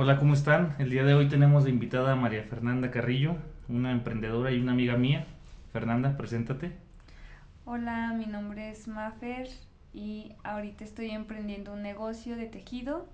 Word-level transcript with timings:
Hola, 0.00 0.16
¿cómo 0.20 0.34
están? 0.34 0.76
El 0.78 0.90
día 0.90 1.02
de 1.02 1.12
hoy 1.14 1.26
tenemos 1.26 1.64
de 1.64 1.70
invitada 1.70 2.12
a 2.12 2.14
María 2.14 2.44
Fernanda 2.44 2.92
Carrillo, 2.92 3.34
una 3.68 3.90
emprendedora 3.90 4.52
y 4.52 4.60
una 4.60 4.70
amiga 4.70 4.96
mía. 4.96 5.26
Fernanda, 5.72 6.16
preséntate. 6.16 6.70
Hola, 7.64 8.12
mi 8.16 8.26
nombre 8.26 8.70
es 8.70 8.86
Mafer 8.86 9.48
y 9.92 10.36
ahorita 10.44 10.84
estoy 10.84 11.10
emprendiendo 11.10 11.72
un 11.72 11.82
negocio 11.82 12.36
de 12.36 12.46
tejido, 12.46 13.08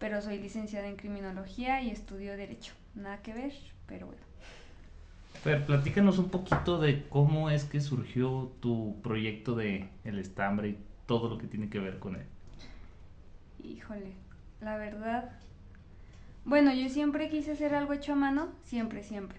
pero 0.00 0.20
soy 0.20 0.40
licenciada 0.40 0.88
en 0.88 0.96
criminología 0.96 1.80
y 1.80 1.90
estudio 1.90 2.36
derecho. 2.36 2.72
Nada 2.96 3.22
que 3.22 3.32
ver, 3.32 3.52
pero 3.86 4.06
bueno. 4.06 4.22
Fer, 5.44 5.64
platícanos 5.64 6.18
un 6.18 6.30
poquito 6.30 6.80
de 6.80 7.08
cómo 7.08 7.50
es 7.50 7.62
que 7.62 7.80
surgió 7.80 8.50
tu 8.58 9.00
proyecto 9.00 9.54
de 9.54 9.88
el 10.02 10.18
estambre 10.18 10.70
y 10.70 10.78
todo 11.06 11.28
lo 11.28 11.38
que 11.38 11.46
tiene 11.46 11.70
que 11.70 11.78
ver 11.78 12.00
con 12.00 12.16
él. 12.16 12.26
Híjole, 13.62 14.14
la 14.60 14.76
verdad. 14.76 15.30
Bueno, 16.50 16.74
yo 16.74 16.88
siempre 16.88 17.28
quise 17.28 17.52
hacer 17.52 17.76
algo 17.76 17.92
hecho 17.92 18.14
a 18.14 18.16
mano, 18.16 18.48
siempre, 18.64 19.04
siempre. 19.04 19.38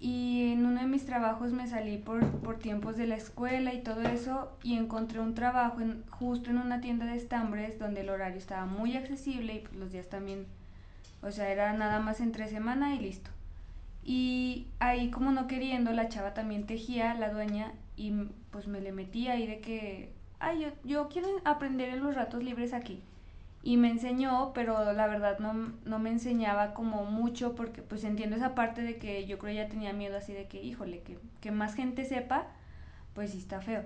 Y 0.00 0.50
en 0.50 0.66
uno 0.66 0.80
de 0.80 0.88
mis 0.88 1.06
trabajos 1.06 1.52
me 1.52 1.68
salí 1.68 1.98
por, 1.98 2.28
por 2.40 2.58
tiempos 2.58 2.96
de 2.96 3.06
la 3.06 3.14
escuela 3.14 3.72
y 3.72 3.80
todo 3.80 4.02
eso 4.02 4.50
y 4.64 4.74
encontré 4.74 5.20
un 5.20 5.36
trabajo 5.36 5.76
justo 6.10 6.50
en 6.50 6.58
una 6.58 6.80
tienda 6.80 7.06
de 7.06 7.16
estambres 7.16 7.78
donde 7.78 8.00
el 8.00 8.08
horario 8.08 8.38
estaba 8.38 8.66
muy 8.66 8.96
accesible 8.96 9.54
y 9.54 9.58
pues 9.60 9.76
los 9.76 9.92
días 9.92 10.08
también, 10.08 10.46
o 11.22 11.30
sea, 11.30 11.48
era 11.48 11.72
nada 11.74 12.00
más 12.00 12.18
entre 12.18 12.48
semana 12.48 12.96
y 12.96 12.98
listo. 12.98 13.30
Y 14.02 14.66
ahí 14.80 15.12
como 15.12 15.30
no 15.30 15.46
queriendo, 15.46 15.92
la 15.92 16.08
chava 16.08 16.34
también 16.34 16.66
tejía, 16.66 17.14
la 17.14 17.30
dueña, 17.30 17.70
y 17.96 18.10
pues 18.50 18.66
me 18.66 18.80
le 18.80 18.90
metí 18.90 19.28
ahí 19.28 19.46
de 19.46 19.60
que, 19.60 20.10
ay, 20.40 20.62
yo, 20.62 20.68
yo 20.82 21.08
quiero 21.08 21.28
aprender 21.44 21.90
en 21.90 22.02
los 22.02 22.16
ratos 22.16 22.42
libres 22.42 22.72
aquí 22.72 23.00
y 23.66 23.78
me 23.78 23.90
enseñó, 23.90 24.52
pero 24.54 24.92
la 24.92 25.08
verdad 25.08 25.40
no, 25.40 25.72
no, 25.84 25.98
me 25.98 26.10
enseñaba 26.10 26.72
como 26.72 27.04
mucho 27.04 27.56
porque 27.56 27.82
pues 27.82 28.04
entiendo 28.04 28.36
esa 28.36 28.54
parte 28.54 28.80
de 28.82 28.96
que 28.96 29.26
yo 29.26 29.40
creo 29.40 29.52
ya 29.52 29.68
tenía 29.68 29.92
miedo 29.92 30.16
así 30.16 30.32
de 30.32 30.46
que, 30.46 30.62
híjole, 30.62 31.00
que, 31.00 31.18
que 31.40 31.50
más 31.50 31.74
gente 31.74 32.04
sepa, 32.04 32.46
pues 33.12 33.32
sí 33.32 33.38
está 33.38 33.60
feo. 33.60 33.82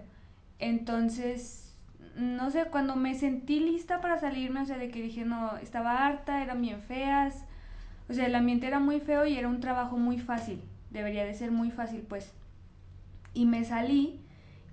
Entonces, 0.58 1.75
no 2.14 2.51
sé, 2.51 2.67
cuando 2.67 2.95
me 2.95 3.14
sentí 3.14 3.58
lista 3.58 4.03
para 4.03 4.19
salirme, 4.19 4.61
o 4.61 4.67
sea, 4.67 4.77
de 4.77 4.91
que 4.91 5.01
dije, 5.01 5.25
no, 5.25 5.56
estaba 5.56 6.06
harta, 6.06 6.42
eran 6.42 6.61
bien 6.61 6.83
feas, 6.83 7.47
o 8.11 8.12
sea, 8.12 8.27
el 8.27 8.34
ambiente 8.34 8.67
era 8.67 8.81
muy 8.81 9.01
feo 9.01 9.25
y 9.25 9.39
era 9.39 9.48
un 9.48 9.61
trabajo 9.61 9.97
muy 9.97 10.19
fácil, 10.19 10.61
debería 10.91 11.25
de 11.25 11.33
ser 11.33 11.53
muy 11.53 11.70
fácil, 11.70 12.03
pues. 12.06 12.34
Y 13.33 13.47
me 13.47 13.64
salí 13.64 14.20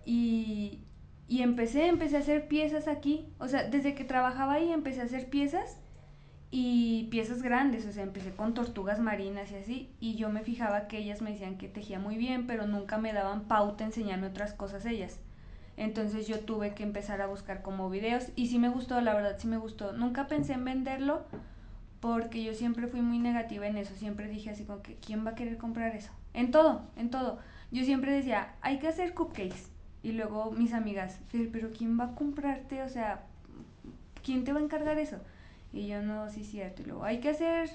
y, 0.05 0.81
y 1.28 1.42
empecé, 1.42 1.88
empecé 1.88 2.16
a 2.16 2.20
hacer 2.20 2.47
piezas 2.47 2.88
aquí. 2.88 3.28
O 3.38 3.47
sea, 3.47 3.64
desde 3.64 3.95
que 3.95 4.06
trabajaba 4.06 4.53
ahí 4.53 4.72
empecé 4.72 5.02
a 5.02 5.06
hacer 5.06 5.30
piezas 5.30 5.78
y 6.52 7.08
piezas 7.11 7.42
grandes. 7.42 7.86
O 7.86 7.92
sea, 7.92 8.03
empecé 8.03 8.31
con 8.31 8.53
tortugas 8.53 9.00
marinas 9.00 9.52
y 9.52 9.56
así. 9.56 9.95
Y 10.00 10.16
yo 10.16 10.30
me 10.30 10.44
fijaba 10.44 10.88
que 10.88 11.00
ellas 11.00 11.22
me 11.22 11.31
decían 11.31 11.58
que 11.58 11.67
tejía 11.67 12.00
muy 12.00 12.17
bien, 12.17 12.47
pero 12.47 12.66
nunca 12.66 12.97
me 12.97 13.11
daban 13.11 13.47
pauta 13.47 13.84
enseñarme 13.84 14.28
otras 14.28 14.53
cosas 14.53 14.86
ellas. 14.86 15.19
Entonces 15.75 16.28
yo 16.28 16.39
tuve 16.39 16.73
que 16.73 16.84
empezar 16.84 17.22
a 17.22 17.28
buscar 17.28 17.62
como 17.62 17.89
videos 17.89 18.30
y 18.36 18.47
sí 18.47 18.58
me 18.58 18.69
gustó, 18.69 19.00
la 19.02 19.14
verdad 19.14 19.36
sí 19.38 19.47
me 19.47 19.58
gustó. 19.58 19.91
Nunca 19.91 20.28
pensé 20.28 20.53
en 20.53 20.64
venderlo 20.64 21.25
porque 22.00 22.41
yo 22.44 22.53
siempre 22.53 22.88
fui 22.88 23.02
muy 23.02 23.19
negativa 23.19 23.67
en 23.67 23.78
eso. 23.78 23.94
Siempre 23.95 24.30
dije 24.30 24.50
así 24.52 24.64
como 24.64 24.81
que, 24.81 24.95
¿quién 24.95 25.25
va 25.25 25.31
a 25.31 25.36
querer 25.36 25.58
comprar 25.58 25.94
eso? 25.94 26.12
En 26.34 26.52
todo, 26.52 26.84
en 26.95 27.09
todo. 27.09 27.39
Yo 27.69 27.84
siempre 27.84 28.14
decía, 28.14 28.56
hay 28.62 28.80
que 28.80 28.88
hacer 28.88 29.14
cupcakes 29.14 29.77
y 30.08 30.13
luego 30.13 30.52
mis 30.52 30.73
amigas, 30.73 31.19
pero 31.52 31.69
¿quién 31.77 32.00
va 32.00 32.05
a 32.05 32.16
comprarte? 32.16 32.81
O 32.81 32.88
sea, 32.88 33.25
¿quién 34.23 34.45
te 34.45 34.53
va 34.53 34.59
a 34.59 34.63
encargar 34.63 34.97
eso? 34.97 35.17
Y 35.73 35.88
yo, 35.88 36.02
no, 36.02 36.30
sí, 36.30 36.45
cierto. 36.45 36.81
Y 36.81 36.86
luego, 36.86 37.03
hay 37.03 37.19
que 37.19 37.30
hacer 37.30 37.69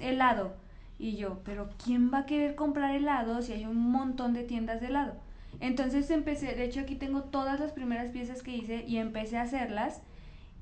helado. 0.00 0.54
Y 0.98 1.16
yo, 1.16 1.40
pero 1.44 1.68
¿quién 1.84 2.10
va 2.12 2.20
a 2.20 2.26
querer 2.26 2.54
comprar 2.54 2.94
helado 2.94 3.42
si 3.42 3.52
hay 3.52 3.66
un 3.66 3.76
montón 3.76 4.32
de 4.32 4.44
tiendas 4.44 4.80
de 4.80 4.86
helado? 4.86 5.16
Entonces 5.60 6.10
empecé, 6.10 6.54
de 6.54 6.64
hecho 6.64 6.80
aquí 6.80 6.94
tengo 6.94 7.24
todas 7.24 7.60
las 7.60 7.72
primeras 7.72 8.10
piezas 8.10 8.42
que 8.42 8.56
hice 8.56 8.84
y 8.86 8.96
empecé 8.96 9.36
a 9.36 9.42
hacerlas 9.42 10.00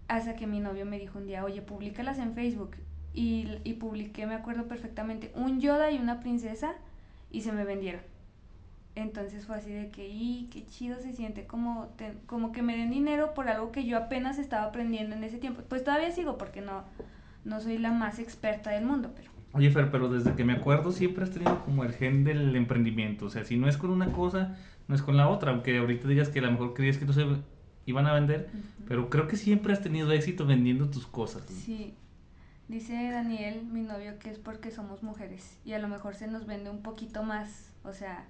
hasta 0.09 0.35
que 0.35 0.49
mi 0.49 0.59
novio 0.59 0.85
me 0.85 0.99
dijo 0.99 1.19
un 1.19 1.29
día, 1.29 1.45
oye, 1.45 1.63
públicalas 1.63 2.19
en 2.19 2.35
Facebook. 2.35 2.77
Y, 3.15 3.47
y 3.63 3.75
publiqué, 3.75 4.27
me 4.27 4.35
acuerdo 4.35 4.67
perfectamente, 4.67 5.31
un 5.37 5.61
Yoda 5.61 5.93
y 5.93 5.99
una 5.99 6.19
princesa 6.19 6.75
y 7.31 7.43
se 7.43 7.53
me 7.53 7.65
vendieron. 7.65 8.18
Entonces 8.99 9.47
fue 9.47 9.57
así 9.57 9.71
de 9.71 9.91
que, 9.91 10.09
y 10.09 10.49
qué 10.53 10.67
chido 10.67 10.99
se 10.99 11.13
siente 11.13 11.47
como, 11.47 11.89
como 12.27 12.51
que 12.51 12.63
me 12.63 12.77
den 12.77 12.91
dinero 12.91 13.33
por 13.33 13.49
algo 13.49 13.71
que 13.71 13.85
yo 13.85 13.97
apenas 13.97 14.39
estaba 14.39 14.65
aprendiendo 14.65 15.15
en 15.15 15.23
ese 15.23 15.39
tiempo. 15.39 15.63
Pues 15.69 15.85
todavía 15.85 16.11
sigo 16.11 16.37
porque 16.37 16.61
no, 16.61 16.83
no 17.45 17.61
soy 17.61 17.79
la 17.79 17.93
más 17.93 18.19
experta 18.19 18.71
del 18.71 18.85
mundo, 18.85 19.13
pero... 19.15 19.31
Oye, 19.53 19.71
Fer, 19.71 19.93
pero 19.93 20.09
desde 20.09 20.35
que 20.35 20.45
me 20.45 20.53
acuerdo 20.53 20.91
siempre 20.91 21.23
has 21.23 21.31
tenido 21.31 21.65
como 21.65 21.85
el 21.85 21.93
gen 21.93 22.25
del 22.25 22.57
emprendimiento. 22.57 23.27
O 23.27 23.31
sea, 23.31 23.45
si 23.45 23.57
no 23.57 23.69
es 23.69 23.77
con 23.77 23.91
una 23.91 24.13
cosa, 24.13 24.57
no 24.89 24.97
es 24.97 25.03
con 25.03 25.17
la 25.17 25.29
otra. 25.29 25.53
Aunque 25.53 25.79
ahorita 25.79 26.09
digas 26.09 26.29
que 26.29 26.41
a 26.41 26.43
lo 26.43 26.51
mejor 26.51 26.75
creías 26.75 26.99
que 26.99 27.05
no 27.05 27.13
se 27.13 27.25
iban 27.87 28.07
a 28.09 28.15
vender, 28.15 28.51
pero 28.89 29.09
creo 29.11 29.29
que 29.29 29.37
siempre 29.37 29.73
has 29.73 29.81
tenido 29.81 30.11
éxito 30.11 30.45
vendiendo 30.45 30.91
tus 30.91 31.07
cosas. 31.07 31.45
Sí. 31.47 31.95
Dice 32.67 33.11
Daniel, 33.11 33.65
mi 33.65 33.81
novio, 33.81 34.19
que 34.19 34.29
es 34.29 34.39
porque 34.39 34.71
somos 34.71 35.03
mujeres 35.03 35.59
y 35.65 35.73
a 35.73 35.79
lo 35.79 35.89
mejor 35.89 36.15
se 36.15 36.27
nos 36.27 36.47
vende 36.47 36.69
un 36.69 36.83
poquito 36.83 37.23
más. 37.23 37.73
O 37.85 37.95
sea, 37.95 38.27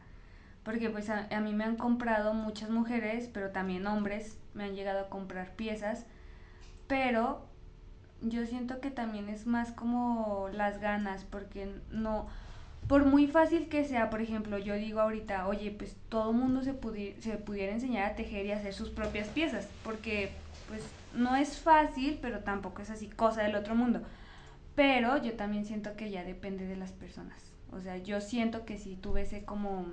porque 0.68 0.90
pues 0.90 1.08
a, 1.08 1.40
mí 1.40 1.54
me 1.54 1.64
han 1.64 1.76
comprado 1.76 2.34
muchas 2.34 2.68
mujeres, 2.68 3.30
pero 3.32 3.52
también 3.52 3.86
hombres 3.86 4.36
me 4.52 4.64
han 4.64 4.74
llegado 4.74 5.00
a 5.00 5.08
comprar 5.08 5.56
piezas, 5.56 6.04
pero 6.86 7.46
yo 8.20 8.44
siento 8.44 8.78
que 8.78 8.90
también 8.90 9.30
es 9.30 9.46
más 9.46 9.72
como 9.72 10.50
las 10.52 10.78
ganas, 10.78 11.24
porque 11.24 11.74
no, 11.90 12.26
por 12.86 13.06
muy 13.06 13.28
fácil 13.28 13.70
que 13.70 13.86
sea, 13.86 14.10
por 14.10 14.20
ejemplo, 14.20 14.58
yo 14.58 14.74
digo 14.74 15.00
ahorita, 15.00 15.48
oye, 15.48 15.70
pues 15.70 15.96
todo 16.10 16.34
mundo 16.34 16.60
se, 16.60 16.74
se 17.22 17.38
pudiera 17.38 17.72
enseñar 17.72 18.04
a 18.04 18.14
tejer 18.14 18.44
y 18.44 18.52
hacer 18.52 18.74
sus 18.74 18.90
propias 18.90 19.28
piezas, 19.28 19.66
porque 19.82 20.32
pues 20.68 20.82
no 21.14 21.34
es 21.34 21.58
fácil, 21.58 22.18
pero 22.20 22.40
tampoco 22.40 22.82
es 22.82 22.90
así 22.90 23.08
cosa 23.08 23.42
del 23.42 23.54
otro 23.54 23.74
mundo. 23.74 24.02
Pero 24.74 25.16
yo 25.16 25.32
también 25.32 25.64
siento 25.64 25.96
que 25.96 26.10
ya 26.10 26.24
depende 26.24 26.66
de 26.66 26.76
las 26.76 26.92
personas. 26.92 27.54
O 27.72 27.80
sea, 27.80 27.96
yo 27.96 28.20
siento 28.20 28.66
que 28.66 28.76
si 28.76 28.96
tuviese 28.96 29.46
como 29.46 29.86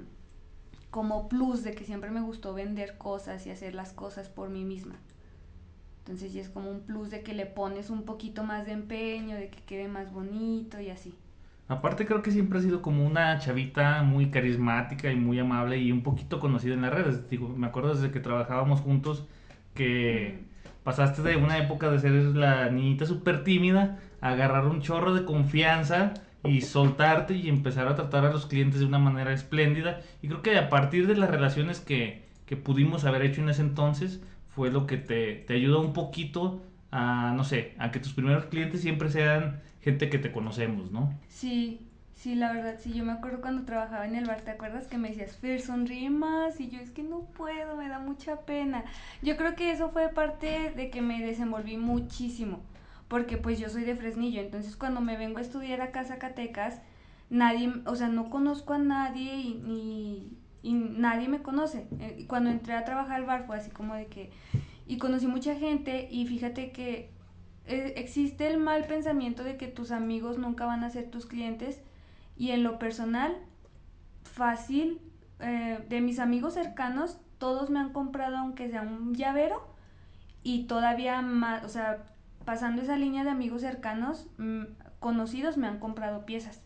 como 0.96 1.28
plus 1.28 1.66
de 1.66 1.74
que 1.74 1.84
siempre 1.84 2.10
me 2.10 2.22
gustó 2.22 2.54
vender 2.54 2.98
cosas 2.98 3.46
y 3.46 3.52
hacer 3.52 3.76
las 3.76 3.92
cosas 3.92 4.30
por 4.30 4.48
mí 4.48 4.64
misma. 4.64 4.96
Entonces 6.00 6.32
ya 6.32 6.40
es 6.40 6.48
como 6.48 6.72
un 6.72 6.84
plus 6.86 7.12
de 7.12 7.22
que 7.22 7.34
le 7.34 7.46
pones 7.46 7.90
un 7.90 8.04
poquito 8.04 8.46
más 8.46 8.66
de 8.66 8.72
empeño, 8.72 9.36
de 9.36 9.50
que 9.50 9.62
quede 9.64 9.90
más 9.90 10.14
bonito 10.14 10.80
y 10.80 10.90
así. 10.90 11.14
Aparte 11.68 12.06
creo 12.06 12.22
que 12.22 12.32
siempre 12.32 12.60
ha 12.60 12.62
sido 12.62 12.82
como 12.82 13.06
una 13.06 13.38
chavita 13.40 14.04
muy 14.04 14.32
carismática 14.32 15.12
y 15.12 15.18
muy 15.18 15.38
amable 15.38 15.78
y 15.80 15.92
un 15.92 16.02
poquito 16.02 16.40
conocida 16.40 16.76
en 16.76 16.84
las 16.84 16.94
redes. 16.94 17.30
Digo, 17.30 17.50
me 17.50 17.68
acuerdo 17.68 17.94
desde 17.94 18.12
que 18.12 18.22
trabajábamos 18.22 18.80
juntos 18.80 19.28
que 19.74 20.46
pasaste 20.86 21.22
de 21.24 21.36
una 21.36 21.58
época 21.58 21.92
de 21.92 22.00
ser 22.00 22.14
la 22.14 22.70
niñita 22.70 23.06
súper 23.06 23.44
tímida 23.44 24.00
a 24.22 24.30
agarrar 24.30 24.66
un 24.66 24.80
chorro 24.80 25.14
de 25.14 25.26
confianza 25.26 26.14
y 26.48 26.62
soltarte 26.62 27.36
y 27.36 27.50
empezar 27.50 27.88
a 27.88 27.96
tratar 27.96 28.26
a 28.26 28.32
los 28.32 28.46
clientes 28.46 28.80
de 28.80 28.86
una 28.86 29.00
manera 29.00 29.34
espléndida. 29.34 30.02
Y 30.22 30.28
creo 30.28 30.42
que 30.42 30.58
a 30.58 30.70
partir 30.70 31.08
de 31.08 31.16
las 31.16 31.30
relaciones 31.30 31.80
que, 31.80 32.24
que 32.46 32.58
pudimos 32.58 33.06
haber 33.06 33.24
hecho 33.24 33.42
en 33.42 33.50
ese 33.50 33.62
entonces, 33.62 34.22
fue 34.56 34.72
lo 34.72 34.88
que 34.88 34.98
te, 34.98 35.36
te 35.36 35.54
ayudó 35.54 35.82
un 35.82 35.94
poquito 35.94 36.62
a, 36.92 37.34
no 37.36 37.44
sé, 37.44 37.74
a 37.78 37.92
que 37.92 38.00
tus 38.00 38.14
primeros 38.14 38.46
clientes 38.46 38.82
siempre 38.82 39.10
sean 39.10 39.62
gente 39.82 40.10
que 40.10 40.18
te 40.18 40.32
conocemos, 40.32 40.92
¿no? 40.92 41.14
Sí, 41.28 41.82
sí, 42.16 42.36
la 42.36 42.54
verdad, 42.54 42.76
sí, 42.80 42.94
yo 42.94 43.04
me 43.04 43.12
acuerdo 43.12 43.42
cuando 43.42 43.66
trabajaba 43.66 44.08
en 44.08 44.16
el 44.16 44.26
bar, 44.26 44.42
¿te 44.42 44.52
acuerdas 44.52 44.88
que 44.88 44.98
me 44.98 45.10
decías, 45.10 45.36
Fer, 45.36 45.62
sonríe 45.62 46.10
más? 46.10 46.60
Y 46.62 46.70
yo 46.70 46.80
es 46.80 46.90
que 46.90 47.04
no 47.04 47.22
puedo, 47.36 47.76
me 47.76 47.90
da 47.90 48.00
mucha 48.00 48.42
pena. 48.42 48.86
Yo 49.22 49.36
creo 49.36 49.56
que 49.56 49.72
eso 49.72 49.90
fue 49.90 50.08
parte 50.10 50.72
de 50.76 50.90
que 50.90 51.02
me 51.02 51.22
desenvolví 51.22 51.76
muchísimo 51.76 52.62
porque 53.08 53.38
pues 53.38 53.60
yo 53.60 53.70
soy 53.70 53.84
de 53.84 53.96
Fresnillo, 53.96 54.42
entonces 54.42 54.76
cuando 54.76 55.02
me 55.02 55.18
vengo 55.18 55.38
a 55.38 55.42
estudiar 55.42 55.82
acá 55.82 56.02
a 56.02 56.06
Zacatecas, 56.06 56.82
nadie, 57.30 57.72
o 57.86 57.96
sea, 57.96 58.08
no 58.08 58.30
conozco 58.30 58.74
a 58.74 58.78
nadie 58.78 59.36
y, 59.36 60.38
y, 60.64 60.74
nadie 60.74 61.28
me 61.28 61.42
conoce. 61.42 61.88
Eh, 62.00 62.26
cuando 62.28 62.50
entré 62.50 62.74
a 62.74 62.86
trabajar 62.86 63.18
al 63.18 63.26
bar 63.26 63.46
fue 63.46 63.58
así 63.58 63.70
como 63.70 63.96
de 63.96 64.08
que, 64.08 64.32
y 64.88 64.98
conocí 64.98 65.28
mucha 65.28 65.56
gente 65.56 66.08
y 66.12 66.26
fíjate 66.28 66.72
que 66.72 67.12
eh, 67.68 67.94
existe 67.98 68.48
el 68.48 68.58
mal 68.58 68.86
pensamiento 68.86 69.44
de 69.44 69.58
que 69.58 69.68
tus 69.68 69.92
amigos 69.92 70.38
nunca 70.38 70.66
van 70.66 70.84
a 70.84 70.90
ser 70.90 71.10
tus 71.10 71.26
clientes 71.26 71.82
y 72.38 72.52
en 72.52 72.64
lo 72.64 72.80
personal, 72.80 73.36
fácil, 74.24 75.00
eh, 75.40 75.80
de 75.90 76.02
mis 76.02 76.20
amigos 76.20 76.54
cercanos, 76.54 77.20
todos 77.38 77.70
me 77.70 77.80
han 77.80 77.92
comprado 77.94 78.38
aunque 78.38 78.70
sea 78.70 78.82
un 78.82 79.14
llavero 79.16 79.68
y 80.44 80.64
todavía 80.64 81.22
más, 81.22 81.64
o 81.64 81.70
sea, 81.70 82.04
pasando 82.46 82.82
esa 82.82 82.98
línea 82.98 83.24
de 83.24 83.32
amigos 83.32 83.62
cercanos, 83.62 84.30
mm, 84.38 84.64
conocidos 85.00 85.58
me 85.58 85.68
han 85.68 85.80
comprado 85.80 86.26
piezas. 86.26 86.62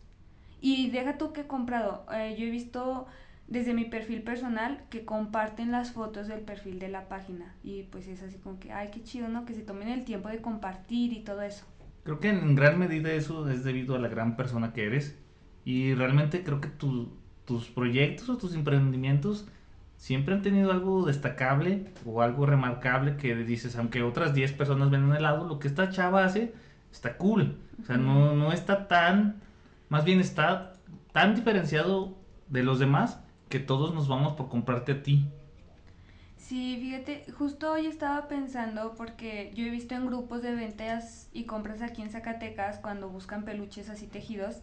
Y 0.60 0.90
deja 0.90 1.18
tú 1.18 1.32
que 1.32 1.42
he 1.42 1.46
comprado, 1.46 2.06
eh, 2.12 2.36
yo 2.38 2.46
he 2.46 2.50
visto 2.50 3.06
desde 3.48 3.74
mi 3.74 3.84
perfil 3.84 4.22
personal 4.22 4.84
que 4.90 5.04
comparten 5.04 5.72
las 5.72 5.92
fotos 5.92 6.28
del 6.28 6.40
perfil 6.40 6.78
de 6.78 6.88
la 6.88 7.08
página. 7.08 7.54
Y 7.64 7.84
pues 7.84 8.06
es 8.06 8.22
así 8.22 8.38
como 8.38 8.60
que, 8.60 8.72
ay, 8.72 8.90
qué 8.92 9.02
chido, 9.02 9.28
¿no? 9.28 9.44
Que 9.44 9.54
se 9.54 9.62
tomen 9.62 9.88
el 9.88 10.04
tiempo 10.04 10.28
de 10.28 10.40
compartir 10.40 11.12
y 11.12 11.20
todo 11.20 11.42
eso. 11.42 11.66
Creo 12.04 12.20
que 12.20 12.28
en 12.28 12.54
gran 12.54 12.78
medida 12.78 13.12
eso 13.12 13.50
es 13.50 13.64
debido 13.64 13.96
a 13.96 13.98
la 13.98 14.08
gran 14.08 14.36
persona 14.36 14.72
que 14.72 14.86
eres 14.86 15.18
y 15.64 15.94
realmente 15.94 16.44
creo 16.44 16.60
que 16.60 16.68
tus 16.68 17.68
proyectos 17.74 18.28
o 18.28 18.38
tus 18.38 18.54
emprendimientos 18.54 19.48
siempre 20.00 20.34
han 20.34 20.40
tenido 20.40 20.72
algo 20.72 21.04
destacable 21.04 21.84
o 22.06 22.22
algo 22.22 22.46
remarcable 22.46 23.18
que 23.18 23.36
dices, 23.36 23.76
aunque 23.76 24.02
otras 24.02 24.32
10 24.32 24.54
personas 24.54 24.90
ven 24.90 25.04
un 25.04 25.14
helado, 25.14 25.46
lo 25.46 25.58
que 25.58 25.68
esta 25.68 25.90
chava 25.90 26.24
hace 26.24 26.54
está 26.90 27.18
cool. 27.18 27.58
O 27.80 27.84
sea, 27.84 27.98
no, 27.98 28.34
no 28.34 28.50
está 28.50 28.88
tan, 28.88 29.36
más 29.90 30.04
bien 30.04 30.18
está 30.18 30.72
tan 31.12 31.34
diferenciado 31.36 32.16
de 32.48 32.62
los 32.62 32.78
demás 32.78 33.20
que 33.50 33.60
todos 33.60 33.94
nos 33.94 34.08
vamos 34.08 34.32
por 34.32 34.48
comprarte 34.48 34.92
a 34.92 35.02
ti. 35.02 35.26
Sí, 36.38 36.78
fíjate, 36.80 37.26
justo 37.38 37.70
hoy 37.70 37.84
estaba 37.84 38.26
pensando 38.26 38.94
porque 38.96 39.52
yo 39.54 39.66
he 39.66 39.70
visto 39.70 39.94
en 39.94 40.06
grupos 40.06 40.40
de 40.40 40.54
ventas 40.54 41.28
y 41.34 41.44
compras 41.44 41.82
aquí 41.82 42.00
en 42.00 42.10
Zacatecas 42.10 42.78
cuando 42.78 43.10
buscan 43.10 43.44
peluches 43.44 43.90
así 43.90 44.06
tejidos 44.06 44.56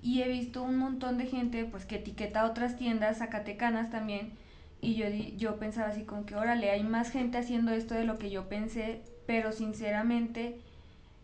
y 0.00 0.22
he 0.22 0.28
visto 0.28 0.62
un 0.62 0.78
montón 0.78 1.18
de 1.18 1.26
gente 1.26 1.64
pues 1.64 1.84
que 1.84 1.96
etiqueta 1.96 2.42
a 2.42 2.46
otras 2.46 2.76
tiendas 2.76 3.18
zacatecanas 3.18 3.90
también 3.90 4.32
y 4.82 4.96
yo, 4.96 5.06
yo 5.36 5.58
pensaba 5.58 5.88
así 5.88 6.02
como 6.02 6.26
que 6.26 6.34
órale, 6.34 6.70
hay 6.70 6.82
más 6.82 7.10
gente 7.10 7.38
haciendo 7.38 7.70
esto 7.70 7.94
de 7.94 8.04
lo 8.04 8.18
que 8.18 8.30
yo 8.30 8.48
pensé, 8.48 9.00
pero 9.26 9.52
sinceramente 9.52 10.58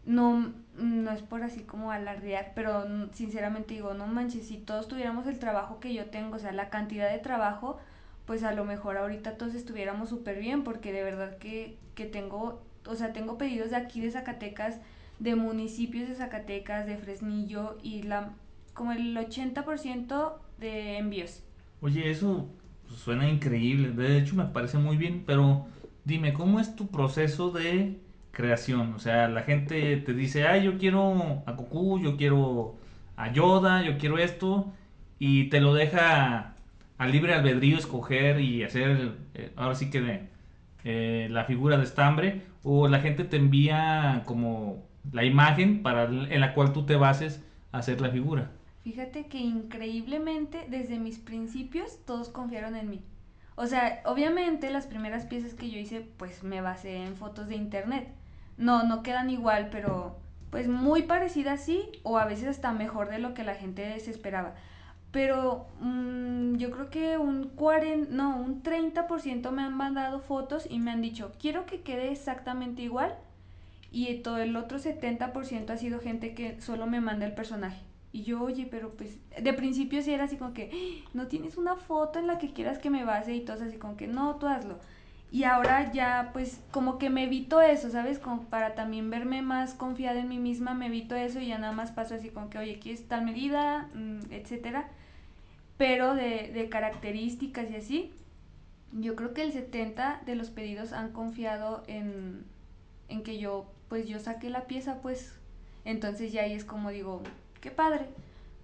no, 0.07 0.55
no 0.77 1.11
es 1.11 1.23
por 1.23 1.43
así 1.43 1.63
como 1.63 1.91
alardear, 1.91 2.53
pero 2.55 2.87
sinceramente 3.13 3.75
digo, 3.75 3.95
no 3.95 4.07
manches, 4.07 4.47
si 4.47 4.59
todos 4.59 4.87
tuviéramos 4.87 5.27
el 5.27 5.41
trabajo 5.41 5.81
que 5.81 5.93
yo 5.93 6.07
tengo, 6.07 6.37
o 6.37 6.39
sea, 6.39 6.53
la 6.53 6.71
cantidad 6.71 7.11
de 7.11 7.19
trabajo, 7.19 7.79
pues 8.27 8.45
a 8.45 8.53
lo 8.53 8.65
mejor 8.65 8.97
ahorita 8.97 9.37
todos 9.37 9.55
estuviéramos 9.57 10.09
súper 10.09 10.39
bien, 10.39 10.63
porque 10.63 10.93
de 10.93 11.03
verdad 11.03 11.37
que, 11.39 11.77
que 11.97 12.07
tengo, 12.07 12.63
o 12.87 12.95
sea, 12.95 13.13
tengo 13.13 13.39
pedidos 13.39 13.71
de 13.71 13.77
aquí 13.77 14.01
de 14.01 14.13
Zacatecas, 14.13 14.77
de 15.19 15.35
municipios 15.35 16.09
de 16.09 16.15
Zacatecas, 16.15 16.87
de 16.87 16.97
Fresnillo, 16.97 17.77
y 17.83 18.05
la 18.05 18.31
como 18.73 18.93
el 18.93 19.17
80% 19.17 20.35
de 20.61 20.99
envíos. 20.99 21.43
Oye, 21.81 22.11
eso 22.11 22.49
suena 22.97 23.29
increíble, 23.29 23.91
de 23.91 24.19
hecho 24.19 24.35
me 24.35 24.45
parece 24.47 24.79
muy 24.79 24.97
bien, 24.97 25.25
pero 25.27 25.67
dime, 26.05 26.33
¿cómo 26.33 26.61
es 26.61 26.77
tu 26.77 26.89
proceso 26.89 27.51
de 27.51 27.99
creación? 28.33 28.95
O 28.95 28.99
sea, 28.99 29.29
la 29.29 29.43
gente 29.43 29.97
te 29.99 30.15
dice, 30.15 30.47
ay, 30.47 30.65
yo 30.65 30.79
quiero 30.79 31.43
a 31.47 31.53
Goku, 31.53 32.01
yo 32.01 32.17
quiero 32.17 32.77
a 33.17 33.33
Yoda, 33.33 33.83
yo 33.83 33.99
quiero 33.99 34.19
esto, 34.19 34.73
y 35.19 35.45
te 35.51 35.61
lo 35.61 35.75
deja 35.75 36.55
a 36.99 37.07
libre 37.07 37.35
albedrío 37.35 37.79
escoger 37.79 38.41
y 38.41 38.65
hacer, 38.65 39.17
eh, 39.35 39.53
ahora 39.57 39.75
sí 39.75 39.91
que 39.91 40.29
eh, 40.85 41.29
la 41.31 41.45
figura 41.45 41.77
de 41.77 41.85
estambre, 41.85 42.43
o 42.63 42.89
la 42.89 43.01
gente 43.01 43.25
te 43.25 43.37
envía 43.37 44.23
como 44.27 44.85
la 45.13 45.25
imagen 45.25 45.83
para 45.83 46.05
en 46.05 46.41
la 46.41 46.55
cual 46.55 46.73
tú 46.73 46.85
te 46.85 46.97
bases 46.97 47.45
a 47.73 47.79
hacer 47.79 48.01
la 48.01 48.11
figura. 48.11 48.51
Fíjate 48.89 49.27
que 49.27 49.37
increíblemente 49.37 50.65
desde 50.71 50.99
mis 50.99 51.19
principios 51.19 51.99
todos 52.07 52.31
confiaron 52.31 52.75
en 52.75 52.89
mí. 52.89 53.03
O 53.55 53.67
sea, 53.67 54.01
obviamente 54.07 54.71
las 54.71 54.87
primeras 54.87 55.27
piezas 55.27 55.53
que 55.53 55.69
yo 55.69 55.79
hice 55.79 56.01
pues 56.17 56.43
me 56.43 56.63
basé 56.63 56.97
en 56.97 57.15
fotos 57.15 57.49
de 57.49 57.55
internet. 57.55 58.09
No, 58.57 58.85
no 58.85 59.03
quedan 59.03 59.29
igual, 59.29 59.69
pero 59.71 60.17
pues 60.49 60.69
muy 60.69 61.03
parecidas 61.03 61.63
sí, 61.63 61.91
o 62.03 62.17
a 62.17 62.25
veces 62.25 62.49
hasta 62.49 62.73
mejor 62.73 63.11
de 63.11 63.19
lo 63.19 63.35
que 63.35 63.45
la 63.45 63.57
gente 63.57 64.01
se 64.01 64.11
esperaba 64.11 64.55
pero 65.11 65.67
mm, 65.81 66.57
yo 66.57 66.71
creo 66.71 66.89
que 66.89 67.19
un 67.19 67.51
40, 67.51 68.11
no, 68.11 68.39
un 68.39 68.63
30% 68.63 69.51
me 69.51 69.63
han 69.63 69.77
mandado 69.77 70.21
fotos 70.21 70.67
y 70.69 70.79
me 70.79 70.93
han 70.93 71.03
dicho, 71.03 71.33
quiero 71.39 71.67
que 71.67 71.83
quede 71.83 72.11
exactamente 72.11 72.81
igual. 72.83 73.15
Y 73.91 74.15
todo 74.17 74.39
el 74.39 74.57
otro 74.57 74.79
70% 74.79 75.71
ha 75.71 75.77
sido 75.77 76.01
gente 76.01 76.35
que 76.35 76.59
solo 76.63 76.87
me 76.87 77.01
manda 77.03 77.27
el 77.27 77.35
personaje. 77.35 77.88
Y 78.13 78.23
yo, 78.23 78.43
oye, 78.43 78.67
pero 78.71 78.95
pues 78.95 79.19
de 79.41 79.53
principio 79.53 80.03
sí 80.03 80.13
era 80.13 80.25
así 80.25 80.37
como 80.37 80.55
que, 80.55 81.05
no 81.15 81.27
tienes 81.27 81.57
una 81.57 81.77
foto 81.77 82.19
en 82.19 82.27
la 82.27 82.39
que 82.39 82.53
quieras 82.53 82.79
que 82.79 82.91
me 82.91 83.05
base 83.05 83.35
y 83.35 83.41
todo 83.41 83.63
así 83.65 83.77
como 83.77 83.97
que, 83.97 84.07
no, 84.07 84.37
tú 84.37 84.47
hazlo. 84.47 84.79
Y 85.31 85.45
ahora 85.45 85.93
ya 85.93 86.31
pues 86.33 86.61
como 86.71 86.99
que 86.99 87.11
me 87.11 87.25
evito 87.25 87.61
eso, 87.61 87.91
¿sabes? 87.91 88.19
Como 88.19 88.45
para 88.45 88.75
también 88.75 89.11
verme 89.11 89.43
más 89.43 89.75
confiada 89.75 90.21
en 90.21 90.29
mí 90.29 90.39
misma, 90.39 90.73
me 90.73 90.87
evito 90.87 91.15
eso 91.15 91.39
y 91.41 91.49
ya 91.49 91.59
nada 91.59 91.73
más 91.73 91.93
paso 91.93 92.15
así 92.15 92.31
como 92.31 92.49
que, 92.49 92.59
oye, 92.59 92.79
¿quieres 92.79 93.07
tal 93.09 93.25
medida? 93.25 93.91
Mm, 93.95 94.33
etcétera 94.33 94.89
pero 95.79 96.15
de, 96.15 96.51
de 96.53 96.69
características 96.69 97.71
y 97.71 97.77
así, 97.77 98.13
yo 98.93 99.15
creo 99.15 99.33
que 99.33 99.43
el 99.43 99.53
70 99.53 100.23
de 100.27 100.35
los 100.35 100.51
pedidos 100.51 100.93
han 100.93 101.13
confiado 101.13 101.85
en, 101.87 102.45
en 103.09 103.23
que 103.23 103.39
yo, 103.39 103.71
pues 103.89 104.07
yo 104.09 104.19
saqué 104.19 104.51
la 104.51 104.67
pieza, 104.67 105.01
pues 105.01 105.39
entonces 105.85 106.33
ya 106.33 106.43
ahí 106.43 106.53
es 106.53 106.65
como 106.65 106.91
digo, 106.91 107.23
qué 107.61 107.71
padre, 107.71 108.07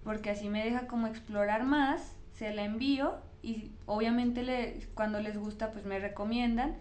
porque 0.03 0.29
así 0.29 0.49
me 0.49 0.63
deja 0.63 0.87
como 0.87 1.07
explorar 1.07 1.63
más, 1.63 2.15
se 2.33 2.53
la 2.53 2.63
envío 2.63 3.15
y 3.41 3.71
obviamente 3.85 4.43
le, 4.43 4.87
cuando 4.93 5.19
les 5.21 5.37
gusta 5.37 5.71
pues 5.71 5.85
me 5.85 5.99
recomiendan 5.99 6.75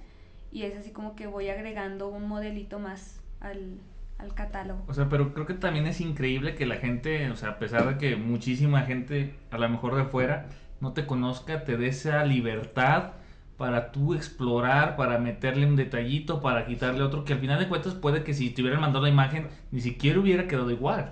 y 0.50 0.62
es 0.62 0.76
así 0.76 0.90
como 0.90 1.16
que 1.16 1.26
voy 1.26 1.48
agregando 1.48 2.08
un 2.08 2.28
modelito 2.28 2.78
más 2.78 3.20
al, 3.40 3.78
al 4.18 4.34
catálogo. 4.34 4.84
O 4.86 4.94
sea, 4.94 5.08
pero 5.08 5.34
creo 5.34 5.46
que 5.46 5.54
también 5.54 5.86
es 5.86 6.00
increíble 6.00 6.54
que 6.54 6.66
la 6.66 6.76
gente, 6.76 7.30
o 7.30 7.36
sea, 7.36 7.50
a 7.50 7.58
pesar 7.58 7.86
de 7.88 7.98
que 7.98 8.16
muchísima 8.16 8.82
gente, 8.82 9.34
a 9.50 9.58
lo 9.58 9.68
mejor 9.68 9.96
de 9.96 10.04
fuera, 10.04 10.46
no 10.80 10.92
te 10.92 11.06
conozca, 11.06 11.64
te 11.64 11.76
dé 11.76 11.88
esa 11.88 12.24
libertad 12.24 13.12
para 13.56 13.92
tú 13.92 14.14
explorar, 14.14 14.96
para 14.96 15.18
meterle 15.18 15.66
un 15.66 15.76
detallito, 15.76 16.40
para 16.40 16.66
quitarle 16.66 17.02
otro, 17.02 17.24
que 17.24 17.32
al 17.32 17.38
final 17.38 17.58
de 17.58 17.68
cuentas 17.68 17.94
puede 17.94 18.24
que 18.24 18.34
si 18.34 18.50
te 18.50 18.62
hubieran 18.62 18.80
mandado 18.80 19.04
la 19.04 19.10
imagen, 19.10 19.48
ni 19.70 19.80
siquiera 19.80 20.18
hubiera 20.18 20.48
quedado 20.48 20.70
igual. 20.70 21.10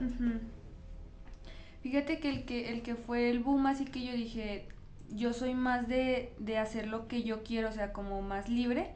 Fíjate 1.83 2.19
que 2.21 2.29
el 2.31 2.45
que, 2.45 2.71
el 2.73 2.83
que 2.83 2.95
fue 2.95 3.31
el 3.31 3.41
boom, 3.41 3.67
así 3.67 3.85
que 3.85 4.05
yo 4.05 4.13
dije, 4.13 4.69
yo 5.11 5.33
soy 5.33 5.55
más 5.55 5.89
de, 5.89 6.33
de 6.39 6.59
hacer 6.59 6.87
lo 6.87 7.09
que 7.09 7.23
yo 7.23 7.43
quiero, 7.43 7.69
o 7.69 7.73
sea, 7.73 7.93
como 7.93 8.23
más 8.23 8.49
libre 8.49 8.95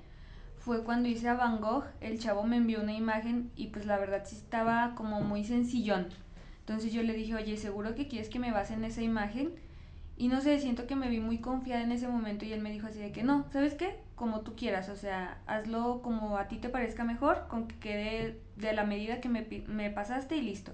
fue 0.59 0.83
cuando 0.83 1.09
hice 1.09 1.29
a 1.29 1.35
Van 1.35 1.61
Gogh, 1.61 1.85
el 2.01 2.19
chavo 2.19 2.43
me 2.43 2.57
envió 2.57 2.83
una 2.83 2.93
imagen 2.93 3.53
y 3.55 3.69
pues 3.69 3.87
la 3.87 3.99
verdad 3.99 4.25
sí 4.27 4.35
estaba 4.35 4.95
como 4.97 5.21
muy 5.21 5.45
sencillón. 5.45 6.09
Entonces 6.59 6.93
yo 6.93 7.05
le 7.05 7.13
dije, 7.13 7.37
oye, 7.37 7.57
¿seguro 7.57 7.95
que 7.95 8.09
quieres 8.09 8.29
que 8.29 8.41
me 8.41 8.51
base 8.51 8.75
en 8.75 8.85
esa 8.85 9.01
imagen? 9.03 9.53
Y 10.17 10.27
no 10.27 10.41
sé, 10.41 10.59
siento 10.59 10.89
que 10.89 10.97
me 10.97 11.09
vi 11.09 11.21
muy 11.21 11.39
confiada 11.39 11.83
en 11.83 11.93
ese 11.93 12.09
momento 12.09 12.45
y 12.45 12.53
él 12.53 12.61
me 12.63 12.73
dijo 12.73 12.89
así 12.89 12.99
de 12.99 13.13
que 13.13 13.23
no, 13.23 13.47
¿sabes 13.53 13.75
qué? 13.75 13.97
Como 14.17 14.41
tú 14.41 14.57
quieras, 14.57 14.89
o 14.89 14.97
sea, 14.97 15.39
hazlo 15.47 16.03
como 16.03 16.37
a 16.37 16.49
ti 16.49 16.57
te 16.57 16.69
parezca 16.69 17.05
mejor, 17.05 17.47
con 17.49 17.69
que 17.69 17.77
quede 17.79 18.41
de 18.57 18.73
la 18.73 18.85
medida 18.85 19.21
que 19.21 19.29
me, 19.29 19.47
me 19.69 19.91
pasaste 19.91 20.37
y 20.37 20.43
listo. 20.43 20.73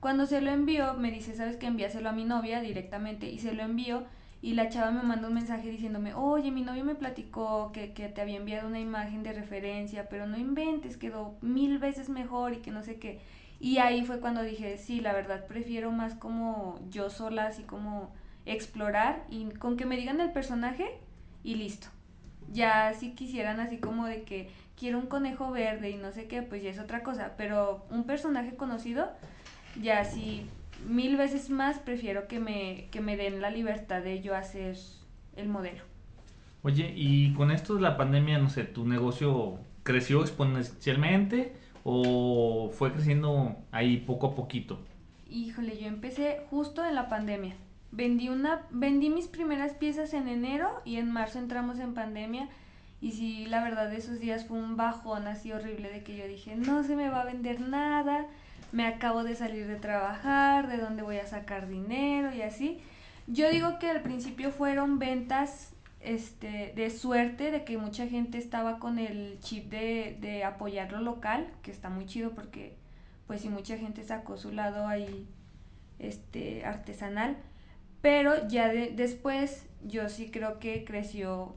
Cuando 0.00 0.26
se 0.26 0.40
lo 0.40 0.50
envió, 0.50 0.94
me 0.94 1.10
dice, 1.10 1.34
¿sabes 1.34 1.56
qué? 1.56 1.66
Envíaselo 1.66 2.08
a 2.08 2.12
mi 2.12 2.24
novia 2.24 2.60
directamente 2.60 3.28
y 3.28 3.38
se 3.38 3.52
lo 3.52 3.62
envió 3.62 4.04
y 4.40 4.54
la 4.54 4.68
chava 4.68 4.92
me 4.92 5.02
mandó 5.02 5.28
un 5.28 5.34
mensaje 5.34 5.68
diciéndome, 5.68 6.14
oye, 6.14 6.52
mi 6.52 6.62
novio 6.62 6.84
me 6.84 6.94
platicó 6.94 7.72
que, 7.72 7.92
que, 7.92 8.08
te 8.08 8.20
había 8.20 8.36
enviado 8.36 8.68
una 8.68 8.78
imagen 8.78 9.24
de 9.24 9.32
referencia, 9.32 10.08
pero 10.08 10.26
no 10.26 10.38
inventes, 10.38 10.96
quedó 10.96 11.36
mil 11.40 11.78
veces 11.78 12.08
mejor 12.08 12.52
y 12.52 12.58
que 12.58 12.70
no 12.70 12.82
sé 12.82 13.00
qué. 13.00 13.18
Y 13.58 13.78
ahí 13.78 14.04
fue 14.04 14.20
cuando 14.20 14.42
dije, 14.42 14.78
sí, 14.78 15.00
la 15.00 15.12
verdad 15.12 15.46
prefiero 15.46 15.90
más 15.90 16.14
como 16.14 16.78
yo 16.90 17.10
sola, 17.10 17.46
así 17.46 17.64
como 17.64 18.12
explorar 18.46 19.24
y 19.28 19.46
con 19.46 19.76
que 19.76 19.86
me 19.86 19.96
digan 19.96 20.20
el 20.20 20.30
personaje 20.30 20.86
y 21.42 21.56
listo. 21.56 21.88
Ya 22.52 22.94
si 22.94 23.14
quisieran 23.14 23.58
así 23.58 23.78
como 23.78 24.06
de 24.06 24.22
que 24.22 24.48
quiero 24.76 24.98
un 24.98 25.06
conejo 25.06 25.50
verde 25.50 25.90
y 25.90 25.96
no 25.96 26.12
sé 26.12 26.28
qué, 26.28 26.42
pues 26.42 26.62
ya 26.62 26.70
es 26.70 26.78
otra 26.78 27.02
cosa, 27.02 27.34
pero 27.36 27.84
un 27.90 28.04
personaje 28.04 28.54
conocido, 28.54 29.10
ya 29.80 30.04
sí 30.04 30.46
mil 30.86 31.16
veces 31.16 31.50
más 31.50 31.78
prefiero 31.78 32.28
que 32.28 32.40
me, 32.40 32.88
que 32.90 33.00
me 33.00 33.16
den 33.16 33.40
la 33.40 33.50
libertad 33.50 34.02
de 34.02 34.20
yo 34.20 34.34
hacer 34.34 34.76
el 35.36 35.48
modelo. 35.48 35.82
Oye, 36.62 36.92
y 36.94 37.32
con 37.34 37.50
esto 37.50 37.74
de 37.74 37.80
la 37.80 37.96
pandemia, 37.96 38.38
no 38.38 38.50
sé, 38.50 38.64
¿tu 38.64 38.86
negocio 38.86 39.58
creció 39.82 40.20
exponencialmente 40.20 41.54
o 41.84 42.70
fue 42.72 42.92
creciendo 42.92 43.56
ahí 43.70 43.98
poco 43.98 44.28
a 44.28 44.34
poquito? 44.34 44.78
Híjole, 45.30 45.78
yo 45.78 45.86
empecé 45.86 46.42
justo 46.50 46.84
en 46.84 46.94
la 46.94 47.08
pandemia. 47.08 47.54
Vendí 47.90 48.28
una, 48.28 48.66
vendí 48.70 49.08
mis 49.08 49.28
primeras 49.28 49.72
piezas 49.72 50.12
en 50.14 50.28
enero 50.28 50.68
y 50.84 50.96
en 50.96 51.10
marzo 51.10 51.38
entramos 51.38 51.78
en 51.78 51.94
pandemia. 51.94 52.48
Y 53.00 53.12
sí, 53.12 53.46
la 53.46 53.62
verdad, 53.62 53.92
esos 53.92 54.18
días 54.18 54.46
fue 54.46 54.58
un 54.58 54.76
bajón 54.76 55.28
así 55.28 55.52
horrible 55.52 55.88
de 55.90 56.02
que 56.02 56.16
yo 56.16 56.26
dije, 56.26 56.56
no 56.56 56.82
se 56.82 56.96
me 56.96 57.08
va 57.08 57.22
a 57.22 57.24
vender 57.24 57.60
nada 57.60 58.26
me 58.72 58.86
acabo 58.86 59.24
de 59.24 59.34
salir 59.34 59.66
de 59.66 59.76
trabajar, 59.76 60.68
de 60.68 60.78
dónde 60.78 61.02
voy 61.02 61.16
a 61.16 61.26
sacar 61.26 61.68
dinero 61.68 62.34
y 62.34 62.42
así. 62.42 62.80
Yo 63.26 63.50
digo 63.50 63.78
que 63.78 63.90
al 63.90 64.02
principio 64.02 64.50
fueron 64.50 64.98
ventas 64.98 65.74
este, 66.00 66.72
de 66.74 66.90
suerte, 66.90 67.50
de 67.50 67.64
que 67.64 67.78
mucha 67.78 68.06
gente 68.06 68.38
estaba 68.38 68.78
con 68.78 68.98
el 68.98 69.38
chip 69.40 69.70
de, 69.70 70.16
de 70.20 70.44
apoyar 70.44 70.92
lo 70.92 71.00
local, 71.00 71.48
que 71.62 71.70
está 71.70 71.88
muy 71.88 72.06
chido 72.06 72.30
porque 72.30 72.76
pues 73.26 73.42
sí 73.42 73.48
mucha 73.48 73.76
gente 73.76 74.02
sacó 74.02 74.38
su 74.38 74.52
lado 74.52 74.86
ahí 74.86 75.26
este, 75.98 76.64
artesanal, 76.64 77.36
pero 78.00 78.48
ya 78.48 78.68
de, 78.68 78.90
después 78.90 79.66
yo 79.84 80.08
sí 80.08 80.30
creo 80.30 80.58
que 80.58 80.84
creció 80.84 81.54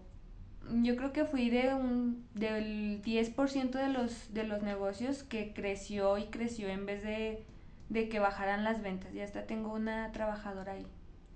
yo 0.70 0.96
creo 0.96 1.12
que 1.12 1.25
fui 1.25 1.50
de 1.50 1.74
un 1.74 2.25
del 2.34 3.01
10% 3.03 3.72
de 3.72 3.89
los 3.89 4.34
de 4.34 4.44
los 4.44 4.62
negocios 4.62 5.24
que 5.24 5.53
creció 5.53 6.18
y 6.18 6.25
creció 6.25 6.70
en 6.70 6.86
vez 6.86 7.03
de, 7.03 7.44
de 7.89 8.10
que 8.10 8.20
bajaran 8.20 8.63
las 8.63 8.82
ventas. 8.82 9.13
Ya 9.13 9.24
hasta 9.24 9.46
tengo 9.46 9.74
una 9.74 10.12
trabajadora 10.12 10.74
ahí. 10.74 10.86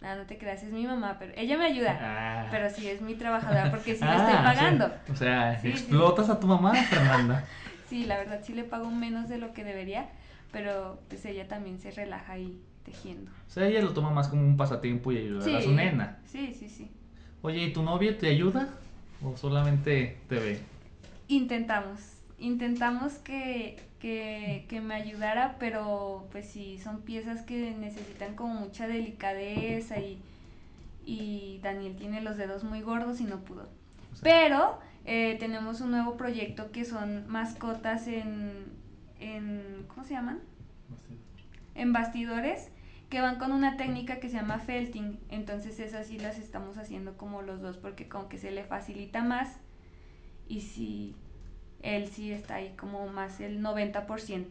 Ah, 0.01 0.15
no 0.15 0.25
te 0.25 0.37
creas, 0.37 0.61
es 0.61 0.71
mi 0.71 0.85
mamá, 0.85 1.17
pero 1.17 1.33
ella 1.35 1.57
me 1.57 1.65
ayuda. 1.65 1.97
Ah. 1.99 2.47
Pero 2.51 2.69
sí 2.69 2.87
es 2.87 3.01
mi 3.01 3.15
trabajadora 3.15 3.71
porque 3.71 3.95
sí 3.95 4.01
Ah, 4.03 4.17
estoy 4.17 4.43
pagando. 4.43 4.91
O 5.11 5.15
sea, 5.15 5.59
Sí, 5.59 5.67
sí, 5.67 5.69
explotas 5.69 6.29
a 6.29 6.39
tu 6.39 6.47
mamá, 6.47 6.73
Fernanda. 6.73 7.45
Sí, 7.89 8.03
la 8.05 8.17
verdad 8.17 8.41
sí 8.43 8.53
le 8.53 8.63
pago 8.63 8.89
menos 8.89 9.29
de 9.29 9.37
lo 9.37 9.53
que 9.53 9.63
debería, 9.63 10.09
pero 10.51 10.99
pues 11.07 11.23
ella 11.25 11.47
también 11.47 11.77
se 11.79 11.91
relaja 11.91 12.33
ahí 12.33 12.59
tejiendo. 12.83 13.29
O 13.47 13.49
sea, 13.49 13.67
ella 13.67 13.79
lo 13.81 13.93
toma 13.93 14.09
más 14.09 14.27
como 14.27 14.41
un 14.41 14.57
pasatiempo 14.57 15.11
y 15.11 15.19
ayudar 15.19 15.55
a 15.55 15.61
su 15.61 15.71
nena. 15.71 16.17
Sí, 16.25 16.51
sí, 16.57 16.67
sí. 16.67 16.89
Oye, 17.43 17.63
¿y 17.65 17.73
tu 17.73 17.83
novia 17.83 18.17
te 18.17 18.27
ayuda? 18.27 18.69
¿O 19.23 19.35
solamente 19.37 20.17
te 20.29 20.35
ve? 20.35 20.59
Intentamos, 21.27 21.99
intentamos 22.37 23.13
que, 23.13 23.77
que, 23.99 24.65
que 24.69 24.81
me 24.81 24.93
ayudara, 24.93 25.55
pero 25.59 26.27
pues 26.31 26.47
sí, 26.47 26.79
son 26.83 27.01
piezas 27.01 27.41
que 27.41 27.73
necesitan 27.79 28.35
como 28.35 28.53
mucha 28.53 28.87
delicadeza 28.87 29.99
y, 29.99 30.19
y 31.05 31.59
Daniel 31.63 31.95
tiene 31.95 32.21
los 32.21 32.37
dedos 32.37 32.63
muy 32.63 32.81
gordos 32.81 33.19
y 33.21 33.23
no 33.23 33.39
pudo. 33.39 33.63
O 34.13 34.15
sea, 34.15 34.23
Pero 34.23 34.79
eh, 35.05 35.37
tenemos 35.39 35.81
un 35.81 35.91
nuevo 35.91 36.17
proyecto 36.17 36.71
que 36.71 36.85
son 36.85 37.27
mascotas 37.27 38.07
en, 38.07 38.51
en 39.19 39.85
¿cómo 39.87 40.03
se 40.03 40.13
llaman? 40.13 40.39
En 41.73 41.91
bastidores 41.91 42.69
que 43.09 43.21
van 43.21 43.37
con 43.37 43.51
una 43.51 43.77
técnica 43.77 44.19
que 44.19 44.29
se 44.29 44.35
llama 44.37 44.59
felting. 44.59 45.17
Entonces 45.29 45.79
esas 45.79 46.07
sí 46.07 46.19
las 46.19 46.37
estamos 46.39 46.77
haciendo 46.77 47.17
como 47.17 47.41
los 47.41 47.61
dos 47.61 47.77
porque 47.77 48.07
como 48.07 48.29
que 48.29 48.37
se 48.37 48.51
le 48.51 48.63
facilita 48.63 49.23
más 49.23 49.59
y 50.47 50.61
sí, 50.61 51.15
él 51.81 52.07
sí 52.07 52.31
está 52.31 52.55
ahí 52.55 52.73
como 52.77 53.07
más 53.07 53.39
el 53.39 53.61
90%. 53.61 54.45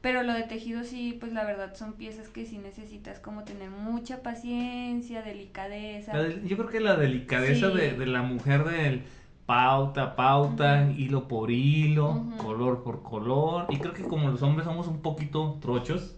Pero 0.00 0.22
lo 0.22 0.34
de 0.34 0.42
tejido 0.44 0.84
sí, 0.84 1.16
pues 1.18 1.32
la 1.32 1.44
verdad 1.44 1.74
son 1.74 1.94
piezas 1.94 2.28
que 2.28 2.46
sí 2.46 2.58
necesitas 2.58 3.18
como 3.18 3.42
tener 3.44 3.70
mucha 3.70 4.22
paciencia, 4.22 5.22
delicadeza. 5.22 6.12
Yo 6.44 6.56
creo 6.56 6.68
que 6.68 6.80
la 6.80 6.96
delicadeza 6.96 7.70
Sí. 7.70 7.76
de, 7.76 7.92
de 7.94 8.06
la 8.06 8.22
mujer 8.22 8.64
del 8.64 9.02
pauta, 9.46 10.14
pauta, 10.16 10.90
hilo 10.96 11.28
por 11.28 11.50
hilo, 11.50 12.22
color 12.38 12.82
por 12.84 13.02
color. 13.02 13.66
Y 13.70 13.78
creo 13.78 13.94
que 13.94 14.02
como 14.04 14.28
los 14.28 14.42
hombres 14.42 14.66
somos 14.66 14.86
un 14.86 15.00
poquito 15.00 15.58
trochos, 15.60 16.15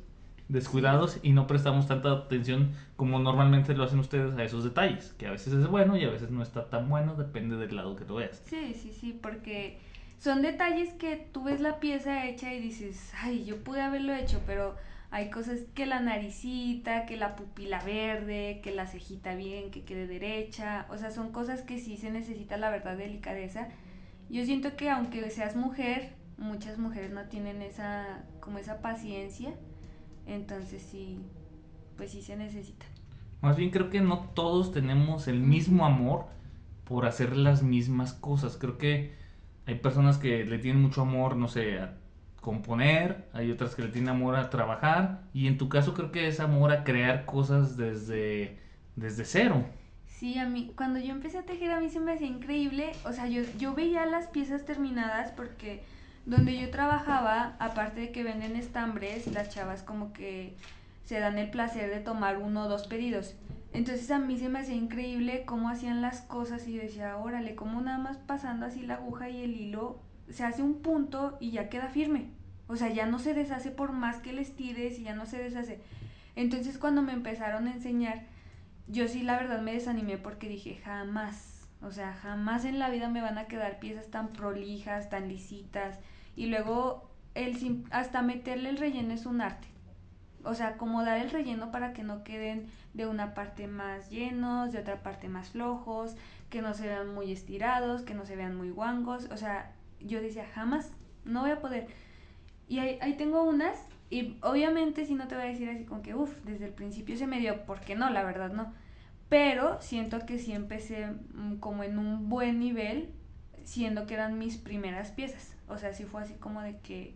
descuidados 0.49 1.19
y 1.23 1.33
no 1.33 1.47
prestamos 1.47 1.87
tanta 1.87 2.11
atención 2.13 2.73
como 2.97 3.19
normalmente 3.19 3.75
lo 3.75 3.85
hacen 3.85 3.99
ustedes 3.99 4.37
a 4.37 4.45
esos 4.45 4.65
detalles, 4.65 5.15
que 5.19 5.27
a 5.27 5.31
veces 5.31 5.53
es 5.53 5.67
bueno 5.69 5.97
y 5.97 6.05
a 6.05 6.11
veces 6.11 6.31
no 6.31 6.43
está 6.43 6.71
tan 6.71 6.89
bueno, 6.89 7.15
depende 7.15 7.57
del 7.57 7.77
lado 7.77 7.97
que 7.97 8.05
lo 8.05 8.17
veas. 8.17 8.43
Sí, 8.47 8.75
sí, 8.75 8.93
sí, 8.93 9.19
porque 9.21 9.79
son 10.19 10.43
detalles 10.43 10.93
que 10.95 11.17
tú 11.17 11.45
ves 11.45 11.61
la 11.61 11.81
pieza 11.81 12.27
hecha 12.27 12.53
y 12.55 12.61
dices, 12.61 13.13
ay, 13.21 13.45
yo 13.45 13.63
pude 13.63 13.83
haberlo 13.83 14.15
hecho, 14.15 14.41
pero 14.47 14.75
hay 15.11 15.31
cosas 15.31 15.61
que 15.75 15.87
la 15.87 16.01
naricita, 16.01 17.07
que 17.07 17.17
la 17.17 17.37
pupila 17.37 17.83
verde, 17.85 18.61
que 18.63 18.73
la 18.73 18.87
cejita 18.87 19.35
bien, 19.35 19.71
que 19.71 19.85
quede 19.85 20.07
derecha, 20.07 20.87
o 20.91 20.97
sea, 20.97 21.11
son 21.11 21.31
cosas 21.31 21.63
que 21.63 21.79
sí 21.79 21.97
se 21.97 22.11
necesita 22.11 22.57
la 22.57 22.71
verdad 22.71 22.97
delicadeza. 22.97 23.69
Yo 24.29 24.45
siento 24.45 24.77
que 24.77 24.91
aunque 24.91 25.29
seas 25.31 25.57
mujer, 25.57 26.15
muchas 26.37 26.79
mujeres 26.79 27.11
no 27.11 27.25
tienen 27.25 27.63
esa, 27.63 28.25
como 28.41 28.59
esa 28.59 28.83
paciencia, 28.83 29.55
entonces 30.29 30.83
sí, 30.83 31.19
pues 31.97 32.13
sí 32.13 32.23
se 32.23 32.37
necesita. 32.37 32.87
Más 33.41 33.57
bien 33.57 33.71
creo 33.71 33.91
que 33.91 34.01
no 34.01 34.31
todos 34.35 34.73
tenemos 34.73 35.29
el 35.29 35.41
mismo 35.41 35.87
amor 35.87 36.27
por 36.85 37.07
hacer 37.07 37.37
las 37.37 37.63
mismas 37.63 38.13
cosas. 38.13 38.57
Creo 38.57 38.79
que 38.79 39.13
hay 39.67 39.77
personas 39.77 40.19
que 40.19 40.45
le 40.45 40.59
tienen 40.59 40.83
mucho 40.83 41.03
amor, 41.03 41.37
no 41.37 41.49
sé, 41.49 41.79
a 41.79 41.99
componer, 42.41 43.29
hay 43.33 43.51
otras 43.51 43.75
que 43.75 43.83
le 43.83 43.89
tienen 43.89 44.11
amor 44.11 44.37
a 44.37 44.49
trabajar 44.49 45.23
y 45.35 45.47
en 45.47 45.59
tu 45.59 45.69
caso 45.69 45.95
creo 45.95 46.13
que 46.13 46.29
es 46.29 46.41
amor 46.41 46.73
a 46.73 46.85
crear 46.85 47.27
cosas 47.27 47.77
desde, 47.77 48.59
desde 48.97 49.25
cero. 49.25 49.65
Sí, 50.07 50.39
a 50.39 50.49
mí, 50.49 50.73
cuando 50.75 50.99
yo 50.99 51.13
empecé 51.13 51.39
a 51.39 51.43
tejer 51.43 51.71
a 51.71 51.81
mí 51.81 51.91
se 51.91 52.01
me 52.01 52.13
hacía 52.13 52.27
increíble, 52.27 52.93
o 53.05 53.13
sea, 53.13 53.29
yo, 53.29 53.43
yo 53.59 53.75
veía 53.75 54.07
las 54.07 54.27
piezas 54.27 54.65
terminadas 54.65 55.31
porque 55.33 55.83
donde 56.29 56.61
yo 56.61 56.69
trabajaba, 56.71 57.57
aparte 57.59 58.01
de 58.01 58.13
que 58.13 58.23
venden 58.23 58.55
estambres, 58.55 59.27
las 59.29 59.49
chavas 59.49 59.83
como 59.83 60.13
que 60.13 60.55
se 61.05 61.19
dan 61.21 61.39
el 61.39 61.51
placer 61.51 61.89
de 61.89 62.01
tomar 62.01 62.37
uno 62.37 62.65
o 62.65 62.69
dos 62.69 62.87
pedidos. 62.87 63.35
Entonces 63.73 64.11
a 64.11 64.19
mí 64.19 64.39
se 64.39 64.51
me 64.51 64.59
hacía 64.59 64.75
increíble 64.75 65.45
cómo 65.47 65.71
hacían 65.71 66.03
las 66.03 66.21
cosas 66.21 66.69
y 66.69 66.75
yo 66.75 66.83
decía, 66.83 67.17
órale, 67.17 67.55
cómo 67.55 67.81
nada 67.81 67.97
más 67.97 68.19
pasando 68.19 68.67
así 68.67 68.83
la 68.83 68.97
aguja 68.97 69.31
y 69.31 69.43
el 69.43 69.57
hilo, 69.57 70.03
se 70.29 70.45
hace 70.45 70.63
un 70.63 70.83
punto 70.83 71.39
y 71.41 71.51
ya 71.53 71.71
queda 71.71 71.89
firme. 71.89 72.27
O 72.67 72.77
sea, 72.77 72.91
ya 72.91 73.07
no 73.07 73.19
se 73.19 73.33
deshace 73.33 73.71
por 73.71 73.93
más 73.93 74.19
que 74.19 74.35
le 74.35 74.43
estires 74.43 74.99
y 74.99 75.05
ya 75.05 75.15
no 75.15 75.25
se 75.25 75.39
deshace. 75.39 75.81
Entonces 76.37 76.77
cuando 76.77 77.01
me 77.01 77.15
empezaron 77.15 77.69
a 77.69 77.73
enseñar, 77.73 78.27
yo 78.87 79.09
sí 79.09 79.23
la 79.23 79.39
verdad 79.39 79.63
me 79.63 79.73
desanimé 79.73 80.19
porque 80.19 80.51
dije, 80.51 80.79
jamás, 80.85 81.67
o 81.81 81.91
sea, 81.91 82.13
jamás 82.13 82.67
en 82.67 82.79
la 82.79 82.91
vida 82.91 83.09
me 83.09 83.23
van 83.23 83.39
a 83.39 83.47
quedar 83.47 83.79
piezas 83.79 84.11
tan 84.11 84.29
prolijas, 84.29 85.09
tan 85.09 85.27
lisitas. 85.29 85.99
Y 86.39 86.47
luego 86.47 87.11
el 87.35 87.85
hasta 87.91 88.23
meterle 88.23 88.69
el 88.69 88.77
relleno 88.77 89.13
es 89.13 89.27
un 89.27 89.41
arte. 89.41 89.67
O 90.45 90.55
sea, 90.55 90.69
acomodar 90.69 91.19
el 91.19 91.31
relleno 91.31 91.73
para 91.73 91.93
que 91.93 92.05
no 92.05 92.23
queden 92.23 92.69
de 92.95 93.09
una 93.09 93.35
parte 93.35 93.67
más 93.67 94.09
llenos, 94.09 94.71
de 94.71 94.79
otra 94.79 95.03
parte 95.03 95.29
más 95.29 95.51
flojos, 95.51 96.15
que 96.49 96.63
no 96.63 96.75
se 96.75 96.87
vean 96.87 97.13
muy 97.13 97.33
estirados, 97.33 98.03
que 98.03 98.15
no 98.15 98.25
se 98.25 98.37
vean 98.37 98.57
muy 98.57 98.71
guangos. 98.71 99.25
O 99.33 99.37
sea, 99.37 99.73
yo 99.99 100.23
decía, 100.23 100.47
jamás, 100.55 100.93
no 101.25 101.41
voy 101.41 101.51
a 101.51 101.61
poder. 101.61 101.89
Y 102.69 102.79
ahí, 102.79 102.99
ahí 103.01 103.15
tengo 103.15 103.43
unas, 103.43 103.77
y 104.09 104.37
obviamente 104.43 105.07
si 105.07 105.15
no 105.15 105.27
te 105.27 105.35
voy 105.35 105.43
a 105.43 105.49
decir 105.49 105.69
así 105.69 105.83
como 105.83 106.03
que, 106.03 106.15
uff, 106.15 106.31
desde 106.45 106.67
el 106.67 106.73
principio 106.73 107.17
se 107.17 107.27
me 107.27 107.41
dio, 107.41 107.67
porque 107.67 107.97
no, 107.97 108.11
la 108.11 108.23
verdad 108.23 108.53
no. 108.53 108.73
Pero 109.29 109.83
siento 109.83 110.25
que 110.25 110.39
sí 110.39 110.53
empecé 110.53 111.09
mm, 111.35 111.57
como 111.57 111.83
en 111.83 111.99
un 111.99 112.29
buen 112.29 112.61
nivel, 112.61 113.11
siendo 113.65 114.07
que 114.07 114.15
eran 114.15 114.39
mis 114.39 114.57
primeras 114.57 115.11
piezas. 115.11 115.58
O 115.69 115.79
sea, 115.79 115.93
sí 115.93 116.05
fue 116.05 116.23
así 116.23 116.35
como 116.35 116.63
de 116.63 116.79
que, 116.79 117.15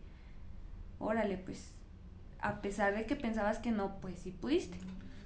órale, 0.98 1.38
pues, 1.38 1.74
a 2.40 2.60
pesar 2.60 2.94
de 2.94 3.06
que 3.06 3.16
pensabas 3.16 3.58
que 3.58 3.70
no, 3.70 3.96
pues 4.00 4.18
sí 4.18 4.30
pudiste. 4.32 4.78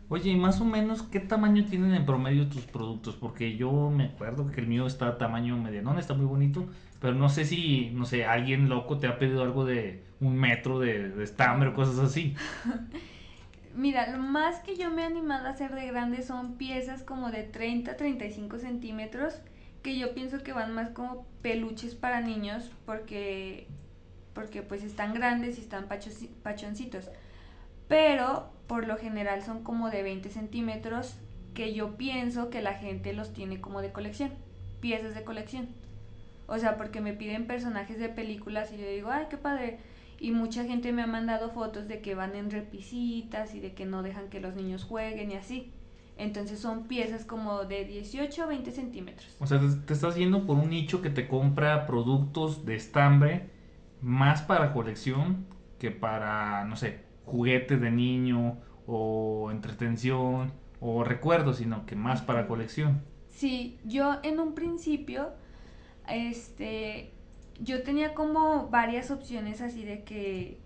Oye, 0.09 0.31
y 0.31 0.37
más 0.37 0.61
o 0.61 0.65
menos, 0.65 1.03
¿qué 1.03 1.19
tamaño 1.19 1.65
tienen 1.65 1.93
en 1.93 2.07
promedio 2.07 2.49
tus 2.49 2.65
productos? 2.65 3.17
Porque 3.17 3.57
yo 3.57 3.91
me 3.91 4.05
acuerdo 4.05 4.47
que 4.51 4.61
el 4.61 4.69
mío 4.69 4.87
está 4.87 5.09
a 5.09 5.19
tamaño 5.19 5.57
medianón, 5.57 5.99
está 5.99 6.15
muy 6.15 6.27
bonito, 6.27 6.69
pero 7.01 7.15
no 7.15 7.29
sé 7.29 7.45
si, 7.45 7.91
no 7.93 8.05
sé, 8.05 8.25
alguien 8.25 8.69
loco 8.69 8.99
te 8.99 9.09
ha 9.09 9.19
pedido 9.19 9.43
algo 9.43 9.65
de 9.65 10.05
un 10.21 10.37
metro 10.37 10.79
de, 10.79 11.09
de 11.09 11.25
estambre 11.25 11.71
o 11.71 11.75
cosas 11.75 11.99
así. 11.99 12.37
Mira, 13.75 14.09
lo 14.11 14.19
más 14.19 14.61
que 14.61 14.77
yo 14.77 14.91
me 14.91 15.03
he 15.03 15.05
animado 15.05 15.49
a 15.49 15.51
hacer 15.51 15.75
de 15.75 15.87
grande 15.87 16.23
son 16.23 16.57
piezas 16.57 17.03
como 17.03 17.31
de 17.31 17.43
30 17.43 17.91
a 17.91 17.97
35 17.97 18.59
centímetros, 18.59 19.35
que 19.87 19.97
yo 19.97 20.15
pienso 20.15 20.43
que 20.43 20.53
van 20.53 20.75
más 20.75 20.91
como 20.91 21.29
peluches 21.43 21.95
para 21.95 22.21
niños, 22.21 22.73
porque, 22.87 23.69
porque 24.33 24.61
pues 24.61 24.83
están 24.83 25.15
grandes 25.15 25.59
y 25.59 25.61
están 25.61 25.87
pachoncitos. 26.43 27.09
Pero 27.87 28.51
por 28.67 28.89
lo 28.89 28.97
general 28.97 29.45
son 29.45 29.63
como 29.63 29.89
de 29.91 30.03
20 30.03 30.29
centímetros, 30.31 31.15
que 31.55 31.73
yo 31.73 31.97
pienso 31.97 32.51
que 32.51 32.63
la 32.63 32.75
gente 32.75 33.13
los 33.13 33.33
tiene 33.33 33.61
como 33.61 33.81
de 33.81 33.93
colección, 33.93 34.33
piezas 34.81 35.15
de 35.15 35.23
colección. 35.23 35.69
O 36.49 36.59
sea, 36.59 36.77
porque 36.77 37.01
me 37.01 37.13
piden 37.13 37.47
personajes 37.47 38.01
de 38.01 38.09
películas 38.09 38.73
y 38.73 38.79
yo 38.79 38.89
digo, 38.89 39.11
ay, 39.13 39.27
qué 39.31 39.37
padre. 39.37 39.79
Y 40.19 40.33
mucha 40.33 40.65
gente 40.65 40.91
me 40.91 41.03
ha 41.03 41.07
mandado 41.07 41.53
fotos 41.53 41.87
de 41.87 42.01
que 42.01 42.17
van 42.17 42.35
en 42.35 42.51
repisitas 42.51 43.55
y 43.55 43.61
de 43.61 43.73
que 43.73 43.87
no 43.87 44.03
dejan 44.03 44.31
que 44.31 44.41
los 44.41 44.57
niños 44.57 44.83
jueguen 44.83 45.31
y 45.31 45.37
así. 45.37 45.73
Entonces 46.19 46.59
son 46.59 46.85
piezas 46.85 47.25
como 47.25 47.65
de 47.65 47.85
18 47.85 48.43
a 48.43 48.47
20 48.47 48.71
centímetros. 48.71 49.37
O 49.39 49.47
sea, 49.47 49.61
te, 49.61 49.93
estás 49.93 50.17
yendo 50.17 50.47
por 50.47 50.57
un 50.57 50.71
nicho 50.71 51.03
que 51.03 51.11
te 51.11 51.29
compra 51.29 51.87
productos 51.87 52.65
de 52.65 52.75
estambre 52.75 53.51
más 54.01 54.43
para 54.43 54.73
colección 54.73 55.47
que 55.79 55.91
para, 55.91 56.65
no 56.65 56.77
sé, 56.77 57.01
juguete 57.27 57.77
de 57.77 57.91
niño 57.91 58.59
o 58.87 59.51
entretención 59.51 60.53
o 60.81 61.05
recuerdos, 61.05 61.59
sino 61.59 61.85
que 61.85 61.97
más 61.97 62.23
para 62.23 62.47
colección. 62.47 63.03
Sí, 63.29 63.79
yo 63.85 64.17
en 64.23 64.41
un 64.41 64.55
principio, 64.55 65.33
este, 66.09 67.13
yo 67.61 67.83
tenía 67.83 68.15
como 68.15 68.69
varias 68.69 69.11
opciones 69.11 69.61
así 69.61 69.85
de 69.85 70.05
que, 70.05 70.61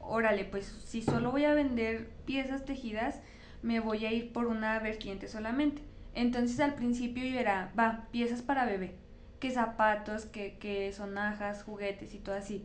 órale, 0.00 0.44
pues 0.44 0.66
si 0.84 1.02
solo 1.02 1.30
voy 1.30 1.44
a 1.44 1.54
vender 1.54 2.10
piezas 2.24 2.64
tejidas, 2.64 3.20
me 3.66 3.80
voy 3.80 4.06
a 4.06 4.12
ir 4.12 4.32
por 4.32 4.46
una 4.46 4.78
vertiente 4.78 5.26
solamente. 5.28 5.82
Entonces 6.14 6.60
al 6.60 6.74
principio 6.76 7.24
yo 7.24 7.38
era, 7.38 7.72
va, 7.78 8.06
piezas 8.12 8.40
para 8.40 8.64
bebé, 8.64 8.94
que 9.40 9.50
zapatos, 9.50 10.24
que, 10.24 10.56
que 10.58 10.92
sonajas, 10.92 11.64
juguetes 11.64 12.14
y 12.14 12.18
todo 12.18 12.36
así. 12.36 12.64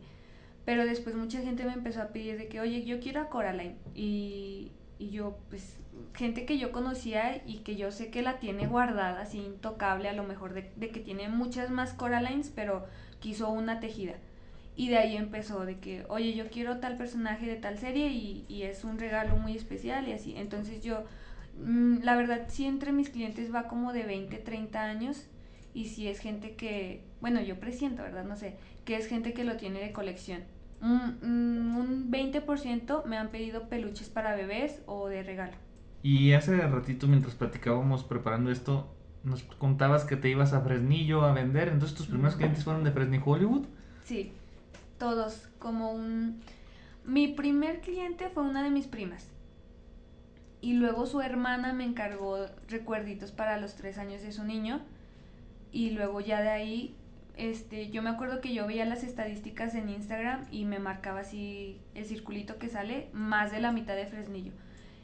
Pero 0.64 0.86
después 0.86 1.16
mucha 1.16 1.40
gente 1.40 1.64
me 1.64 1.72
empezó 1.72 2.02
a 2.02 2.08
pedir 2.08 2.38
de 2.38 2.46
que, 2.48 2.60
oye, 2.60 2.84
yo 2.84 3.00
quiero 3.00 3.20
a 3.20 3.28
Coraline. 3.28 3.76
Y, 3.96 4.70
y 5.00 5.10
yo, 5.10 5.36
pues, 5.50 5.76
gente 6.14 6.46
que 6.46 6.56
yo 6.56 6.70
conocía 6.70 7.42
y 7.44 7.58
que 7.58 7.74
yo 7.74 7.90
sé 7.90 8.10
que 8.12 8.22
la 8.22 8.38
tiene 8.38 8.68
guardada, 8.68 9.22
así 9.22 9.38
intocable, 9.38 10.08
a 10.08 10.12
lo 10.12 10.22
mejor 10.22 10.54
de, 10.54 10.70
de 10.76 10.90
que 10.90 11.00
tiene 11.00 11.28
muchas 11.28 11.70
más 11.70 11.94
Coralines, 11.94 12.52
pero 12.54 12.86
quiso 13.18 13.50
una 13.50 13.80
tejida. 13.80 14.14
Y 14.74 14.88
de 14.88 14.98
ahí 14.98 15.16
empezó 15.16 15.66
de 15.66 15.78
que, 15.78 16.04
oye, 16.08 16.34
yo 16.34 16.48
quiero 16.48 16.78
tal 16.78 16.96
personaje 16.96 17.46
de 17.46 17.56
tal 17.56 17.78
serie 17.78 18.08
y, 18.08 18.46
y 18.48 18.62
es 18.62 18.84
un 18.84 18.98
regalo 18.98 19.36
muy 19.36 19.54
especial 19.54 20.08
y 20.08 20.12
así. 20.12 20.34
Entonces 20.36 20.82
yo, 20.82 21.04
mm, 21.62 21.98
la 22.02 22.16
verdad, 22.16 22.46
sí 22.48 22.64
entre 22.64 22.92
mis 22.92 23.10
clientes 23.10 23.54
va 23.54 23.68
como 23.68 23.92
de 23.92 24.04
20, 24.04 24.38
30 24.38 24.82
años 24.82 25.26
y 25.74 25.86
si 25.86 26.08
es 26.08 26.20
gente 26.20 26.54
que, 26.56 27.04
bueno, 27.20 27.40
yo 27.42 27.60
presiento, 27.60 28.02
¿verdad? 28.02 28.24
No 28.24 28.36
sé, 28.36 28.56
que 28.84 28.96
es 28.96 29.06
gente 29.06 29.34
que 29.34 29.44
lo 29.44 29.56
tiene 29.56 29.80
de 29.80 29.92
colección. 29.92 30.42
Un, 30.80 31.18
mm, 31.20 31.76
un 31.76 32.10
20% 32.10 33.04
me 33.04 33.16
han 33.18 33.28
pedido 33.28 33.68
peluches 33.68 34.08
para 34.08 34.34
bebés 34.34 34.82
o 34.86 35.08
de 35.08 35.22
regalo. 35.22 35.54
Y 36.02 36.32
hace 36.32 36.56
ratito 36.56 37.06
mientras 37.06 37.34
platicábamos 37.34 38.02
preparando 38.04 38.50
esto, 38.50 38.92
nos 39.22 39.42
contabas 39.42 40.04
que 40.04 40.16
te 40.16 40.28
ibas 40.28 40.52
a 40.52 40.62
Fresnillo 40.62 41.22
a 41.22 41.32
vender, 41.32 41.68
entonces 41.68 41.96
tus 41.96 42.06
primeros 42.08 42.36
clientes 42.36 42.64
fueron 42.64 42.82
de 42.82 42.90
Fresnillo 42.90 43.22
Hollywood. 43.24 43.66
Sí, 44.04 44.32
todos 45.02 45.48
como 45.58 45.90
un... 45.90 46.40
Mi 47.04 47.26
primer 47.26 47.80
cliente 47.80 48.28
fue 48.28 48.44
una 48.44 48.62
de 48.62 48.70
mis 48.70 48.86
primas. 48.86 49.28
Y 50.60 50.74
luego 50.74 51.06
su 51.06 51.20
hermana 51.20 51.72
me 51.72 51.82
encargó 51.82 52.46
recuerditos 52.68 53.32
para 53.32 53.58
los 53.58 53.74
tres 53.74 53.98
años 53.98 54.22
de 54.22 54.30
su 54.30 54.44
niño. 54.44 54.80
Y 55.72 55.90
luego 55.90 56.20
ya 56.20 56.40
de 56.40 56.50
ahí, 56.50 56.94
este, 57.36 57.90
yo 57.90 58.00
me 58.00 58.10
acuerdo 58.10 58.40
que 58.40 58.54
yo 58.54 58.64
veía 58.68 58.84
las 58.84 59.02
estadísticas 59.02 59.74
en 59.74 59.88
Instagram 59.88 60.46
y 60.52 60.66
me 60.66 60.78
marcaba 60.78 61.22
así 61.22 61.80
el 61.96 62.04
circulito 62.04 62.60
que 62.60 62.68
sale, 62.68 63.08
más 63.12 63.50
de 63.50 63.60
la 63.60 63.72
mitad 63.72 63.96
de 63.96 64.06
Fresnillo. 64.06 64.52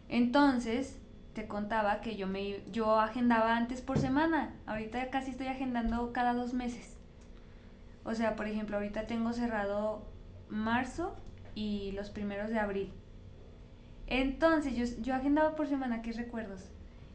Entonces, 0.08 0.96
te 1.32 1.48
contaba 1.48 2.00
que 2.02 2.14
yo 2.14 2.28
me 2.28 2.60
yo 2.70 3.00
agendaba 3.00 3.56
antes 3.56 3.80
por 3.80 3.98
semana. 3.98 4.54
Ahorita 4.64 5.10
casi 5.10 5.32
estoy 5.32 5.48
agendando 5.48 6.12
cada 6.12 6.34
dos 6.34 6.54
meses. 6.54 6.97
O 8.08 8.14
sea, 8.14 8.36
por 8.36 8.48
ejemplo, 8.48 8.78
ahorita 8.78 9.06
tengo 9.06 9.34
cerrado 9.34 10.02
marzo 10.48 11.14
y 11.54 11.92
los 11.92 12.08
primeros 12.08 12.48
de 12.48 12.58
abril. 12.58 12.90
Entonces, 14.06 14.74
yo, 14.74 15.02
yo 15.02 15.14
agendaba 15.14 15.54
por 15.54 15.66
semana, 15.66 16.00
¿qué 16.00 16.12
recuerdos? 16.12 16.70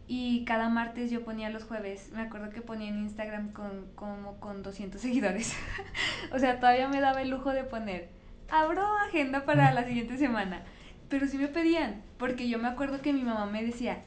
Y 0.07 0.45
cada 0.45 0.69
martes 0.69 1.09
yo 1.09 1.25
ponía 1.25 1.50
los 1.50 1.63
jueves. 1.63 2.12
Me 2.13 2.21
acuerdo 2.21 2.51
que 2.51 2.62
ponía 2.62 2.89
en 2.89 3.00
Instagram 3.00 3.53
con, 3.53 3.88
como 3.95 4.39
con 4.39 4.62
200 4.62 5.01
seguidores. 5.01 5.55
o 6.31 6.38
sea, 6.38 6.59
todavía 6.59 6.88
me 6.88 7.01
daba 7.01 7.23
el 7.23 7.31
lujo 7.31 7.50
de 7.50 7.63
poner, 7.63 8.09
abro 8.51 8.85
agenda 9.00 9.45
para 9.45 9.73
la 9.73 9.85
siguiente 9.85 10.19
semana. 10.19 10.62
Pero 11.09 11.25
sí 11.25 11.39
me 11.39 11.47
pedían, 11.47 12.03
porque 12.19 12.47
yo 12.47 12.59
me 12.59 12.67
acuerdo 12.67 13.01
que 13.01 13.13
mi 13.13 13.23
mamá 13.23 13.47
me 13.47 13.65
decía, 13.65 14.03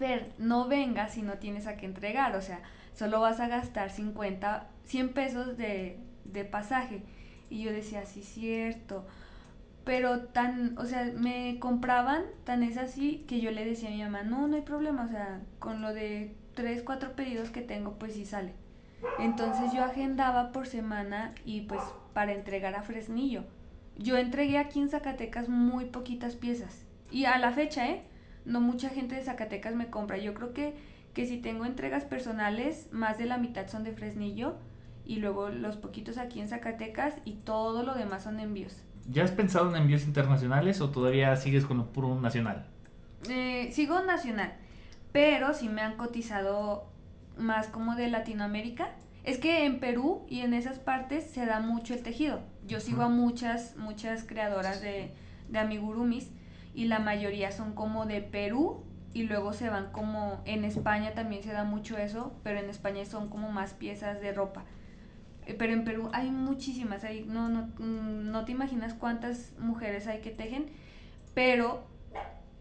Fer, 0.00 0.32
no 0.36 0.66
vengas 0.66 1.14
si 1.14 1.22
no 1.22 1.34
tienes 1.34 1.68
a 1.68 1.76
qué 1.76 1.86
entregar. 1.86 2.34
O 2.34 2.42
sea, 2.42 2.60
solo 2.94 3.20
vas 3.20 3.40
a 3.40 3.48
gastar 3.48 3.90
50, 3.90 4.68
100 4.84 5.12
pesos 5.12 5.56
de, 5.56 5.98
de 6.24 6.44
pasaje. 6.44 7.02
Y 7.50 7.62
yo 7.62 7.72
decía, 7.72 8.06
sí, 8.06 8.22
cierto. 8.22 9.06
Pero 9.84 10.20
tan, 10.26 10.78
o 10.78 10.84
sea, 10.84 11.10
me 11.14 11.58
compraban, 11.58 12.24
tan 12.44 12.62
es 12.62 12.78
así 12.78 13.24
que 13.26 13.40
yo 13.40 13.50
le 13.50 13.64
decía 13.64 13.88
a 13.88 13.92
mi 13.92 14.02
mamá, 14.02 14.22
no, 14.22 14.46
no 14.46 14.56
hay 14.56 14.62
problema, 14.62 15.04
o 15.04 15.08
sea, 15.08 15.40
con 15.58 15.82
lo 15.82 15.92
de 15.92 16.34
3, 16.54 16.82
4 16.84 17.16
pedidos 17.16 17.50
que 17.50 17.62
tengo, 17.62 17.98
pues 17.98 18.14
sí 18.14 18.24
sale. 18.24 18.52
Entonces 19.18 19.72
yo 19.72 19.82
agendaba 19.84 20.52
por 20.52 20.66
semana 20.66 21.34
y 21.44 21.62
pues 21.62 21.82
para 22.12 22.32
entregar 22.32 22.74
a 22.74 22.82
Fresnillo. 22.82 23.44
Yo 23.98 24.16
entregué 24.16 24.58
aquí 24.58 24.80
en 24.80 24.88
Zacatecas 24.88 25.48
muy 25.48 25.86
poquitas 25.86 26.36
piezas. 26.36 26.84
Y 27.10 27.24
a 27.24 27.38
la 27.38 27.50
fecha, 27.50 27.88
¿eh? 27.88 28.02
No 28.44 28.60
mucha 28.60 28.88
gente 28.88 29.16
de 29.16 29.22
Zacatecas 29.24 29.74
me 29.74 29.90
compra. 29.90 30.18
Yo 30.18 30.34
creo 30.34 30.52
que 30.52 30.74
que 31.14 31.26
si 31.26 31.38
tengo 31.38 31.64
entregas 31.64 32.04
personales, 32.04 32.88
más 32.92 33.18
de 33.18 33.26
la 33.26 33.38
mitad 33.38 33.68
son 33.68 33.84
de 33.84 33.92
Fresnillo 33.92 34.56
y 35.04 35.16
luego 35.16 35.48
los 35.48 35.76
poquitos 35.76 36.18
aquí 36.18 36.40
en 36.40 36.48
Zacatecas 36.48 37.14
y 37.24 37.34
todo 37.34 37.82
lo 37.82 37.94
demás 37.94 38.24
son 38.24 38.40
envíos. 38.40 38.76
¿Ya 39.08 39.24
has 39.24 39.32
pensado 39.32 39.68
en 39.68 39.76
envíos 39.76 40.04
internacionales 40.04 40.80
o 40.80 40.90
todavía 40.90 41.34
sigues 41.36 41.66
con 41.66 41.78
lo 41.78 41.92
puro 41.92 42.18
nacional? 42.20 42.66
Eh, 43.28 43.70
sigo 43.72 44.00
nacional, 44.02 44.54
pero 45.12 45.54
sí 45.54 45.68
me 45.68 45.82
han 45.82 45.96
cotizado 45.96 46.88
más 47.36 47.66
como 47.66 47.96
de 47.96 48.08
Latinoamérica. 48.08 48.90
Es 49.24 49.38
que 49.38 49.66
en 49.66 49.80
Perú 49.80 50.24
y 50.28 50.40
en 50.40 50.54
esas 50.54 50.78
partes 50.78 51.24
se 51.24 51.46
da 51.46 51.60
mucho 51.60 51.94
el 51.94 52.02
tejido. 52.02 52.40
Yo 52.66 52.80
sigo 52.80 53.02
a 53.02 53.08
muchas, 53.08 53.76
muchas 53.76 54.24
creadoras 54.24 54.80
de, 54.80 55.12
de 55.48 55.58
amigurumis 55.58 56.30
y 56.74 56.86
la 56.86 56.98
mayoría 56.98 57.52
son 57.52 57.74
como 57.74 58.06
de 58.06 58.20
Perú 58.22 58.84
y 59.14 59.24
luego 59.24 59.52
se 59.52 59.68
van 59.68 59.92
como 59.92 60.40
en 60.44 60.64
España 60.64 61.12
también 61.14 61.42
se 61.42 61.52
da 61.52 61.64
mucho 61.64 61.98
eso, 61.98 62.32
pero 62.42 62.58
en 62.58 62.70
España 62.70 63.04
son 63.04 63.28
como 63.28 63.50
más 63.50 63.74
piezas 63.74 64.20
de 64.20 64.32
ropa. 64.32 64.64
Eh, 65.46 65.54
pero 65.54 65.72
en 65.72 65.84
Perú 65.84 66.08
hay 66.12 66.30
muchísimas, 66.30 67.04
hay, 67.04 67.24
no, 67.24 67.48
no, 67.48 67.68
mm, 67.78 68.30
no 68.30 68.44
te 68.44 68.52
imaginas 68.52 68.94
cuántas 68.94 69.52
mujeres 69.58 70.06
hay 70.06 70.20
que 70.20 70.30
tejen, 70.30 70.66
pero 71.34 71.84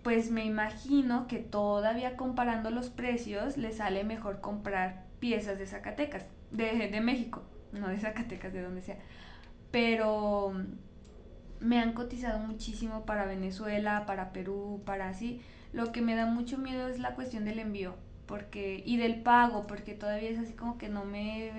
pues 0.04 0.32
me 0.32 0.44
imagino 0.46 1.28
que 1.28 1.38
todavía 1.38 2.18
comparando 2.18 2.72
los 2.72 2.90
precios 2.90 3.58
le 3.58 3.72
sale 3.72 4.04
mejor 4.04 4.42
comprar 4.42 5.06
piezas 5.20 5.60
de 5.60 5.68
Zacatecas, 5.68 6.26
de, 6.50 6.90
de 6.90 7.02
México, 7.02 7.44
no 7.72 7.88
de 7.88 8.00
Zacatecas, 8.00 8.52
de 8.52 8.62
donde 8.62 8.82
sea. 8.82 8.98
Pero 9.70 10.54
me 11.60 11.80
han 11.80 11.94
cotizado 11.94 12.40
muchísimo 12.40 13.06
para 13.06 13.26
Venezuela, 13.26 14.06
para 14.08 14.34
Perú, 14.34 14.82
para 14.86 15.10
así 15.10 15.42
lo 15.74 15.92
que 15.92 16.02
me 16.02 16.16
da 16.16 16.26
mucho 16.26 16.58
miedo 16.58 16.88
es 16.88 17.00
la 17.00 17.16
cuestión 17.16 17.46
del 17.46 17.60
envío 17.60 17.96
porque 18.26 18.82
y 18.86 18.98
del 18.98 19.22
pago, 19.22 19.68
porque 19.68 19.94
todavía 19.94 20.30
es 20.30 20.40
así 20.40 20.54
como 20.54 20.78
que 20.78 20.88
no 20.88 21.04
me 21.04 21.52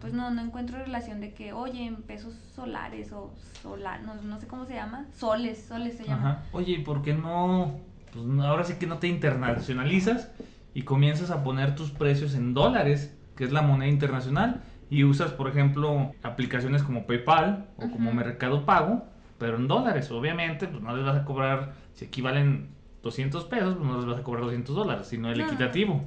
pues 0.00 0.14
no 0.14 0.30
no 0.30 0.40
encuentro 0.40 0.78
relación 0.78 1.20
de 1.20 1.34
que, 1.34 1.52
oye, 1.52 1.84
en 1.84 1.96
pesos 1.96 2.34
solares 2.54 3.12
o 3.12 3.32
solar, 3.62 4.00
no, 4.02 4.40
sé 4.40 4.46
cómo 4.46 4.64
se 4.64 4.74
llama, 4.74 5.06
soles, 5.12 5.64
soles 5.68 5.96
se 5.96 6.04
llama. 6.04 6.44
Oye, 6.52 6.74
¿y 6.74 6.78
por 6.78 7.02
qué 7.02 7.12
no 7.14 7.78
pues 8.12 8.24
ahora 8.40 8.64
sí 8.64 8.74
que 8.74 8.86
no 8.86 8.98
te 8.98 9.08
internacionalizas 9.08 10.30
y 10.72 10.82
comienzas 10.82 11.30
a 11.30 11.44
poner 11.44 11.74
tus 11.74 11.90
precios 11.90 12.34
en 12.34 12.54
dólares, 12.54 13.14
que 13.36 13.44
es 13.44 13.52
la 13.52 13.62
moneda 13.62 13.90
internacional? 13.90 14.62
y 14.90 15.04
usas, 15.04 15.32
por 15.32 15.48
ejemplo, 15.48 16.12
aplicaciones 16.22 16.82
como 16.82 17.06
PayPal 17.06 17.66
o 17.76 17.90
como 17.90 18.12
Mercado 18.12 18.64
Pago, 18.64 19.04
pero 19.38 19.56
en 19.56 19.68
dólares, 19.68 20.10
obviamente, 20.10 20.66
pues 20.66 20.82
no 20.82 20.96
les 20.96 21.04
vas 21.04 21.18
a 21.18 21.24
cobrar, 21.24 21.74
si 21.92 22.06
equivalen 22.06 22.70
200 23.02 23.44
pesos, 23.44 23.76
pues 23.76 23.88
no 23.88 23.96
les 23.96 24.06
vas 24.06 24.18
a 24.18 24.22
cobrar 24.22 24.44
200 24.44 24.74
dólares, 24.74 25.06
sino 25.06 25.30
el 25.30 25.40
equitativo. 25.40 26.04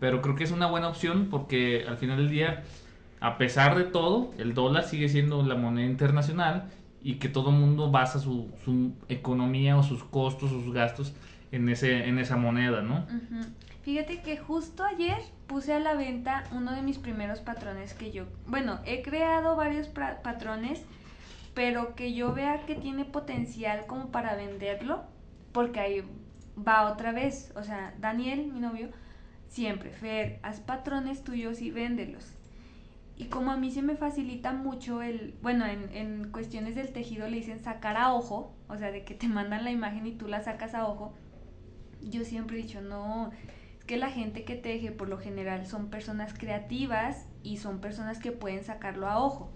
Pero 0.00 0.20
creo 0.22 0.36
que 0.36 0.44
es 0.44 0.50
una 0.50 0.66
buena 0.66 0.88
opción 0.88 1.28
porque 1.30 1.84
al 1.88 1.96
final 1.96 2.18
del 2.18 2.30
día, 2.30 2.62
a 3.20 3.38
pesar 3.38 3.76
de 3.76 3.84
todo, 3.84 4.32
el 4.38 4.54
dólar 4.54 4.84
sigue 4.84 5.08
siendo 5.08 5.42
la 5.42 5.54
moneda 5.54 5.86
internacional 5.86 6.70
y 7.02 7.14
que 7.14 7.28
todo 7.28 7.50
el 7.50 7.56
mundo 7.56 7.90
basa 7.90 8.18
su, 8.18 8.50
su, 8.64 8.92
economía 9.08 9.76
o 9.76 9.82
sus 9.82 10.04
costos 10.04 10.52
o 10.52 10.60
sus 10.60 10.74
gastos 10.74 11.14
en, 11.52 11.68
ese, 11.68 12.08
en 12.08 12.18
esa 12.18 12.36
moneda, 12.36 12.82
¿no? 12.82 13.06
Fíjate 13.82 14.20
que 14.20 14.36
justo 14.36 14.84
ayer 14.84 15.18
puse 15.46 15.72
a 15.72 15.78
la 15.78 15.94
venta 15.94 16.44
uno 16.50 16.72
de 16.72 16.82
mis 16.82 16.98
primeros 16.98 17.38
patrones 17.38 17.94
que 17.94 18.10
yo, 18.10 18.24
bueno, 18.46 18.80
he 18.84 19.02
creado 19.02 19.54
varios 19.54 19.86
patrones, 19.86 20.82
pero 21.54 21.94
que 21.94 22.12
yo 22.12 22.34
vea 22.34 22.66
que 22.66 22.74
tiene 22.74 23.04
potencial 23.04 23.86
como 23.86 24.10
para 24.10 24.34
venderlo, 24.34 25.04
porque 25.52 25.78
hay 25.78 26.04
va 26.56 26.90
otra 26.90 27.12
vez. 27.12 27.52
O 27.56 27.62
sea, 27.62 27.94
Daniel, 27.98 28.50
mi 28.52 28.60
novio, 28.60 28.90
siempre, 29.48 29.90
Fer, 29.90 30.38
haz 30.42 30.60
patrones 30.60 31.24
tuyos 31.24 31.60
y 31.60 31.70
véndelos. 31.70 32.32
Y 33.18 33.26
como 33.26 33.50
a 33.50 33.56
mí 33.56 33.70
se 33.70 33.80
me 33.80 33.96
facilita 33.96 34.52
mucho 34.52 35.00
el, 35.00 35.34
bueno, 35.40 35.64
en, 35.64 35.90
en 35.94 36.30
cuestiones 36.30 36.74
del 36.74 36.92
tejido 36.92 37.28
le 37.28 37.38
dicen 37.38 37.60
sacar 37.60 37.96
a 37.96 38.12
ojo, 38.12 38.54
o 38.68 38.76
sea, 38.76 38.90
de 38.90 39.04
que 39.04 39.14
te 39.14 39.28
mandan 39.28 39.64
la 39.64 39.70
imagen 39.70 40.06
y 40.06 40.12
tú 40.12 40.28
la 40.28 40.42
sacas 40.42 40.74
a 40.74 40.86
ojo, 40.86 41.14
yo 42.02 42.24
siempre 42.24 42.58
he 42.58 42.62
dicho, 42.62 42.82
no, 42.82 43.32
es 43.78 43.84
que 43.84 43.96
la 43.96 44.10
gente 44.10 44.44
que 44.44 44.54
teje 44.54 44.92
por 44.92 45.08
lo 45.08 45.18
general 45.18 45.66
son 45.66 45.88
personas 45.88 46.34
creativas 46.34 47.26
y 47.42 47.56
son 47.56 47.80
personas 47.80 48.18
que 48.18 48.32
pueden 48.32 48.64
sacarlo 48.64 49.08
a 49.08 49.18
ojo. 49.22 49.50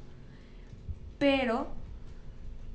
Pero 1.19 1.69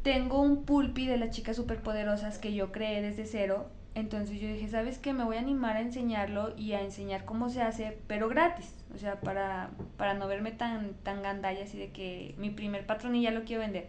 tengo 0.03 0.39
un 0.39 0.65
pulpi 0.65 1.07
de 1.07 1.17
las 1.17 1.31
chicas 1.31 1.55
superpoderosas 1.55 2.37
que 2.37 2.53
yo 2.53 2.71
creé 2.71 3.01
desde 3.01 3.25
cero 3.25 3.71
entonces 3.95 4.39
yo 4.39 4.47
dije, 4.47 4.67
¿sabes 4.67 4.99
qué? 4.99 5.13
Me 5.13 5.23
voy 5.23 5.37
a 5.37 5.39
animar 5.39 5.77
a 5.77 5.81
enseñarlo 5.81 6.53
y 6.57 6.73
a 6.73 6.81
enseñar 6.81 7.23
cómo 7.23 7.49
se 7.49 7.61
hace, 7.61 7.97
pero 8.07 8.27
gratis. 8.27 8.75
O 8.93 8.97
sea, 8.97 9.21
para, 9.21 9.71
para 9.97 10.13
no 10.13 10.27
verme 10.27 10.51
tan, 10.51 10.93
tan 10.95 11.23
gandalla 11.23 11.63
así 11.63 11.77
de 11.77 11.91
que 11.91 12.35
mi 12.37 12.49
primer 12.49 12.85
patrón 12.85 13.19
ya 13.19 13.31
lo 13.31 13.45
quiero 13.45 13.61
vender. 13.61 13.87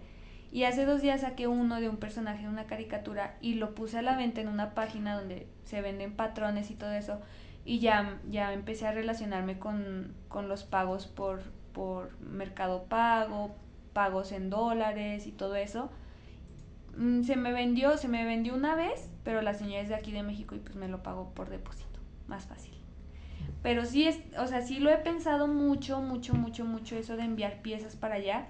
Y 0.53 0.63
hace 0.63 0.85
dos 0.87 1.03
días 1.03 1.23
saqué 1.23 1.49
uno 1.49 1.81
de 1.81 1.89
un 1.89 1.97
personaje 1.97 2.45
de 2.45 2.49
una 2.49 2.67
caricatura 2.67 3.37
y 3.41 3.55
lo 3.55 3.75
puse 3.75 3.99
a 3.99 4.03
la 4.03 4.17
venta 4.17 4.41
en 4.41 4.49
una 4.49 4.75
página 4.75 5.17
donde 5.17 5.49
se 5.65 5.83
venden 5.83 6.15
patrones 6.15 6.71
y 6.71 6.75
todo 6.77 6.93
eso. 6.93 7.21
Y 7.65 7.81
ya, 7.81 8.21
ya 8.31 8.53
empecé 8.53 8.87
a 8.87 8.93
relacionarme 8.93 9.59
con, 9.59 10.15
con 10.29 10.49
los 10.49 10.63
pagos 10.63 11.09
por, 11.09 11.43
por 11.73 12.19
mercado 12.21 12.85
pago, 12.85 13.57
pagos 13.93 14.31
en 14.31 14.51
dólares 14.51 15.27
y 15.27 15.33
todo 15.33 15.57
eso 15.57 15.91
mm, 16.97 17.23
se 17.23 17.35
me 17.35 17.53
vendió, 17.53 17.97
se 17.99 18.09
me 18.09 18.25
vendió 18.25 18.55
una 18.55 18.77
vez, 18.77 19.11
pero 19.27 19.43
la 19.43 19.55
señora 19.55 19.81
es 19.81 19.89
de 19.89 19.97
aquí 19.97 20.13
de 20.13 20.23
México 20.23 20.55
y 20.55 20.61
pues 20.61 20.77
me 20.77 20.87
lo 20.87 21.03
pagó 21.03 21.35
por 21.35 21.51
depósito, 21.51 21.99
más 22.29 22.47
fácil. 22.47 22.73
Pero 23.61 23.85
sí 23.85 24.07
es, 24.07 24.21
o 24.39 24.47
sea, 24.47 24.63
sí 24.63 24.79
lo 24.79 24.89
he 24.89 24.99
pensado 24.99 25.49
mucho, 25.49 26.01
mucho, 26.01 26.35
mucho, 26.35 26.65
mucho 26.65 26.97
eso 26.97 27.17
de 27.17 27.25
enviar 27.25 27.61
piezas 27.61 27.97
para 27.97 28.15
allá. 28.15 28.47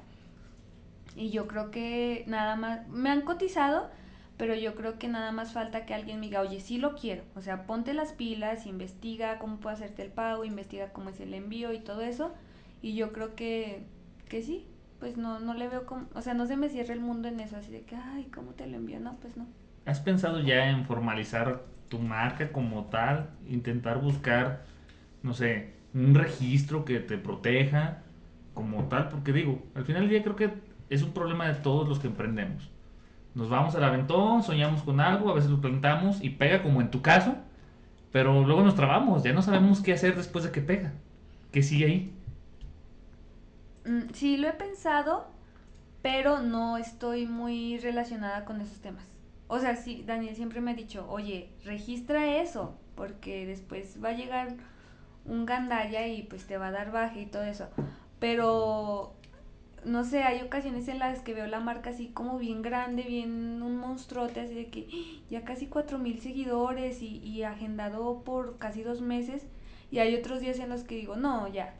Y 1.16 1.30
yo 1.30 1.48
creo 1.48 1.70
que 1.70 2.24
nada 2.26 2.56
más, 2.56 2.86
me 2.88 3.08
han 3.08 3.22
cotizado, 3.22 3.88
pero 4.36 4.54
yo 4.54 4.74
creo 4.74 4.98
que 4.98 5.08
nada 5.08 5.32
más 5.32 5.54
falta 5.54 5.86
que 5.86 5.94
alguien 5.94 6.20
me 6.20 6.26
diga, 6.26 6.42
oye, 6.42 6.60
sí 6.60 6.76
lo 6.76 6.94
quiero. 6.94 7.22
O 7.34 7.40
sea, 7.40 7.64
ponte 7.64 7.94
las 7.94 8.12
pilas, 8.12 8.66
investiga 8.66 9.38
cómo 9.38 9.56
puedo 9.56 9.74
hacerte 9.74 10.02
el 10.02 10.10
pago, 10.10 10.44
investiga 10.44 10.92
cómo 10.92 11.08
es 11.08 11.20
el 11.20 11.32
envío 11.32 11.72
y 11.72 11.78
todo 11.78 12.02
eso. 12.02 12.34
Y 12.82 12.94
yo 12.94 13.14
creo 13.14 13.34
que, 13.34 13.86
que 14.28 14.42
sí, 14.42 14.66
pues 15.00 15.16
no, 15.16 15.40
no 15.40 15.54
le 15.54 15.70
veo 15.70 15.86
como, 15.86 16.06
o 16.14 16.20
sea, 16.20 16.34
no 16.34 16.44
se 16.44 16.58
me 16.58 16.68
cierra 16.68 16.92
el 16.92 17.00
mundo 17.00 17.28
en 17.28 17.40
eso, 17.40 17.56
así 17.56 17.72
de 17.72 17.80
que, 17.80 17.96
ay, 17.96 18.26
¿cómo 18.26 18.52
te 18.52 18.66
lo 18.66 18.76
envío? 18.76 19.00
No, 19.00 19.16
pues 19.16 19.38
no. 19.38 19.46
¿Has 19.86 20.00
pensado 20.00 20.40
ya 20.40 20.68
en 20.68 20.84
formalizar 20.84 21.62
tu 21.88 22.00
marca 22.00 22.50
como 22.50 22.86
tal? 22.86 23.30
Intentar 23.48 24.00
buscar, 24.00 24.64
no 25.22 25.32
sé, 25.32 25.74
un 25.94 26.14
registro 26.14 26.84
que 26.84 26.98
te 26.98 27.16
proteja 27.18 28.02
como 28.52 28.84
tal, 28.88 29.08
porque 29.08 29.32
digo, 29.32 29.62
al 29.74 29.84
final 29.84 30.02
del 30.02 30.10
día 30.10 30.22
creo 30.22 30.36
que 30.36 30.50
es 30.90 31.02
un 31.02 31.12
problema 31.12 31.46
de 31.46 31.54
todos 31.54 31.88
los 31.88 31.98
que 32.00 32.08
emprendemos. 32.08 32.68
Nos 33.34 33.48
vamos 33.48 33.74
al 33.76 33.84
aventón, 33.84 34.42
soñamos 34.42 34.82
con 34.82 34.98
algo, 35.00 35.30
a 35.30 35.34
veces 35.34 35.50
lo 35.50 35.60
plantamos 35.60 36.22
y 36.22 36.30
pega 36.30 36.62
como 36.62 36.80
en 36.80 36.90
tu 36.90 37.02
caso, 37.02 37.36
pero 38.10 38.44
luego 38.44 38.62
nos 38.62 38.74
trabamos, 38.74 39.22
ya 39.22 39.32
no 39.32 39.42
sabemos 39.42 39.82
qué 39.82 39.92
hacer 39.92 40.16
después 40.16 40.44
de 40.44 40.50
que 40.50 40.62
pega. 40.62 40.94
¿Qué 41.52 41.62
sigue 41.62 41.86
ahí? 41.86 42.14
Mm, 43.84 44.10
sí, 44.14 44.36
lo 44.36 44.48
he 44.48 44.52
pensado, 44.52 45.28
pero 46.02 46.40
no 46.40 46.76
estoy 46.76 47.26
muy 47.26 47.78
relacionada 47.78 48.44
con 48.44 48.60
esos 48.60 48.80
temas. 48.80 49.15
O 49.48 49.58
sea, 49.60 49.76
sí, 49.76 50.02
Daniel 50.06 50.34
siempre 50.34 50.60
me 50.60 50.72
ha 50.72 50.74
dicho, 50.74 51.06
oye, 51.08 51.50
registra 51.64 52.40
eso, 52.40 52.76
porque 52.94 53.46
después 53.46 54.02
va 54.02 54.10
a 54.10 54.12
llegar 54.12 54.56
un 55.24 55.46
gandalla 55.46 56.06
y 56.06 56.22
pues 56.22 56.46
te 56.46 56.58
va 56.58 56.68
a 56.68 56.72
dar 56.72 56.90
baje 56.92 57.22
y 57.22 57.26
todo 57.26 57.44
eso. 57.44 57.68
Pero, 58.18 59.14
no 59.84 60.04
sé, 60.04 60.22
hay 60.24 60.42
ocasiones 60.42 60.88
en 60.88 60.98
las 60.98 61.20
que 61.20 61.34
veo 61.34 61.46
la 61.46 61.60
marca 61.60 61.90
así 61.90 62.08
como 62.08 62.38
bien 62.38 62.62
grande, 62.62 63.02
bien 63.02 63.62
un 63.62 63.76
monstruote, 63.76 64.40
así 64.40 64.54
de 64.54 64.66
que 64.68 64.88
ya 65.30 65.44
casi 65.44 65.66
cuatro 65.66 65.98
mil 65.98 66.18
seguidores 66.20 67.02
y, 67.02 67.18
y 67.18 67.42
agendado 67.44 68.22
por 68.24 68.58
casi 68.58 68.82
dos 68.82 69.00
meses. 69.00 69.46
Y 69.90 69.98
hay 70.00 70.14
otros 70.16 70.40
días 70.40 70.58
en 70.58 70.70
los 70.70 70.82
que 70.82 70.96
digo, 70.96 71.16
no, 71.16 71.46
ya, 71.48 71.74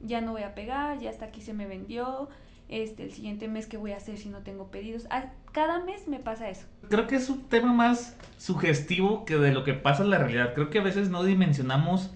ya 0.00 0.20
no 0.20 0.32
voy 0.32 0.42
a 0.42 0.54
pegar, 0.54 0.98
ya 0.98 1.10
hasta 1.10 1.26
aquí 1.26 1.42
se 1.42 1.52
me 1.52 1.66
vendió, 1.66 2.28
este, 2.68 3.02
el 3.04 3.12
siguiente 3.12 3.48
mes 3.48 3.66
qué 3.66 3.76
voy 3.76 3.92
a 3.92 3.98
hacer 3.98 4.16
si 4.16 4.30
no 4.30 4.38
tengo 4.38 4.70
pedidos. 4.70 5.06
Cada 5.52 5.80
mes 5.84 6.08
me 6.08 6.18
pasa 6.18 6.48
eso. 6.48 6.66
Creo 6.88 7.06
que 7.06 7.16
es 7.16 7.28
un 7.30 7.42
tema 7.48 7.72
más 7.72 8.16
sugestivo 8.38 9.24
que 9.24 9.36
de 9.36 9.52
lo 9.52 9.64
que 9.64 9.74
pasa 9.74 10.02
en 10.02 10.10
la 10.10 10.18
realidad. 10.18 10.54
Creo 10.54 10.70
que 10.70 10.78
a 10.78 10.82
veces 10.82 11.10
no 11.10 11.22
dimensionamos 11.22 12.10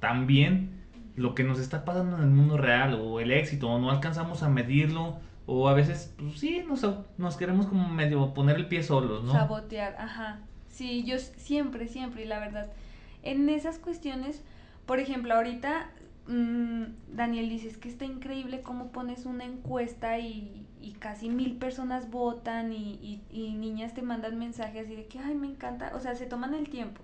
tan 0.00 0.26
bien 0.26 0.80
lo 1.16 1.34
que 1.34 1.44
nos 1.44 1.60
está 1.60 1.84
pasando 1.84 2.16
en 2.16 2.22
el 2.22 2.30
mundo 2.30 2.56
real 2.56 2.94
o 2.94 3.20
el 3.20 3.30
éxito, 3.30 3.68
o 3.68 3.78
no 3.78 3.90
alcanzamos 3.90 4.42
a 4.42 4.48
medirlo, 4.48 5.18
o 5.46 5.68
a 5.68 5.74
veces, 5.74 6.14
pues 6.18 6.40
sí, 6.40 6.64
nos, 6.66 6.86
nos 7.18 7.36
queremos 7.36 7.66
como 7.66 7.88
medio 7.88 8.32
poner 8.32 8.56
el 8.56 8.66
pie 8.68 8.82
solos, 8.82 9.24
¿no? 9.24 9.32
Sabotear, 9.32 9.96
ajá. 9.98 10.40
Sí, 10.68 11.04
yo 11.04 11.18
siempre, 11.18 11.88
siempre, 11.88 12.24
y 12.24 12.26
la 12.26 12.38
verdad, 12.38 12.68
en 13.22 13.48
esas 13.48 13.78
cuestiones, 13.78 14.42
por 14.86 14.98
ejemplo, 14.98 15.34
ahorita 15.34 15.90
Mm, 16.30 16.84
Daniel 17.16 17.48
dice, 17.48 17.66
es 17.66 17.76
que 17.76 17.88
está 17.88 18.04
increíble 18.04 18.60
cómo 18.62 18.92
pones 18.92 19.26
una 19.26 19.44
encuesta 19.44 20.20
y, 20.20 20.64
casi 21.00 21.28
mil 21.28 21.56
personas 21.56 22.08
votan 22.10 22.72
y, 22.72 23.20
niñas 23.32 23.94
te 23.94 24.02
mandan 24.02 24.38
mensajes 24.38 24.86
así 24.86 24.94
de 24.94 25.06
que, 25.06 25.18
ay, 25.18 25.34
me 25.34 25.48
encanta, 25.48 25.90
o 25.96 25.98
sea, 25.98 26.14
se 26.14 26.26
toman 26.26 26.54
el 26.54 26.68
tiempo. 26.68 27.02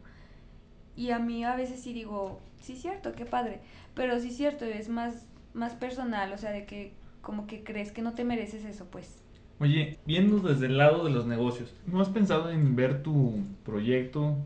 Y 0.94 1.10
a 1.10 1.18
mí 1.18 1.44
a 1.44 1.56
veces 1.56 1.80
sí 1.80 1.92
digo, 1.92 2.40
sí, 2.60 2.76
cierto, 2.76 3.12
qué 3.12 3.26
padre, 3.26 3.60
pero 3.94 4.20
sí, 4.20 4.30
cierto, 4.30 4.64
es 4.64 4.88
más, 4.88 5.26
más 5.54 5.74
personal, 5.74 6.32
o 6.32 6.38
sea, 6.38 6.52
de 6.52 6.64
que 6.64 6.92
como 7.20 7.48
que 7.48 7.64
crees 7.64 7.90
que 7.90 8.02
no 8.02 8.14
te 8.14 8.22
mereces 8.22 8.64
eso, 8.64 8.86
pues. 8.92 9.24
Oye, 9.58 9.98
viendo 10.06 10.38
desde 10.38 10.66
el 10.66 10.78
lado 10.78 11.04
de 11.04 11.10
los 11.10 11.26
negocios, 11.26 11.74
¿no 11.86 12.00
has 12.00 12.10
pensado 12.10 12.50
en 12.50 12.76
ver 12.76 13.02
tu 13.02 13.40
proyecto 13.64 14.36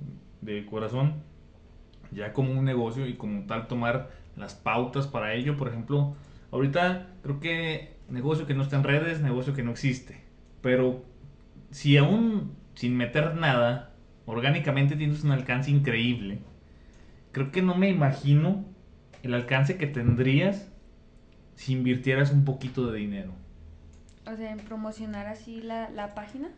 de 0.40 0.64
corazón 0.64 1.22
ya 2.12 2.32
como 2.32 2.52
un 2.52 2.64
negocio 2.64 3.06
y 3.06 3.14
como 3.14 3.46
tal 3.46 3.68
tomar 3.68 4.10
las 4.40 4.54
pautas 4.54 5.06
para 5.06 5.34
ello. 5.34 5.56
Por 5.56 5.68
ejemplo, 5.68 6.16
ahorita 6.50 7.08
creo 7.22 7.40
que 7.40 7.96
negocio 8.08 8.46
que 8.46 8.54
no 8.54 8.62
está 8.62 8.76
en 8.76 8.84
redes, 8.84 9.20
negocio 9.20 9.54
que 9.54 9.62
no 9.62 9.70
existe. 9.70 10.22
Pero 10.62 11.04
si 11.70 11.96
aún 11.96 12.56
sin 12.74 12.96
meter 12.96 13.36
nada, 13.36 13.92
orgánicamente 14.26 14.96
tienes 14.96 15.22
un 15.24 15.32
alcance 15.32 15.70
increíble, 15.70 16.40
creo 17.32 17.52
que 17.52 17.62
no 17.62 17.74
me 17.74 17.88
imagino 17.88 18.64
el 19.22 19.34
alcance 19.34 19.76
que 19.76 19.86
tendrías 19.86 20.70
si 21.54 21.72
invirtieras 21.74 22.32
un 22.32 22.44
poquito 22.44 22.90
de 22.90 22.98
dinero. 22.98 23.32
O 24.26 24.36
sea, 24.36 24.52
en 24.52 24.58
promocionar 24.58 25.26
así 25.26 25.60
la, 25.60 25.90
la 25.90 26.14
página. 26.14 26.48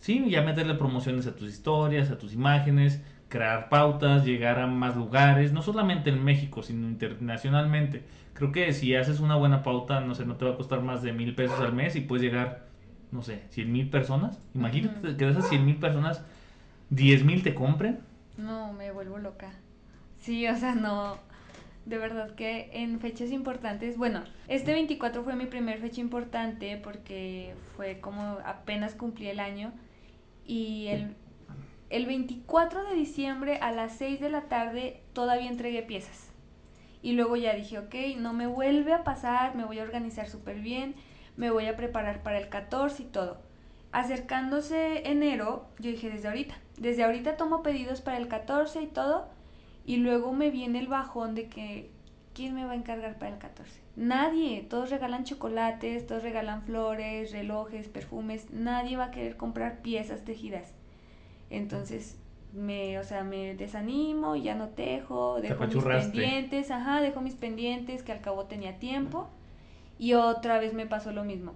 Sí, 0.00 0.24
ya 0.30 0.42
meterle 0.42 0.74
promociones 0.74 1.26
a 1.26 1.34
tus 1.34 1.50
historias, 1.50 2.10
a 2.10 2.18
tus 2.18 2.32
imágenes, 2.32 3.02
crear 3.28 3.68
pautas, 3.68 4.24
llegar 4.24 4.58
a 4.58 4.66
más 4.66 4.96
lugares, 4.96 5.52
no 5.52 5.62
solamente 5.62 6.10
en 6.10 6.24
México, 6.24 6.62
sino 6.62 6.88
internacionalmente. 6.88 8.02
Creo 8.34 8.52
que 8.52 8.72
si 8.72 8.94
haces 8.94 9.20
una 9.20 9.36
buena 9.36 9.62
pauta, 9.62 10.00
no 10.00 10.14
sé, 10.14 10.24
no 10.24 10.36
te 10.36 10.44
va 10.44 10.52
a 10.52 10.56
costar 10.56 10.80
más 10.80 11.02
de 11.02 11.12
mil 11.12 11.34
pesos 11.34 11.60
al 11.60 11.72
mes 11.72 11.96
y 11.96 12.00
puedes 12.00 12.22
llegar, 12.22 12.66
no 13.10 13.22
sé, 13.22 13.42
cien 13.50 13.72
mil 13.72 13.90
personas. 13.90 14.40
Imagínate 14.54 15.16
que 15.16 15.24
de 15.24 15.30
esas 15.30 15.48
cien 15.48 15.66
mil 15.66 15.76
personas, 15.76 16.24
diez 16.88 17.24
mil 17.24 17.42
te 17.42 17.54
compren. 17.54 18.00
No, 18.36 18.72
me 18.72 18.92
vuelvo 18.92 19.18
loca. 19.18 19.52
Sí, 20.20 20.46
o 20.46 20.56
sea, 20.56 20.74
no. 20.74 21.16
De 21.84 21.96
verdad 21.96 22.34
que 22.34 22.70
en 22.74 23.00
fechas 23.00 23.30
importantes, 23.30 23.96
bueno, 23.96 24.22
este 24.46 24.72
24 24.72 25.24
fue 25.24 25.34
mi 25.36 25.46
primer 25.46 25.80
fecha 25.80 26.02
importante 26.02 26.78
porque 26.82 27.54
fue 27.76 27.98
como 27.98 28.38
apenas 28.44 28.94
cumplí 28.94 29.28
el 29.28 29.40
año 29.40 29.72
y 30.44 30.88
el 30.88 31.14
el 31.90 32.04
24 32.04 32.84
de 32.84 32.94
diciembre 32.94 33.58
a 33.62 33.72
las 33.72 33.96
6 33.96 34.20
de 34.20 34.28
la 34.28 34.42
tarde 34.42 35.00
todavía 35.14 35.48
entregué 35.48 35.82
piezas. 35.82 36.30
Y 37.00 37.12
luego 37.12 37.36
ya 37.36 37.54
dije, 37.54 37.78
ok, 37.78 37.94
no 38.18 38.34
me 38.34 38.46
vuelve 38.46 38.92
a 38.92 39.04
pasar, 39.04 39.54
me 39.54 39.64
voy 39.64 39.78
a 39.78 39.84
organizar 39.84 40.28
súper 40.28 40.60
bien, 40.60 40.96
me 41.36 41.50
voy 41.50 41.66
a 41.66 41.76
preparar 41.76 42.22
para 42.22 42.38
el 42.38 42.48
14 42.48 43.04
y 43.04 43.06
todo. 43.06 43.38
Acercándose 43.90 45.08
enero, 45.08 45.66
yo 45.78 45.90
dije 45.90 46.10
desde 46.10 46.28
ahorita, 46.28 46.58
desde 46.76 47.04
ahorita 47.04 47.38
tomo 47.38 47.62
pedidos 47.62 48.02
para 48.02 48.18
el 48.18 48.28
14 48.28 48.82
y 48.82 48.86
todo, 48.86 49.28
y 49.86 49.96
luego 49.96 50.32
me 50.32 50.50
viene 50.50 50.80
el 50.80 50.88
bajón 50.88 51.34
de 51.34 51.48
que, 51.48 51.90
¿quién 52.34 52.54
me 52.54 52.66
va 52.66 52.72
a 52.72 52.76
encargar 52.76 53.18
para 53.18 53.32
el 53.32 53.38
14? 53.38 53.80
Nadie, 53.96 54.60
todos 54.68 54.90
regalan 54.90 55.24
chocolates, 55.24 56.06
todos 56.06 56.22
regalan 56.22 56.64
flores, 56.64 57.32
relojes, 57.32 57.88
perfumes, 57.88 58.50
nadie 58.50 58.98
va 58.98 59.06
a 59.06 59.10
querer 59.10 59.38
comprar 59.38 59.80
piezas 59.80 60.24
tejidas. 60.24 60.77
Entonces, 61.50 62.16
me, 62.52 62.98
o 62.98 63.04
sea, 63.04 63.24
me 63.24 63.54
desanimo, 63.54 64.36
ya 64.36 64.54
no 64.54 64.68
tejo, 64.68 65.40
dejo 65.40 65.66
mis 65.66 65.84
pendientes, 65.84 66.70
ajá, 66.70 67.00
dejo 67.00 67.20
mis 67.20 67.34
pendientes 67.34 68.02
que 68.02 68.12
al 68.12 68.20
cabo 68.20 68.44
tenía 68.44 68.78
tiempo 68.78 69.28
y 69.98 70.14
otra 70.14 70.58
vez 70.58 70.74
me 70.74 70.86
pasó 70.86 71.12
lo 71.12 71.24
mismo. 71.24 71.54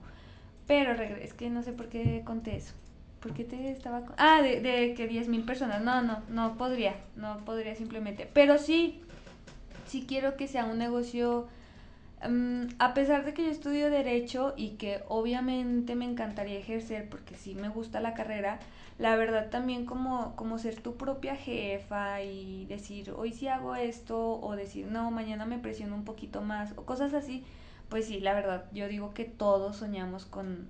Pero 0.66 0.92
es 0.92 1.34
que 1.34 1.50
no 1.50 1.62
sé 1.62 1.72
por 1.72 1.88
qué 1.88 2.22
conté 2.24 2.56
eso. 2.56 2.74
¿Por 3.20 3.34
qué 3.34 3.44
te 3.44 3.70
estaba 3.70 4.02
Ah, 4.16 4.42
de, 4.42 4.60
de 4.60 4.94
que 4.94 5.06
10 5.06 5.28
mil 5.28 5.44
personas. 5.44 5.82
No, 5.82 6.02
no, 6.02 6.22
no 6.28 6.56
podría, 6.56 6.94
no 7.14 7.44
podría 7.44 7.74
simplemente. 7.76 8.28
Pero 8.32 8.58
sí, 8.58 9.00
sí 9.86 10.04
quiero 10.08 10.36
que 10.36 10.48
sea 10.48 10.64
un 10.64 10.78
negocio 10.78 11.46
Mm, 12.28 12.66
a 12.78 12.94
pesar 12.94 13.24
de 13.24 13.34
que 13.34 13.44
yo 13.44 13.50
estudio 13.50 13.90
derecho 13.90 14.54
y 14.56 14.70
que 14.70 15.02
obviamente 15.08 15.96
me 15.96 16.04
encantaría 16.04 16.58
ejercer 16.58 17.08
porque 17.08 17.34
sí 17.36 17.54
me 17.54 17.68
gusta 17.68 18.00
la 18.00 18.14
carrera, 18.14 18.60
la 18.98 19.16
verdad 19.16 19.50
también 19.50 19.86
como, 19.86 20.36
como 20.36 20.58
ser 20.58 20.80
tu 20.80 20.96
propia 20.96 21.36
jefa 21.36 22.22
y 22.22 22.66
decir 22.66 23.12
hoy 23.16 23.32
sí 23.32 23.48
hago 23.48 23.74
esto 23.74 24.40
o 24.40 24.56
decir 24.56 24.86
no, 24.86 25.10
mañana 25.10 25.46
me 25.46 25.58
presiono 25.58 25.94
un 25.94 26.04
poquito 26.04 26.42
más 26.42 26.72
o 26.76 26.84
cosas 26.84 27.14
así, 27.14 27.44
pues 27.88 28.06
sí, 28.06 28.20
la 28.20 28.34
verdad 28.34 28.64
yo 28.72 28.88
digo 28.88 29.14
que 29.14 29.24
todos 29.24 29.76
soñamos 29.76 30.24
con 30.26 30.68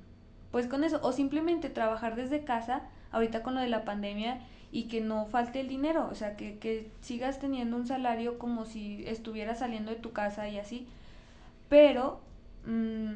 pues 0.50 0.66
con 0.66 0.84
eso 0.84 1.00
o 1.02 1.12
simplemente 1.12 1.70
trabajar 1.70 2.14
desde 2.16 2.44
casa 2.44 2.82
ahorita 3.10 3.42
con 3.42 3.54
lo 3.54 3.60
de 3.60 3.68
la 3.68 3.84
pandemia 3.84 4.40
y 4.70 4.84
que 4.84 5.00
no 5.02 5.26
falte 5.26 5.60
el 5.60 5.68
dinero, 5.68 6.08
o 6.10 6.14
sea, 6.14 6.36
que, 6.36 6.58
que 6.58 6.90
sigas 7.02 7.38
teniendo 7.38 7.76
un 7.76 7.86
salario 7.86 8.38
como 8.38 8.64
si 8.64 9.04
estuvieras 9.06 9.58
saliendo 9.58 9.90
de 9.90 9.98
tu 9.98 10.12
casa 10.12 10.48
y 10.48 10.58
así 10.58 10.86
pero, 11.68 12.20
mm, 12.66 13.12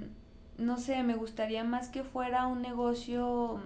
no 0.58 0.78
sé, 0.78 1.02
me 1.02 1.14
gustaría 1.14 1.62
más 1.64 1.90
que 1.90 2.02
fuera 2.04 2.46
un 2.46 2.62
negocio, 2.62 3.60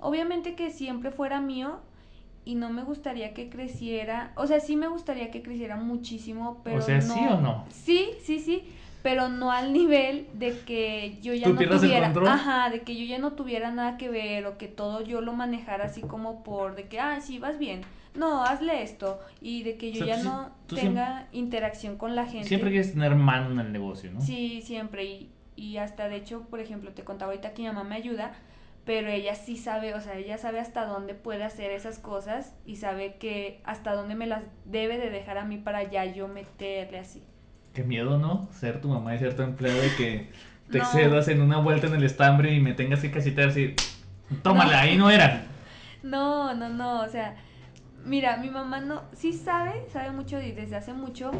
obviamente 0.00 0.54
que 0.54 0.70
siempre 0.70 1.10
fuera 1.10 1.40
mío 1.40 1.80
y 2.44 2.54
no 2.54 2.70
me 2.70 2.82
gustaría 2.82 3.34
que 3.34 3.48
creciera, 3.50 4.32
o 4.36 4.46
sea, 4.46 4.60
sí 4.60 4.76
me 4.76 4.88
gustaría 4.88 5.30
que 5.30 5.42
creciera 5.42 5.76
muchísimo, 5.76 6.60
pero... 6.64 6.78
O 6.78 6.82
sea, 6.82 7.00
sí 7.00 7.20
o 7.30 7.40
no. 7.40 7.64
Sí, 7.70 8.10
sí, 8.22 8.38
sí, 8.40 8.64
pero 9.02 9.28
no 9.28 9.50
al 9.50 9.72
nivel 9.72 10.26
de 10.34 10.58
que 10.60 11.18
yo 11.22 11.34
ya 11.34 11.46
¿Tú 11.46 11.54
no 11.54 11.60
el 11.60 11.68
tuviera, 11.68 12.06
control? 12.06 12.28
ajá, 12.28 12.70
de 12.70 12.82
que 12.82 12.96
yo 12.96 13.04
ya 13.04 13.18
no 13.18 13.32
tuviera 13.32 13.70
nada 13.70 13.96
que 13.96 14.08
ver 14.08 14.46
o 14.46 14.58
que 14.58 14.68
todo 14.68 15.02
yo 15.02 15.20
lo 15.20 15.32
manejara 15.32 15.84
así 15.84 16.00
como 16.02 16.42
por 16.42 16.74
de 16.74 16.88
que, 16.88 17.00
ah, 17.00 17.20
sí, 17.20 17.38
vas 17.38 17.58
bien. 17.58 17.82
No, 18.14 18.42
hazle 18.42 18.82
esto 18.82 19.20
y 19.40 19.62
de 19.62 19.76
que 19.76 19.92
yo 19.92 20.02
O 20.02 20.06
sea, 20.06 20.16
ya 20.16 20.22
tú 20.22 20.28
no 20.28 20.50
tú 20.66 20.76
tenga 20.76 21.28
interacción 21.32 21.96
con 21.96 22.16
la 22.16 22.26
gente. 22.26 22.48
Siempre 22.48 22.70
quieres 22.70 22.92
tener 22.92 23.14
mano 23.14 23.52
en 23.52 23.60
el 23.60 23.72
negocio, 23.72 24.10
¿no? 24.10 24.20
Sí, 24.20 24.62
siempre. 24.62 25.04
Y, 25.04 25.30
y 25.54 25.76
hasta 25.76 26.08
de 26.08 26.16
hecho, 26.16 26.42
por 26.50 26.58
ejemplo, 26.58 26.90
te 26.92 27.04
contaba 27.04 27.30
ahorita 27.30 27.54
que 27.54 27.62
mi 27.62 27.68
mamá 27.68 27.84
me 27.84 27.94
ayuda, 27.94 28.32
pero 28.84 29.08
ella 29.08 29.34
sí 29.34 29.56
sabe, 29.56 29.94
o 29.94 30.00
sea, 30.00 30.16
ella 30.16 30.38
sabe 30.38 30.60
hasta 30.60 30.86
dónde 30.86 31.14
puede 31.14 31.44
hacer 31.44 31.70
esas 31.70 31.98
cosas 31.98 32.54
y 32.66 32.76
sabe 32.76 33.16
que 33.16 33.60
hasta 33.64 33.92
dónde 33.94 34.14
me 34.14 34.26
las 34.26 34.42
debe 34.64 34.98
de 34.98 35.10
dejar 35.10 35.38
a 35.38 35.44
mí 35.44 35.58
para 35.58 35.82
ya 35.84 36.04
yo 36.04 36.28
meterle 36.28 36.98
así. 36.98 37.22
Qué 37.74 37.84
miedo, 37.84 38.18
¿no? 38.18 38.48
Ser 38.52 38.80
tu 38.80 38.88
mamá 38.88 39.14
y 39.14 39.18
ser 39.18 39.36
tu 39.36 39.42
empleada 39.42 39.84
y 39.86 39.90
que 39.96 40.30
te 40.70 40.78
No. 40.78 40.84
excedas 40.84 41.28
en 41.28 41.40
una 41.42 41.58
vuelta 41.58 41.86
en 41.86 41.94
el 41.94 42.04
estambre 42.04 42.52
y 42.54 42.60
me 42.60 42.72
tengas 42.74 43.00
que 43.00 43.10
cachetear 43.10 43.50
así. 43.50 43.74
Tómala, 44.42 44.72
No. 44.72 44.78
ahí 44.78 44.96
no 44.96 45.10
era. 45.10 45.44
No, 46.02 46.54
no, 46.54 46.70
no, 46.70 47.02
o 47.02 47.08
sea, 47.08 47.36
mira, 48.06 48.38
mi 48.38 48.48
mamá 48.48 48.80
no, 48.80 49.02
sí 49.12 49.34
sabe, 49.34 49.84
sabe 49.92 50.10
mucho 50.12 50.38
de- 50.38 50.54
desde 50.54 50.76
hace 50.76 50.94
mucho, 50.94 51.30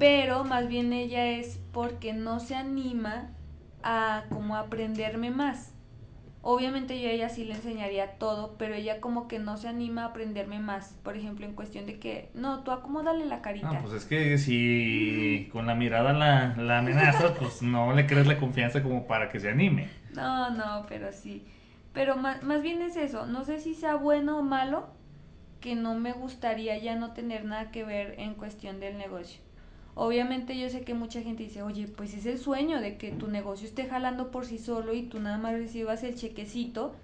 pero 0.00 0.42
más 0.44 0.66
bien 0.66 0.92
ella 0.92 1.26
es 1.28 1.60
porque 1.72 2.12
no 2.12 2.40
se 2.40 2.56
anima 2.56 3.28
a 3.84 4.24
como 4.30 4.56
aprenderme 4.56 5.30
más. 5.30 5.72
Obviamente 6.42 7.00
yo 7.00 7.08
a 7.08 7.12
ella 7.12 7.28
sí 7.28 7.44
le 7.44 7.54
enseñaría 7.54 8.12
todo, 8.12 8.54
pero 8.56 8.74
ella 8.74 9.00
como 9.00 9.28
que 9.28 9.38
no 9.38 9.58
se 9.58 9.68
anima 9.68 10.04
a 10.04 10.06
aprenderme 10.06 10.58
más. 10.58 10.96
Por 11.02 11.16
ejemplo, 11.16 11.44
en 11.44 11.54
cuestión 11.54 11.84
de 11.84 11.98
que, 11.98 12.30
no, 12.32 12.60
tú 12.60 12.70
acomódale 12.70 13.26
la 13.26 13.42
carita. 13.42 13.70
No, 13.70 13.82
pues 13.82 13.92
es 13.92 14.04
que 14.06 14.38
si 14.38 15.50
con 15.52 15.66
la 15.66 15.74
mirada 15.74 16.14
la, 16.14 16.54
la 16.56 16.78
amenazas, 16.78 17.32
pues 17.38 17.60
no 17.60 17.92
le 17.92 18.06
crees 18.06 18.26
la 18.26 18.38
confianza 18.38 18.82
como 18.82 19.06
para 19.06 19.28
que 19.28 19.38
se 19.38 19.50
anime. 19.50 19.88
No, 20.14 20.50
no, 20.50 20.86
pero 20.88 21.12
sí. 21.12 21.44
Pero 21.92 22.16
más, 22.16 22.42
más 22.42 22.62
bien 22.62 22.80
es 22.80 22.96
eso. 22.96 23.26
No 23.26 23.44
sé 23.44 23.60
si 23.60 23.74
sea 23.74 23.96
bueno 23.96 24.38
o 24.38 24.42
malo, 24.42 24.88
que 25.60 25.74
no 25.74 25.94
me 25.94 26.12
gustaría 26.12 26.78
ya 26.78 26.96
no 26.96 27.12
tener 27.12 27.44
nada 27.44 27.70
que 27.70 27.84
ver 27.84 28.14
en 28.18 28.34
cuestión 28.34 28.80
del 28.80 28.96
negocio. 28.96 29.42
Obviamente 30.02 30.58
yo 30.58 30.70
sé 30.70 30.80
que 30.82 30.94
mucha 30.94 31.20
gente 31.22 31.42
dice, 31.42 31.62
oye, 31.62 31.86
pues 31.86 32.14
es 32.14 32.24
el 32.24 32.38
sueño 32.38 32.80
de 32.80 32.96
que 32.96 33.10
tu 33.12 33.28
negocio 33.28 33.66
esté 33.66 33.86
jalando 33.86 34.30
por 34.30 34.46
sí 34.46 34.58
solo 34.58 34.94
y 34.94 35.02
tú 35.02 35.20
nada 35.20 35.36
más 35.36 35.52
recibas 35.52 36.02
el 36.04 36.14
chequecito 36.14 36.94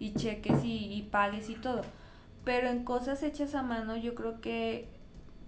y 0.00 0.14
cheques 0.14 0.64
y, 0.64 0.92
y 0.92 1.02
pagues 1.02 1.48
y 1.48 1.54
todo. 1.54 1.82
Pero 2.44 2.68
en 2.68 2.82
cosas 2.84 3.22
hechas 3.22 3.54
a 3.54 3.62
mano 3.62 3.96
yo 3.96 4.16
creo 4.16 4.40
que, 4.40 4.88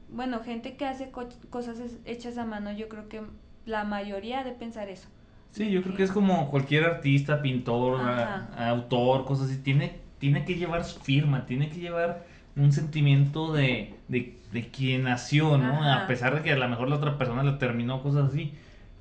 bueno, 0.09 0.41
gente 0.41 0.77
que 0.77 0.87
hace 0.87 1.11
co- 1.11 1.29
cosas 1.51 1.79
hechas 2.05 2.39
a 2.39 2.45
mano, 2.45 2.71
yo 2.73 2.89
creo 2.89 3.09
que 3.09 3.23
la 3.67 3.83
mayoría 3.85 4.41
ha 4.41 4.45
de 4.45 4.53
pensar 4.53 4.89
eso. 4.89 5.09
Sí, 5.51 5.71
yo 5.71 5.83
creo 5.83 5.95
que 5.97 6.03
es 6.05 6.11
como 6.13 6.51
cualquier 6.51 6.85
artista, 6.85 7.43
pintor, 7.43 8.01
Ajá. 8.01 8.49
autor, 8.71 9.25
cosas 9.25 9.51
así. 9.51 9.59
Tiene, 9.59 10.01
tiene 10.19 10.45
que 10.45 10.55
llevar 10.55 10.85
su 10.85 11.01
firma, 11.01 11.47
tiene 11.47 11.69
que 11.69 11.79
llevar 11.81 12.25
un 12.57 12.73
sentimiento 12.73 13.53
de, 13.53 13.95
de, 14.09 14.39
de 14.53 14.69
quien 14.71 15.05
nació, 15.05 15.59
¿no? 15.59 15.81
Ajá. 15.81 16.05
A 16.05 16.07
pesar 16.07 16.35
de 16.35 16.43
que 16.43 16.53
a 16.53 16.57
lo 16.57 16.69
mejor 16.69 16.89
la 16.89 16.97
otra 16.97 17.19
persona 17.19 17.43
lo 17.43 17.59
terminó, 17.59 18.03
cosas 18.03 18.31
así. 18.31 18.53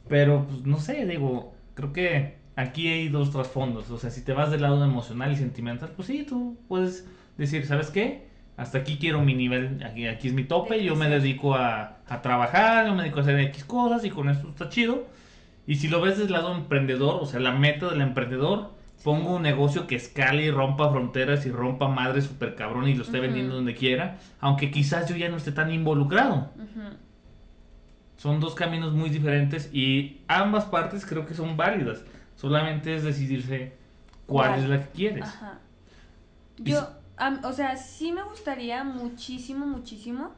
Pero, 0.07 0.45
pues, 0.47 0.65
no 0.65 0.79
sé, 0.79 1.05
digo, 1.05 1.53
creo 1.73 1.93
que 1.93 2.35
aquí 2.55 2.87
hay 2.87 3.09
dos 3.09 3.31
trasfondos. 3.31 3.89
O 3.91 3.97
sea, 3.97 4.09
si 4.09 4.23
te 4.23 4.33
vas 4.33 4.51
del 4.51 4.61
lado 4.61 4.83
emocional 4.83 5.31
y 5.31 5.35
sentimental, 5.37 5.91
pues 5.95 6.07
sí, 6.07 6.25
tú 6.27 6.57
puedes 6.67 7.07
decir, 7.37 7.65
¿sabes 7.65 7.89
qué? 7.89 8.29
Hasta 8.57 8.79
aquí 8.79 8.97
quiero 8.97 9.21
mi 9.21 9.33
nivel, 9.33 9.83
aquí, 9.83 10.07
aquí 10.07 10.27
es 10.27 10.33
mi 10.33 10.43
tope, 10.43 10.83
yo 10.83 10.95
me 10.95 11.09
dedico 11.09 11.55
a, 11.55 11.97
a 12.07 12.21
trabajar, 12.21 12.85
yo 12.87 12.93
me 12.93 13.03
dedico 13.03 13.19
a 13.19 13.21
hacer 13.23 13.39
X 13.39 13.63
cosas 13.65 14.05
y 14.05 14.09
con 14.09 14.29
esto 14.29 14.49
está 14.49 14.69
chido. 14.69 15.07
Y 15.67 15.75
si 15.75 15.87
lo 15.87 16.01
ves 16.01 16.17
del 16.17 16.31
lado 16.31 16.53
emprendedor, 16.53 17.21
o 17.21 17.25
sea, 17.25 17.39
la 17.39 17.51
meta 17.53 17.89
del 17.89 18.01
emprendedor, 18.01 18.71
pongo 19.03 19.35
un 19.35 19.41
negocio 19.41 19.87
que 19.87 19.95
escale 19.95 20.43
y 20.43 20.51
rompa 20.51 20.89
fronteras 20.89 21.45
y 21.45 21.51
rompa 21.51 21.87
madre 21.87 22.21
super 22.21 22.55
cabrón 22.55 22.87
y 22.87 22.93
lo 22.93 23.03
esté 23.03 23.19
vendiendo 23.19 23.55
donde 23.55 23.75
quiera, 23.75 24.17
aunque 24.39 24.71
quizás 24.71 25.09
yo 25.09 25.15
ya 25.15 25.29
no 25.29 25.37
esté 25.37 25.51
tan 25.51 25.71
involucrado. 25.71 26.49
Son 28.17 28.39
dos 28.39 28.53
caminos 28.53 28.93
muy 28.93 29.09
diferentes 29.09 29.73
y 29.73 30.21
ambas 30.27 30.65
partes 30.65 31.05
creo 31.05 31.25
que 31.25 31.33
son 31.33 31.57
válidas. 31.57 32.03
Solamente 32.35 32.95
es 32.95 33.03
decidirse 33.03 33.73
cuál, 34.27 34.49
¿Cuál? 34.49 34.63
es 34.63 34.69
la 34.69 34.79
que 34.81 34.89
quieres. 34.91 35.23
Ajá. 35.23 35.59
Yo, 36.57 36.87
o 37.43 37.53
sea, 37.53 37.77
sí 37.77 38.11
me 38.11 38.23
gustaría 38.23 38.83
muchísimo, 38.83 39.65
muchísimo, 39.65 40.33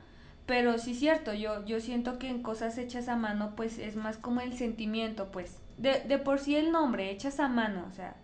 pero 0.46 0.78
sí 0.78 0.92
es 0.92 1.00
cierto, 1.00 1.34
yo, 1.34 1.66
yo 1.66 1.82
siento 1.82 2.20
que 2.20 2.30
en 2.30 2.42
cosas 2.42 2.78
hechas 2.78 3.10
a 3.10 3.18
mano, 3.18 3.54
pues 3.56 3.78
es 3.80 3.96
más 3.96 4.18
como 4.18 4.42
el 4.42 4.54
sentimiento, 4.54 5.32
pues. 5.32 5.60
De, 5.78 6.02
de 6.02 6.20
por 6.20 6.40
sí 6.40 6.56
el 6.56 6.72
nombre, 6.72 7.10
hechas 7.10 7.40
a 7.40 7.50
mano, 7.50 7.86
o 7.90 7.94
sea, 7.94 8.16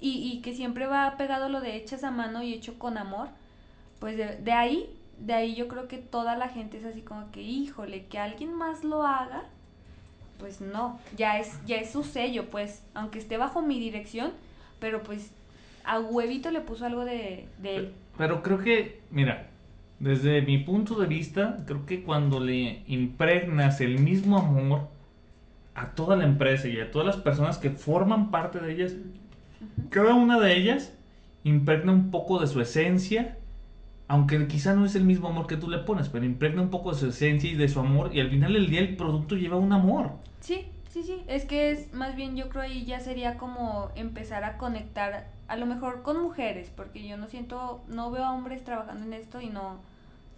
y, 0.00 0.30
y 0.32 0.40
que 0.40 0.54
siempre 0.54 0.86
va 0.86 1.16
pegado 1.16 1.48
lo 1.48 1.60
de 1.60 1.76
hechas 1.76 2.04
a 2.04 2.10
mano 2.10 2.42
y 2.42 2.54
hecho 2.54 2.78
con 2.78 2.98
amor, 2.98 3.28
pues 3.98 4.16
de, 4.16 4.36
de 4.36 4.52
ahí, 4.52 4.88
de 5.18 5.34
ahí 5.34 5.54
yo 5.54 5.68
creo 5.68 5.88
que 5.88 5.98
toda 5.98 6.36
la 6.36 6.48
gente 6.48 6.78
es 6.78 6.84
así 6.84 7.02
como 7.02 7.30
que, 7.30 7.42
híjole, 7.42 8.06
que 8.06 8.18
alguien 8.18 8.54
más 8.54 8.82
lo 8.82 9.04
haga, 9.04 9.44
pues 10.38 10.60
no, 10.60 10.98
ya 11.16 11.38
es, 11.38 11.58
ya 11.66 11.76
es 11.76 11.90
su 11.90 12.02
sello, 12.02 12.46
pues, 12.50 12.82
aunque 12.94 13.18
esté 13.18 13.36
bajo 13.36 13.60
mi 13.60 13.78
dirección, 13.78 14.32
pero 14.80 15.02
pues 15.02 15.32
a 15.84 16.00
huevito 16.00 16.50
le 16.50 16.60
puso 16.60 16.86
algo 16.86 17.04
de, 17.04 17.46
de 17.58 17.76
él. 17.76 17.92
Pero 18.16 18.42
creo 18.42 18.58
que, 18.58 19.00
mira, 19.10 19.48
desde 19.98 20.40
mi 20.40 20.58
punto 20.58 20.94
de 20.94 21.06
vista, 21.06 21.58
creo 21.66 21.84
que 21.84 22.02
cuando 22.02 22.40
le 22.40 22.82
impregnas 22.86 23.82
el 23.82 23.98
mismo 23.98 24.38
amor 24.38 24.88
a 25.74 25.90
toda 25.90 26.16
la 26.16 26.24
empresa 26.24 26.68
y 26.68 26.80
a 26.80 26.90
todas 26.90 27.06
las 27.06 27.16
personas 27.16 27.58
que 27.58 27.70
forman 27.70 28.30
parte 28.30 28.60
de 28.60 28.72
ellas, 28.72 28.94
cada 29.90 30.14
una 30.14 30.38
de 30.38 30.56
ellas 30.56 30.92
impregna 31.44 31.92
un 31.92 32.10
poco 32.10 32.38
de 32.38 32.46
su 32.46 32.60
esencia, 32.60 33.38
aunque 34.08 34.46
quizá 34.48 34.74
no 34.74 34.84
es 34.84 34.94
el 34.94 35.04
mismo 35.04 35.28
amor 35.28 35.46
que 35.46 35.56
tú 35.56 35.68
le 35.68 35.78
pones, 35.78 36.08
pero 36.08 36.24
impregna 36.24 36.62
un 36.62 36.70
poco 36.70 36.92
de 36.92 36.98
su 36.98 37.06
esencia 37.08 37.50
y 37.50 37.54
de 37.54 37.68
su 37.68 37.80
amor 37.80 38.14
y 38.14 38.20
al 38.20 38.30
final 38.30 38.52
del 38.52 38.68
día 38.68 38.80
el 38.80 38.96
producto 38.96 39.36
lleva 39.36 39.56
un 39.56 39.72
amor. 39.72 40.12
Sí, 40.40 40.66
sí, 40.90 41.02
sí, 41.02 41.22
es 41.28 41.44
que 41.44 41.70
es 41.70 41.92
más 41.92 42.16
bien 42.16 42.36
yo 42.36 42.48
creo 42.48 42.62
ahí 42.62 42.84
ya 42.84 43.00
sería 43.00 43.38
como 43.38 43.90
empezar 43.94 44.44
a 44.44 44.58
conectar 44.58 45.28
a 45.48 45.56
lo 45.56 45.66
mejor 45.66 46.02
con 46.02 46.20
mujeres, 46.22 46.70
porque 46.74 47.06
yo 47.06 47.16
no 47.16 47.26
siento, 47.28 47.82
no 47.88 48.10
veo 48.10 48.24
a 48.24 48.32
hombres 48.32 48.64
trabajando 48.64 49.04
en 49.04 49.12
esto 49.14 49.40
y 49.40 49.48
no, 49.48 49.78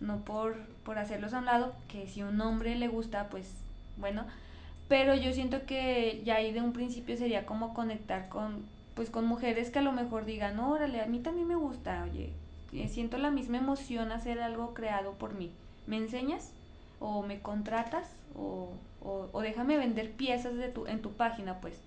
no 0.01 0.25
por, 0.25 0.57
por 0.85 0.99
hacerlos 0.99 1.35
a 1.35 1.39
un 1.39 1.45
lado, 1.47 1.75
que 1.89 2.07
si 2.07 2.23
un 2.23 2.41
hombre 2.41 2.77
le 2.77 2.89
gusta, 2.89 3.29
pues 3.29 3.55
bueno, 3.99 4.25
pero 4.89 5.15
yo 5.15 5.33
siento 5.33 5.67
que 5.67 6.23
ya 6.25 6.37
ahí 6.37 6.53
de 6.53 6.61
un 6.61 6.73
principio 6.73 7.17
sería 7.17 7.47
como 7.47 7.75
conectar 7.75 8.29
con, 8.29 8.65
pues 8.95 9.11
con 9.11 9.27
mujeres 9.27 9.71
que 9.71 9.79
a 9.81 9.83
lo 9.83 9.93
mejor 9.93 10.25
digan, 10.25 10.59
órale, 10.61 11.01
a 11.01 11.07
mí 11.07 11.21
también 11.21 11.49
me 11.49 11.57
gusta, 11.57 12.05
oye, 12.05 12.33
eh, 12.73 12.89
siento 12.89 13.19
la 13.19 13.31
misma 13.31 13.59
emoción 13.59 14.13
hacer 14.13 14.41
algo 14.41 14.75
creado 14.75 15.13
por 15.13 15.35
mí, 15.35 15.51
¿me 15.87 15.97
enseñas? 15.97 16.53
o 17.03 17.23
me 17.23 17.41
contratas 17.41 18.07
o, 18.37 18.71
o, 19.03 19.29
o 19.33 19.41
déjame 19.41 19.77
vender 19.77 20.13
piezas 20.13 20.57
de 20.57 20.69
tu, 20.69 20.87
en 20.87 21.03
tu 21.03 21.13
página, 21.13 21.61
pues. 21.61 21.81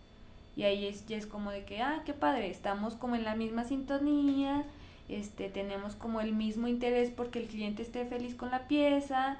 Y 0.57 0.63
ahí 0.63 0.85
es, 0.85 1.05
ya 1.07 1.17
es 1.17 1.25
como 1.25 1.51
de 1.51 1.63
que, 1.65 1.81
ah, 1.81 2.01
qué 2.05 2.13
padre, 2.13 2.49
estamos 2.49 2.95
como 2.95 3.15
en 3.15 3.23
la 3.23 3.35
misma 3.35 3.63
sintonía, 3.63 4.63
este, 5.09 5.49
tenemos 5.49 5.95
como 5.95 6.21
el 6.21 6.33
mismo 6.33 6.67
interés 6.67 7.11
porque 7.11 7.39
el 7.39 7.47
cliente 7.47 7.81
esté 7.81 8.05
feliz 8.05 8.35
con 8.35 8.51
la 8.51 8.67
pieza, 8.67 9.37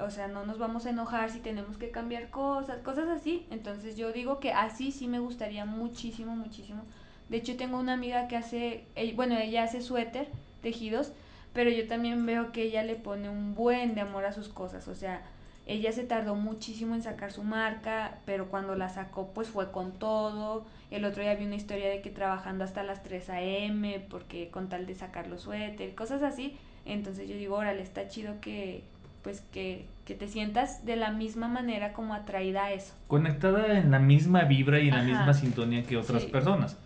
o 0.00 0.10
sea, 0.10 0.28
no 0.28 0.44
nos 0.44 0.58
vamos 0.58 0.86
a 0.86 0.90
enojar 0.90 1.30
si 1.30 1.40
tenemos 1.40 1.76
que 1.78 1.90
cambiar 1.90 2.30
cosas, 2.30 2.80
cosas 2.82 3.08
así. 3.08 3.46
Entonces 3.50 3.96
yo 3.96 4.12
digo 4.12 4.40
que 4.40 4.52
así 4.52 4.92
sí 4.92 5.08
me 5.08 5.18
gustaría 5.20 5.64
muchísimo, 5.64 6.36
muchísimo. 6.36 6.82
De 7.28 7.38
hecho, 7.38 7.56
tengo 7.56 7.78
una 7.78 7.94
amiga 7.94 8.28
que 8.28 8.36
hace, 8.36 8.84
bueno, 9.14 9.36
ella 9.38 9.64
hace 9.64 9.80
suéter, 9.80 10.28
tejidos, 10.62 11.12
pero 11.52 11.70
yo 11.70 11.86
también 11.88 12.24
veo 12.26 12.52
que 12.52 12.62
ella 12.62 12.82
le 12.82 12.94
pone 12.94 13.28
un 13.28 13.54
buen 13.54 13.94
de 13.94 14.02
amor 14.02 14.24
a 14.24 14.32
sus 14.32 14.48
cosas, 14.48 14.86
o 14.88 14.94
sea, 14.94 15.22
ella 15.66 15.90
se 15.90 16.04
tardó 16.04 16.36
muchísimo 16.36 16.94
en 16.94 17.02
sacar 17.02 17.32
su 17.32 17.42
marca, 17.42 18.18
pero 18.24 18.46
cuando 18.48 18.76
la 18.76 18.88
sacó 18.88 19.32
pues 19.34 19.48
fue 19.48 19.72
con 19.72 19.90
todo. 19.92 20.64
El 20.92 21.04
otro 21.04 21.24
día 21.24 21.34
vi 21.34 21.44
una 21.44 21.56
historia 21.56 21.88
de 21.88 22.02
que 22.02 22.10
trabajando 22.10 22.62
hasta 22.62 22.84
las 22.84 23.02
3 23.02 23.30
a.m. 23.30 23.98
porque 24.08 24.48
con 24.50 24.68
tal 24.68 24.86
de 24.86 24.94
sacar 24.94 25.26
los 25.26 25.40
suéter, 25.42 25.92
cosas 25.96 26.22
así. 26.22 26.56
Entonces 26.84 27.28
yo 27.28 27.34
digo, 27.34 27.56
órale, 27.56 27.82
está 27.82 28.06
chido 28.06 28.40
que 28.40 28.84
pues 29.24 29.40
que, 29.52 29.86
que 30.04 30.14
te 30.14 30.28
sientas 30.28 30.86
de 30.86 30.94
la 30.94 31.10
misma 31.10 31.48
manera 31.48 31.92
como 31.92 32.14
atraída 32.14 32.66
a 32.66 32.72
eso. 32.72 32.94
Conectada 33.08 33.76
en 33.80 33.90
la 33.90 33.98
misma 33.98 34.42
vibra 34.44 34.78
y 34.78 34.86
en 34.90 34.94
la 34.94 35.02
misma 35.02 35.34
sintonía 35.34 35.82
que 35.82 35.96
otras 35.96 36.22
Sí. 36.22 36.28
personas. 36.28 36.78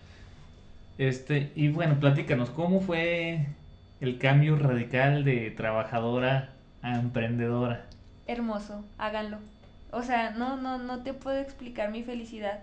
Este, 1.01 1.51
y 1.55 1.69
bueno, 1.71 1.99
platícanos, 1.99 2.51
¿cómo 2.51 2.83
fue 2.83 3.47
el 4.01 4.19
cambio 4.19 4.57
radical 4.57 5.25
de 5.25 5.51
trabajadora 5.51 6.55
a 6.83 6.99
emprendedora? 7.01 7.87
hermoso, 8.27 8.85
háganlo. 8.99 9.39
O 9.93 10.03
sea, 10.03 10.31
no, 10.31 10.57
no, 10.57 10.79
no 10.79 11.03
te 11.03 11.15
puedo 11.15 11.39
explicar 11.39 11.91
mi 11.91 12.03
felicidad 12.03 12.61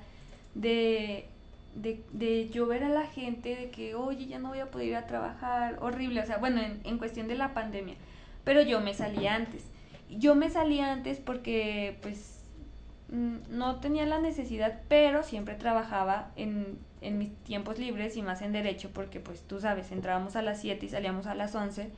de, 0.54 1.30
de, 1.76 2.06
de 2.14 2.50
yo 2.50 2.68
ver 2.68 2.84
a 2.84 2.90
la 2.90 3.08
gente 3.08 3.56
de 3.56 3.72
que, 3.72 3.96
oye, 3.96 4.28
ya 4.28 4.40
no 4.40 4.50
voy 4.50 4.60
a 4.60 4.72
poder 4.72 4.88
ir 4.88 4.96
a 4.96 5.08
trabajar, 5.08 5.78
horrible, 5.82 6.22
o 6.22 6.26
sea, 6.26 6.38
bueno, 6.38 6.62
en, 6.62 6.80
en 6.84 6.98
cuestión 7.00 7.28
de 7.28 7.36
la 7.36 7.54
pandemia, 7.56 7.96
pero 8.44 8.62
yo 8.62 8.82
me 8.82 8.94
salí 8.94 9.28
antes. 9.28 9.66
Yo 10.10 10.36
me 10.36 10.50
salí 10.50 10.80
antes 10.80 11.20
porque, 11.20 11.98
pues, 12.02 12.44
mm, 13.10 13.58
no 13.58 13.78
tenía 13.82 14.06
la 14.06 14.20
necesidad, 14.20 14.82
pero 14.88 15.24
siempre 15.24 15.56
trabajaba 15.56 16.32
en, 16.38 16.78
en 17.02 17.18
mis 17.18 17.36
tiempos 17.44 17.80
libres 17.80 18.18
y 18.18 18.22
más 18.22 18.42
en 18.42 18.54
derecho, 18.54 18.90
porque 18.94 19.20
pues 19.20 19.42
tú 19.44 19.60
sabes, 19.60 19.92
entrábamos 19.92 20.36
a 20.36 20.42
las 20.42 20.62
7 20.62 20.86
y 20.86 20.90
salíamos 20.90 21.28
a 21.28 21.36
las 21.36 21.54
11 21.56 21.92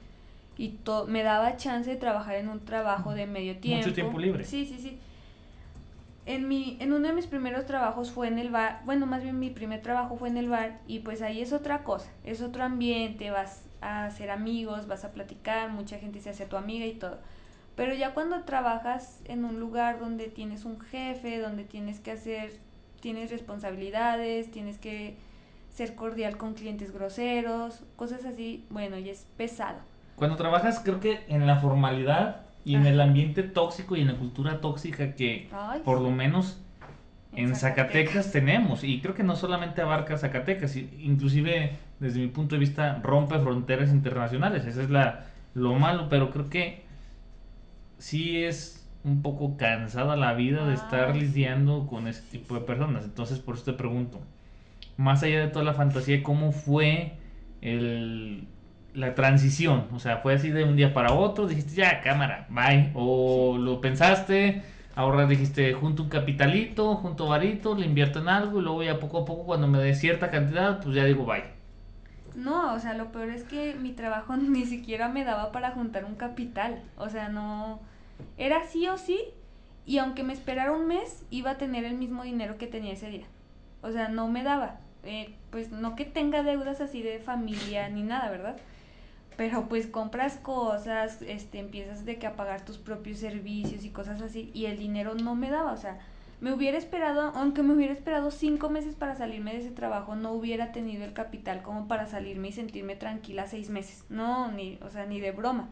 y 0.58 0.78
me 1.08 1.24
daba 1.24 1.56
chance 1.56 1.90
de 1.90 1.96
trabajar 1.96 2.36
en 2.36 2.50
un 2.50 2.66
trabajo 2.66 3.14
de 3.14 3.26
medio 3.26 3.58
tiempo. 3.58 3.86
Mucho 3.86 3.96
tiempo 3.96 4.20
libre. 4.20 4.44
Sí, 4.44 4.66
sí, 4.66 4.78
sí. 4.78 5.00
En, 6.26 6.48
mi, 6.48 6.78
en 6.82 6.92
uno 6.92 7.08
de 7.08 7.14
mis 7.14 7.28
primeros 7.28 7.66
trabajos 7.66 8.12
fue 8.12 8.28
en 8.28 8.38
el 8.38 8.50
bar, 8.50 8.82
bueno, 8.86 9.06
más 9.06 9.24
bien 9.24 9.40
mi 9.40 9.50
primer 9.50 9.82
trabajo 9.82 10.18
fue 10.18 10.28
en 10.28 10.38
el 10.38 10.50
bar 10.50 10.80
y 10.86 11.00
pues 11.00 11.22
ahí 11.22 11.42
es 11.42 11.54
otra 11.54 11.84
cosa, 11.84 12.12
es 12.24 12.42
otro 12.42 12.64
ambiente, 12.64 13.32
vas 13.32 13.64
a 13.82 14.06
hacer 14.06 14.30
amigos, 14.30 14.86
vas 14.86 15.06
a 15.06 15.14
platicar, 15.14 15.72
mucha 15.72 15.98
gente 15.98 16.20
se 16.20 16.30
hace 16.30 16.46
tu 16.46 16.58
amiga 16.58 16.86
y 16.86 16.94
todo. 16.94 17.20
Pero 17.76 17.94
ya 17.94 18.14
cuando 18.14 18.44
trabajas 18.44 19.22
en 19.24 19.46
un 19.46 19.62
lugar 19.62 20.00
donde 20.00 20.28
tienes 20.28 20.66
un 20.66 20.82
jefe, 20.82 21.40
donde 21.40 21.64
tienes 21.64 22.02
que 22.02 22.12
hacer, 22.12 22.60
tienes 23.02 23.32
responsabilidades, 23.32 24.52
tienes 24.52 24.78
que 24.78 25.16
ser 25.70 25.96
cordial 25.96 26.38
con 26.38 26.54
clientes 26.54 26.92
groseros, 26.92 27.84
cosas 27.96 28.26
así, 28.26 28.66
bueno, 28.70 28.98
ya 28.98 29.12
es 29.12 29.28
pesado. 29.38 29.80
Cuando 30.16 30.36
trabajas, 30.36 30.82
creo 30.84 31.00
que 31.00 31.22
en 31.28 31.48
la 31.48 31.58
formalidad 31.58 32.42
y 32.66 32.76
en 32.76 32.86
el 32.86 33.00
ambiente 33.00 33.44
tóxico 33.44 33.96
y 33.96 34.02
en 34.02 34.08
la 34.08 34.18
cultura 34.18 34.60
tóxica 34.60 35.16
que 35.16 35.50
por 35.86 36.02
lo 36.02 36.12
menos 36.12 36.62
en 37.34 37.56
Zacatecas. 37.56 38.32
tenemos, 38.32 38.84
y 38.84 39.00
creo 39.02 39.14
que 39.14 39.24
no 39.24 39.36
solamente 39.36 39.82
abarca 39.82 40.18
Zacatecas, 40.18 40.76
inclusive 40.76 41.78
desde 42.00 42.20
mi 42.20 42.28
punto 42.28 42.56
de 42.56 42.60
vista 42.60 43.00
rompe 43.02 43.40
fronteras 43.40 43.92
internacionales, 43.92 44.66
eso 44.66 44.82
es 44.82 44.90
la, 44.90 45.28
lo 45.54 45.74
malo, 45.76 46.10
pero 46.10 46.32
creo 46.32 46.50
que 46.50 46.84
sí 47.98 48.44
es 48.44 48.79
un 49.04 49.22
poco 49.22 49.58
cansada 49.58 50.16
la 50.16 50.34
vida 50.34 50.68
de 50.68 50.74
estar 50.74 51.16
lidiando 51.16 51.88
con 51.88 52.08
ese 52.08 52.22
tipo 52.24 52.56
de 52.56 52.62
personas, 52.62 53.06
entonces 53.06 53.40
por 53.40 53.56
eso 53.56 53.66
te 53.66 53.74
pregunto, 53.74 54.20
más 54.98 55.24
allá 55.24 55.40
de 55.42 55.48
toda 55.48 55.66
la 55.66 55.74
fantasía, 55.74 56.22
¿cómo 56.24 56.52
fue 56.52 57.14
el 57.62 58.48
la 58.94 59.16
transición? 59.16 59.88
O 59.94 60.00
sea, 60.00 60.18
fue 60.18 60.34
así 60.34 60.50
de 60.50 60.64
un 60.64 60.76
día 60.76 60.94
para 60.94 61.14
otro, 61.14 61.48
dijiste 61.48 61.76
ya, 61.76 62.02
cámara, 62.02 62.48
bye. 62.50 62.92
O 62.94 63.58
lo 63.58 63.82
pensaste, 63.82 64.64
ahora 64.96 65.26
dijiste, 65.26 65.74
junto 65.74 66.04
un 66.04 66.10
capitalito, 66.10 66.96
junto 66.96 67.28
varito, 67.28 67.76
le 67.76 67.86
invierto 67.86 68.20
en 68.20 68.30
algo 68.30 68.60
y 68.60 68.64
luego 68.64 68.84
ya 68.84 69.00
poco 69.00 69.20
a 69.20 69.26
poco 69.26 69.46
cuando 69.46 69.68
me 69.68 69.80
dé 69.80 69.96
cierta 69.96 70.30
cantidad, 70.30 70.82
pues 70.82 70.96
ya 70.96 71.06
digo 71.06 71.26
bye. 71.26 71.44
No, 72.36 72.74
o 72.74 72.80
sea, 72.80 72.94
lo 72.94 73.12
peor 73.12 73.30
es 73.30 73.44
que 73.44 73.76
mi 73.76 73.92
trabajo 73.92 74.36
ni 74.38 74.66
siquiera 74.66 75.10
me 75.10 75.24
daba 75.24 75.52
para 75.52 75.72
juntar 75.72 76.06
un 76.06 76.16
capital. 76.16 76.82
O 76.98 77.10
sea, 77.10 77.30
no. 77.30 77.80
Era 78.38 78.66
sí 78.68 78.88
o 78.88 78.98
sí. 78.98 79.20
Y 79.86 79.98
aunque 79.98 80.24
me 80.24 80.34
esperara 80.34 80.72
un 80.72 80.88
mes, 80.88 81.26
iba 81.30 81.52
a 81.52 81.58
tener 81.58 81.84
el 81.84 81.96
mismo 81.96 82.24
dinero 82.24 82.58
que 82.58 82.68
tenía 82.68 82.94
ese 82.94 83.10
día. 83.10 83.26
O 83.82 83.92
sea, 83.92 84.10
no 84.10 84.28
me 84.28 84.44
daba. 84.44 84.80
Eh, 85.04 85.36
pues 85.50 85.72
no 85.72 85.96
que 85.96 86.06
tenga 86.06 86.44
deudas 86.44 86.82
así 86.82 87.02
de 87.02 87.20
familia 87.20 87.90
ni 87.90 88.04
nada, 88.04 88.30
¿verdad? 88.30 88.58
pero 89.40 89.70
pues 89.70 89.88
compras 89.88 90.36
cosas, 90.36 91.22
este, 91.22 91.60
empiezas 91.60 92.04
de 92.04 92.20
que 92.20 92.28
a 92.28 92.36
pagar 92.36 92.66
tus 92.66 92.78
propios 92.78 93.20
servicios 93.20 93.86
y 93.86 93.90
cosas 93.90 94.22
así, 94.22 94.52
y 94.54 94.66
el 94.66 94.78
dinero 94.78 95.16
no 95.16 95.34
me 95.34 95.50
daba, 95.50 95.72
o 95.72 95.78
sea, 95.78 95.98
me 96.42 96.52
hubiera 96.52 96.78
esperado, 96.78 97.32
aunque 97.34 97.64
me 97.64 97.74
hubiera 97.74 97.94
esperado 97.94 98.32
cinco 98.32 98.70
meses 98.70 98.96
para 98.96 99.16
salirme 99.16 99.54
de 99.54 99.60
ese 99.60 99.72
trabajo, 99.72 100.14
no 100.18 100.34
hubiera 100.34 100.74
tenido 100.74 101.06
el 101.06 101.14
capital 101.14 101.62
como 101.62 101.88
para 101.88 102.06
salirme 102.06 102.50
y 102.50 102.52
sentirme 102.52 102.98
tranquila 102.98 103.48
seis 103.48 103.70
meses, 103.70 104.04
no, 104.10 104.52
ni, 104.52 104.78
o 104.82 104.90
sea, 104.90 105.06
ni 105.06 105.22
de 105.22 105.32
broma. 105.32 105.70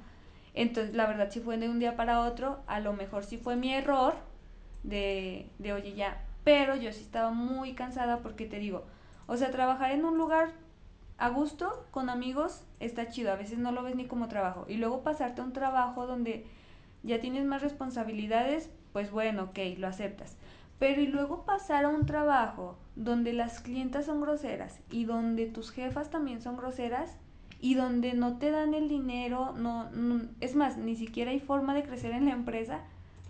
Entonces, 0.53 0.95
la 0.95 1.05
verdad, 1.05 1.29
si 1.29 1.39
fue 1.39 1.57
de 1.57 1.69
un 1.69 1.79
día 1.79 1.95
para 1.95 2.21
otro, 2.21 2.60
a 2.67 2.79
lo 2.79 2.93
mejor 2.93 3.23
sí 3.23 3.38
fue 3.38 3.55
mi 3.55 3.73
error 3.73 4.15
de, 4.83 5.49
de 5.60 5.73
oye, 5.73 5.93
ya, 5.93 6.23
pero 6.43 6.75
yo 6.75 6.91
sí 6.91 7.01
estaba 7.01 7.31
muy 7.31 7.73
cansada 7.73 8.19
porque 8.19 8.45
te 8.45 8.60
digo, 8.60 8.86
o 9.27 9.38
sea, 9.38 9.51
trabajar 9.51 9.91
en 9.91 10.05
un 10.05 10.17
lugar 10.17 10.51
a 11.17 11.29
gusto, 11.29 11.86
con 11.91 12.10
amigos, 12.10 12.63
está 12.79 13.10
chido. 13.10 13.31
A 13.31 13.36
veces 13.36 13.57
no 13.57 13.71
lo 13.71 13.83
ves 13.83 13.95
ni 13.95 14.05
como 14.05 14.27
trabajo. 14.27 14.65
Y 14.67 14.77
luego 14.77 15.03
pasarte 15.03 15.41
a 15.41 15.43
un 15.43 15.53
trabajo 15.53 16.07
donde 16.07 16.45
ya 17.03 17.19
tienes 17.19 17.45
más 17.45 17.62
responsabilidades, 17.62 18.69
pues 18.93 19.12
bueno, 19.12 19.45
ok, 19.45 19.60
lo 19.77 19.88
aceptas. 19.88 20.38
Pero 20.79 21.01
y 21.01 21.07
luego 21.07 21.43
pasar 21.43 21.86
a 21.86 21.89
un 21.89 22.05
trabajo 22.05 22.77
donde 22.95 23.33
las 23.33 23.60
clientas 23.60 24.05
son 24.05 24.21
groseras 24.21 24.79
y 24.91 25.05
donde 25.05 25.47
tus 25.47 25.71
jefas 25.71 26.12
también 26.12 26.41
son 26.41 26.55
groseras 26.55 27.17
y 27.59 27.75
donde 27.75 28.13
no 28.13 28.37
te 28.37 28.51
dan 28.51 28.73
el 28.73 28.87
dinero, 28.87 29.53
no, 29.57 29.89
es 30.41 30.55
más, 30.55 30.77
ni 30.77 30.95
siquiera 30.95 31.31
hay 31.31 31.39
forma 31.39 31.73
de 31.73 31.83
crecer 31.83 32.11
en 32.11 32.25
la 32.25 32.31
empresa, 32.31 32.81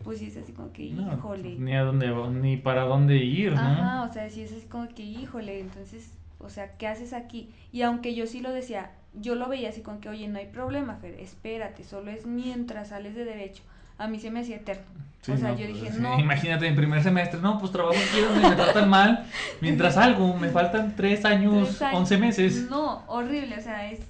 pues 0.04 0.20
sí 0.20 0.28
es 0.28 0.38
así 0.38 0.52
como 0.54 0.72
que, 0.72 0.84
híjole. 0.84 1.56
ni 1.58 1.74
a 1.74 1.84
dónde, 1.84 2.14
ni 2.40 2.58
para 2.58 2.84
dónde 2.84 3.18
ir, 3.18 3.54
¿no? 3.54 3.60
Ajá, 3.60 4.04
o 4.04 4.14
sea, 4.14 4.30
sí 4.30 4.42
es 4.42 4.52
así 4.52 4.66
como 4.68 4.88
que, 4.90 5.04
híjole, 5.04 5.60
entonces 5.60 6.12
o 6.40 6.50
sea, 6.50 6.72
¿qué 6.78 6.88
haces 6.88 7.14
aquí? 7.14 7.50
Y 7.72 7.82
aunque 7.82 8.14
yo 8.14 8.28
sí 8.28 8.42
lo 8.42 8.52
decía, 8.52 8.92
yo 9.14 9.36
lo 9.36 9.48
veía 9.48 9.70
así 9.70 9.82
con 9.82 10.00
que, 10.00 10.10
oye, 10.10 10.28
no 10.28 10.38
hay 10.38 10.46
problema, 10.48 10.96
Fer, 10.96 11.20
espérate, 11.20 11.84
solo 11.84 12.12
es 12.12 12.26
mientras 12.26 12.90
sales 12.90 13.16
de 13.16 13.26
derecho. 13.26 13.64
A 13.98 14.08
mí 14.08 14.20
se 14.20 14.30
me 14.30 14.42
hacía 14.42 14.58
eterno. 14.58 14.84
o 15.22 15.38
sea, 15.38 15.56
yo 15.56 15.66
pues, 15.66 15.82
dije, 15.82 16.00
no. 16.00 16.20
Imagínate 16.20 16.68
en 16.68 16.76
primer 16.76 17.02
semestre, 17.02 17.40
no, 17.42 17.58
pues 17.58 17.72
trabajo 17.72 17.96
aquí 17.98 18.22
donde 18.22 18.48
me 18.50 18.56
tratan 18.56 18.90
mal, 18.90 19.26
mientras 19.62 19.98
algo, 19.98 20.36
me 20.36 20.50
faltan 20.50 20.96
tres 20.96 21.26
años, 21.26 21.82
once 21.94 22.18
meses. 22.18 22.70
No, 22.70 23.04
horrible, 23.08 23.58
o 23.58 23.62
sea, 23.62 23.92
es, 23.92 24.02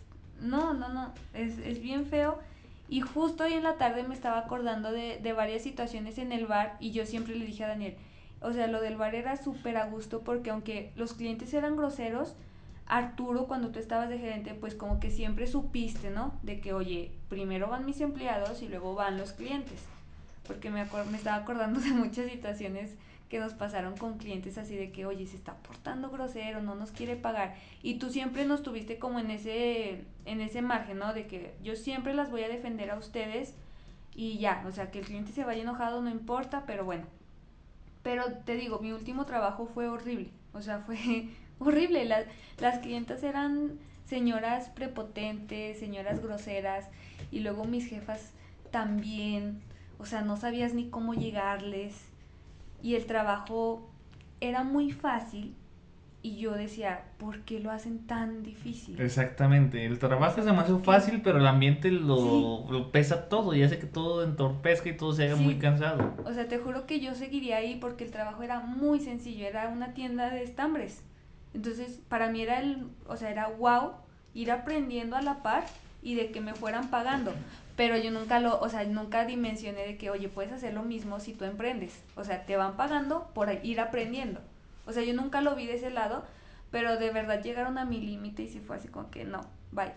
no, 0.41 0.73
no, 0.73 0.89
no, 0.89 1.13
es, 1.34 1.58
es 1.60 1.82
bien 1.82 2.06
feo. 2.06 2.39
Y 2.89 3.02
justo 3.02 3.43
hoy 3.43 3.54
en 3.54 3.63
la 3.63 3.78
tarde 3.78 4.04
me 4.04 4.13
estaba 4.13 4.39
acordando 4.39 4.91
de, 4.91 5.19
de 5.21 5.34
varias 5.34 5.62
situaciones 5.62 6.17
en 6.17 6.32
el 6.32 6.47
bar 6.47 6.78
y 6.80 6.91
yo 6.91 7.06
siempre 7.06 7.36
le 7.36 7.45
dije 7.45 7.65
a 7.65 7.67
Daniel, 7.67 7.97
o 8.41 8.54
sea, 8.54 8.67
lo 8.67 8.80
del 8.82 8.95
bar 8.95 9.15
era 9.15 9.36
súper 9.36 9.78
a 9.78 9.88
gusto 9.88 10.21
porque 10.21 10.52
aunque 10.52 10.91
los 10.95 11.13
clientes 11.13 11.54
eran 11.54 11.76
groseros, 11.76 12.36
Arturo, 12.86 13.47
cuando 13.47 13.69
tú 13.69 13.80
estabas 13.80 14.08
de 14.08 14.17
gerente, 14.17 14.54
pues 14.54 14.73
como 14.73 15.00
que 15.00 15.12
siempre 15.12 15.45
supiste, 15.45 16.10
¿no? 16.10 16.34
De 16.41 16.62
que, 16.62 16.71
oye, 16.73 17.12
primero 17.28 17.67
van 17.67 17.86
mis 17.86 18.00
empleados 18.00 18.62
y 18.62 18.69
luego 18.69 18.95
van 18.95 19.17
los 19.17 19.34
clientes. 19.34 19.82
Porque 20.47 20.69
me, 20.69 20.86
me 20.86 21.17
estaba 21.17 21.36
acordando 21.36 21.80
de 21.82 21.89
muchas 21.89 22.32
situaciones 22.32 22.95
que 23.30 23.40
nos 23.40 23.54
pasaron 23.54 23.98
con 23.98 24.18
clientes 24.18 24.58
así 24.58 24.76
de 24.76 24.92
que, 24.92 25.06
oye, 25.06 25.26
se 25.26 25.36
está 25.36 25.56
portando 25.58 26.10
grosero, 26.10 26.62
no 26.62 26.76
nos 26.76 26.92
quiere 26.92 27.16
pagar. 27.16 27.56
Y 27.84 27.96
tú 27.96 28.10
siempre 28.10 28.46
nos 28.46 28.63
tuviste 28.63 29.00
como 29.00 29.20
en 29.20 29.32
ese, 29.32 30.06
en 30.26 30.42
ese 30.42 30.62
margen, 30.62 31.00
¿no? 31.00 31.13
De 31.13 31.28
que 31.28 31.54
yo 31.63 31.76
siempre 31.76 32.13
las 32.13 32.32
voy 32.32 32.44
a 32.44 32.50
defender 32.50 32.90
a 32.92 32.98
ustedes 32.98 33.56
y 34.16 34.38
ya, 34.40 34.63
o 34.68 34.72
sea, 34.72 34.92
que 34.92 35.00
el 35.00 35.06
cliente 35.06 35.32
se 35.32 35.44
vaya 35.44 35.62
enojado 35.62 36.02
no 36.02 36.10
importa, 36.10 36.63
pero 36.66 36.86
bueno, 36.86 37.06
pero 38.08 38.32
te 38.46 38.56
digo, 38.56 38.80
mi 38.80 38.94
último 38.94 39.26
trabajo 39.26 39.66
fue 39.66 39.90
horrible. 39.90 40.30
O 40.54 40.62
sea, 40.62 40.80
fue 40.86 41.28
horrible. 41.60 42.06
Las, 42.06 42.26
las 42.58 42.80
clientas 42.80 43.22
eran 43.22 43.80
señoras 44.06 44.70
prepotentes, 44.70 45.78
señoras 45.78 46.22
groseras. 46.22 46.86
Y 47.32 47.42
luego 47.42 47.66
mis 47.66 47.86
jefas 47.86 48.32
también. 48.72 49.62
O 50.00 50.06
sea, 50.06 50.22
no 50.22 50.38
sabías 50.38 50.74
ni 50.74 50.90
cómo 50.90 51.16
llegarles. 51.16 52.07
Y 52.82 52.96
el 52.96 53.06
trabajo 53.06 53.90
era 54.40 54.63
muy 54.63 54.92
fácil, 54.92 55.56
y 56.28 56.38
yo 56.38 56.54
decía, 56.54 57.06
¿por 57.18 57.42
qué 57.42 57.60
lo 57.60 57.72
hacen 57.72 58.06
tan 58.06 58.44
difícil? 58.44 59.00
Exactamente, 59.00 59.86
el 59.86 59.98
trabajo 59.98 60.40
es 60.40 60.46
demasiado 60.46 60.80
fácil, 60.80 61.22
pero 61.24 61.38
el 61.38 61.48
ambiente 61.48 61.90
lo, 61.92 62.90
pesa 62.92 63.30
todo 63.30 63.54
y 63.56 63.63
hace 63.63 63.80
que 63.80 63.86
todo 63.86 64.24
entorpezca 64.24 64.90
y 64.90 64.98
todo 64.98 65.13
se 65.13 65.26
haga 65.26 65.36
muy 65.36 65.56
cansado. 65.56 66.13
O 66.26 66.34
sea, 66.34 66.48
te 66.48 66.58
juro 66.58 66.86
que 66.86 67.00
yo 67.00 67.16
seguiría 67.16 67.58
ahí 67.58 67.78
porque 67.80 68.04
el 68.04 68.12
trabajo 68.12 68.44
era 68.44 68.60
muy 68.60 69.00
sencillo, 69.00 69.46
era 69.46 69.70
una 69.70 69.94
tienda 69.94 70.30
de 70.30 70.44
estambres. 70.44 71.04
Entonces, 71.54 72.02
para 72.10 72.30
mí 72.30 72.42
era 72.42 72.60
el, 72.60 72.88
o 73.08 73.16
sea, 73.16 73.30
era 73.30 73.48
wow 73.48 73.94
ir 74.34 74.52
aprendiendo 74.52 75.16
a 75.16 75.22
la 75.22 75.42
par 75.42 75.66
y 76.02 76.16
de 76.16 76.32
que 76.32 76.42
me 76.42 76.54
fueran 76.56 76.90
pagando. 76.90 77.32
Pero 77.78 77.96
yo 77.96 78.12
nunca 78.12 78.40
lo, 78.40 78.60
o 78.60 78.68
sea, 78.68 78.84
nunca 78.84 79.26
dimensioné 79.26 79.86
de 79.86 79.98
que, 79.98 80.10
oye, 80.10 80.28
puedes 80.28 80.52
hacer 80.52 80.74
lo 80.74 80.84
mismo 80.84 81.22
si 81.22 81.34
tú 81.34 81.46
emprendes. 81.46 82.04
O 82.16 82.26
sea, 82.26 82.46
te 82.46 82.58
van 82.58 82.76
pagando 82.76 83.30
por 83.34 83.50
ir 83.63 83.80
aprendiendo. 83.80 84.42
O 84.86 84.92
sea, 84.92 85.04
yo 85.04 85.13
nunca 85.13 85.42
lo 85.42 85.56
vi 85.56 85.68
de 85.68 85.76
ese 85.76 85.92
lado, 85.92 86.26
pero 86.72 86.98
de 86.98 87.12
verdad 87.12 87.42
llegaron 87.42 87.78
a 87.78 87.86
mi 87.86 88.02
límite 88.02 88.44
y 88.44 88.50
sí 88.50 88.60
fue 88.60 88.78
así 88.78 88.88
como 88.88 89.10
que 89.12 89.24
no, 89.24 89.42
bye. 89.72 89.94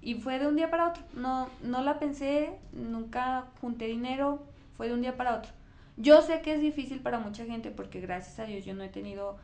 Y 0.00 0.14
fue 0.14 0.38
de 0.38 0.46
un 0.46 0.56
día 0.56 0.70
para 0.70 0.88
otro. 0.88 1.02
No, 1.12 1.48
no 1.62 1.82
la 1.82 1.98
pensé, 1.98 2.58
nunca 2.72 3.44
junté 3.60 3.86
dinero, 3.86 4.42
fue 4.76 4.88
de 4.88 4.94
un 4.94 5.02
día 5.02 5.16
para 5.16 5.36
otro. 5.36 5.52
Yo 5.98 6.22
sé 6.22 6.40
que 6.40 6.54
es 6.54 6.60
difícil 6.60 7.00
para 7.00 7.18
mucha 7.18 7.44
gente 7.44 7.70
porque 7.70 8.00
gracias 8.00 8.38
a 8.38 8.44
Dios 8.44 8.64
yo 8.64 8.72
no 8.72 8.84
he 8.84 8.88
tenido 8.88 9.36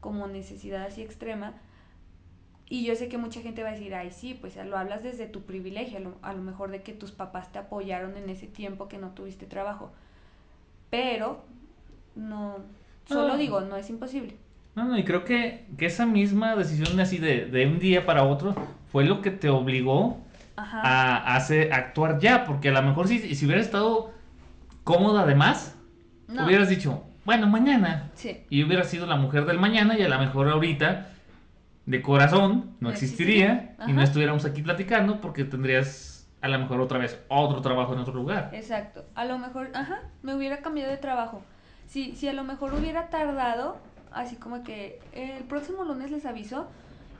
como 0.00 0.28
necesidad 0.28 0.84
así 0.84 1.02
extrema. 1.02 1.54
Y 2.72 2.84
yo 2.84 2.94
sé 2.96 3.08
que 3.08 3.18
mucha 3.18 3.42
gente 3.42 3.62
va 3.62 3.68
a 3.68 3.72
decir, 3.72 3.94
ay, 3.94 4.10
sí, 4.10 4.32
pues 4.40 4.56
lo 4.56 4.78
hablas 4.78 5.02
desde 5.02 5.26
tu 5.26 5.42
privilegio, 5.42 5.98
a 5.98 6.00
lo, 6.00 6.16
a 6.22 6.32
lo 6.32 6.40
mejor 6.40 6.70
de 6.70 6.80
que 6.80 6.94
tus 6.94 7.12
papás 7.12 7.52
te 7.52 7.58
apoyaron 7.58 8.16
en 8.16 8.30
ese 8.30 8.46
tiempo 8.46 8.88
que 8.88 8.96
no 8.96 9.10
tuviste 9.10 9.44
trabajo. 9.44 9.92
Pero 10.88 11.44
no, 12.14 12.56
Solo 13.06 13.36
digo, 13.36 13.60
no 13.60 13.76
es 13.76 13.90
imposible. 13.90 14.36
No, 14.74 14.86
no, 14.86 14.96
y 14.96 15.04
creo 15.04 15.22
que, 15.22 15.66
que 15.76 15.84
esa 15.84 16.06
misma 16.06 16.56
decisión 16.56 16.98
así 16.98 17.18
de, 17.18 17.44
de, 17.44 17.66
un 17.66 17.78
día 17.78 18.06
para 18.06 18.24
otro 18.24 18.54
fue 18.90 19.04
lo 19.04 19.20
que 19.20 19.30
te 19.30 19.50
obligó 19.50 20.18
a, 20.56 21.36
hacer, 21.36 21.74
actuar 21.74 22.20
ya, 22.20 22.46
porque 22.46 22.70
a 22.70 22.72
lo 22.72 22.80
mejor 22.80 23.06
si, 23.06 23.34
si 23.34 23.44
hubieras 23.44 23.66
estado 23.66 24.14
cómoda 24.82 25.24
además, 25.24 25.76
hubieras 26.26 26.70
dicho, 26.70 27.04
bueno, 27.26 27.48
mañana. 27.48 28.10
Sí. 28.14 28.44
Y 28.48 28.64
hubiera 28.64 28.84
sido 28.84 29.04
la 29.04 29.16
mujer 29.16 29.44
del 29.44 29.58
mañana 29.58 29.98
y 29.98 30.02
a 30.02 30.08
lo 30.08 30.18
mejor 30.18 30.48
ahorita, 30.48 31.11
de 31.86 32.02
corazón, 32.02 32.76
no, 32.80 32.88
No 32.88 32.90
existiría, 32.90 33.76
y 33.86 33.92
no 33.92 34.02
estuviéramos 34.02 34.44
aquí 34.44 34.62
platicando 34.62 35.20
porque 35.20 35.44
tendrías 35.44 36.28
a 36.40 36.48
lo 36.48 36.58
mejor 36.58 36.80
otra 36.80 36.98
vez 36.98 37.18
otro 37.28 37.60
trabajo 37.62 37.94
en 37.94 38.00
otro 38.00 38.14
lugar. 38.14 38.50
Exacto. 38.52 39.04
A 39.14 39.24
lo 39.24 39.38
mejor, 39.38 39.70
ajá, 39.74 40.00
me 40.22 40.34
hubiera 40.34 40.58
cambiado 40.58 40.90
de 40.90 40.96
trabajo. 40.96 41.42
Si, 41.86 42.16
si 42.16 42.28
a 42.28 42.32
lo 42.32 42.44
mejor 42.44 42.74
hubiera 42.74 43.08
tardado, 43.08 43.76
así 44.12 44.36
como 44.36 44.62
que 44.62 45.00
el 45.12 45.44
próximo 45.44 45.84
lunes 45.84 46.10
les 46.10 46.26
aviso, 46.26 46.68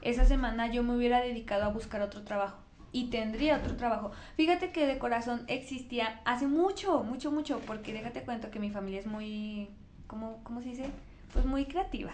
esa 0.01 0.25
semana 0.25 0.67
yo 0.71 0.83
me 0.83 0.95
hubiera 0.95 1.21
dedicado 1.21 1.63
a 1.63 1.69
buscar 1.69 2.01
otro 2.01 2.23
trabajo. 2.23 2.57
Y 2.91 3.09
tendría 3.09 3.57
otro 3.57 3.75
trabajo. 3.75 4.11
Fíjate 4.35 4.71
que 4.71 4.85
de 4.85 4.99
corazón 4.99 5.45
existía 5.47 6.21
hace 6.25 6.45
mucho, 6.47 7.03
mucho, 7.03 7.31
mucho, 7.31 7.59
porque 7.65 7.93
déjate 7.93 8.23
cuento 8.23 8.51
que 8.51 8.59
mi 8.59 8.69
familia 8.69 8.99
es 8.99 9.07
muy, 9.07 9.69
¿cómo, 10.05 10.41
cómo 10.43 10.61
se 10.61 10.69
dice? 10.69 10.85
Pues 11.33 11.45
muy 11.45 11.65
creativa. 11.65 12.11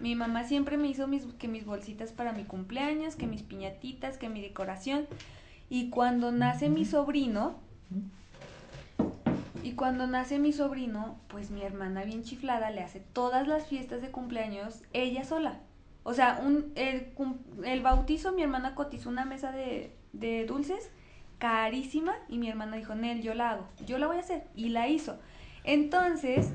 Mi 0.00 0.14
mamá 0.14 0.44
siempre 0.44 0.76
me 0.76 0.86
hizo 0.88 1.08
mis, 1.08 1.24
que 1.38 1.48
mis 1.48 1.66
bolsitas 1.66 2.12
para 2.12 2.32
mi 2.32 2.44
cumpleaños, 2.44 3.16
que 3.16 3.26
mis 3.26 3.42
piñatitas, 3.42 4.16
que 4.16 4.28
mi 4.28 4.40
decoración. 4.40 5.06
Y 5.68 5.90
cuando 5.90 6.30
nace 6.30 6.68
mi 6.68 6.84
sobrino, 6.84 7.56
y 9.64 9.72
cuando 9.72 10.06
nace 10.06 10.38
mi 10.38 10.52
sobrino, 10.52 11.18
pues 11.26 11.50
mi 11.50 11.62
hermana 11.62 12.04
bien 12.04 12.22
chiflada 12.22 12.70
le 12.70 12.82
hace 12.82 13.00
todas 13.00 13.48
las 13.48 13.66
fiestas 13.66 14.00
de 14.00 14.12
cumpleaños 14.12 14.82
ella 14.92 15.24
sola. 15.24 15.58
O 16.04 16.14
sea, 16.14 16.40
un, 16.44 16.70
el, 16.76 17.12
el 17.64 17.82
bautizo 17.82 18.30
mi 18.30 18.42
hermana 18.42 18.76
cotizó 18.76 19.08
una 19.08 19.24
mesa 19.24 19.50
de, 19.50 19.92
de 20.12 20.46
dulces 20.46 20.92
carísima 21.38 22.14
y 22.28 22.38
mi 22.38 22.48
hermana 22.48 22.76
dijo, 22.76 22.94
Nel, 22.94 23.22
yo 23.22 23.34
la 23.34 23.50
hago, 23.50 23.66
yo 23.84 23.98
la 23.98 24.06
voy 24.06 24.18
a 24.18 24.20
hacer. 24.20 24.44
Y 24.54 24.68
la 24.68 24.86
hizo. 24.86 25.18
Entonces, 25.64 26.52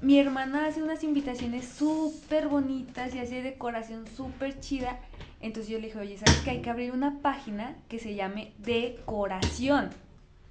mi 0.00 0.18
hermana 0.18 0.66
hace 0.66 0.82
unas 0.82 1.02
invitaciones 1.04 1.66
súper 1.68 2.48
bonitas 2.48 3.14
y 3.14 3.18
hace 3.18 3.42
decoración 3.42 4.06
súper 4.06 4.60
chida. 4.60 4.98
Entonces 5.40 5.70
yo 5.70 5.78
le 5.78 5.86
dije, 5.86 5.98
oye, 5.98 6.18
¿sabes 6.18 6.40
que 6.42 6.50
hay 6.50 6.62
que 6.62 6.70
abrir 6.70 6.92
una 6.92 7.20
página 7.20 7.76
que 7.88 7.98
se 7.98 8.14
llame 8.14 8.52
Decoración? 8.58 9.90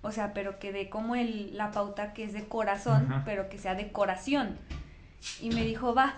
O 0.02 0.12
sea, 0.12 0.34
pero 0.34 0.60
que 0.60 0.72
dé 0.72 0.89
como 0.89 1.16
el, 1.16 1.58
la 1.58 1.72
pauta 1.72 2.14
que 2.14 2.24
es 2.24 2.34
de 2.34 2.48
corazón, 2.48 3.12
Ajá. 3.12 3.24
pero 3.26 3.50
que 3.50 3.58
sea 3.58 3.76
decoración. 3.76 4.58
Y 5.41 5.50
me 5.50 5.66
dijo, 5.66 5.96
va, 5.96 6.16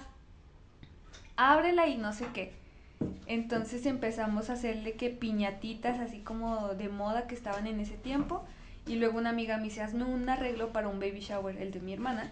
ábrela 1.38 1.88
y 1.88 1.98
no 1.98 2.12
sé 2.14 2.26
qué. 2.34 2.54
Entonces 3.26 3.86
empezamos 3.86 4.50
a 4.50 4.54
hacerle 4.54 4.94
que 4.94 5.10
piñatitas 5.10 6.00
así 6.00 6.20
como 6.20 6.74
de 6.76 6.90
moda 6.90 7.28
que 7.28 7.36
estaban 7.36 7.68
en 7.68 7.80
ese 7.80 7.96
tiempo. 7.96 8.44
Y 8.86 8.96
luego 8.96 9.18
una 9.18 9.30
amiga 9.30 9.58
me 9.58 9.64
dice, 9.66 9.82
hazme 9.82 10.04
un 10.06 10.28
arreglo 10.30 10.72
para 10.72 10.88
un 10.88 11.00
baby 11.00 11.20
shower, 11.20 11.58
el 11.58 11.72
de 11.72 11.80
mi 11.80 11.94
hermana. 11.94 12.32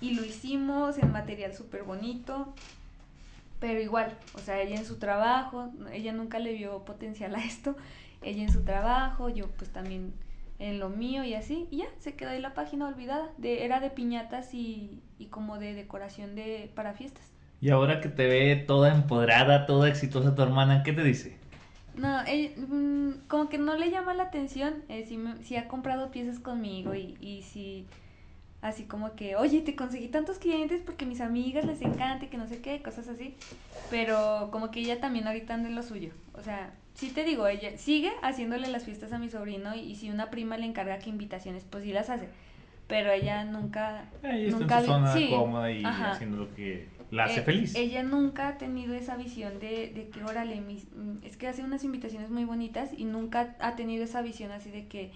Y 0.00 0.12
lo 0.12 0.24
hicimos 0.24 0.98
en 0.98 1.12
material 1.12 1.54
súper 1.54 1.82
bonito. 1.84 2.54
Pero 3.58 3.80
igual, 3.80 4.18
o 4.34 4.40
sea, 4.42 4.60
ella 4.60 4.76
en 4.76 4.84
su 4.84 4.98
trabajo, 4.98 5.70
ella 5.92 6.12
nunca 6.12 6.38
le 6.38 6.52
vio 6.52 6.84
potencial 6.84 7.34
a 7.34 7.38
esto. 7.44 7.76
Ella 8.22 8.42
en 8.42 8.52
su 8.52 8.64
trabajo, 8.64 9.28
yo 9.28 9.48
pues 9.56 9.70
también 9.72 10.12
en 10.58 10.78
lo 10.78 10.90
mío 10.90 11.24
y 11.24 11.34
así. 11.34 11.66
Y 11.70 11.78
ya, 11.78 11.86
se 11.98 12.14
quedó 12.16 12.30
ahí 12.30 12.40
la 12.40 12.54
página 12.54 12.86
olvidada. 12.88 13.30
De, 13.38 13.64
era 13.64 13.80
de 13.80 13.90
piñatas 13.90 14.52
y, 14.54 15.02
y 15.18 15.26
como 15.26 15.58
de 15.58 15.74
decoración 15.74 16.34
de, 16.34 16.70
para 16.74 16.92
fiestas. 16.94 17.32
Y 17.60 17.68
ahora 17.68 18.00
que 18.00 18.08
te 18.08 18.26
ve 18.26 18.56
toda 18.56 18.94
empoderada, 18.94 19.66
toda 19.66 19.88
exitosa 19.90 20.34
tu 20.34 20.40
hermana, 20.42 20.82
¿qué 20.82 20.92
te 20.94 21.02
dice? 21.02 21.38
No, 21.94 22.20
ella, 22.26 22.50
mm, 22.56 23.26
como 23.28 23.48
que 23.48 23.58
no 23.58 23.74
le 23.76 23.90
llama 23.90 24.12
la 24.14 24.24
atención 24.24 24.84
eh, 24.88 25.04
si, 25.06 25.16
me- 25.16 25.42
si 25.42 25.56
ha 25.56 25.66
comprado 25.68 26.10
piezas 26.10 26.38
conmigo 26.40 26.94
y, 26.94 27.16
y 27.20 27.42
si 27.42 27.88
así 28.62 28.84
como 28.84 29.14
que, 29.14 29.36
oye, 29.36 29.60
te 29.60 29.76
conseguí 29.76 30.08
tantos 30.08 30.38
clientes 30.38 30.80
porque 30.84 31.04
a 31.04 31.08
mis 31.08 31.20
amigas 31.20 31.64
les 31.64 31.80
encanta 31.82 32.24
y 32.24 32.28
que 32.28 32.38
no 32.38 32.46
sé 32.48 32.60
qué, 32.60 32.82
cosas 32.82 33.08
así. 33.08 33.34
Pero 33.90 34.48
como 34.50 34.70
que 34.70 34.80
ella 34.80 35.00
también 35.00 35.26
ahorita 35.26 35.54
anda 35.54 35.68
en 35.68 35.74
lo 35.74 35.82
suyo. 35.82 36.10
O 36.34 36.42
sea, 36.42 36.72
sí 36.94 37.10
te 37.10 37.24
digo, 37.24 37.46
ella 37.46 37.76
sigue 37.78 38.10
haciéndole 38.22 38.68
las 38.68 38.84
fiestas 38.84 39.12
a 39.12 39.18
mi 39.18 39.28
sobrino 39.28 39.74
y, 39.74 39.80
y 39.80 39.94
si 39.94 40.10
una 40.10 40.30
prima 40.30 40.56
le 40.58 40.66
encarga 40.66 40.98
que 40.98 41.10
invitaciones, 41.10 41.64
pues 41.68 41.84
sí 41.84 41.92
las 41.92 42.10
hace. 42.10 42.28
Pero 42.88 43.10
ella 43.10 43.44
nunca... 43.44 44.04
Ahí 44.22 44.46
está 44.46 44.58
nunca 44.58 44.78
en 44.78 44.84
su 44.84 44.90
zona 44.92 45.12
sí, 45.12 45.28
cómoda 45.30 45.70
y 45.72 45.84
ajá. 45.84 46.12
haciendo 46.12 46.36
lo 46.38 46.54
que 46.54 46.86
la 47.10 47.24
hace 47.24 47.40
Eh, 47.40 47.42
feliz. 47.42 47.74
Ella 47.74 48.02
nunca 48.04 48.48
ha 48.48 48.58
tenido 48.58 48.94
esa 48.94 49.16
visión 49.16 49.58
de, 49.58 49.92
de 49.94 50.08
que, 50.12 50.22
órale, 50.24 50.60
mis- 50.60 50.86
mm, 50.94 51.24
es 51.24 51.36
que 51.36 51.48
hace 51.48 51.62
unas 51.64 51.82
invitaciones 51.84 52.30
muy 52.30 52.44
bonitas 52.44 52.90
y 52.96 53.04
nunca 53.04 53.56
ha 53.60 53.74
tenido 53.76 54.04
esa 54.04 54.22
visión 54.22 54.52
así 54.52 54.70
de 54.70 54.86
que 54.86 55.10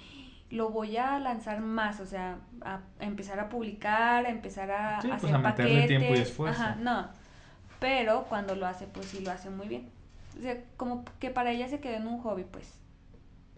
lo 0.50 0.70
voy 0.70 0.96
a 0.96 1.18
lanzar 1.20 1.60
más, 1.60 2.00
o 2.00 2.06
sea, 2.06 2.38
a, 2.62 2.80
a 2.98 3.04
empezar 3.04 3.38
a 3.40 3.48
publicar, 3.48 4.26
a 4.26 4.30
empezar 4.30 4.70
a, 4.70 5.00
Sí, 5.00 5.08
pues, 5.08 5.22
hacer 5.24 5.34
a 5.34 5.38
meterle 5.38 5.70
paquetes. 5.72 5.88
tiempo 5.88 6.14
y 6.14 6.18
esfuerzo. 6.18 6.62
Ajá, 6.62 6.74
no. 6.76 7.08
Pero 7.78 8.24
cuando 8.28 8.54
lo 8.56 8.66
hace, 8.66 8.86
pues 8.86 9.06
sí 9.06 9.20
lo 9.24 9.30
hace 9.30 9.48
muy 9.50 9.68
bien. 9.68 9.88
O 10.38 10.42
sea, 10.42 10.58
como 10.76 11.04
que 11.18 11.30
para 11.30 11.50
ella 11.52 11.68
se 11.68 11.80
quedó 11.80 11.94
en 11.96 12.06
un 12.06 12.18
hobby, 12.20 12.44
pues. 12.50 12.78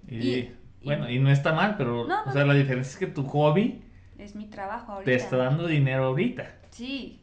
y, 0.08 0.16
y- 0.34 0.56
bueno, 0.84 1.08
y 1.08 1.18
no 1.20 1.30
está 1.30 1.52
mal, 1.52 1.76
pero 1.76 2.06
No, 2.06 2.22
o 2.22 2.26
no, 2.26 2.32
sea, 2.32 2.44
la 2.44 2.54
diferencia 2.54 2.90
es 2.90 2.96
que 2.98 3.06
tu 3.06 3.24
hobby 3.24 3.82
Es 4.18 4.34
mi 4.34 4.46
trabajo 4.46 4.92
ahorita. 4.92 5.10
te 5.10 5.14
está 5.16 5.36
dando 5.36 5.66
dinero 5.66 6.04
ahorita. 6.06 6.50
Sí, 6.70 7.20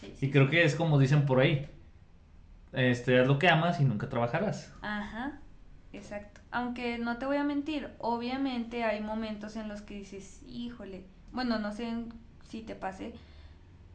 sí, 0.00 0.12
sí. 0.16 0.26
Y 0.26 0.30
creo 0.30 0.48
que 0.48 0.64
es 0.64 0.74
como 0.74 0.98
dicen 0.98 1.26
por 1.26 1.40
ahí. 1.40 1.68
Este, 2.72 3.20
haz 3.20 3.26
lo 3.26 3.38
que 3.38 3.48
amas 3.48 3.80
y 3.80 3.84
nunca 3.84 4.08
trabajarás. 4.08 4.72
Ajá, 4.82 5.40
exacto. 5.92 6.40
Aunque 6.52 6.98
no 6.98 7.16
te 7.16 7.26
voy 7.26 7.38
a 7.38 7.44
mentir, 7.44 7.88
obviamente 7.98 8.84
hay 8.84 9.00
momentos 9.00 9.56
en 9.56 9.68
los 9.68 9.80
que 9.80 9.94
dices, 9.94 10.42
híjole, 10.46 11.04
bueno, 11.32 11.58
no 11.58 11.72
sé 11.72 11.90
si 12.48 12.60
te 12.60 12.74
pase, 12.74 13.14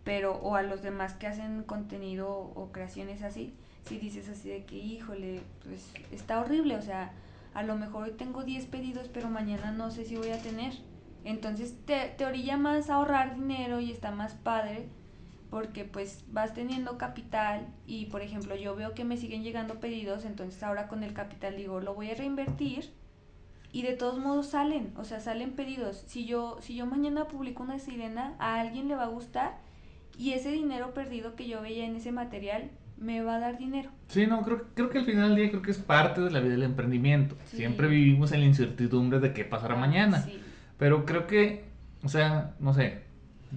pero 0.04 0.34
o 0.38 0.56
a 0.56 0.64
los 0.64 0.82
demás 0.82 1.14
que 1.14 1.28
hacen 1.28 1.64
contenido 1.64 2.30
o 2.30 2.72
creaciones 2.72 3.22
así, 3.22 3.54
si 3.86 4.00
dices 4.00 4.28
así 4.28 4.50
de 4.50 4.66
que, 4.66 4.76
híjole, 4.76 5.42
pues 5.64 5.94
está 6.12 6.42
horrible, 6.42 6.76
o 6.76 6.82
sea, 6.82 7.12
a 7.54 7.62
lo 7.62 7.76
mejor 7.76 8.06
hoy 8.06 8.12
tengo 8.12 8.44
10 8.44 8.66
pedidos, 8.66 9.08
pero 9.08 9.30
mañana 9.30 9.72
no 9.72 9.92
sé 9.92 10.04
si 10.04 10.16
voy 10.16 10.32
a 10.32 10.42
tener. 10.42 10.74
Entonces 11.24 11.76
te, 11.86 12.14
te 12.18 12.26
orilla 12.26 12.58
más 12.58 12.90
a 12.90 12.96
ahorrar 12.96 13.36
dinero 13.36 13.80
y 13.80 13.92
está 13.92 14.12
más 14.12 14.34
padre 14.34 14.90
porque 15.50 15.86
pues 15.86 16.24
vas 16.30 16.54
teniendo 16.54 16.98
capital 16.98 17.68
y 17.86 18.06
por 18.08 18.22
ejemplo 18.22 18.56
yo 18.56 18.76
veo 18.76 18.94
que 18.94 19.06
me 19.06 19.18
siguen 19.18 19.44
llegando 19.44 19.80
pedidos, 19.80 20.26
entonces 20.26 20.62
ahora 20.64 20.88
con 20.88 21.04
el 21.04 21.14
capital 21.14 21.56
digo, 21.56 21.80
lo 21.80 21.94
voy 21.96 22.12
a 22.12 22.16
reinvertir 22.16 22.92
y 23.72 23.82
de 23.84 23.94
todos 23.94 24.20
modos 24.20 24.48
salen, 24.48 24.92
o 24.98 25.04
sea, 25.04 25.20
salen 25.20 25.52
pedidos. 25.52 26.04
Si 26.08 26.26
yo 26.26 26.58
si 26.62 26.76
yo 26.76 26.86
mañana 26.86 27.28
publico 27.28 27.64
una 27.64 27.80
sirena, 27.80 28.36
a 28.40 28.60
alguien 28.60 28.88
le 28.88 28.96
va 28.96 29.04
a 29.04 29.08
gustar 29.10 29.58
y 30.18 30.32
ese 30.34 30.52
dinero 30.52 30.94
perdido 30.94 31.36
que 31.36 31.48
yo 31.48 31.62
veía 31.62 31.86
en 31.86 31.96
ese 31.96 32.12
material 32.12 32.72
me 32.98 33.22
va 33.22 33.36
a 33.36 33.40
dar 33.40 33.58
dinero. 33.60 33.92
Sí, 34.08 34.26
no, 34.26 34.42
creo, 34.42 34.66
creo 34.74 34.90
que 34.90 34.98
al 34.98 35.06
final 35.06 35.30
del 35.30 35.36
día 35.38 35.50
creo 35.52 35.62
que 35.62 35.70
es 35.72 35.78
parte 35.78 36.20
de 36.22 36.32
la 36.32 36.40
vida 36.40 36.54
del 36.54 36.64
emprendimiento. 36.64 37.36
Sí. 37.46 37.58
Siempre 37.58 37.88
vivimos 37.88 38.32
en 38.32 38.40
la 38.40 38.48
incertidumbre 38.48 39.20
de 39.20 39.34
qué 39.34 39.46
pasará 39.46 39.76
Ah, 39.76 39.80
mañana. 39.80 40.22
sí. 40.24 40.40
Pero 40.80 41.06
creo 41.06 41.28
que, 41.28 41.66
o 42.04 42.10
sea, 42.10 42.56
no 42.60 42.74
sé, 42.74 43.04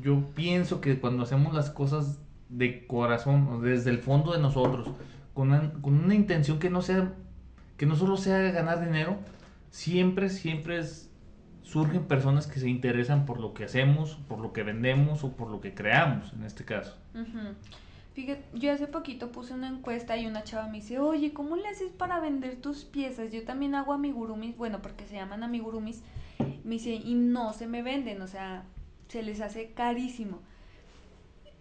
yo 0.00 0.30
pienso 0.34 0.80
que 0.80 1.00
cuando 1.00 1.22
hacemos 1.22 1.54
las 1.54 1.70
cosas 1.70 2.18
de 2.48 2.86
corazón, 2.86 3.62
desde 3.62 3.90
el 3.90 3.98
fondo 3.98 4.32
de 4.32 4.40
nosotros, 4.40 4.88
con 5.34 5.48
una, 5.48 5.72
con 5.74 5.94
una 5.94 6.14
intención 6.14 6.58
que 6.58 6.70
no 6.70 6.82
sea, 6.82 7.12
que 7.76 7.86
no 7.86 7.96
solo 7.96 8.16
sea 8.16 8.38
ganar 8.50 8.84
dinero, 8.84 9.18
siempre, 9.70 10.28
siempre 10.28 10.82
surgen 11.62 12.04
personas 12.04 12.46
que 12.46 12.58
se 12.58 12.68
interesan 12.68 13.26
por 13.26 13.38
lo 13.40 13.54
que 13.54 13.64
hacemos, 13.64 14.16
por 14.28 14.40
lo 14.40 14.52
que 14.52 14.62
vendemos 14.62 15.22
o 15.24 15.32
por 15.32 15.48
lo 15.48 15.60
que 15.60 15.74
creamos, 15.74 16.32
en 16.32 16.42
este 16.42 16.64
caso. 16.64 16.96
Fíjate, 18.12 18.44
yo 18.54 18.72
hace 18.72 18.88
poquito 18.88 19.30
puse 19.30 19.54
una 19.54 19.68
encuesta 19.68 20.16
y 20.16 20.26
una 20.26 20.42
chava 20.42 20.66
me 20.66 20.78
dice, 20.78 20.98
oye, 20.98 21.32
¿cómo 21.32 21.54
le 21.54 21.68
haces 21.68 21.92
para 21.92 22.18
vender 22.18 22.56
tus 22.56 22.84
piezas? 22.84 23.32
Yo 23.32 23.44
también 23.44 23.76
hago 23.76 23.92
amigurumis, 23.92 24.56
bueno, 24.56 24.82
porque 24.82 25.06
se 25.06 25.14
llaman 25.14 25.44
amigurumis. 25.44 26.02
Me 26.64 26.74
dice, 26.74 26.94
y 26.94 27.14
no 27.14 27.52
se 27.52 27.68
me 27.68 27.82
venden, 27.82 28.20
o 28.20 28.26
sea, 28.26 28.64
se 29.10 29.22
les 29.22 29.40
hace 29.40 29.72
carísimo. 29.72 30.38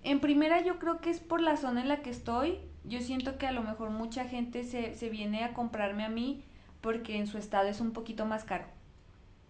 En 0.03 0.19
primera 0.21 0.61
yo 0.63 0.79
creo 0.79 1.01
que 1.01 1.09
es 1.09 1.19
por 1.19 1.41
la 1.41 1.57
zona 1.57 1.81
en 1.81 1.89
la 1.89 2.01
que 2.01 2.11
estoy. 2.11 2.59
Yo 2.85 3.01
siento 3.01 3.37
que 3.37 3.47
a 3.47 3.51
lo 3.51 3.61
mejor 3.61 3.89
mucha 3.89 4.25
gente 4.25 4.63
se, 4.63 4.93
se 4.93 5.09
viene 5.09 5.43
a 5.43 5.53
comprarme 5.53 6.05
a 6.05 6.09
mí 6.09 6.43
porque 6.79 7.17
en 7.17 7.27
su 7.27 7.37
estado 7.37 7.67
es 7.67 7.81
un 7.81 7.91
poquito 7.91 8.25
más 8.25 8.45
caro. 8.45 8.65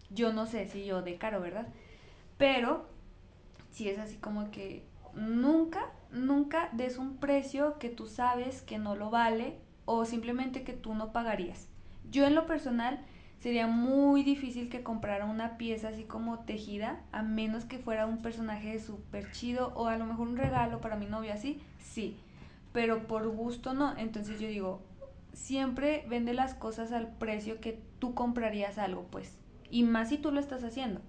Yo 0.10 0.34
no 0.34 0.48
sé 0.48 0.68
si 0.68 0.86
yo 0.86 1.02
de 1.02 1.18
caro, 1.18 1.42
¿verdad? 1.42 1.68
Pero 2.38 2.88
si 3.70 3.90
es 3.90 4.00
así 4.00 4.18
como 4.18 4.50
que 4.50 4.84
nunca, 5.14 5.92
nunca 6.12 6.70
des 6.72 6.98
un 6.98 7.18
precio 7.18 7.78
que 7.78 7.90
tú 7.90 8.08
sabes 8.08 8.62
que 8.62 8.80
no 8.80 8.96
lo 8.96 9.10
vale 9.10 9.58
o 9.86 10.06
simplemente 10.06 10.64
que 10.64 10.74
tú 10.74 10.96
no 10.96 11.12
pagarías. 11.12 11.68
Yo 12.10 12.26
en 12.26 12.34
lo 12.34 12.48
personal 12.48 13.06
sería 13.40 13.68
muy 13.68 14.24
difícil 14.24 14.70
que 14.70 14.84
comprara 14.84 15.26
una 15.26 15.58
pieza 15.58 15.90
así 15.90 16.04
como 16.04 16.40
tejida, 16.40 17.02
a 17.12 17.24
menos 17.24 17.66
que 17.66 17.80
fuera 17.80 18.06
un 18.06 18.22
personaje 18.22 18.80
súper 18.80 19.32
chido 19.32 19.72
o 19.76 19.88
a 19.88 19.98
lo 19.98 20.06
mejor 20.06 20.28
un 20.28 20.38
regalo 20.38 20.82
para 20.82 20.98
mi 20.98 21.06
novia 21.06 21.36
así, 21.36 21.62
sí, 21.80 22.18
pero 22.74 23.08
por 23.08 23.28
gusto 23.30 23.74
no. 23.74 23.98
Entonces 23.98 24.40
yo 24.40 24.48
digo, 24.48 24.82
siempre 25.34 26.06
vende 26.10 26.34
las 26.34 26.54
cosas 26.54 26.92
al 26.92 27.08
precio 27.08 27.62
que 27.62 27.80
tú 28.00 28.14
comprarías 28.14 28.78
algo, 28.78 29.04
pues, 29.10 29.38
y 29.72 29.84
más 29.84 30.10
si 30.10 30.18
tú 30.18 30.32
lo 30.32 30.40
estás 30.40 30.64
haciendo. 30.64 31.02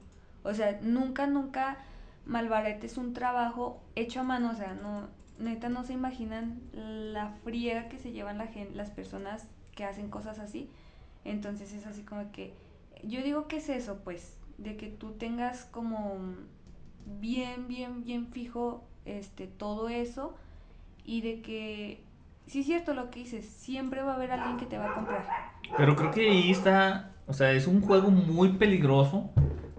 O 0.42 0.54
sea, 0.54 0.78
nunca, 0.82 1.26
nunca 1.26 1.78
malbarates 2.26 2.96
un 2.96 3.12
trabajo 3.12 3.82
hecho 3.96 4.20
a 4.20 4.24
mano, 4.24 4.50
o 4.50 4.54
sea, 4.54 4.74
no, 4.74 5.08
neta 5.38 5.68
no 5.68 5.84
se 5.84 5.94
imaginan 5.94 6.60
la 6.72 7.30
friega 7.42 7.88
que 7.88 7.98
se 7.98 8.12
llevan 8.12 8.38
las 8.38 8.90
personas 8.90 9.48
que 9.74 9.84
hacen 9.84 10.10
cosas 10.10 10.38
así. 10.38 10.70
Entonces 11.24 11.72
es 11.72 11.86
así 11.86 12.02
como 12.02 12.30
que, 12.32 12.54
yo 13.02 13.22
digo 13.22 13.48
que 13.48 13.56
es 13.56 13.68
eso, 13.68 14.00
pues, 14.04 14.38
de 14.58 14.76
que 14.76 14.88
tú 14.88 15.12
tengas 15.12 15.64
como 15.66 16.18
bien, 17.20 17.68
bien, 17.68 18.04
bien 18.04 18.26
fijo 18.26 18.84
este, 19.04 19.46
todo 19.46 19.88
eso 19.88 20.36
y 21.04 21.22
de 21.22 21.40
que, 21.40 22.02
sí 22.46 22.60
es 22.60 22.66
cierto 22.66 22.94
lo 22.94 23.10
que 23.10 23.20
dices, 23.20 23.44
siempre 23.46 24.02
va 24.02 24.12
a 24.12 24.16
haber 24.16 24.32
alguien 24.32 24.56
que 24.56 24.66
te 24.66 24.78
va 24.78 24.90
a 24.90 24.94
comprar. 24.94 25.24
Pero 25.76 25.96
creo 25.96 26.10
que 26.10 26.30
ahí 26.30 26.50
está, 26.50 27.12
o 27.26 27.32
sea, 27.32 27.52
es 27.52 27.66
un 27.66 27.80
juego 27.80 28.10
muy 28.10 28.50
peligroso 28.50 29.30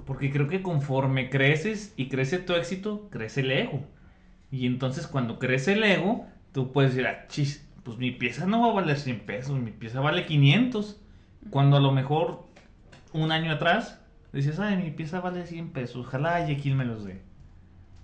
porque 0.05 0.31
creo 0.31 0.47
que 0.47 0.61
conforme 0.61 1.29
creces 1.29 1.93
y 1.95 2.07
crece 2.09 2.37
tu 2.39 2.53
éxito, 2.53 3.07
crece 3.09 3.41
el 3.41 3.51
ego. 3.51 3.81
Y 4.51 4.65
entonces 4.65 5.07
cuando 5.07 5.39
crece 5.39 5.73
el 5.73 5.83
ego, 5.83 6.25
tú 6.51 6.71
puedes 6.71 6.91
decir, 6.91 7.07
ah, 7.07 7.27
chis, 7.27 7.67
pues 7.83 7.97
mi 7.97 8.11
pieza 8.11 8.45
no 8.45 8.61
va 8.61 8.69
a 8.69 8.73
valer 8.73 8.97
100 8.97 9.21
pesos, 9.21 9.59
mi 9.59 9.71
pieza 9.71 10.01
vale 10.01 10.25
500. 10.25 11.01
Cuando 11.49 11.77
a 11.77 11.81
lo 11.81 11.91
mejor 11.91 12.45
un 13.13 13.31
año 13.31 13.51
atrás 13.51 13.99
dices, 14.31 14.59
ay, 14.59 14.77
mi 14.77 14.91
pieza 14.91 15.19
vale 15.19 15.45
100 15.45 15.71
pesos, 15.71 16.05
ojalá 16.07 16.49
y 16.49 16.55
quien 16.57 16.77
me 16.77 16.85
los 16.85 17.03
dé. 17.03 17.21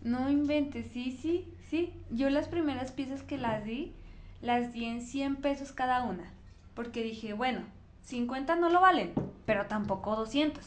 No 0.04 0.30
inventes, 0.30 0.92
sí, 0.92 1.18
sí, 1.22 1.48
sí. 1.70 1.94
Yo 2.10 2.30
las 2.30 2.48
primeras 2.48 2.92
piezas 2.92 3.24
que 3.24 3.38
las 3.38 3.64
di, 3.64 3.94
las 4.42 4.74
di 4.74 4.86
en 4.86 5.02
100 5.02 5.38
pesos 5.38 5.72
cada 5.72 6.04
una. 6.04 6.32
Porque 6.74 7.04
dije, 7.04 7.34
bueno, 7.34 7.62
50 8.04 8.56
no 8.56 8.70
lo 8.70 8.82
valen, 8.82 9.14
pero 9.46 9.66
tampoco 9.66 10.16
200. 10.16 10.64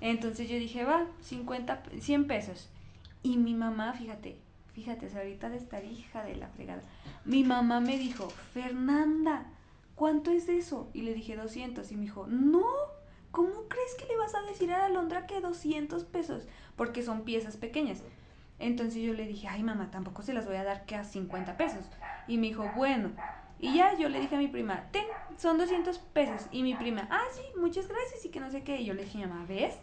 Entonces 0.00 0.48
yo 0.48 0.56
dije, 0.56 0.84
va, 0.84 1.06
50, 1.20 1.82
100 2.00 2.26
pesos. 2.26 2.68
Y 3.22 3.36
mi 3.36 3.54
mamá, 3.54 3.92
fíjate, 3.92 4.36
fíjate, 4.74 5.08
ahorita 5.16 5.48
de 5.48 5.58
estar 5.58 5.84
hija 5.84 6.24
de 6.24 6.36
la 6.36 6.48
fregada. 6.48 6.82
Mi 7.24 7.44
mamá 7.44 7.80
me 7.80 7.96
dijo, 7.98 8.28
Fernanda, 8.52 9.46
¿cuánto 10.02 10.32
es 10.32 10.48
eso? 10.48 10.90
Y 10.94 11.02
le 11.02 11.14
dije 11.14 11.36
200 11.36 11.92
y 11.92 11.94
me 11.94 12.02
dijo, 12.02 12.26
no, 12.26 12.66
¿cómo 13.30 13.68
crees 13.68 13.94
que 13.94 14.06
le 14.06 14.16
vas 14.16 14.34
a 14.34 14.42
decir 14.42 14.72
a 14.72 14.78
la 14.78 14.88
Londra 14.88 15.28
que 15.28 15.40
200 15.40 16.02
pesos? 16.06 16.48
Porque 16.74 17.04
son 17.04 17.22
piezas 17.22 17.56
pequeñas. 17.56 18.02
Entonces 18.58 19.00
yo 19.00 19.12
le 19.14 19.28
dije, 19.28 19.46
ay 19.46 19.62
mamá, 19.62 19.92
tampoco 19.92 20.22
se 20.22 20.34
las 20.34 20.44
voy 20.44 20.56
a 20.56 20.64
dar 20.64 20.86
que 20.86 20.96
a 20.96 21.04
50 21.04 21.56
pesos. 21.56 21.84
Y 22.26 22.36
me 22.38 22.48
dijo, 22.48 22.68
bueno. 22.74 23.12
Y 23.60 23.76
ya 23.76 23.96
yo 23.96 24.08
le 24.08 24.18
dije 24.18 24.34
a 24.34 24.40
mi 24.40 24.48
prima, 24.48 24.88
ten, 24.90 25.04
son 25.36 25.56
200 25.56 25.96
pesos. 26.00 26.48
Y 26.50 26.64
mi 26.64 26.74
prima, 26.74 27.06
ah, 27.08 27.22
sí, 27.30 27.42
muchas 27.60 27.86
gracias 27.86 28.24
y 28.24 28.30
que 28.30 28.40
no 28.40 28.50
sé 28.50 28.64
qué. 28.64 28.80
Y 28.80 28.86
yo 28.86 28.94
le 28.94 29.04
dije, 29.04 29.24
mamá, 29.24 29.46
¿ves? 29.46 29.76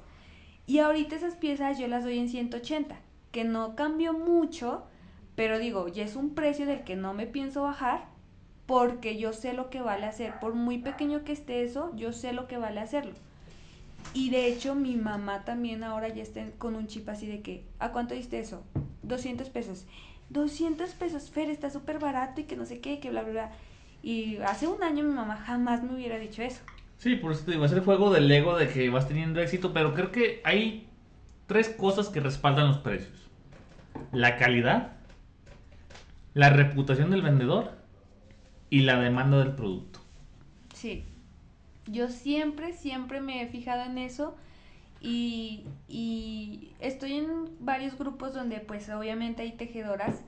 Y 0.66 0.80
ahorita 0.80 1.16
esas 1.16 1.36
piezas 1.36 1.80
yo 1.80 1.88
las 1.88 2.04
doy 2.04 2.20
en 2.20 2.28
180, 2.28 3.00
que 3.32 3.46
no 3.46 3.78
cambió 3.78 4.12
mucho, 4.12 4.84
pero 5.36 5.60
digo, 5.60 5.88
ya 5.88 6.04
es 6.04 6.18
un 6.18 6.36
precio 6.36 6.66
del 6.66 6.84
que 6.84 6.98
no 6.98 7.14
me 7.14 7.26
pienso 7.26 7.64
bajar 7.64 8.09
porque 8.70 9.18
yo 9.18 9.34
sé 9.34 9.54
lo 9.54 9.72
que 9.72 9.82
vale 9.82 10.06
hacer. 10.06 10.40
Por 10.40 10.54
muy 10.54 10.78
pequeño 10.78 11.24
que 11.24 11.32
esté 11.32 11.64
eso, 11.64 11.92
yo 11.96 12.14
sé 12.14 12.34
lo 12.34 12.48
que 12.48 12.60
vale 12.60 12.80
hacerlo. 12.80 13.14
Y 14.14 14.30
de 14.30 14.46
hecho 14.46 14.76
mi 14.76 14.96
mamá 14.96 15.44
también 15.44 15.84
ahora 15.84 16.08
ya 16.10 16.22
está 16.22 16.46
con 16.60 16.76
un 16.76 16.86
chip 16.86 17.10
así 17.10 17.26
de 17.26 17.42
que, 17.42 17.66
¿a 17.80 17.92
cuánto 17.92 18.14
diste 18.14 18.38
eso? 18.38 18.64
200 19.02 19.50
pesos. 19.50 19.88
200 20.30 20.88
pesos, 20.92 21.32
Fer, 21.32 21.50
está 21.50 21.72
súper 21.72 21.98
barato 21.98 22.42
y 22.42 22.44
que 22.44 22.56
no 22.56 22.68
sé 22.68 22.80
qué, 22.80 23.00
que 23.00 23.10
bla, 23.10 23.24
bla, 23.24 23.32
bla. 23.32 23.52
Y 24.04 24.38
hace 24.46 24.68
un 24.68 24.84
año 24.84 25.04
mi 25.04 25.16
mamá 25.16 25.38
jamás 25.38 25.82
me 25.82 25.96
hubiera 25.96 26.20
dicho 26.20 26.44
eso. 26.44 26.62
Sí, 27.00 27.16
por 27.16 27.32
eso 27.32 27.46
te 27.46 27.54
digo, 27.54 27.66
es 27.66 27.72
el 27.72 27.80
juego 27.80 28.12
del 28.12 28.30
ego 28.32 28.56
de 28.56 28.70
que 28.70 28.88
vas 28.92 29.08
teniendo 29.08 29.42
éxito, 29.42 29.74
pero 29.74 29.96
creo 29.96 30.12
que 30.12 30.42
hay 30.44 30.88
tres 31.48 31.70
cosas 31.70 32.10
que 32.10 32.20
respaldan 32.20 32.68
los 32.68 32.78
precios. 32.78 33.32
La 34.12 34.38
calidad, 34.38 34.92
la 36.36 36.52
reputación 36.52 37.10
del 37.10 37.24
vendedor 37.24 37.79
y 38.70 38.82
la 38.82 39.00
demanda 39.00 39.38
del 39.40 39.56
producto. 39.56 40.00
Sí. 40.74 41.04
Yo 41.88 42.10
siempre, 42.10 42.74
siempre 42.74 43.20
me 43.22 43.42
he 43.42 43.48
fijado 43.48 43.84
en 43.84 43.98
eso 43.98 44.36
y, 45.02 45.64
estoy 46.80 47.14
en 47.14 47.50
varios 47.60 47.98
grupos 47.98 48.34
donde 48.34 48.60
pues 48.60 48.90
obviamente 48.90 49.42
hay 49.42 49.54
tejedoras. 49.54 50.24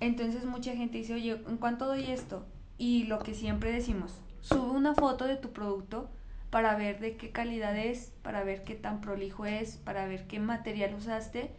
Entonces 0.00 0.44
mucha 0.44 0.74
gente 0.74 0.98
dice, 0.98 1.14
oye, 1.14 1.40
¿en 1.48 1.56
cuánto 1.56 1.86
doy 1.86 2.04
esto? 2.04 2.44
Y 2.76 3.04
lo 3.04 3.18
que 3.18 3.34
siempre 3.34 3.72
decimos, 3.72 4.14
sube 4.40 4.70
una 4.70 4.94
foto 4.94 5.24
de 5.24 5.36
tu 5.36 5.50
producto 5.50 6.08
para 6.50 6.76
ver 6.76 7.00
de 7.00 7.16
qué 7.16 7.30
calidad 7.30 7.76
es, 7.76 8.12
para 8.22 8.44
ver 8.44 8.62
qué 8.62 8.74
tan 8.74 9.00
prolijo 9.00 9.46
es, 9.46 9.76
para 9.78 10.06
ver 10.06 10.26
qué 10.26 10.38
material 10.38 10.94
usaste 10.94 11.50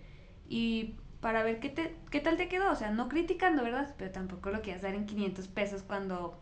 y 0.48 0.96
para 1.22 1.44
ver 1.44 1.60
qué, 1.60 1.70
te, 1.70 1.96
qué 2.10 2.20
tal 2.20 2.38
te 2.38 2.48
quedó. 2.48 2.72
O 2.72 2.76
sea, 2.76 2.92
no 2.92 3.10
criticando, 3.10 3.64
¿verdad? 3.64 3.94
Pero 3.98 4.12
tampoco 4.12 4.50
lo 4.50 4.62
quieras 4.62 4.82
dar 4.82 4.96
en 4.96 5.06
500 5.06 5.48
pesos 5.48 5.84
cuando 5.84 6.40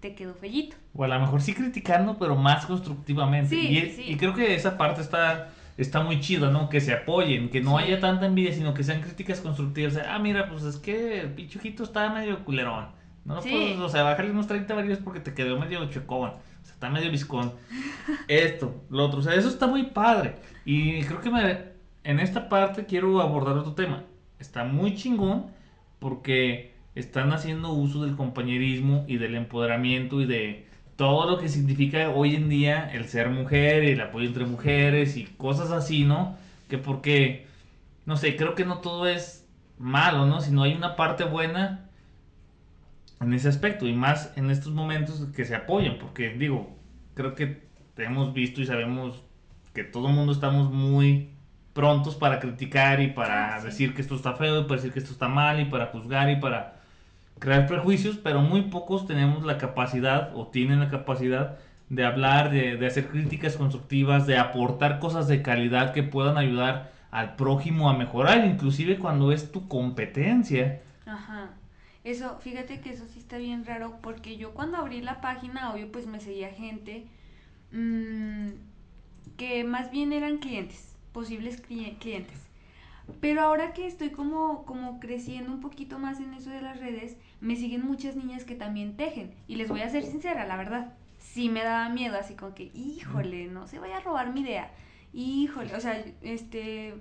te 0.00 0.14
quedó 0.14 0.34
fellito. 0.34 0.76
O 0.94 1.04
a 1.04 1.08
lo 1.08 1.20
mejor 1.20 1.42
sí 1.42 1.54
criticando, 1.54 2.18
pero 2.18 2.36
más 2.36 2.66
constructivamente. 2.66 3.54
y, 3.56 4.04
y 4.06 4.16
creo 4.16 4.34
que 4.34 4.54
esa 4.54 4.78
parte 4.78 5.00
está, 5.00 5.52
está 5.76 6.02
muy 6.02 6.20
chido, 6.20 6.50
¿no? 6.50 6.68
Que 6.68 6.80
se 6.80 6.92
apoyen, 6.92 7.50
que 7.50 7.60
no 7.60 7.78
haya 7.78 8.00
tanta 8.00 8.26
envidia, 8.26 8.52
sino 8.52 8.74
que 8.74 8.82
sean 8.82 9.02
críticas 9.02 9.40
constructivas. 9.40 9.98
ah, 10.08 10.18
mira, 10.18 10.48
pues 10.48 10.62
es 10.62 10.76
que 10.76 11.20
el 11.20 11.34
pichujito 11.34 11.84
está 11.84 12.08
medio 12.10 12.44
culerón. 12.44 12.88
No 13.24 13.36
lo 13.36 13.42
puedes, 13.42 13.78
o 13.78 13.88
sea, 13.88 14.02
bajarle 14.02 14.30
unos 14.30 14.46
30 14.46 14.74
varios 14.74 14.98
porque 14.98 15.20
te 15.20 15.34
quedó 15.34 15.58
medio 15.58 15.84
chocón. 15.90 16.30
O 16.30 16.64
sea, 16.64 16.72
está 16.72 16.88
medio 16.88 17.10
viscón. 17.10 17.52
Esto, 18.28 18.82
lo 18.88 19.04
otro. 19.04 19.20
O 19.20 19.22
sea, 19.22 19.34
eso 19.34 19.48
está 19.48 19.66
muy 19.66 19.84
padre. 19.84 20.36
Y 20.64 21.02
creo 21.04 21.20
que 21.20 21.30
me, 21.30 21.58
en 22.04 22.20
esta 22.20 22.48
parte 22.48 22.86
quiero 22.86 23.20
abordar 23.20 23.56
otro 23.58 23.74
tema. 23.74 24.04
Está 24.40 24.64
muy 24.64 24.96
chingón 24.96 25.46
porque 25.98 26.74
están 26.94 27.32
haciendo 27.32 27.72
uso 27.72 28.04
del 28.04 28.16
compañerismo 28.16 29.04
y 29.06 29.18
del 29.18 29.36
empoderamiento 29.36 30.20
y 30.20 30.26
de 30.26 30.66
todo 30.96 31.30
lo 31.30 31.38
que 31.38 31.48
significa 31.48 32.10
hoy 32.10 32.34
en 32.34 32.48
día 32.48 32.90
el 32.92 33.06
ser 33.06 33.30
mujer 33.30 33.84
y 33.84 33.90
el 33.92 34.00
apoyo 34.00 34.26
entre 34.26 34.46
mujeres 34.46 35.16
y 35.16 35.24
cosas 35.24 35.70
así, 35.70 36.04
¿no? 36.04 36.36
Que 36.68 36.78
porque, 36.78 37.46
no 38.06 38.16
sé, 38.16 38.36
creo 38.36 38.54
que 38.54 38.64
no 38.64 38.78
todo 38.78 39.06
es 39.06 39.46
malo, 39.78 40.26
¿no? 40.26 40.40
Sino 40.40 40.62
hay 40.62 40.74
una 40.74 40.96
parte 40.96 41.24
buena 41.24 41.88
en 43.20 43.34
ese 43.34 43.48
aspecto 43.48 43.86
y 43.86 43.92
más 43.92 44.32
en 44.36 44.50
estos 44.50 44.72
momentos 44.72 45.26
que 45.34 45.44
se 45.44 45.54
apoyan, 45.54 45.98
porque 45.98 46.30
digo, 46.30 46.74
creo 47.14 47.34
que 47.34 47.62
hemos 47.96 48.32
visto 48.32 48.60
y 48.60 48.66
sabemos 48.66 49.22
que 49.74 49.84
todo 49.84 50.08
el 50.08 50.14
mundo 50.14 50.32
estamos 50.32 50.70
muy 50.72 51.30
prontos 51.72 52.16
para 52.16 52.40
criticar 52.40 53.00
y 53.00 53.08
para 53.08 53.60
decir 53.62 53.94
que 53.94 54.02
esto 54.02 54.16
está 54.16 54.34
feo 54.34 54.60
y 54.60 54.64
para 54.64 54.76
decir 54.76 54.92
que 54.92 54.98
esto 54.98 55.12
está 55.12 55.28
mal 55.28 55.60
y 55.60 55.66
para 55.66 55.86
juzgar 55.86 56.30
y 56.30 56.36
para 56.36 56.80
crear 57.38 57.66
prejuicios, 57.66 58.16
pero 58.16 58.40
muy 58.40 58.62
pocos 58.62 59.06
tenemos 59.06 59.44
la 59.44 59.58
capacidad 59.58 60.36
o 60.36 60.48
tienen 60.48 60.80
la 60.80 60.90
capacidad 60.90 61.58
de 61.88 62.04
hablar, 62.04 62.50
de, 62.50 62.86
hacer 62.86 63.08
críticas 63.08 63.56
constructivas, 63.56 64.26
de 64.26 64.38
aportar 64.38 65.00
cosas 65.00 65.26
de 65.26 65.42
calidad 65.42 65.92
que 65.92 66.04
puedan 66.04 66.38
ayudar 66.38 66.92
al 67.10 67.34
prójimo 67.34 67.90
a 67.90 67.96
mejorar, 67.96 68.46
inclusive 68.46 68.98
cuando 68.98 69.32
es 69.32 69.50
tu 69.50 69.66
competencia. 69.66 70.82
Ajá. 71.04 71.50
Eso, 72.04 72.38
fíjate 72.38 72.80
que 72.80 72.90
eso 72.90 73.04
sí 73.12 73.18
está 73.18 73.38
bien 73.38 73.66
raro, 73.66 73.98
porque 74.00 74.36
yo 74.36 74.52
cuando 74.52 74.76
abrí 74.76 75.02
la 75.02 75.20
página, 75.20 75.72
obvio, 75.72 75.90
pues 75.90 76.06
me 76.06 76.20
seguía 76.20 76.50
gente 76.50 77.06
mmm, 77.72 78.50
que 79.36 79.64
más 79.64 79.90
bien 79.90 80.12
eran 80.12 80.38
clientes, 80.38 80.89
posibles 81.12 81.60
clientes. 81.60 82.50
Pero 83.20 83.40
ahora 83.40 83.72
que 83.72 83.86
estoy 83.86 84.10
como, 84.10 84.64
como 84.64 85.00
creciendo 85.00 85.52
un 85.52 85.60
poquito 85.60 85.98
más 85.98 86.20
en 86.20 86.34
eso 86.34 86.50
de 86.50 86.62
las 86.62 86.78
redes, 86.78 87.16
me 87.40 87.56
siguen 87.56 87.84
muchas 87.84 88.16
niñas 88.16 88.44
que 88.44 88.54
también 88.54 88.96
tejen. 88.96 89.34
Y 89.48 89.56
les 89.56 89.68
voy 89.68 89.80
a 89.80 89.90
ser 89.90 90.04
sincera, 90.04 90.46
la 90.46 90.56
verdad, 90.56 90.92
sí 91.18 91.48
me 91.48 91.64
daba 91.64 91.88
miedo, 91.88 92.16
así 92.16 92.34
como 92.34 92.54
que, 92.54 92.70
híjole, 92.74 93.46
no 93.46 93.66
se 93.66 93.78
vaya 93.78 93.96
a 93.96 94.00
robar 94.00 94.32
mi 94.32 94.40
idea. 94.42 94.70
Híjole, 95.12 95.74
o 95.74 95.80
sea, 95.80 96.04
este, 96.22 96.94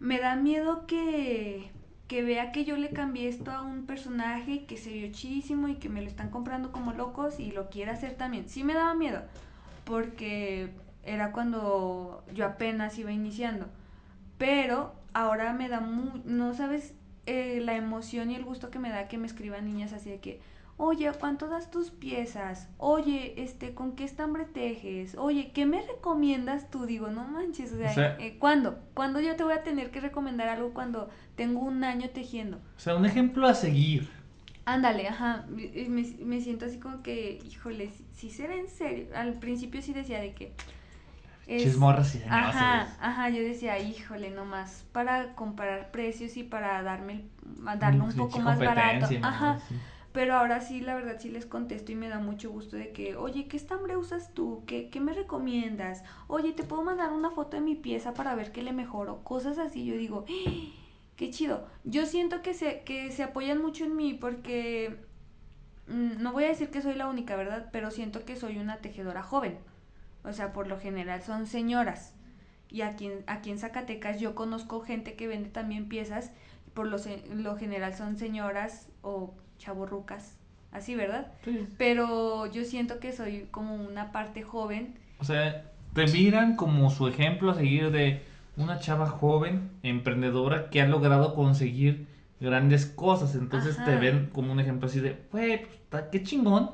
me 0.00 0.18
da 0.18 0.34
miedo 0.36 0.86
que, 0.86 1.70
que 2.08 2.22
vea 2.22 2.50
que 2.52 2.64
yo 2.64 2.76
le 2.76 2.90
cambié 2.90 3.28
esto 3.28 3.52
a 3.52 3.62
un 3.62 3.86
personaje 3.86 4.64
que 4.64 4.76
se 4.76 4.92
vio 4.92 5.12
chidísimo 5.12 5.68
y 5.68 5.76
que 5.76 5.88
me 5.88 6.02
lo 6.02 6.08
están 6.08 6.30
comprando 6.30 6.72
como 6.72 6.92
locos 6.92 7.38
y 7.38 7.52
lo 7.52 7.70
quiera 7.70 7.92
hacer 7.92 8.14
también. 8.14 8.48
Sí 8.48 8.64
me 8.64 8.74
daba 8.74 8.94
miedo, 8.94 9.22
porque 9.84 10.70
era 11.04 11.32
cuando 11.32 12.24
yo 12.34 12.46
apenas 12.46 12.98
iba 12.98 13.12
iniciando. 13.12 13.66
Pero 14.38 14.94
ahora 15.12 15.52
me 15.52 15.68
da 15.68 15.80
muy, 15.80 16.22
no 16.24 16.54
sabes 16.54 16.94
eh, 17.26 17.60
la 17.62 17.76
emoción 17.76 18.30
y 18.30 18.34
el 18.34 18.44
gusto 18.44 18.70
que 18.70 18.78
me 18.78 18.90
da 18.90 19.08
que 19.08 19.18
me 19.18 19.26
escriban 19.26 19.64
niñas 19.64 19.92
así 19.92 20.10
de 20.10 20.20
que, 20.20 20.40
oye, 20.76 21.10
¿cuánto 21.18 21.48
das 21.48 21.70
tus 21.70 21.90
piezas? 21.90 22.68
Oye, 22.78 23.34
este, 23.36 23.74
¿con 23.74 23.92
qué 23.92 24.04
estambre 24.04 24.44
tejes? 24.44 25.16
Oye, 25.16 25.52
¿qué 25.52 25.66
me 25.66 25.82
recomiendas 25.82 26.70
tú? 26.70 26.86
Digo, 26.86 27.08
no 27.08 27.24
manches, 27.24 27.72
o 27.72 27.76
sea, 27.76 28.16
eh, 28.18 28.36
¿cuándo? 28.38 28.80
¿Cuándo 28.94 29.20
yo 29.20 29.36
te 29.36 29.44
voy 29.44 29.52
a 29.52 29.62
tener 29.62 29.90
que 29.90 30.00
recomendar 30.00 30.48
algo 30.48 30.72
cuando 30.72 31.10
tengo 31.36 31.60
un 31.60 31.84
año 31.84 32.10
tejiendo? 32.10 32.56
O 32.76 32.80
sea, 32.80 32.96
un 32.96 33.06
ejemplo 33.06 33.46
a 33.46 33.54
seguir. 33.54 34.08
Ándale, 34.64 35.08
ajá, 35.08 35.44
me, 35.48 36.02
me 36.24 36.40
siento 36.40 36.66
así 36.66 36.78
como 36.78 37.02
que, 37.02 37.40
híjole, 37.44 37.90
si, 38.12 38.30
será 38.30 38.54
en 38.54 38.68
serio, 38.68 39.06
al 39.14 39.34
principio 39.34 39.82
sí 39.82 39.92
decía 39.92 40.20
de 40.20 40.34
que, 40.34 40.52
es- 41.46 41.62
Chismorras 41.64 42.14
y 42.14 42.18
dañosas. 42.20 42.54
Ajá, 42.54 42.96
ajá, 43.00 43.28
yo 43.30 43.42
decía, 43.42 43.78
híjole, 43.78 44.30
nomás 44.30 44.84
para 44.92 45.34
comparar 45.34 45.90
precios 45.90 46.36
y 46.36 46.44
para 46.44 46.82
darme 46.82 47.24
a 47.66 47.76
darlo 47.76 48.04
un 48.04 48.12
Sí, 48.12 48.18
poco 48.18 48.38
más 48.40 48.58
barato. 48.58 49.06
Ajá, 49.22 49.58
Sí. 49.68 49.76
pero 50.12 50.34
ahora 50.34 50.60
sí, 50.60 50.80
la 50.80 50.94
verdad 50.94 51.16
sí 51.18 51.30
les 51.30 51.46
contesto 51.46 51.90
y 51.92 51.94
me 51.94 52.08
da 52.08 52.18
mucho 52.18 52.50
gusto 52.50 52.76
de 52.76 52.92
que, 52.92 53.16
oye, 53.16 53.48
¿qué 53.48 53.56
estambre 53.56 53.96
usas 53.96 54.32
tú? 54.34 54.62
¿Qué, 54.66 54.88
qué 54.90 55.00
me 55.00 55.12
recomiendas? 55.14 56.02
Oye, 56.28 56.52
¿te 56.52 56.64
puedo 56.64 56.82
mandar 56.82 57.12
una 57.12 57.30
foto 57.30 57.56
de 57.56 57.62
mi 57.62 57.74
pieza 57.74 58.14
para 58.14 58.34
ver 58.34 58.52
qué 58.52 58.62
le 58.62 58.72
mejoro? 58.72 59.22
Cosas 59.24 59.58
así, 59.58 59.84
yo 59.84 59.94
digo, 59.96 60.24
¡Ah! 60.28 60.50
qué 61.16 61.30
chido. 61.30 61.66
Yo 61.84 62.06
siento 62.06 62.42
que 62.42 62.54
se, 62.54 62.82
que 62.82 63.10
se 63.10 63.22
apoyan 63.24 63.60
mucho 63.62 63.84
en 63.84 63.96
mí 63.96 64.14
porque, 64.14 64.96
mm, 65.88 66.22
no 66.22 66.32
voy 66.32 66.44
a 66.44 66.48
decir 66.48 66.70
que 66.70 66.82
soy 66.82 66.94
la 66.94 67.08
única, 67.08 67.36
¿verdad? 67.36 67.68
Pero 67.72 67.90
siento 67.90 68.24
que 68.24 68.36
soy 68.36 68.58
una 68.58 68.78
tejedora 68.78 69.22
joven. 69.22 69.58
O 70.24 70.32
sea, 70.32 70.52
por 70.52 70.66
lo 70.68 70.78
general 70.78 71.22
son 71.22 71.46
señoras. 71.46 72.14
Y 72.68 72.82
aquí 72.82 73.06
en, 73.06 73.24
aquí 73.26 73.50
en 73.50 73.58
Zacatecas 73.58 74.18
yo 74.20 74.34
conozco 74.34 74.80
gente 74.80 75.14
que 75.14 75.26
vende 75.26 75.48
también 75.50 75.88
piezas. 75.88 76.32
Por 76.74 76.86
lo, 76.86 76.98
se- 76.98 77.22
lo 77.34 77.56
general 77.56 77.94
son 77.94 78.16
señoras 78.16 78.88
o 79.02 79.34
chavorrucas. 79.58 80.38
Así, 80.70 80.94
¿verdad? 80.94 81.32
Sí. 81.44 81.66
Pero 81.76 82.46
yo 82.46 82.64
siento 82.64 82.98
que 82.98 83.12
soy 83.12 83.46
como 83.50 83.74
una 83.74 84.10
parte 84.10 84.42
joven. 84.42 84.94
O 85.18 85.24
sea, 85.24 85.70
te 85.92 86.06
miran 86.06 86.56
como 86.56 86.88
su 86.88 87.08
ejemplo 87.08 87.50
a 87.50 87.54
seguir 87.54 87.90
de 87.90 88.22
una 88.56 88.78
chava 88.78 89.06
joven, 89.06 89.70
emprendedora, 89.82 90.70
que 90.70 90.80
ha 90.80 90.86
logrado 90.86 91.34
conseguir 91.34 92.06
grandes 92.40 92.86
cosas. 92.86 93.34
Entonces 93.34 93.76
te 93.84 93.96
ven 93.96 94.30
como 94.32 94.52
un 94.52 94.60
ejemplo 94.60 94.88
así 94.88 95.00
de, 95.00 95.18
güey, 95.30 95.66
pues, 95.90 96.04
qué 96.10 96.22
chingón, 96.22 96.70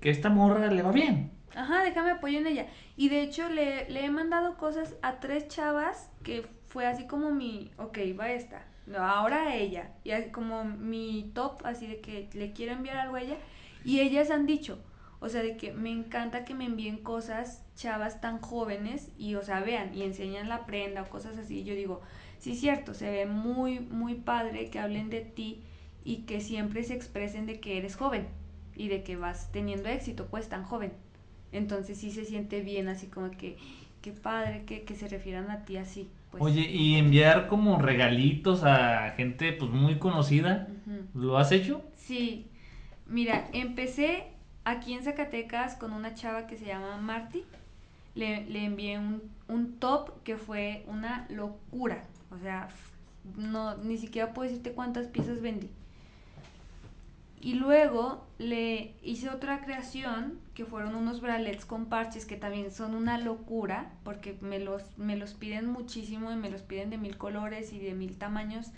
que 0.00 0.10
esta 0.10 0.28
morra 0.30 0.68
le 0.70 0.82
va 0.82 0.92
bien. 0.92 1.32
Ajá, 1.54 1.84
déjame 1.84 2.12
apoyo 2.12 2.38
en 2.38 2.46
ella. 2.46 2.66
Y 2.96 3.08
de 3.08 3.22
hecho 3.22 3.48
le, 3.48 3.88
le 3.90 4.04
he 4.04 4.10
mandado 4.10 4.56
cosas 4.56 4.94
a 5.02 5.20
tres 5.20 5.48
chavas 5.48 6.10
que 6.22 6.46
fue 6.68 6.86
así 6.86 7.06
como 7.06 7.30
mi, 7.30 7.70
ok, 7.76 7.98
va 8.18 8.32
esta, 8.32 8.64
no, 8.86 8.98
ahora 8.98 9.54
ella. 9.54 9.92
Y 10.04 10.12
así 10.12 10.30
como 10.30 10.64
mi 10.64 11.30
top, 11.34 11.64
así 11.64 11.86
de 11.86 12.00
que 12.00 12.28
le 12.32 12.52
quiero 12.52 12.72
enviar 12.72 12.96
algo 12.96 13.16
a 13.16 13.22
ella. 13.22 13.36
Y 13.84 14.00
ellas 14.00 14.30
han 14.30 14.46
dicho, 14.46 14.78
o 15.20 15.28
sea, 15.28 15.42
de 15.42 15.56
que 15.56 15.72
me 15.72 15.90
encanta 15.90 16.44
que 16.44 16.54
me 16.54 16.64
envíen 16.64 16.98
cosas 16.98 17.64
chavas 17.76 18.20
tan 18.20 18.40
jóvenes 18.40 19.10
y, 19.18 19.34
o 19.34 19.42
sea, 19.42 19.60
vean 19.60 19.94
y 19.94 20.02
enseñan 20.02 20.48
la 20.48 20.66
prenda 20.66 21.02
o 21.02 21.08
cosas 21.10 21.36
así. 21.38 21.60
Y 21.60 21.64
yo 21.64 21.74
digo, 21.74 22.00
sí, 22.38 22.56
cierto, 22.56 22.94
se 22.94 23.10
ve 23.10 23.26
muy, 23.26 23.80
muy 23.80 24.14
padre 24.14 24.70
que 24.70 24.78
hablen 24.78 25.10
de 25.10 25.20
ti 25.20 25.62
y 26.04 26.22
que 26.22 26.40
siempre 26.40 26.82
se 26.84 26.94
expresen 26.94 27.46
de 27.46 27.60
que 27.60 27.78
eres 27.78 27.96
joven 27.96 28.26
y 28.74 28.88
de 28.88 29.04
que 29.04 29.16
vas 29.16 29.52
teniendo 29.52 29.88
éxito, 29.88 30.26
pues 30.28 30.48
tan 30.48 30.64
joven. 30.64 30.92
Entonces 31.52 31.98
sí 31.98 32.10
se 32.10 32.24
siente 32.24 32.60
bien, 32.62 32.88
así 32.88 33.06
como 33.06 33.30
que, 33.30 33.56
qué 34.00 34.12
padre 34.12 34.64
que, 34.66 34.82
que 34.84 34.94
se 34.94 35.08
refieran 35.08 35.50
a 35.50 35.64
ti 35.64 35.76
así. 35.76 36.08
Pues. 36.30 36.42
Oye, 36.42 36.62
y 36.62 36.96
enviar 36.96 37.46
como 37.46 37.78
regalitos 37.78 38.64
a 38.64 39.10
gente 39.16 39.52
pues 39.52 39.70
muy 39.70 39.98
conocida. 39.98 40.68
¿lo 41.14 41.38
has 41.38 41.52
hecho? 41.52 41.82
Sí, 41.96 42.46
mira, 43.06 43.48
empecé 43.52 44.24
aquí 44.64 44.94
en 44.94 45.02
Zacatecas 45.04 45.76
con 45.76 45.92
una 45.92 46.14
chava 46.14 46.46
que 46.46 46.56
se 46.56 46.66
llama 46.66 46.96
Marty. 46.96 47.44
Le, 48.14 48.44
le 48.46 48.64
envié 48.64 48.98
un, 48.98 49.22
un 49.48 49.78
top 49.78 50.22
que 50.22 50.36
fue 50.36 50.84
una 50.86 51.26
locura. 51.30 52.04
O 52.30 52.38
sea, 52.38 52.68
no, 53.36 53.76
ni 53.76 53.96
siquiera 53.98 54.32
puedo 54.34 54.48
decirte 54.48 54.72
cuántas 54.72 55.08
piezas 55.08 55.40
vendí. 55.40 55.70
Y 57.42 57.54
luego 57.54 58.24
le 58.38 58.94
hice 59.02 59.28
otra 59.28 59.64
creación 59.64 60.38
que 60.54 60.64
fueron 60.64 60.94
unos 60.94 61.20
bralets 61.20 61.64
con 61.64 61.86
parches 61.86 62.24
que 62.24 62.36
también 62.36 62.70
son 62.70 62.94
una 62.94 63.18
locura 63.18 63.90
porque 64.04 64.38
me 64.40 64.60
los, 64.60 64.96
me 64.96 65.16
los 65.16 65.34
piden 65.34 65.66
muchísimo 65.66 66.30
y 66.30 66.36
me 66.36 66.50
los 66.50 66.62
piden 66.62 66.90
de 66.90 66.98
mil 66.98 67.18
colores 67.18 67.72
y 67.72 67.80
de 67.80 67.94
mil 67.94 68.16
tamaños 68.16 68.70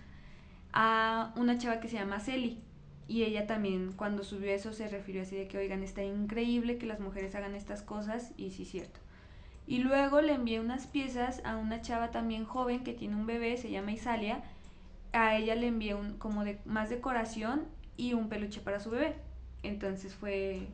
a 0.73 1.35
una 1.37 1.59
chava 1.59 1.79
que 1.79 1.89
se 1.89 1.97
llama 1.97 2.21
Celi. 2.21 2.59
Y 3.07 3.25
ella 3.25 3.47
también 3.47 3.93
cuando 3.93 4.25
subió 4.25 4.51
eso 4.51 4.73
se 4.73 4.89
refirió 4.89 5.21
así 5.21 5.37
de 5.37 5.47
que, 5.47 5.59
oigan, 5.59 5.83
está 5.83 6.03
increíble 6.03 6.79
que 6.79 6.87
las 6.87 7.01
mujeres 7.01 7.35
hagan 7.35 7.55
estas 7.55 7.83
cosas 7.83 8.33
y 8.39 8.51
sí, 8.53 8.65
cierto. 8.65 8.99
Y 9.67 9.81
luego 9.81 10.23
le 10.23 10.33
envié 10.33 10.59
unas 10.61 10.87
piezas 10.87 11.43
a 11.45 11.59
una 11.59 11.83
chava 11.83 12.11
también 12.11 12.47
joven 12.47 12.83
que 12.83 12.95
tiene 12.95 13.15
un 13.15 13.27
bebé, 13.27 13.59
se 13.59 13.71
llama 13.71 13.93
Isalia. 13.93 14.43
A 15.13 15.37
ella 15.37 15.55
le 15.55 15.67
envié 15.67 15.95
un, 15.95 16.17
como 16.17 16.45
de 16.45 16.59
más 16.65 16.89
decoración 16.89 17.67
y 17.97 18.15
un 18.15 18.29
peluche 18.29 18.61
para 18.61 18.81
su 18.81 18.91
bebé. 18.91 19.17
Entonces 19.63 20.15
fue... 20.15 20.69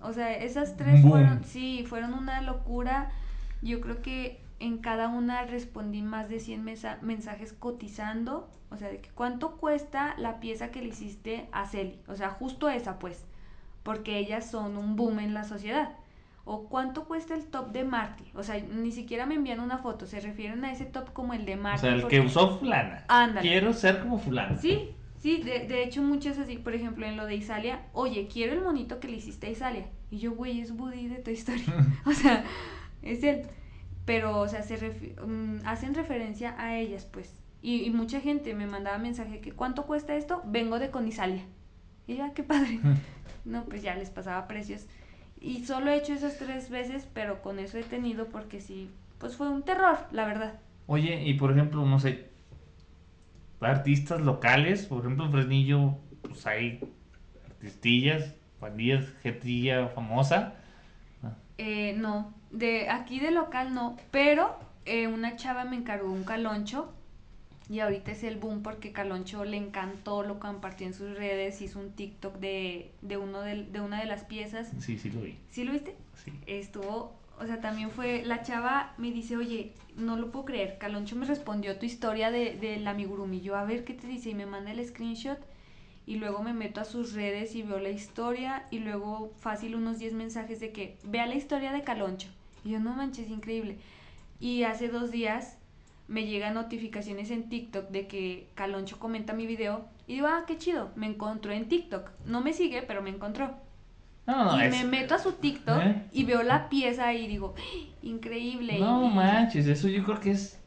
O 0.00 0.12
sea, 0.12 0.32
esas 0.36 0.76
tres 0.76 1.02
Boom. 1.02 1.10
fueron, 1.10 1.44
sí, 1.44 1.84
fueron 1.88 2.14
una 2.14 2.40
locura. 2.42 3.10
Yo 3.62 3.80
creo 3.80 4.00
que 4.00 4.40
en 4.60 4.78
cada 4.78 5.08
una 5.08 5.44
respondí 5.44 6.02
más 6.02 6.28
de 6.28 6.38
100 6.40 6.62
mesa- 6.64 6.98
mensajes 7.02 7.52
cotizando. 7.52 8.48
O 8.70 8.76
sea, 8.76 8.88
de 8.88 9.00
que 9.00 9.10
cuánto 9.10 9.56
cuesta 9.56 10.14
la 10.18 10.38
pieza 10.40 10.70
que 10.70 10.82
le 10.82 10.88
hiciste 10.88 11.48
a 11.52 11.66
Celi. 11.66 11.98
O 12.06 12.14
sea, 12.14 12.30
justo 12.30 12.68
esa 12.68 12.98
pues. 12.98 13.24
Porque 13.82 14.18
ellas 14.18 14.48
son 14.50 14.76
un 14.76 14.94
boom 14.94 15.18
en 15.20 15.34
la 15.34 15.42
sociedad. 15.44 15.92
O 16.44 16.68
cuánto 16.68 17.04
cuesta 17.04 17.34
el 17.34 17.46
top 17.46 17.72
de 17.72 17.84
Marty. 17.84 18.24
O 18.34 18.42
sea, 18.42 18.58
ni 18.60 18.92
siquiera 18.92 19.26
me 19.26 19.34
envían 19.34 19.58
una 19.60 19.78
foto. 19.78 20.06
Se 20.06 20.20
refieren 20.20 20.64
a 20.64 20.70
ese 20.72 20.84
top 20.84 21.12
como 21.12 21.34
el 21.34 21.44
de 21.44 21.54
O 21.54 21.58
Marty. 21.58 21.80
sea, 21.80 21.94
el 21.94 22.02
porque- 22.02 22.20
que 22.20 22.26
usó 22.26 22.58
fulana. 22.58 23.04
Ándale. 23.08 23.40
Quiero 23.48 23.72
ser 23.72 24.00
como 24.00 24.18
fulana. 24.18 24.56
Sí, 24.58 24.94
sí, 25.18 25.42
de, 25.42 25.66
de 25.66 25.82
hecho 25.84 26.02
muchas 26.02 26.38
así, 26.38 26.56
por 26.56 26.74
ejemplo 26.74 27.06
en 27.06 27.16
lo 27.16 27.26
de 27.26 27.36
Isalia, 27.36 27.86
oye, 27.92 28.28
quiero 28.32 28.52
el 28.52 28.62
monito 28.62 29.00
que 29.00 29.08
le 29.08 29.16
hiciste 29.16 29.46
a 29.46 29.50
Isalia. 29.50 29.86
Y 30.10 30.18
yo, 30.18 30.32
güey, 30.32 30.60
es 30.60 30.70
Woody 30.70 31.08
de 31.08 31.16
Toy 31.16 31.34
Story. 31.34 31.64
o 32.06 32.12
sea, 32.12 32.44
es 33.02 33.22
él. 33.22 33.42
Pero, 34.04 34.40
o 34.40 34.48
sea, 34.48 34.62
se 34.62 34.76
mm, 34.78 35.66
hacen 35.66 35.94
referencia 35.94 36.54
a 36.58 36.78
ellas, 36.78 37.06
pues. 37.10 37.34
Y, 37.60 37.82
y 37.82 37.90
mucha 37.90 38.20
gente 38.20 38.54
me 38.54 38.66
mandaba 38.66 38.98
mensaje 38.98 39.40
que, 39.40 39.52
¿cuánto 39.52 39.84
cuesta 39.84 40.16
esto? 40.16 40.42
Vengo 40.46 40.78
de 40.78 40.90
con 40.90 41.06
Isalia. 41.06 41.44
Y 42.06 42.16
ya, 42.16 42.32
qué 42.32 42.42
padre. 42.42 42.80
no, 43.44 43.64
pues 43.64 43.82
ya 43.82 43.94
les 43.94 44.10
pasaba 44.10 44.48
precios. 44.48 44.86
Y 45.40 45.64
solo 45.64 45.90
he 45.90 45.96
hecho 45.96 46.14
esas 46.14 46.38
tres 46.38 46.70
veces, 46.70 47.06
pero 47.12 47.42
con 47.42 47.58
eso 47.58 47.78
he 47.78 47.84
tenido 47.84 48.26
porque 48.26 48.60
sí, 48.60 48.90
pues 49.18 49.36
fue 49.36 49.48
un 49.48 49.62
terror, 49.62 49.98
la 50.10 50.26
verdad. 50.26 50.58
Oye, 50.86 51.22
y 51.24 51.34
por 51.34 51.52
ejemplo, 51.52 51.84
no 51.84 52.00
sé, 52.00 52.30
artistas 53.60 54.20
locales, 54.20 54.86
por 54.86 55.00
ejemplo 55.00 55.26
en 55.26 55.32
Fresnillo, 55.32 55.98
pues 56.22 56.46
hay 56.46 56.80
artistillas, 57.50 58.34
pandillas, 58.60 59.06
jetilla 59.22 59.88
famosa. 59.88 60.54
Eh, 61.58 61.94
no, 61.96 62.32
de 62.52 62.88
aquí 62.88 63.18
de 63.18 63.32
local 63.32 63.74
no, 63.74 63.96
pero 64.10 64.56
eh, 64.84 65.08
una 65.08 65.36
chava 65.36 65.64
me 65.64 65.76
encargó 65.76 66.10
un 66.10 66.22
caloncho 66.22 66.92
y 67.70 67.80
ahorita 67.80 68.12
es 68.12 68.24
el 68.24 68.36
boom 68.36 68.62
porque 68.62 68.92
Caloncho 68.92 69.44
le 69.44 69.58
encantó, 69.58 70.22
lo 70.22 70.40
compartió 70.40 70.86
en 70.86 70.94
sus 70.94 71.14
redes, 71.16 71.60
hizo 71.60 71.78
un 71.78 71.92
TikTok 71.92 72.36
de, 72.38 72.90
de, 73.02 73.16
uno 73.18 73.42
de, 73.42 73.64
de 73.64 73.80
una 73.80 74.00
de 74.00 74.06
las 74.06 74.24
piezas. 74.24 74.72
Sí, 74.78 74.98
sí 74.98 75.10
lo 75.10 75.20
vi. 75.20 75.36
¿Sí 75.50 75.64
lo 75.64 75.72
viste? 75.72 75.94
Sí. 76.14 76.32
Estuvo, 76.46 77.12
o 77.40 77.46
sea, 77.46 77.60
también 77.60 77.90
fue, 77.90 78.22
la 78.24 78.42
chava 78.42 78.94
me 78.98 79.10
dice, 79.10 79.36
oye, 79.36 79.72
no 79.96 80.16
lo 80.16 80.30
puedo 80.30 80.46
creer, 80.46 80.78
Caloncho 80.78 81.16
me 81.16 81.26
respondió 81.26 81.78
tu 81.78 81.86
historia 81.86 82.30
de, 82.30 82.56
del 82.56 82.86
amigurumi, 82.86 83.40
yo 83.40 83.56
a 83.56 83.64
ver 83.64 83.84
qué 83.84 83.94
te 83.94 84.06
dice 84.06 84.30
y 84.30 84.34
me 84.34 84.46
manda 84.46 84.70
el 84.70 84.86
screenshot 84.86 85.38
y 86.08 86.16
luego 86.16 86.42
me 86.42 86.54
meto 86.54 86.80
a 86.80 86.84
sus 86.84 87.12
redes 87.12 87.54
y 87.54 87.62
veo 87.62 87.78
la 87.78 87.90
historia 87.90 88.66
y 88.70 88.78
luego 88.78 89.32
fácil 89.40 89.74
unos 89.74 89.98
10 89.98 90.14
mensajes 90.14 90.58
de 90.58 90.72
que 90.72 90.96
vea 91.04 91.26
la 91.26 91.34
historia 91.34 91.70
de 91.70 91.82
Caloncho. 91.82 92.28
Y 92.64 92.70
yo 92.70 92.80
no 92.80 92.94
manches, 92.94 93.28
increíble. 93.28 93.76
Y 94.40 94.62
hace 94.62 94.88
dos 94.88 95.10
días 95.10 95.58
me 96.06 96.24
llegan 96.24 96.54
notificaciones 96.54 97.30
en 97.30 97.50
TikTok 97.50 97.90
de 97.90 98.06
que 98.06 98.48
Caloncho 98.54 98.98
comenta 98.98 99.34
mi 99.34 99.46
video 99.46 99.86
y 100.06 100.14
digo, 100.14 100.28
ah, 100.28 100.44
qué 100.46 100.56
chido, 100.56 100.90
me 100.96 101.06
encontró 101.06 101.52
en 101.52 101.68
TikTok. 101.68 102.08
No 102.24 102.40
me 102.40 102.54
sigue, 102.54 102.80
pero 102.80 103.02
me 103.02 103.10
encontró. 103.10 103.54
No, 104.28 104.44
no, 104.44 104.62
y 104.62 104.66
es- 104.66 104.70
me 104.70 104.84
meto 104.84 105.14
a 105.14 105.18
su 105.18 105.32
TikTok 105.32 105.80
¿Eh? 105.82 106.02
y 106.12 106.24
veo 106.24 106.42
la 106.42 106.68
pieza 106.68 107.12
y 107.14 107.26
digo, 107.26 107.54
¡Ah! 107.58 107.88
increíble. 108.02 108.78
No 108.78 109.06
y- 109.10 109.14
manches, 109.14 109.66
eso 109.66 109.88
yo 109.88 110.04
creo 110.04 110.20
que 110.20 110.30
es. 110.32 110.60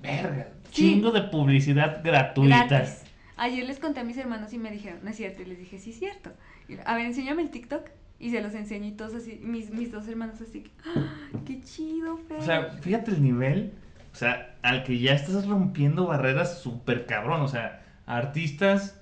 Verga. 0.00 0.48
Sí. 0.70 0.90
Chingo 0.92 1.10
de 1.12 1.22
publicidad 1.22 2.02
gratuita. 2.04 2.66
Gratis. 2.66 3.02
Ayer 3.36 3.64
les 3.66 3.78
conté 3.80 4.00
a 4.00 4.04
mis 4.04 4.16
hermanos 4.16 4.52
y 4.52 4.58
me 4.58 4.70
dijeron, 4.70 5.00
no 5.02 5.10
es 5.10 5.16
cierto. 5.16 5.42
Y 5.42 5.46
les 5.46 5.58
dije, 5.58 5.78
sí, 5.78 5.90
es 5.90 5.98
cierto. 5.98 6.30
Y, 6.68 6.74
a 6.84 6.94
ver, 6.94 7.06
enséñame 7.06 7.42
el 7.42 7.50
TikTok. 7.50 7.88
Y 8.20 8.30
se 8.30 8.40
los 8.40 8.54
enseñé 8.54 8.88
y 8.88 8.92
todos 8.92 9.14
así, 9.14 9.40
mis, 9.42 9.70
mis 9.70 9.90
dos 9.90 10.06
hermanos 10.06 10.40
así, 10.40 10.60
que, 10.62 10.70
¡Ah! 10.86 11.12
qué 11.44 11.60
chido, 11.62 12.16
Fer. 12.28 12.38
O 12.38 12.42
sea, 12.42 12.68
fíjate 12.80 13.10
el 13.10 13.22
nivel. 13.22 13.72
O 14.12 14.16
sea, 14.16 14.54
al 14.62 14.84
que 14.84 14.98
ya 15.00 15.14
estás 15.14 15.46
rompiendo 15.48 16.06
barreras 16.06 16.60
súper 16.62 17.06
cabrón. 17.06 17.40
O 17.42 17.48
sea, 17.48 17.82
artistas 18.06 18.96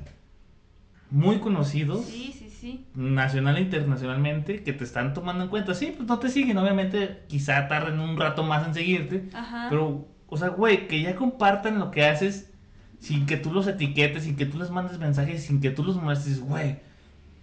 muy 1.11 1.41
conocidos. 1.41 2.07
sí, 2.07 2.33
sí, 2.37 2.49
sí. 2.49 2.52
Nacional 2.95 3.57
e 3.57 3.63
internacionalmente 3.63 4.63
que 4.63 4.73
te 4.73 4.85
están 4.85 5.15
tomando 5.15 5.45
en 5.45 5.51
cuenta. 5.51 5.75
Sí, 5.75 5.93
pues 5.97 6.09
no 6.09 6.19
te 6.19 6.29
siguen, 6.29 6.59
obviamente 6.59 7.23
quizá 7.29 7.69
tarden 7.69 8.01
un 8.01 8.17
rato 8.17 8.43
más 8.43 8.67
en 8.67 8.75
seguirte, 8.75 9.29
Ajá. 9.35 9.67
pero, 9.71 10.07
o 10.29 10.37
sea, 10.37 10.49
güey, 10.49 10.89
que 10.89 11.01
ya 11.03 11.17
compartan 11.17 11.79
lo 11.79 11.91
que 11.91 12.05
haces 12.05 12.51
sin 12.99 13.27
que 13.27 13.37
tú 13.37 13.53
los 13.53 13.67
etiquetes, 13.67 14.25
sin 14.25 14.37
que 14.37 14.47
tú 14.47 14.59
les 14.59 14.71
mandes 14.71 14.99
mensajes, 14.99 15.45
sin 15.45 15.61
que 15.61 15.71
tú 15.71 15.83
los 15.83 16.01
muestres, 16.01 16.41
güey, 16.41 16.77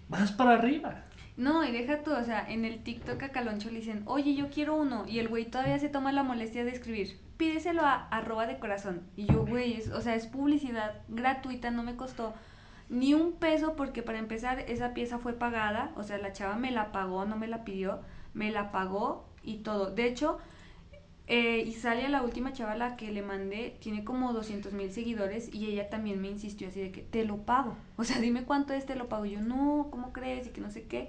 vas 0.08 0.32
para 0.32 0.54
arriba. 0.54 1.04
No, 1.36 1.64
y 1.64 1.72
deja 1.72 2.02
tú, 2.02 2.12
o 2.12 2.22
sea, 2.22 2.44
en 2.50 2.64
el 2.64 2.82
TikTok 2.82 3.22
a 3.22 3.28
Caloncho 3.30 3.70
le 3.70 3.78
dicen, 3.78 4.02
oye, 4.04 4.34
yo 4.34 4.50
quiero 4.50 4.76
uno. 4.76 5.06
Y 5.08 5.20
el 5.20 5.28
güey 5.28 5.46
todavía 5.46 5.78
se 5.78 5.88
toma 5.88 6.12
la 6.12 6.22
molestia 6.22 6.64
de 6.64 6.70
escribir, 6.70 7.18
pídeselo 7.38 7.82
a 7.82 8.08
arroba 8.08 8.46
de 8.46 8.58
corazón. 8.58 9.00
Y 9.16 9.24
yo, 9.24 9.46
güey, 9.46 9.82
o 9.94 10.00
sea, 10.02 10.14
es 10.14 10.26
publicidad 10.26 11.00
gratuita, 11.08 11.70
no 11.70 11.82
me 11.82 11.96
costó 11.96 12.34
ni 12.90 13.14
un 13.14 13.32
peso 13.34 13.76
porque 13.76 14.02
para 14.02 14.18
empezar 14.18 14.60
esa 14.68 14.92
pieza 14.92 15.18
fue 15.18 15.32
pagada, 15.32 15.92
o 15.96 16.02
sea, 16.02 16.18
la 16.18 16.32
chava 16.32 16.56
me 16.56 16.72
la 16.72 16.92
pagó, 16.92 17.24
no 17.24 17.36
me 17.36 17.46
la 17.46 17.64
pidió, 17.64 18.00
me 18.34 18.50
la 18.50 18.72
pagó 18.72 19.24
y 19.44 19.58
todo. 19.58 19.92
De 19.92 20.06
hecho, 20.06 20.38
eh, 21.28 21.62
Isalia, 21.64 22.08
la 22.08 22.22
última 22.22 22.52
chavala 22.52 22.96
que 22.96 23.12
le 23.12 23.22
mandé, 23.22 23.76
tiene 23.80 24.02
como 24.02 24.32
200 24.32 24.72
mil 24.72 24.90
seguidores 24.92 25.54
y 25.54 25.66
ella 25.68 25.88
también 25.88 26.20
me 26.20 26.28
insistió 26.28 26.66
así 26.68 26.80
de 26.80 26.90
que 26.90 27.02
te 27.02 27.24
lo 27.24 27.38
pago. 27.38 27.76
O 27.96 28.04
sea, 28.04 28.18
dime 28.20 28.44
cuánto 28.44 28.74
es, 28.74 28.86
te 28.86 28.96
lo 28.96 29.08
pago. 29.08 29.24
yo, 29.24 29.40
no, 29.40 29.88
¿cómo 29.92 30.12
crees? 30.12 30.48
Y 30.48 30.50
que 30.50 30.60
no 30.60 30.70
sé 30.70 30.84
qué. 30.86 31.08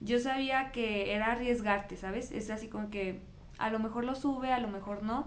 Yo 0.00 0.18
sabía 0.20 0.72
que 0.72 1.14
era 1.14 1.32
arriesgarte, 1.32 1.96
¿sabes? 1.96 2.32
Es 2.32 2.50
así 2.50 2.68
como 2.68 2.90
que 2.90 3.20
a 3.58 3.70
lo 3.70 3.78
mejor 3.78 4.04
lo 4.04 4.14
sube, 4.14 4.52
a 4.52 4.60
lo 4.60 4.68
mejor 4.68 5.02
no. 5.02 5.26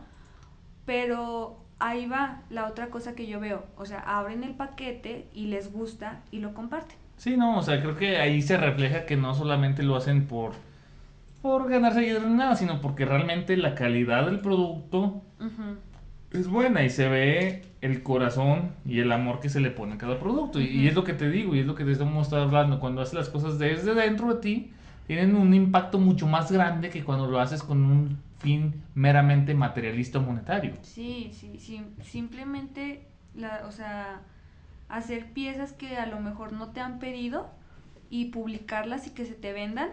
Pero 0.85 1.66
ahí 1.79 2.07
va 2.07 2.41
la 2.49 2.67
otra 2.67 2.87
cosa 2.87 3.15
que 3.15 3.27
yo 3.27 3.39
veo. 3.39 3.65
O 3.77 3.85
sea, 3.85 3.99
abren 3.99 4.43
el 4.43 4.55
paquete 4.55 5.27
y 5.33 5.47
les 5.47 5.71
gusta 5.71 6.21
y 6.31 6.39
lo 6.39 6.53
comparten. 6.53 6.97
Sí, 7.17 7.35
no, 7.35 7.57
o 7.57 7.61
sea, 7.61 7.81
creo 7.81 7.97
que 7.97 8.17
ahí 8.17 8.41
se 8.41 8.57
refleja 8.57 9.05
que 9.05 9.17
no 9.17 9.33
solamente 9.33 9.83
lo 9.83 9.95
hacen 9.95 10.27
por 10.27 10.53
por 11.41 11.69
ganar 11.69 11.93
seguidores 11.93 12.27
nada, 12.29 12.55
sino 12.55 12.81
porque 12.81 13.05
realmente 13.05 13.55
la 13.57 13.75
calidad 13.75 14.25
del 14.25 14.39
producto 14.39 15.21
es 16.31 16.47
buena 16.47 16.83
y 16.83 16.89
se 16.89 17.07
ve 17.07 17.63
el 17.81 18.03
corazón 18.03 18.71
y 18.85 18.99
el 18.99 19.11
amor 19.11 19.39
que 19.39 19.49
se 19.49 19.59
le 19.59 19.69
pone 19.69 19.93
a 19.93 19.97
cada 19.97 20.19
producto. 20.19 20.59
y, 20.59 20.87
es 20.87 20.95
lo 20.95 21.03
que 21.03 21.13
te 21.13 21.29
digo, 21.29 21.55
y 21.55 21.59
es 21.59 21.65
lo 21.65 21.75
que 21.75 21.85
te 21.85 21.91
estamos 21.91 22.33
hablando. 22.33 22.79
Cuando 22.79 23.01
haces 23.01 23.13
las 23.13 23.29
cosas 23.29 23.59
desde 23.59 23.93
dentro 23.93 24.33
de 24.33 24.41
ti, 24.41 24.71
tienen 25.05 25.35
un 25.35 25.53
impacto 25.53 25.99
mucho 25.99 26.27
más 26.27 26.51
grande 26.51 26.89
que 26.89 27.03
cuando 27.03 27.27
lo 27.27 27.39
haces 27.39 27.63
con 27.63 27.83
un 27.83 28.17
fin 28.39 28.83
meramente 28.93 29.53
materialista 29.53 30.19
monetario. 30.19 30.75
Sí, 30.81 31.31
sí, 31.33 31.57
sí. 31.59 31.85
Simplemente, 32.03 33.07
la, 33.35 33.63
o 33.67 33.71
sea, 33.71 34.21
hacer 34.89 35.33
piezas 35.33 35.73
que 35.73 35.97
a 35.97 36.05
lo 36.05 36.19
mejor 36.19 36.53
no 36.53 36.69
te 36.69 36.79
han 36.79 36.99
pedido 36.99 37.49
y 38.09 38.25
publicarlas 38.25 39.07
y 39.07 39.11
que 39.11 39.25
se 39.25 39.33
te 39.33 39.53
vendan 39.53 39.89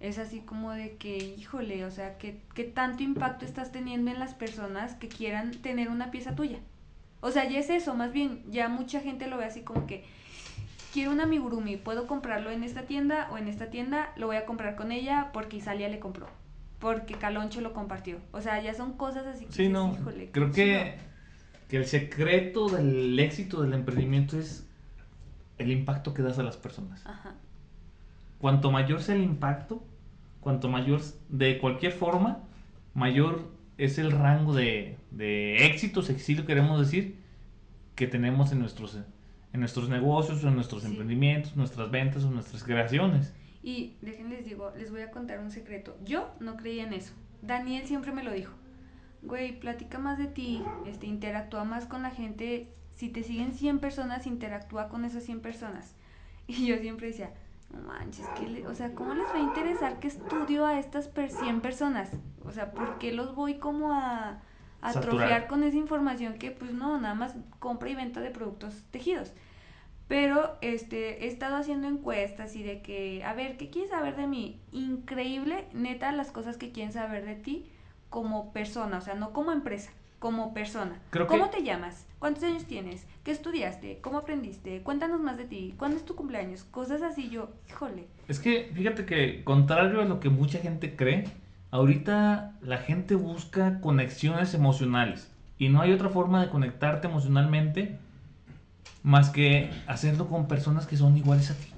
es 0.00 0.18
así 0.18 0.40
como 0.40 0.72
de 0.72 0.96
que, 0.96 1.16
híjole, 1.16 1.84
o 1.84 1.90
sea, 1.92 2.18
¿qué, 2.18 2.40
¿qué, 2.54 2.64
tanto 2.64 3.04
impacto 3.04 3.44
estás 3.44 3.70
teniendo 3.70 4.10
en 4.10 4.18
las 4.18 4.34
personas 4.34 4.96
que 4.96 5.06
quieran 5.06 5.52
tener 5.52 5.88
una 5.88 6.10
pieza 6.10 6.34
tuya? 6.34 6.58
O 7.20 7.30
sea, 7.30 7.48
ya 7.48 7.60
es 7.60 7.70
eso, 7.70 7.94
más 7.94 8.12
bien, 8.12 8.42
ya 8.50 8.68
mucha 8.68 9.00
gente 9.00 9.28
lo 9.28 9.38
ve 9.38 9.44
así 9.44 9.60
como 9.60 9.86
que, 9.86 10.04
quiero 10.92 11.12
un 11.12 11.20
amigurumi, 11.20 11.76
puedo 11.76 12.08
comprarlo 12.08 12.50
en 12.50 12.64
esta 12.64 12.82
tienda 12.82 13.28
o 13.30 13.38
en 13.38 13.46
esta 13.46 13.70
tienda, 13.70 14.12
lo 14.16 14.26
voy 14.26 14.36
a 14.36 14.44
comprar 14.44 14.74
con 14.74 14.90
ella 14.90 15.30
porque 15.32 15.56
Isalia 15.56 15.88
le 15.88 16.00
compró, 16.00 16.26
porque 16.82 17.14
Caloncho 17.14 17.60
lo 17.60 17.72
compartió. 17.72 18.18
O 18.32 18.40
sea, 18.40 18.60
ya 18.60 18.74
son 18.74 18.94
cosas 18.94 19.24
así 19.24 19.46
que, 19.46 19.52
sí, 19.52 19.68
no, 19.68 19.96
híjole. 19.96 20.30
Creo 20.32 20.50
que, 20.50 20.96
que 21.68 21.76
el 21.76 21.86
secreto 21.86 22.68
del 22.68 23.16
éxito 23.20 23.62
del 23.62 23.72
emprendimiento 23.72 24.36
es 24.36 24.68
el 25.58 25.70
impacto 25.70 26.12
que 26.12 26.22
das 26.22 26.40
a 26.40 26.42
las 26.42 26.56
personas. 26.56 27.06
Ajá. 27.06 27.36
Cuanto 28.38 28.72
mayor 28.72 29.00
sea 29.00 29.14
el 29.14 29.22
impacto, 29.22 29.84
cuanto 30.40 30.68
mayor, 30.68 31.00
de 31.28 31.58
cualquier 31.58 31.92
forma, 31.92 32.40
mayor 32.94 33.52
es 33.78 33.98
el 33.98 34.10
rango 34.10 34.52
de, 34.52 34.98
de 35.12 35.66
éxito, 35.66 36.02
si 36.02 36.34
lo 36.34 36.44
queremos 36.46 36.80
decir, 36.80 37.16
que 37.94 38.08
tenemos 38.08 38.50
en 38.50 38.58
nuestros, 38.58 38.98
en 39.52 39.60
nuestros 39.60 39.88
negocios, 39.88 40.42
en 40.42 40.56
nuestros 40.56 40.84
emprendimientos, 40.84 41.54
nuestras 41.54 41.92
ventas 41.92 42.24
o 42.24 42.30
nuestras 42.32 42.64
creaciones. 42.64 43.32
Y 43.62 43.96
déjenles 44.00 44.44
digo, 44.44 44.72
les 44.76 44.90
voy 44.90 45.02
a 45.02 45.10
contar 45.10 45.38
un 45.38 45.50
secreto. 45.50 45.96
Yo 46.04 46.34
no 46.40 46.56
creía 46.56 46.84
en 46.84 46.92
eso. 46.92 47.14
Daniel 47.42 47.86
siempre 47.86 48.12
me 48.12 48.24
lo 48.24 48.32
dijo. 48.32 48.52
Güey, 49.22 49.58
platica 49.58 49.98
más 49.98 50.18
de 50.18 50.26
ti, 50.26 50.64
este, 50.86 51.06
interactúa 51.06 51.64
más 51.64 51.86
con 51.86 52.02
la 52.02 52.10
gente. 52.10 52.68
Si 52.94 53.08
te 53.08 53.22
siguen 53.22 53.54
100 53.54 53.78
personas, 53.78 54.26
interactúa 54.26 54.88
con 54.88 55.04
esas 55.04 55.22
100 55.24 55.40
personas. 55.40 55.94
Y 56.48 56.66
yo 56.66 56.76
siempre 56.78 57.06
decía, 57.06 57.32
no 57.72 57.80
manches, 57.82 58.26
que 58.30 58.66
o 58.66 58.74
sea, 58.74 58.94
¿cómo 58.94 59.14
les 59.14 59.28
va 59.28 59.36
a 59.36 59.40
interesar 59.40 60.00
que 60.00 60.08
estudio 60.08 60.66
a 60.66 60.78
estas 60.80 61.08
100 61.14 61.60
personas? 61.60 62.10
O 62.44 62.50
sea, 62.50 62.72
¿por 62.72 62.98
qué 62.98 63.12
los 63.12 63.34
voy 63.34 63.58
como 63.58 63.92
a, 63.92 64.42
atrofiar 64.80 65.46
con 65.46 65.62
esa 65.62 65.76
información 65.76 66.34
que 66.34 66.50
pues 66.50 66.72
no, 66.72 67.00
nada 67.00 67.14
más 67.14 67.36
compra 67.60 67.88
y 67.88 67.94
venta 67.94 68.20
de 68.20 68.30
productos 68.30 68.84
tejidos? 68.90 69.32
Pero 70.12 70.58
este, 70.60 71.24
he 71.24 71.28
estado 71.28 71.56
haciendo 71.56 71.88
encuestas 71.88 72.54
y 72.54 72.62
de 72.62 72.82
que, 72.82 73.24
a 73.24 73.32
ver, 73.32 73.56
¿qué 73.56 73.70
quieres 73.70 73.92
saber 73.92 74.14
de 74.14 74.26
mí? 74.26 74.60
Increíble, 74.70 75.64
neta, 75.72 76.12
las 76.12 76.30
cosas 76.30 76.58
que 76.58 76.70
quieren 76.70 76.92
saber 76.92 77.24
de 77.24 77.34
ti 77.34 77.64
como 78.10 78.52
persona, 78.52 78.98
o 78.98 79.00
sea, 79.00 79.14
no 79.14 79.32
como 79.32 79.52
empresa, 79.52 79.90
como 80.18 80.52
persona. 80.52 81.00
¿Cómo 81.28 81.48
te 81.48 81.62
llamas? 81.62 82.06
¿Cuántos 82.18 82.44
años 82.44 82.66
tienes? 82.66 83.06
¿Qué 83.24 83.30
estudiaste? 83.30 84.00
¿Cómo 84.02 84.18
aprendiste? 84.18 84.82
Cuéntanos 84.82 85.18
más 85.22 85.38
de 85.38 85.46
ti. 85.46 85.74
¿Cuándo 85.78 85.96
es 85.96 86.04
tu 86.04 86.14
cumpleaños? 86.14 86.64
Cosas 86.64 87.00
así, 87.00 87.30
yo, 87.30 87.48
híjole. 87.70 88.06
Es 88.28 88.38
que 88.38 88.70
fíjate 88.74 89.06
que, 89.06 89.42
contrario 89.44 90.02
a 90.02 90.04
lo 90.04 90.20
que 90.20 90.28
mucha 90.28 90.58
gente 90.58 90.94
cree, 90.94 91.24
ahorita 91.70 92.58
la 92.60 92.76
gente 92.76 93.14
busca 93.14 93.80
conexiones 93.80 94.52
emocionales. 94.52 95.32
Y 95.56 95.70
no 95.70 95.80
hay 95.80 95.90
otra 95.90 96.10
forma 96.10 96.42
de 96.42 96.50
conectarte 96.50 97.08
emocionalmente 97.08 97.98
más 99.02 99.30
que 99.30 99.70
hacerlo 99.86 100.28
con 100.28 100.48
personas 100.48 100.86
que 100.86 100.96
son 100.96 101.16
iguales 101.16 101.50
a 101.50 101.54
ti. 101.54 101.68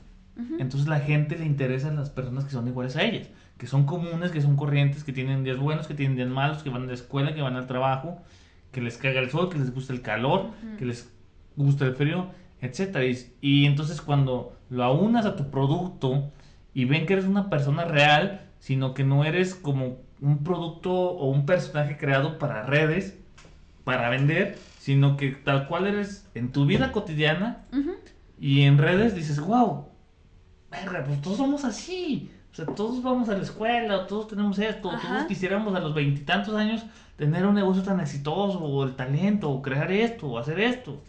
Entonces 0.59 0.89
la 0.89 0.99
gente 0.99 1.39
le 1.39 1.47
interesa 1.47 1.89
a 1.89 1.93
las 1.93 2.11
personas 2.11 2.45
que 2.45 2.51
son 2.51 2.67
iguales 2.67 2.97
a 2.97 3.03
ellas, 3.03 3.29
que 3.57 3.69
son 3.69 3.87
comunes, 3.87 4.33
que 4.33 4.41
son 4.41 4.57
corrientes, 4.57 5.05
que 5.05 5.13
tienen 5.13 5.45
días 5.45 5.59
buenos, 5.59 5.87
que 5.87 5.95
tienen 5.95 6.17
días 6.17 6.29
malos, 6.29 6.63
que 6.63 6.71
van 6.71 6.83
a 6.83 6.87
la 6.87 6.95
escuela, 6.95 7.35
que 7.35 7.43
van 7.43 7.55
al 7.55 7.69
trabajo, 7.69 8.21
que 8.73 8.81
les 8.81 8.99
caga 8.99 9.21
el 9.21 9.31
sol, 9.31 9.49
que 9.49 9.59
les 9.59 9.73
gusta 9.73 9.93
el 9.93 10.03
calor, 10.03 10.51
que 10.79 10.85
les 10.85 11.09
gusta 11.57 11.87
el 11.87 11.95
frío, 11.95 12.31
etcétera. 12.61 13.05
Y, 13.41 13.67
entonces 13.67 14.01
cuando 14.01 14.57
lo 14.71 14.83
aunas 14.83 15.25
a 15.25 15.37
tu 15.37 15.51
producto 15.51 16.33
y 16.75 16.85
ven 16.85 17.07
que 17.07 17.13
eres 17.13 17.27
una 17.27 17.49
persona 17.49 17.85
real, 17.85 18.49
sino 18.59 18.93
que 18.93 19.05
no 19.05 19.25
eres 19.25 19.55
como 19.55 19.99
un 20.21 20.43
producto 20.43 20.93
o 20.93 21.31
un 21.31 21.47
personaje 21.47 21.97
creado 21.97 22.39
para 22.39 22.65
redes, 22.65 23.17
para 23.85 24.09
vender, 24.09 24.59
sino 24.85 25.17
que 25.17 25.31
tal 25.31 25.67
cual 25.67 25.87
eres 25.87 26.29
en 26.35 26.53
tu 26.53 26.67
vida 26.67 26.93
cotidiana 26.93 27.65
y 28.39 28.65
en 28.65 28.77
redes 28.77 29.15
dices, 29.15 29.41
wow, 29.41 29.87
pues 30.69 31.23
todos 31.23 31.39
somos 31.39 31.65
así. 31.65 32.31
O 32.53 32.55
sea, 32.55 32.67
todos 32.67 33.03
vamos 33.03 33.31
a 33.31 33.35
la 33.35 33.43
escuela, 33.43 34.07
todos 34.07 34.29
tenemos 34.29 34.59
esto, 34.59 34.91
todos 34.91 35.25
quisiéramos 35.27 35.75
a 35.75 35.81
los 35.81 35.95
veintitantos 35.95 36.55
años 36.55 36.85
tener 37.17 37.47
un 37.47 37.55
negocio 37.55 37.83
tan 37.83 37.99
exitoso, 37.99 38.59
o 38.59 38.85
el 38.85 38.95
talento, 38.95 39.51
o 39.51 39.63
crear 39.63 39.91
esto, 39.91 40.27
o 40.27 40.39
hacer 40.39 40.61
esto. 40.61 41.03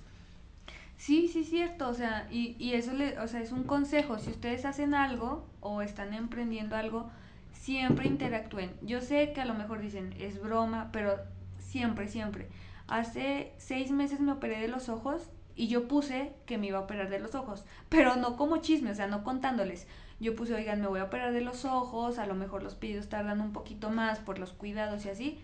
Sí, 0.96 1.28
sí, 1.28 1.44
cierto, 1.44 1.90
o 1.90 1.94
sea, 1.94 2.30
y, 2.32 2.56
y 2.58 2.76
eso 2.76 2.94
le, 2.94 3.20
o 3.20 3.28
sea, 3.28 3.42
es 3.42 3.52
un 3.52 3.64
consejo, 3.64 4.20
si 4.20 4.30
ustedes 4.30 4.64
hacen 4.64 4.94
algo 4.94 5.46
o 5.60 5.82
están 5.82 6.14
emprendiendo 6.14 6.78
algo, 6.78 7.10
siempre 7.52 8.08
interactúen. 8.08 8.72
Yo 8.84 9.02
sé 9.02 9.34
que 9.34 9.42
a 9.42 9.46
lo 9.46 9.54
mejor 9.54 9.82
dicen, 9.82 10.16
es 10.18 10.42
broma, 10.42 10.92
pero 10.94 11.18
siempre, 11.60 12.08
siempre. 12.08 12.48
Hace 12.88 13.54
seis 13.58 13.92
meses 13.92 14.20
me 14.20 14.32
operé 14.32 14.60
de 14.60 14.68
los 14.68 14.90
ojos 14.90 15.30
y 15.56 15.68
yo 15.68 15.88
puse 15.88 16.34
que 16.46 16.58
me 16.58 16.68
iba 16.68 16.80
a 16.80 16.82
operar 16.82 17.10
de 17.10 17.20
los 17.20 17.34
ojos, 17.34 17.66
pero 17.90 18.16
no 18.16 18.36
como 18.38 18.58
chisme, 18.58 18.92
o 18.92 18.96
sea, 18.96 19.08
no 19.08 19.24
contándoles 19.24 19.88
yo 20.20 20.36
puse, 20.36 20.54
oigan, 20.54 20.82
me 20.82 20.88
voy 20.88 21.00
a 21.00 21.06
operar 21.06 21.34
de 21.34 21.42
los 21.42 21.66
ojos, 21.66 22.20
a 22.20 22.26
lo 22.26 22.36
mejor 22.36 22.64
los 22.64 22.76
pedidos 22.76 23.10
tardan 23.10 23.42
un 23.42 23.52
poquito 23.52 23.90
más 23.90 24.20
por 24.20 24.40
los 24.40 24.54
cuidados 24.54 25.06
y 25.06 25.10
así. 25.10 25.40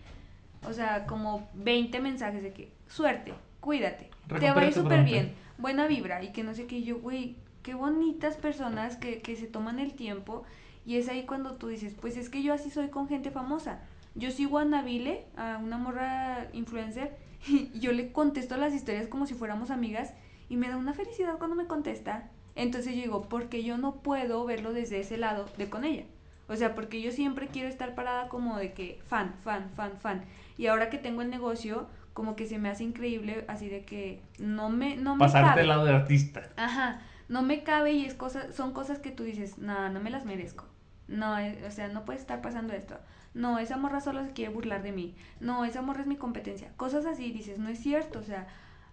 O 0.66 0.72
sea, 0.72 1.06
como 1.06 1.48
20 1.54 2.00
mensajes 2.00 2.42
de 2.42 2.52
que, 2.52 2.72
suerte, 2.88 3.34
cuídate, 3.60 4.08
te 4.28 4.50
va 4.50 4.60
a 4.60 4.66
ir 4.66 4.72
súper 4.72 5.04
bien, 5.04 5.34
buena 5.58 5.86
vibra 5.86 6.22
y 6.22 6.32
que 6.32 6.42
no 6.42 6.54
sé 6.54 6.66
qué, 6.66 6.82
yo, 6.82 7.00
güey, 7.00 7.36
qué 7.62 7.74
bonitas 7.74 8.36
personas 8.36 8.96
que, 8.96 9.20
que 9.20 9.36
se 9.36 9.46
toman 9.46 9.78
el 9.78 9.92
tiempo 9.92 10.44
y 10.86 10.96
es 10.96 11.08
ahí 11.08 11.24
cuando 11.24 11.54
tú 11.54 11.68
dices, 11.68 11.94
pues 12.00 12.16
es 12.16 12.28
que 12.30 12.42
yo 12.42 12.54
así 12.54 12.70
soy 12.70 12.88
con 12.88 13.08
gente 13.08 13.30
famosa. 13.30 13.80
Yo 14.14 14.30
sigo 14.30 14.58
a 14.58 14.64
Nabile, 14.64 15.24
a 15.36 15.58
una 15.58 15.78
morra 15.78 16.48
influencer, 16.52 17.16
y 17.46 17.70
yo 17.78 17.92
le 17.92 18.12
contesto 18.12 18.56
las 18.56 18.74
historias 18.74 19.06
como 19.08 19.26
si 19.26 19.34
fuéramos 19.34 19.70
amigas 19.70 20.12
y 20.48 20.56
me 20.56 20.68
da 20.68 20.76
una 20.76 20.94
felicidad 20.94 21.38
cuando 21.38 21.56
me 21.56 21.66
contesta. 21.66 22.30
Entonces 22.54 22.94
yo 22.94 23.02
digo, 23.02 23.28
porque 23.28 23.64
yo 23.64 23.78
no 23.78 23.96
puedo 24.02 24.44
verlo 24.44 24.72
desde 24.72 25.00
ese 25.00 25.16
lado 25.16 25.46
de 25.56 25.70
con 25.70 25.84
ella. 25.84 26.04
O 26.48 26.56
sea, 26.56 26.74
porque 26.74 27.00
yo 27.00 27.12
siempre 27.12 27.48
quiero 27.48 27.68
estar 27.68 27.94
parada 27.94 28.28
como 28.28 28.58
de 28.58 28.72
que 28.72 29.00
fan, 29.06 29.34
fan, 29.42 29.70
fan, 29.74 29.92
fan. 29.98 30.24
Y 30.58 30.66
ahora 30.66 30.90
que 30.90 30.98
tengo 30.98 31.22
el 31.22 31.30
negocio, 31.30 31.88
como 32.12 32.36
que 32.36 32.46
se 32.46 32.58
me 32.58 32.68
hace 32.68 32.84
increíble, 32.84 33.44
así 33.48 33.68
de 33.68 33.84
que 33.84 34.20
no 34.38 34.68
me, 34.68 34.96
no 34.96 35.14
me 35.14 35.20
Pasarte 35.20 35.60
al 35.60 35.68
lado 35.68 35.84
de 35.86 35.94
artista. 35.94 36.50
Ajá, 36.56 37.00
no 37.28 37.42
me 37.42 37.62
cabe 37.62 37.92
y 37.92 38.04
es 38.04 38.14
cosa, 38.14 38.52
son 38.52 38.72
cosas 38.74 38.98
que 38.98 39.10
tú 39.10 39.22
dices, 39.22 39.56
no, 39.58 39.88
no 39.88 40.00
me 40.00 40.10
las 40.10 40.26
merezco. 40.26 40.66
No, 41.08 41.38
eh, 41.38 41.64
o 41.66 41.70
sea, 41.70 41.88
no 41.88 42.04
puede 42.04 42.18
estar 42.18 42.42
pasando 42.42 42.74
esto. 42.74 42.98
No, 43.34 43.58
esa 43.58 43.76
morra 43.76 44.00
solo 44.00 44.24
se 44.24 44.32
quiere 44.32 44.52
burlar 44.52 44.82
de 44.82 44.92
mí. 44.92 45.14
No, 45.40 45.64
esa 45.64 45.82
morra 45.82 46.02
es 46.02 46.06
mi 46.06 46.16
competencia. 46.16 46.72
Cosas 46.76 47.06
así, 47.06 47.32
dices, 47.32 47.58
no 47.58 47.68
es 47.68 47.78
cierto. 47.78 48.18
O 48.18 48.22
sea, 48.22 48.46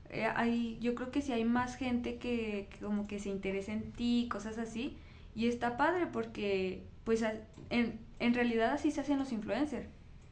eh, 0.09 0.27
hay, 0.35 0.77
yo 0.81 0.95
creo 0.95 1.11
que 1.11 1.21
si 1.21 1.33
hay 1.33 1.45
más 1.45 1.75
gente 1.75 2.17
que, 2.17 2.69
como 2.81 3.07
que 3.07 3.19
se 3.19 3.29
interesa 3.29 3.73
en 3.73 3.91
ti, 3.91 4.27
cosas 4.31 4.57
así, 4.57 4.97
Y 5.35 5.47
está 5.47 5.77
padre 5.77 6.07
porque, 6.07 6.83
pues, 7.03 7.23
en, 7.69 7.99
en 8.19 8.33
realidad 8.33 8.71
así 8.73 8.91
se 8.91 9.01
hacen 9.01 9.19
los 9.19 9.31
influencers. 9.31 9.87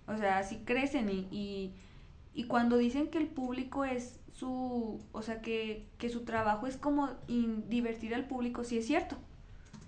O 0.07 0.17
sea, 0.17 0.37
así 0.39 0.57
crecen 0.65 1.09
y, 1.09 1.73
y, 2.33 2.43
cuando 2.45 2.77
dicen 2.77 3.09
que 3.09 3.17
el 3.17 3.27
público 3.27 3.83
es 3.83 4.19
su, 4.33 5.01
o 5.11 5.21
sea, 5.21 5.41
que, 5.41 5.85
que 5.97 6.09
su 6.09 6.23
trabajo 6.23 6.67
es 6.67 6.77
como 6.77 7.09
divertir 7.27 8.15
al 8.15 8.25
público, 8.25 8.63
sí 8.63 8.77
es 8.77 8.85
cierto. 8.87 9.17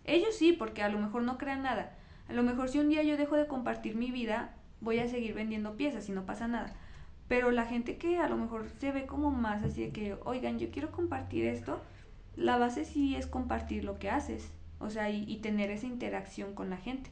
Ellos 0.05 0.35
sí, 0.35 0.53
porque 0.53 0.83
a 0.83 0.89
lo 0.89 0.99
mejor 0.99 1.23
no 1.23 1.37
crean 1.37 1.63
nada. 1.63 1.95
A 2.29 2.33
lo 2.33 2.43
mejor 2.43 2.69
si 2.69 2.79
un 2.79 2.89
día 2.89 3.03
yo 3.03 3.17
dejo 3.17 3.35
de 3.35 3.47
compartir 3.47 3.95
mi 3.95 4.11
vida, 4.11 4.53
voy 4.81 4.99
a 4.99 5.07
seguir 5.07 5.33
vendiendo 5.33 5.75
piezas 5.75 6.07
y 6.09 6.11
no 6.11 6.25
pasa 6.25 6.47
nada. 6.47 6.73
Pero 7.27 7.51
la 7.51 7.65
gente 7.65 7.97
que 7.97 8.19
a 8.19 8.29
lo 8.29 8.37
mejor 8.37 8.69
se 8.79 8.91
ve 8.91 9.05
como 9.05 9.31
más 9.31 9.63
así 9.63 9.81
de 9.81 9.89
que, 9.89 10.17
oigan, 10.25 10.59
yo 10.59 10.69
quiero 10.71 10.91
compartir 10.91 11.45
esto, 11.45 11.81
la 12.35 12.57
base 12.57 12.85
sí 12.85 13.15
es 13.15 13.27
compartir 13.27 13.83
lo 13.83 13.99
que 13.99 14.09
haces. 14.09 14.51
O 14.79 14.89
sea, 14.89 15.09
y, 15.09 15.35
tener 15.37 15.71
esa 15.71 15.87
interacción 15.87 16.53
con 16.53 16.69
la 16.69 16.77
gente. 16.77 17.11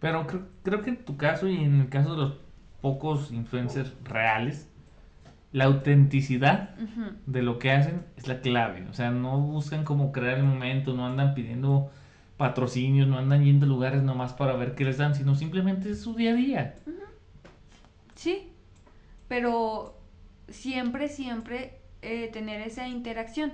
Pero 0.00 0.26
creo, 0.26 0.48
creo 0.64 0.82
que 0.82 0.90
en 0.90 1.04
tu 1.04 1.16
caso 1.16 1.46
y 1.46 1.62
en 1.62 1.80
el 1.80 1.88
caso 1.88 2.10
de 2.12 2.16
los 2.16 2.38
pocos 2.80 3.30
influencers 3.30 3.94
reales, 4.02 4.68
la 5.52 5.66
autenticidad 5.66 6.70
de 7.26 7.42
lo 7.42 7.60
que 7.60 7.70
hacen 7.70 8.04
es 8.16 8.26
la 8.26 8.40
clave. 8.40 8.86
O 8.90 8.92
sea, 8.92 9.12
no 9.12 9.38
buscan 9.38 9.84
como 9.84 10.10
crear 10.10 10.38
el 10.38 10.44
momento, 10.44 10.94
no 10.94 11.06
andan 11.06 11.34
pidiendo 11.34 11.92
patrocinios, 12.36 13.08
no 13.08 13.18
andan 13.18 13.44
yendo 13.44 13.66
a 13.66 13.68
lugares 13.68 14.02
nomás 14.02 14.32
para 14.32 14.54
ver 14.54 14.74
qué 14.74 14.84
les 14.84 14.98
dan, 14.98 15.14
sino 15.14 15.34
simplemente 15.34 15.90
es 15.90 16.02
su 16.02 16.14
día 16.14 16.32
a 16.32 16.34
día. 16.34 16.74
Sí, 18.14 18.50
pero 19.28 19.98
siempre, 20.48 21.08
siempre 21.08 21.78
eh, 22.02 22.28
tener 22.32 22.60
esa 22.60 22.88
interacción. 22.88 23.52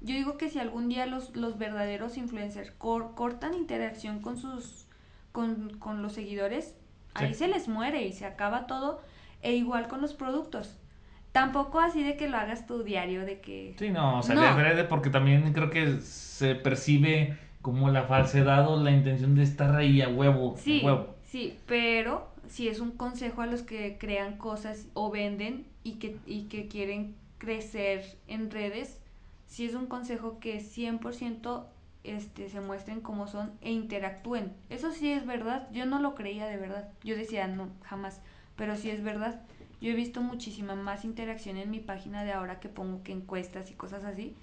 Yo 0.00 0.14
digo 0.14 0.38
que 0.38 0.48
si 0.48 0.58
algún 0.58 0.88
día 0.88 1.06
los, 1.06 1.36
los 1.36 1.58
verdaderos 1.58 2.16
influencers 2.16 2.70
cortan 2.70 3.54
interacción 3.54 4.20
con 4.20 4.38
sus 4.38 4.86
con, 5.32 5.78
con 5.78 6.02
los 6.02 6.14
seguidores, 6.14 6.74
Ahí 7.14 7.34
se 7.34 7.48
les 7.48 7.68
muere 7.68 8.04
y 8.06 8.12
se 8.12 8.26
acaba 8.26 8.66
todo. 8.66 9.02
E 9.42 9.54
igual 9.54 9.88
con 9.88 10.00
los 10.00 10.14
productos. 10.14 10.76
Tampoco 11.32 11.80
así 11.80 12.02
de 12.02 12.16
que 12.16 12.28
lo 12.28 12.36
hagas 12.36 12.66
tu 12.66 12.82
diario, 12.82 13.24
de 13.24 13.40
que... 13.40 13.74
Sí, 13.78 13.90
no, 13.90 14.18
o 14.18 14.22
sea, 14.22 14.34
de 14.34 14.46
adrede 14.46 14.84
porque 14.84 15.10
también 15.10 15.52
creo 15.52 15.70
que 15.70 16.00
se 16.00 16.56
percibe 16.56 17.38
como 17.62 17.90
la 17.90 18.04
falsedad 18.04 18.68
o 18.68 18.82
la 18.82 18.90
intención 18.90 19.34
de 19.34 19.42
estar 19.42 19.74
ahí 19.76 20.00
a 20.00 20.08
huevo. 20.08 20.56
Sí, 20.58 20.82
sí, 21.24 21.58
pero 21.66 22.28
si 22.48 22.68
es 22.68 22.80
un 22.80 22.92
consejo 22.92 23.42
a 23.42 23.46
los 23.46 23.62
que 23.62 23.96
crean 23.98 24.38
cosas 24.38 24.88
o 24.94 25.10
venden 25.10 25.66
y 25.84 25.94
que, 25.94 26.18
y 26.26 26.44
que 26.44 26.68
quieren 26.68 27.14
crecer 27.38 28.18
en 28.26 28.50
redes, 28.50 29.00
si 29.46 29.66
es 29.66 29.74
un 29.74 29.86
consejo 29.86 30.38
que 30.40 30.60
100% 30.60 31.64
este, 32.04 32.48
se 32.48 32.60
muestren 32.60 33.00
como 33.00 33.26
son 33.26 33.52
e 33.60 33.72
interactúen. 33.72 34.52
Eso 34.70 34.90
sí 34.92 35.10
es 35.10 35.26
verdad, 35.26 35.68
yo 35.72 35.86
no 35.86 36.00
lo 36.00 36.14
creía 36.14 36.46
de 36.46 36.56
verdad, 36.56 36.88
yo 37.04 37.16
decía 37.16 37.46
no, 37.46 37.68
jamás, 37.82 38.20
pero 38.56 38.76
sí 38.76 38.90
es 38.90 39.02
verdad. 39.02 39.42
Yo 39.80 39.90
he 39.90 39.94
visto 39.94 40.20
muchísima 40.20 40.74
más 40.74 41.04
interacción 41.04 41.56
en 41.56 41.70
mi 41.70 41.80
página 41.80 42.24
de 42.24 42.32
ahora 42.32 42.60
que 42.60 42.68
pongo 42.68 43.02
que 43.02 43.12
encuestas 43.12 43.70
y 43.70 43.74
cosas 43.74 44.04
así. 44.04 44.34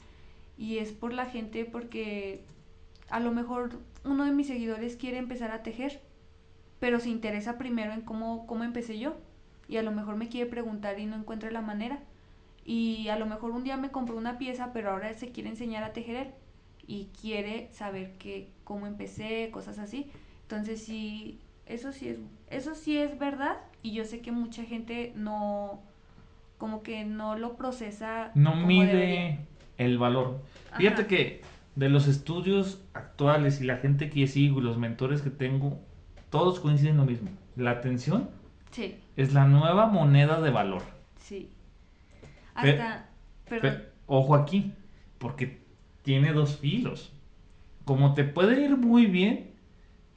Y 0.58 0.80
es 0.80 0.92
por 0.92 1.14
la 1.14 1.28
gente 1.28 1.66
porque 1.66 2.44
a 3.10 3.20
lo 3.20 3.32
mejor 3.32 3.80
uno 4.04 4.26
de 4.26 4.32
mis 4.32 4.48
seguidores 4.48 4.96
quiere 4.96 5.18
empezar 5.18 5.52
a 5.52 5.64
tejer, 5.64 6.02
pero 6.80 7.00
se 7.00 7.10
interesa 7.10 7.58
primero 7.58 7.94
en 7.94 8.02
cómo, 8.02 8.46
cómo 8.48 8.64
empecé 8.64 9.00
yo. 9.00 9.16
Y 9.68 9.78
a 9.78 9.84
lo 9.84 9.92
mejor 9.92 10.16
me 10.16 10.30
quiere 10.30 10.50
preguntar 10.50 11.00
y 11.00 11.06
no 11.06 11.16
encuentra 11.16 11.52
la 11.52 11.62
manera. 11.62 12.00
Y 12.66 13.08
a 13.10 13.18
lo 13.18 13.26
mejor 13.26 13.52
un 13.52 13.64
día 13.64 13.78
me 13.78 13.92
compró 13.92 14.18
una 14.18 14.38
pieza, 14.38 14.72
pero 14.74 14.92
ahora 14.92 15.14
se 15.14 15.32
quiere 15.32 15.50
enseñar 15.50 15.84
a 15.84 15.94
tejer 15.94 16.16
él 16.16 16.28
y 16.86 17.10
quiere 17.20 17.70
saber 17.72 18.14
que, 18.18 18.50
cómo 18.64 18.88
empecé, 18.88 19.50
cosas 19.52 19.80
así. 19.80 20.10
Entonces 20.44 20.84
sí, 20.84 21.40
eso 21.66 21.92
sí 21.92 22.10
es, 22.10 22.20
eso 22.50 22.76
sí 22.76 22.98
es 22.98 23.20
verdad 23.20 23.58
y 23.84 23.92
yo 23.92 24.06
sé 24.06 24.22
que 24.22 24.32
mucha 24.32 24.64
gente 24.64 25.12
no, 25.16 25.82
como 26.58 26.84
que 26.84 27.04
no 27.04 27.38
lo 27.38 27.56
procesa. 27.56 28.32
No 28.36 28.56
mide 28.56 29.40
el 29.78 29.98
valor. 29.98 30.42
Fíjate 30.78 31.08
que 31.08 31.42
de 31.78 31.90
los 31.90 32.08
estudios 32.08 32.82
actuales 32.94 33.62
y 33.62 33.66
la 33.66 33.78
gente 33.78 34.10
que 34.10 34.26
sigo 34.26 34.60
y 34.60 34.64
los 34.64 34.80
mentores 34.80 35.22
que 35.22 35.30
tengo, 35.30 35.80
todos 36.32 36.60
coinciden 36.60 36.94
en 36.94 36.98
lo 36.98 37.06
mismo. 37.06 37.30
La 37.56 37.70
atención 37.70 38.32
sí. 38.72 38.98
es 39.16 39.32
la 39.32 39.46
nueva 39.46 39.86
moneda 39.86 40.42
de 40.42 40.50
valor. 40.50 40.82
Sí. 41.20 41.52
Hasta, 42.56 43.10
perdón. 43.48 43.84
ojo 44.08 44.34
aquí, 44.34 44.74
porque 45.20 45.62
tiene 46.02 46.34
dos 46.34 46.58
filos. 46.58 47.14
Como 47.86 48.16
te 48.16 48.24
puede 48.24 48.60
ir 48.60 48.76
muy 48.76 49.06
bien, 49.06 49.52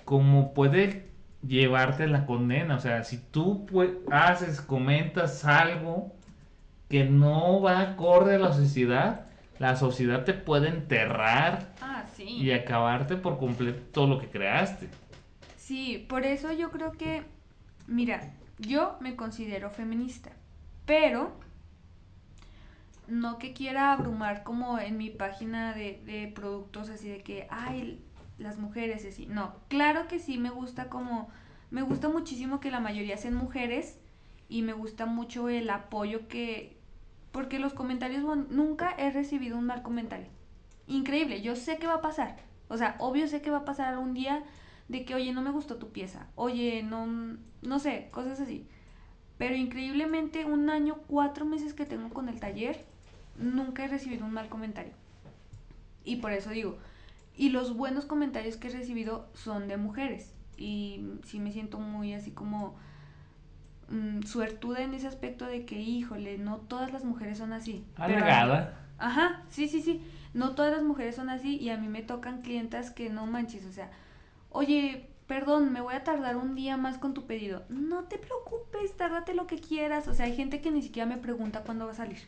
como 0.07 0.55
puede 0.55 1.11
llevarte 1.47 2.07
la 2.07 2.25
condena. 2.25 2.77
O 2.77 2.81
sea, 2.81 3.05
si 3.05 3.19
tú 3.19 3.67
haces, 4.11 4.63
comentas 4.63 5.45
algo 5.45 6.15
que 6.89 7.05
no 7.05 7.61
va 7.61 7.83
acorde 7.83 8.37
a 8.37 8.39
la 8.39 8.55
sociedad, 8.55 9.27
la 9.61 9.77
sociedad 9.77 10.25
te 10.25 10.33
puede 10.33 10.69
enterrar 10.69 11.75
ah, 11.83 12.05
y 12.19 12.51
acabarte 12.51 13.17
por 13.17 13.39
completo 13.39 13.83
todo 13.93 14.07
lo 14.07 14.19
que 14.19 14.27
creaste. 14.27 14.89
Sí, 15.59 16.07
por 16.09 16.25
eso 16.25 16.51
yo 16.51 16.71
creo 16.71 16.93
que, 16.93 17.25
mira, 17.87 18.33
yo 18.59 18.97
me 19.01 19.17
considero 19.17 19.69
feminista, 19.69 20.31
pero 20.87 21.39
no 23.07 23.37
que 23.37 23.53
quiera 23.53 23.93
abrumar 23.93 24.45
como 24.45 24.79
en 24.79 24.97
mi 24.97 25.11
página 25.11 25.75
de, 25.75 26.01
de 26.07 26.33
productos 26.35 26.89
así 26.89 27.11
de 27.11 27.23
que, 27.23 27.47
ay, 27.51 28.03
las 28.39 28.57
mujeres 28.57 29.05
así. 29.05 29.27
No, 29.27 29.55
claro 29.69 30.09
que 30.09 30.21
sí 30.21 30.39
me 30.39 30.49
gusta 30.49 30.89
como, 30.89 31.29
me 31.71 31.83
gusta 31.83 32.09
muchísimo 32.09 32.61
que 32.61 32.71
la 32.71 32.81
mayoría 32.81 33.19
sean 33.19 33.35
mujeres 33.35 33.99
y 34.49 34.63
me 34.63 34.73
gusta 34.73 35.05
mucho 35.05 35.51
el 35.51 35.69
apoyo 35.69 36.29
que, 36.29 36.80
porque 37.33 37.59
los 37.59 37.73
comentarios, 37.73 38.25
nunca 38.51 38.95
he 38.99 39.11
recibido 39.11 39.57
un 39.57 39.67
mal 39.67 39.83
comentario. 39.83 40.27
Increíble, 40.87 41.43
yo 41.43 41.57
sé 41.57 41.79
que 41.79 41.87
va 41.87 41.95
a 41.95 42.01
pasar. 42.03 42.39
O 42.69 42.77
sea, 42.77 42.97
obvio 42.99 43.29
sé 43.29 43.43
que 43.43 43.51
va 43.51 43.59
a 43.59 43.65
pasar 43.65 43.89
algún 43.89 44.15
día 44.15 44.43
de 44.89 45.05
que, 45.05 45.15
oye, 45.15 45.33
no 45.33 45.43
me 45.43 45.51
gustó 45.51 45.77
tu 45.77 45.91
pieza. 45.91 46.27
Oye, 46.35 46.83
no, 46.83 47.07
no 47.63 47.79
sé, 47.79 48.09
cosas 48.11 48.41
así. 48.41 48.67
Pero 49.39 49.55
increíblemente 49.55 50.45
un 50.45 50.69
año, 50.69 50.99
cuatro 51.07 51.47
meses 51.47 51.73
que 51.73 51.87
tengo 51.87 52.11
con 52.11 52.29
el 52.29 52.41
taller, 52.41 52.85
nunca 53.37 53.85
he 53.85 53.89
recibido 53.89 54.27
un 54.27 54.33
mal 54.33 54.49
comentario. 54.49 54.93
Y 56.05 56.17
por 56.17 56.33
eso 56.33 56.51
digo, 56.51 56.79
y 57.37 57.51
los 57.51 57.77
buenos 57.77 58.05
comentarios 58.05 58.57
que 58.57 58.69
he 58.69 58.73
recibido 58.73 59.29
son 59.35 59.69
de 59.69 59.77
mujeres. 59.77 60.35
Y 60.57 61.05
sí 61.25 61.39
me 61.39 61.53
siento 61.53 61.79
muy 61.79 62.13
así 62.13 62.33
como 62.33 62.77
mm, 63.91 64.23
suertuda 64.23 64.83
en 64.83 64.95
ese 64.95 65.07
aspecto 65.07 65.47
de 65.47 65.65
que, 65.65 65.81
híjole, 65.81 66.39
no 66.39 66.59
todas 66.59 66.93
las 66.93 67.05
mujeres 67.05 67.39
son 67.39 67.53
así. 67.53 67.85
Alegada. 67.97 68.75
Ajá, 68.99 69.43
sí, 69.51 69.69
sí, 69.69 69.83
sí. 69.83 70.03
No 70.35 70.55
todas 70.55 70.73
las 70.73 70.83
mujeres 70.83 71.17
son 71.17 71.29
así 71.29 71.57
y 71.57 71.71
a 71.71 71.77
mí 71.77 71.89
me 71.89 72.03
tocan 72.03 72.43
clientas 72.43 72.91
que 72.91 73.11
no 73.11 73.27
manches, 73.27 73.67
o 73.67 73.73
sea, 73.73 73.91
oye, 74.51 75.09
perdón, 75.27 75.73
me 75.73 75.81
voy 75.81 75.95
a 75.95 76.05
tardar 76.05 76.37
un 76.37 76.55
día 76.57 76.77
más 76.77 76.99
con 76.99 77.15
tu 77.15 77.27
pedido. 77.27 77.63
No 77.69 78.05
te 78.05 78.19
preocupes, 78.19 78.97
tárdate 78.97 79.33
lo 79.33 79.47
que 79.47 79.61
quieras. 79.61 80.09
O 80.09 80.15
sea, 80.15 80.27
hay 80.27 80.35
gente 80.35 80.61
que 80.61 80.73
ni 80.73 80.83
siquiera 80.83 81.09
me 81.09 81.19
pregunta 81.19 81.63
cuándo 81.63 81.87
va 81.87 81.93
a 81.93 81.95
salir. 81.95 82.19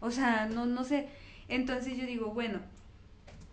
O 0.00 0.10
sea, 0.10 0.46
no, 0.46 0.64
no 0.64 0.84
sé. 0.84 1.08
Entonces 1.48 1.98
yo 1.98 2.06
digo, 2.06 2.32
bueno, 2.32 2.60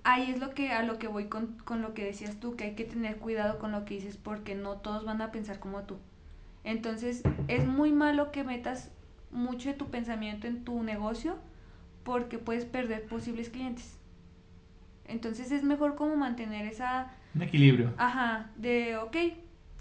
ahí 0.05 0.31
es 0.31 0.39
lo 0.39 0.51
que 0.51 0.71
a 0.71 0.83
lo 0.83 0.97
que 0.97 1.07
voy 1.07 1.25
con, 1.25 1.57
con 1.65 1.81
lo 1.81 1.93
que 1.93 2.05
decías 2.05 2.39
tú, 2.39 2.55
que 2.55 2.63
hay 2.65 2.75
que 2.75 2.85
tener 2.85 3.17
cuidado 3.17 3.59
con 3.59 3.73
lo 3.73 3.83
que 3.83 3.95
dices 3.95 4.15
porque 4.15 4.55
no 4.55 4.77
todos 4.77 5.03
van 5.03 5.21
a 5.21 5.31
pensar 5.31 5.59
como 5.59 5.81
tú. 5.83 5.97
Entonces 6.65 7.23
es 7.47 7.65
muy 7.65 7.93
malo 7.93 8.33
que 8.33 8.43
metas 8.43 8.91
mucho 9.31 9.69
de 9.69 9.75
tu 9.75 9.89
pensamiento 9.89 10.47
en 10.47 10.65
tu 10.65 10.83
negocio 10.83 11.37
porque 12.03 12.37
puedes 12.37 12.65
perder 12.65 13.05
posibles 13.05 13.49
clientes. 13.49 13.97
Entonces 15.05 15.51
es 15.53 15.63
mejor 15.63 15.95
como 15.95 16.17
mantener 16.17 16.65
esa... 16.65 17.13
Un 17.33 17.43
equilibrio. 17.43 17.93
Ajá, 17.97 18.49
de, 18.57 18.97
ok, 18.97 19.15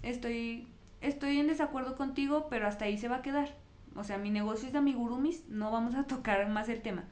estoy, 0.01 0.67
estoy 1.01 1.39
en 1.39 1.47
desacuerdo 1.47 1.97
contigo, 1.97 2.47
pero 2.49 2.67
hasta 2.67 2.85
ahí 2.85 2.97
se 2.97 3.09
va 3.09 3.17
a 3.17 3.21
quedar 3.21 3.49
o 3.95 4.03
sea, 4.03 4.17
mi 4.17 4.29
negocio 4.29 4.67
es 4.67 4.73
de 4.73 4.79
amigurumis, 4.79 5.47
no 5.47 5.71
vamos 5.71 5.95
a 5.95 6.03
tocar 6.07 6.47
más 6.49 6.69
el 6.69 6.81
tema. 6.81 7.05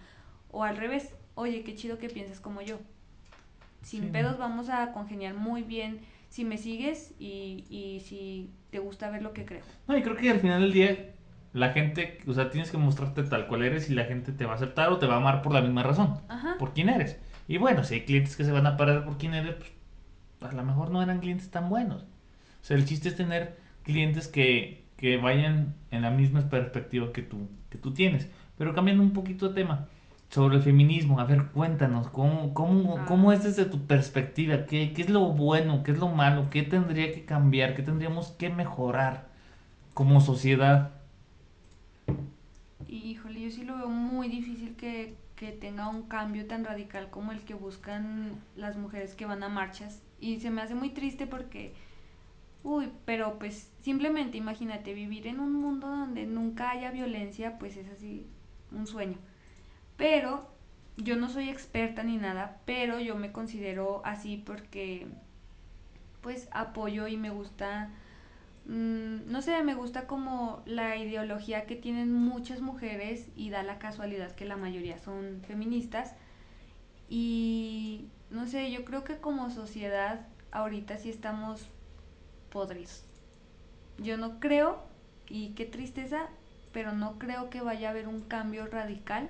O 0.52 0.64
al 0.64 0.78
revés, 0.78 1.16
oye, 1.36 1.64
qué 1.64 1.76
chido 1.76 1.98
que 1.98 2.10
piensas 2.10 2.40
como 2.40 2.62
yo. 2.62 2.80
Sin 3.82 4.12
pedos 4.12 4.38
vamos 4.38 4.70
a 4.70 4.94
congeniar 4.94 5.34
muy 5.34 5.62
bien 5.62 6.00
si 6.30 6.46
me 6.46 6.58
sigues 6.58 7.14
y, 7.20 7.66
y 7.70 8.00
si 8.02 8.50
te 8.74 8.80
gusta 8.80 9.12
ver 9.12 9.22
lo 9.22 9.34
que 9.34 9.46
creo. 9.46 9.62
No, 9.88 9.96
y 9.96 10.02
creo 10.02 10.18
que 10.18 10.32
al 10.32 10.40
final 10.40 10.60
del 10.60 10.74
día 10.74 11.12
la 11.54 11.74
gente, 11.74 12.18
o 12.26 12.34
sea, 12.34 12.50
tienes 12.50 12.72
que 12.72 12.78
mostrarte 12.78 13.22
tal 13.22 13.46
cual 13.46 13.62
eres 13.62 13.88
y 13.88 13.94
la 13.94 14.06
gente 14.06 14.32
te 14.32 14.48
va 14.48 14.54
a 14.54 14.56
aceptar 14.56 14.92
o 14.92 14.98
te 14.98 15.06
va 15.06 15.14
a 15.14 15.18
amar 15.18 15.44
por 15.44 15.54
la 15.54 15.62
misma 15.62 15.84
razón, 15.84 16.18
Ajá. 16.28 16.56
por 16.58 16.74
quién 16.74 16.90
eres. 16.90 17.20
Y 17.48 17.58
bueno, 17.60 17.84
si 17.84 17.94
hay 17.94 18.02
clientes 18.02 18.36
que 18.36 18.44
se 18.44 18.52
van 18.52 18.66
a 18.66 18.76
parar 18.76 19.06
por 19.06 19.20
quién 19.20 19.36
eres, 19.36 19.58
pues 20.40 20.52
a 20.52 20.56
lo 20.56 20.64
mejor 20.64 20.90
no 20.90 21.04
eran 21.04 21.20
clientes 21.20 21.52
tan 21.52 21.70
buenos. 21.70 22.02
O 22.02 22.66
sea, 22.66 22.76
el 22.76 22.86
chiste 22.86 23.10
es 23.10 23.16
tener 23.16 23.60
clientes 23.84 24.28
que, 24.28 24.86
que 24.98 25.18
vayan 25.18 25.76
en 25.92 26.02
la 26.02 26.10
misma 26.10 26.50
perspectiva 26.50 27.14
que 27.14 27.22
tú, 27.22 27.50
que 27.70 27.78
tú 27.78 27.94
tienes. 27.94 28.28
Pero 28.58 28.74
cambiando 28.74 29.04
un 29.04 29.14
poquito 29.14 29.50
de 29.50 29.54
tema, 29.54 29.88
sobre 30.34 30.58
el 30.58 30.64
feminismo. 30.64 31.20
A 31.20 31.26
ver, 31.26 31.48
cuéntanos, 31.52 32.10
¿cómo, 32.10 32.54
cómo, 32.54 33.00
Ah. 33.00 33.06
cómo 33.08 33.32
es 33.32 33.44
desde 33.44 33.66
tu 33.66 33.86
perspectiva? 33.88 34.66
¿Qué, 34.66 34.94
¿Qué 34.94 35.02
es 35.04 35.10
lo 35.10 35.30
bueno? 35.32 35.84
¿Qué 35.84 35.92
es 35.92 36.00
lo 36.00 36.10
malo? 36.10 36.50
¿Qué 36.50 36.64
tendría 36.64 37.14
que 37.14 37.26
cambiar? 37.26 37.76
¿Qué 37.76 37.84
tendríamos 37.84 38.32
que 38.32 38.50
mejorar 38.50 39.30
como 39.94 40.22
sociedad? 40.22 40.92
Híjole, 42.88 43.42
yo 43.42 43.50
sí 43.52 43.64
lo 43.64 43.78
veo 43.78 43.90
muy 43.90 44.28
difícil 44.28 44.76
que, 44.76 45.16
que 45.36 45.52
tenga 45.52 45.90
un 45.90 46.04
cambio 46.04 46.48
tan 46.48 46.64
radical 46.66 47.10
como 47.10 47.32
el 47.32 47.44
que 47.44 47.54
buscan 47.54 48.42
las 48.56 48.78
mujeres 48.78 49.16
que 49.16 49.26
van 49.26 49.44
a 49.44 49.50
marchas. 49.50 50.02
Y 50.20 50.40
se 50.40 50.52
me 50.52 50.62
hace 50.62 50.76
muy 50.76 50.90
triste 50.92 51.26
porque, 51.28 51.74
uy, 52.64 52.90
pero 53.06 53.40
pues 53.40 53.72
simplemente 53.82 54.38
imagínate 54.38 54.94
vivir 54.94 55.28
en 55.28 55.40
un 55.40 55.54
mundo 55.54 55.88
donde 55.90 56.26
nunca 56.26 56.72
haya 56.72 56.92
violencia, 56.92 57.58
pues 57.60 57.78
es 57.78 57.90
así 57.90 58.28
un 58.72 58.88
sueño. 58.88 59.18
Pero 60.04 60.46
yo 60.98 61.16
no 61.16 61.30
soy 61.30 61.48
experta 61.48 62.04
ni 62.04 62.18
nada, 62.18 62.60
pero 62.66 63.00
yo 63.00 63.16
me 63.16 63.32
considero 63.32 64.02
así 64.04 64.36
porque 64.36 65.08
pues 66.20 66.50
apoyo 66.52 67.08
y 67.08 67.16
me 67.16 67.30
gusta 67.30 67.90
mm, 68.66 69.32
no 69.32 69.42
sé, 69.42 69.64
me 69.64 69.76
gusta 69.76 70.06
como 70.06 70.62
la 70.66 70.98
ideología 70.98 71.66
que 71.66 71.78
tienen 71.78 72.12
muchas 72.12 72.60
mujeres 72.60 73.30
y 73.38 73.50
da 73.50 73.64
la 73.64 73.80
casualidad 73.80 74.34
que 74.34 74.44
la 74.44 74.58
mayoría 74.58 75.00
son 75.00 75.42
feministas. 75.48 76.16
Y 77.08 78.10
no 78.30 78.46
sé, 78.46 78.72
yo 78.72 78.84
creo 78.84 79.06
que 79.06 79.20
como 79.20 79.52
sociedad 79.52 80.28
ahorita 80.52 80.98
sí 80.98 81.12
estamos 81.12 81.70
podridos. 82.52 83.06
Yo 84.00 84.18
no 84.18 84.42
creo, 84.42 84.84
y 85.30 85.52
qué 85.52 85.66
tristeza, 85.66 86.28
pero 86.74 86.92
no 86.92 87.18
creo 87.20 87.50
que 87.50 87.62
vaya 87.62 87.88
a 87.88 87.92
haber 87.92 88.10
un 88.10 88.20
cambio 88.20 88.68
radical 88.68 89.30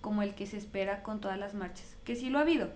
como 0.00 0.22
el 0.22 0.34
que 0.34 0.46
se 0.46 0.56
espera 0.56 1.02
con 1.02 1.20
todas 1.20 1.38
las 1.38 1.54
marchas. 1.54 1.96
Que 2.04 2.16
sí 2.16 2.30
lo 2.30 2.38
ha 2.38 2.42
habido. 2.42 2.70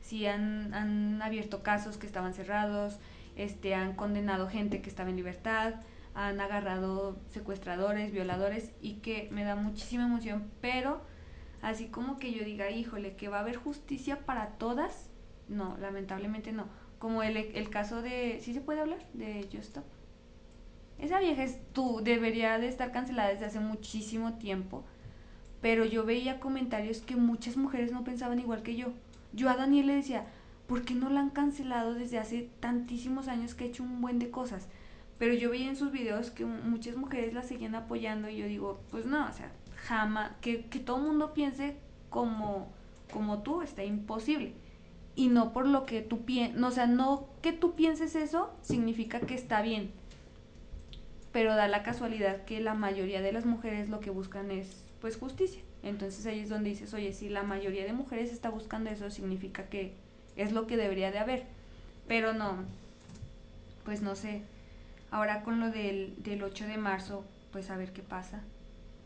Sí 0.00 0.26
han, 0.26 0.74
han 0.74 1.20
abierto 1.22 1.62
casos 1.62 1.98
que 1.98 2.06
estaban 2.06 2.34
cerrados, 2.34 2.98
este, 3.36 3.74
han 3.74 3.94
condenado 3.94 4.48
gente 4.48 4.80
que 4.80 4.88
estaba 4.88 5.10
en 5.10 5.16
libertad, 5.16 5.74
han 6.14 6.40
agarrado 6.40 7.16
secuestradores, 7.30 8.12
violadores 8.12 8.72
y 8.80 8.94
que 8.94 9.28
me 9.30 9.44
da 9.44 9.54
muchísima 9.54 10.04
emoción, 10.04 10.50
pero 10.60 11.00
así 11.62 11.86
como 11.86 12.18
que 12.18 12.32
yo 12.32 12.44
diga, 12.44 12.70
híjole, 12.70 13.14
que 13.14 13.28
va 13.28 13.38
a 13.38 13.40
haber 13.40 13.56
justicia 13.56 14.26
para 14.26 14.48
todas, 14.58 15.10
no, 15.48 15.76
lamentablemente 15.78 16.52
no. 16.52 16.66
Como 16.98 17.22
el, 17.22 17.36
el 17.36 17.70
caso 17.70 18.02
de, 18.02 18.40
¿sí 18.42 18.52
se 18.52 18.60
puede 18.60 18.80
hablar? 18.80 18.98
De 19.12 19.44
Just 19.52 19.68
Stop. 19.68 19.84
Esa 20.98 21.20
vieja 21.20 21.44
es 21.44 21.60
tú, 21.72 22.00
debería 22.02 22.58
de 22.58 22.66
estar 22.66 22.90
cancelada 22.90 23.28
desde 23.28 23.44
hace 23.44 23.60
muchísimo 23.60 24.34
tiempo, 24.34 24.84
pero 25.60 25.84
yo 25.84 26.04
veía 26.04 26.40
comentarios 26.40 27.00
que 27.00 27.16
muchas 27.16 27.56
mujeres 27.56 27.92
no 27.92 28.04
pensaban 28.04 28.38
igual 28.38 28.62
que 28.62 28.76
yo. 28.76 28.88
Yo 29.32 29.50
a 29.50 29.56
Daniel 29.56 29.86
le 29.86 29.94
decía, 29.94 30.26
¿por 30.66 30.82
qué 30.82 30.94
no 30.94 31.10
la 31.10 31.20
han 31.20 31.30
cancelado 31.30 31.94
desde 31.94 32.18
hace 32.18 32.48
tantísimos 32.60 33.28
años 33.28 33.54
que 33.54 33.64
ha 33.64 33.68
hecho 33.68 33.82
un 33.82 34.00
buen 34.00 34.18
de 34.18 34.30
cosas? 34.30 34.68
Pero 35.18 35.34
yo 35.34 35.50
veía 35.50 35.68
en 35.68 35.76
sus 35.76 35.90
videos 35.90 36.30
que 36.30 36.44
muchas 36.44 36.96
mujeres 36.96 37.34
la 37.34 37.42
seguían 37.42 37.74
apoyando 37.74 38.28
y 38.28 38.36
yo 38.36 38.46
digo, 38.46 38.80
pues 38.90 39.04
no, 39.04 39.26
o 39.26 39.32
sea, 39.32 39.50
jamás, 39.74 40.32
que, 40.40 40.66
que 40.66 40.78
todo 40.78 40.98
el 40.98 41.04
mundo 41.04 41.34
piense 41.34 41.76
como, 42.08 42.68
como 43.12 43.42
tú, 43.42 43.62
está 43.62 43.84
imposible. 43.84 44.52
Y 45.16 45.28
no 45.28 45.52
por 45.52 45.66
lo 45.66 45.84
que 45.84 46.02
tú 46.02 46.24
piensas, 46.24 46.62
o 46.62 46.70
sea, 46.70 46.86
no 46.86 47.26
que 47.42 47.52
tú 47.52 47.74
pienses 47.74 48.14
eso 48.14 48.54
significa 48.62 49.18
que 49.18 49.34
está 49.34 49.62
bien. 49.62 49.90
Pero 51.32 51.56
da 51.56 51.66
la 51.66 51.82
casualidad 51.82 52.44
que 52.44 52.60
la 52.60 52.74
mayoría 52.74 53.20
de 53.20 53.32
las 53.32 53.44
mujeres 53.44 53.88
lo 53.88 53.98
que 53.98 54.10
buscan 54.10 54.52
es, 54.52 54.84
pues, 55.00 55.16
justicia. 55.16 55.62
Entonces 55.82 56.26
ahí 56.26 56.40
es 56.40 56.48
donde 56.48 56.70
dices, 56.70 56.92
oye, 56.94 57.12
si 57.12 57.28
la 57.28 57.42
mayoría 57.42 57.84
de 57.84 57.92
mujeres 57.92 58.32
está 58.32 58.50
buscando 58.50 58.90
eso, 58.90 59.10
significa 59.10 59.68
que 59.68 59.92
es 60.36 60.52
lo 60.52 60.66
que 60.66 60.76
debería 60.76 61.10
de 61.10 61.18
haber. 61.18 61.44
Pero 62.06 62.32
no, 62.32 62.56
pues 63.84 64.02
no 64.02 64.16
sé. 64.16 64.42
Ahora 65.10 65.42
con 65.42 65.60
lo 65.60 65.70
del, 65.70 66.14
del 66.22 66.42
8 66.42 66.66
de 66.66 66.76
marzo, 66.76 67.24
pues 67.52 67.70
a 67.70 67.76
ver 67.76 67.92
qué 67.92 68.02
pasa. 68.02 68.42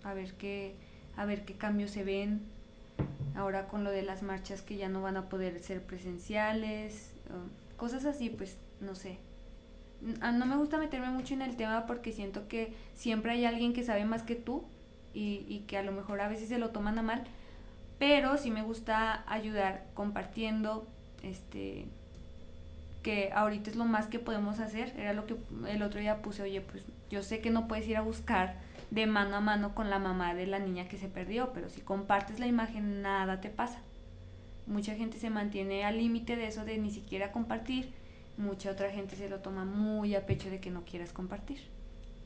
A 0.04 0.14
ver 0.14 0.32
qué, 0.34 0.74
a 1.16 1.24
ver 1.24 1.44
qué 1.44 1.54
cambios 1.54 1.90
se 1.90 2.04
ven. 2.04 2.40
Ahora 3.34 3.68
con 3.68 3.84
lo 3.84 3.90
de 3.90 4.02
las 4.02 4.22
marchas 4.22 4.62
que 4.62 4.76
ya 4.76 4.88
no 4.88 5.02
van 5.02 5.16
a 5.16 5.28
poder 5.28 5.60
ser 5.60 5.82
presenciales. 5.82 7.12
cosas 7.76 8.04
así, 8.04 8.30
pues 8.30 8.56
no 8.80 8.94
sé. 8.94 9.18
Ah, 10.20 10.32
No 10.32 10.46
me 10.46 10.56
gusta 10.56 10.78
meterme 10.78 11.10
mucho 11.10 11.34
en 11.34 11.42
el 11.42 11.56
tema 11.56 11.86
porque 11.86 12.12
siento 12.12 12.48
que 12.48 12.72
siempre 12.94 13.32
hay 13.32 13.44
alguien 13.44 13.72
que 13.72 13.84
sabe 13.84 14.04
más 14.04 14.22
que 14.22 14.34
tú 14.34 14.64
y, 15.14 15.44
y 15.48 15.60
que 15.66 15.78
a 15.78 15.82
lo 15.82 15.92
mejor 15.92 16.20
a 16.20 16.28
veces 16.28 16.48
se 16.48 16.58
lo 16.58 16.70
toman 16.70 16.98
a 16.98 17.02
mal, 17.02 17.24
pero 17.98 18.36
sí 18.36 18.50
me 18.50 18.62
gusta 18.62 19.24
ayudar 19.30 19.84
compartiendo, 19.94 20.86
este, 21.22 21.86
que 23.02 23.30
ahorita 23.32 23.70
es 23.70 23.76
lo 23.76 23.84
más 23.84 24.06
que 24.06 24.18
podemos 24.18 24.60
hacer, 24.60 24.92
era 24.96 25.12
lo 25.12 25.26
que 25.26 25.36
el 25.68 25.82
otro 25.82 26.00
día 26.00 26.22
puse, 26.22 26.42
oye, 26.42 26.60
pues 26.60 26.82
yo 27.10 27.22
sé 27.22 27.40
que 27.40 27.50
no 27.50 27.68
puedes 27.68 27.86
ir 27.88 27.96
a 27.96 28.02
buscar 28.02 28.56
de 28.90 29.06
mano 29.06 29.36
a 29.36 29.40
mano 29.40 29.74
con 29.74 29.90
la 29.90 29.98
mamá 29.98 30.34
de 30.34 30.46
la 30.46 30.58
niña 30.58 30.88
que 30.88 30.98
se 30.98 31.08
perdió, 31.08 31.52
pero 31.52 31.68
si 31.68 31.80
compartes 31.80 32.38
la 32.38 32.46
imagen 32.46 33.02
nada 33.02 33.40
te 33.40 33.50
pasa. 33.50 33.80
Mucha 34.66 34.94
gente 34.94 35.18
se 35.18 35.30
mantiene 35.30 35.84
al 35.84 35.98
límite 35.98 36.36
de 36.36 36.46
eso 36.46 36.64
de 36.64 36.78
ni 36.78 36.90
siquiera 36.90 37.32
compartir, 37.32 37.90
mucha 38.36 38.70
otra 38.70 38.90
gente 38.90 39.16
se 39.16 39.28
lo 39.28 39.40
toma 39.40 39.64
muy 39.64 40.14
a 40.14 40.26
pecho 40.26 40.50
de 40.50 40.60
que 40.60 40.70
no 40.70 40.84
quieras 40.84 41.12
compartir. 41.12 41.58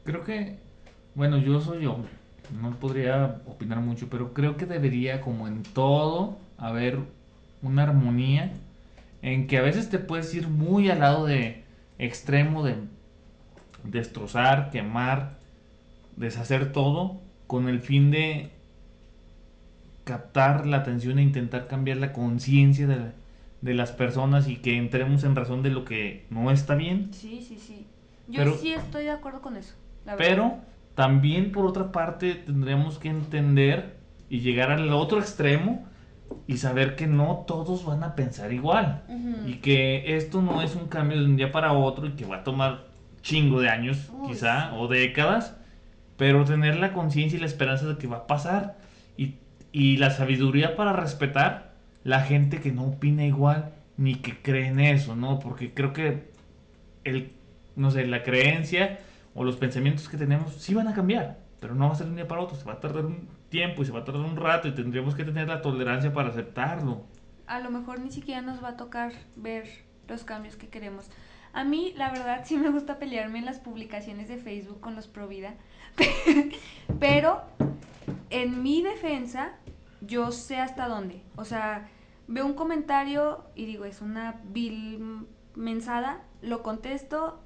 Creo 0.05 0.24
que, 0.24 0.59
bueno, 1.14 1.39
yo 1.39 1.61
soy 1.61 1.87
hombre, 1.87 2.11
no 2.61 2.71
podría 2.77 3.41
opinar 3.47 3.81
mucho, 3.81 4.09
pero 4.11 4.33
creo 4.33 4.57
que 4.57 4.67
debería, 4.67 5.21
como 5.21 5.49
en 5.49 5.63
todo, 5.63 6.39
haber 6.59 6.99
una 7.63 7.83
armonía 7.85 8.53
en 9.23 9.47
que 9.47 9.59
a 9.59 9.63
veces 9.63 9.89
te 9.89 9.99
puedes 9.99 10.33
ir 10.35 10.49
muy 10.49 10.89
al 10.91 11.01
lado 11.01 11.27
de 11.27 11.65
extremo 11.99 12.65
de 12.65 12.77
destrozar, 13.85 14.71
quemar, 14.71 15.39
deshacer 16.17 16.73
todo 16.73 17.21
con 17.47 17.69
el 17.69 17.81
fin 17.81 18.11
de 18.11 18.51
captar 20.05 20.67
la 20.67 20.79
atención 20.79 21.19
e 21.19 21.23
intentar 21.23 21.67
cambiar 21.67 21.97
la 21.97 22.13
conciencia 22.13 22.87
de, 22.87 23.11
de 23.61 23.75
las 23.75 23.91
personas 23.93 24.49
y 24.49 24.57
que 24.57 24.77
entremos 24.77 25.25
en 25.25 25.35
razón 25.35 25.63
de 25.63 25.71
lo 25.71 25.85
que 25.85 26.27
no 26.31 26.51
está 26.51 26.75
bien. 26.75 27.11
Sí, 27.13 27.45
sí, 27.47 27.59
sí. 27.59 27.87
Yo 28.29 28.39
Pero- 28.39 28.57
sí 28.57 28.73
estoy 28.73 29.05
de 29.05 29.11
acuerdo 29.11 29.41
con 29.41 29.57
eso. 29.57 29.75
la 30.05 30.15
verdad. 30.15 30.27
También 30.97 31.53
por 31.53 31.67
otra 31.67 31.93
parte 31.93 32.35
tendremos 32.35 32.99
que 32.99 33.11
entender 33.11 33.99
y 34.31 34.41
llegar 34.41 34.73
al 34.73 34.91
otro 34.95 35.21
extremo 35.21 35.87
y 36.47 36.57
saber 36.57 36.97
que 36.97 37.07
no 37.07 37.45
todos 37.47 37.85
van 37.85 38.03
a 38.03 38.17
pensar 38.17 38.51
igual. 38.55 39.03
Y 39.47 39.57
que 39.57 40.17
esto 40.17 40.41
no 40.41 40.63
es 40.63 40.75
un 40.75 40.89
cambio 40.89 41.19
de 41.19 41.27
un 41.27 41.37
día 41.37 41.53
para 41.53 41.75
otro 41.75 42.07
y 42.07 42.13
que 42.13 42.25
va 42.25 42.37
a 42.37 42.45
tomar 42.45 42.87
chingo 43.21 43.61
de 43.61 43.69
años 43.69 44.11
Uy, 44.11 44.29
quizá 44.29 44.75
o 44.75 44.89
décadas. 44.89 45.55
Pero 46.17 46.47
tener 46.47 46.77
la 46.77 46.95
conciencia 46.95 47.37
y 47.37 47.41
la 47.41 47.47
esperanza 47.47 47.87
de 47.87 47.99
que 47.99 48.07
va 48.07 48.17
a 48.17 48.27
pasar. 48.27 48.79
Y, 49.19 49.35
y 49.73 49.99
la 49.99 50.11
sabiduría 50.11 50.77
para 50.77 50.95
respetar 50.95 51.75
la 52.05 52.23
gente 52.23 52.61
que 52.63 52.73
no 52.73 52.85
opina 52.85 53.27
igual 53.27 53.75
ni 53.99 54.15
que 54.15 54.41
cree 54.41 54.69
en 54.69 54.81
eso, 54.81 55.15
¿no? 55.15 55.41
Porque 55.41 55.75
creo 55.75 55.93
que 55.93 56.31
el, 57.05 57.33
no 57.77 57.91
sé, 57.91 58.07
la 58.07 58.23
creencia 58.23 58.99
o 59.37 59.45
los 59.45 59.57
pensamientos 59.57 60.09
que 60.09 60.16
tenemos 60.16 60.55
sí 60.55 60.74
van 60.74 60.89
a 60.89 60.95
cambiar, 60.95 61.39
pero 61.61 61.74
no 61.74 61.87
va 61.87 61.93
a 61.93 61.97
ser 61.97 62.07
un 62.07 62.16
día 62.16 62.26
para 62.26 62.41
otro, 62.41 62.57
se 62.57 62.64
va 62.64 62.72
a 62.72 62.80
tardar 62.80 63.05
un 63.05 63.28
tiempo 63.51 63.82
y 63.82 63.84
se 63.84 63.93
va 63.93 64.01
a 64.01 64.05
tardar 64.05 64.24
un 64.24 64.37
rato 64.37 64.66
y 64.66 64.74
tendríamos 64.74 65.14
que 65.14 65.24
tener 65.24 65.47
la 65.47 65.61
tolerancia 65.61 66.12
para 66.12 66.30
aceptarlo. 66.30 67.05
A 67.47 67.61
lo 67.61 67.70
mejor 67.70 68.01
ni 68.01 68.11
siquiera 68.11 68.41
nos 68.41 68.64
va 68.64 68.70
a 68.70 68.76
tocar 68.76 69.12
ver 69.37 69.68
los 70.09 70.24
cambios 70.24 70.57
que 70.57 70.68
queremos. 70.68 71.11
A 71.53 71.64
mí, 71.64 71.93
la 71.97 72.11
verdad, 72.11 72.43
sí 72.45 72.57
me 72.57 72.70
gusta 72.70 72.99
pelearme 72.99 73.39
en 73.39 73.45
las 73.45 73.61
publicaciones 73.61 74.28
de 74.28 74.39
Facebook 74.39 74.80
con 74.80 74.95
los 74.95 75.07
pro 75.07 75.28
vida. 75.28 75.55
Pero, 77.01 77.43
en 78.30 78.62
mi 78.62 78.82
defensa, 78.82 79.53
yo 80.01 80.32
sé 80.32 80.57
hasta 80.57 80.89
dónde. 80.89 81.22
O 81.37 81.45
sea, 81.45 81.89
veo 82.26 82.45
un 82.45 82.55
comentario 82.55 83.45
y 83.55 83.66
digo, 83.66 83.84
es 83.84 84.01
una 84.01 84.41
vil 84.45 85.26
mensada, 85.55 86.22
lo 86.43 86.62
contesto 86.62 87.41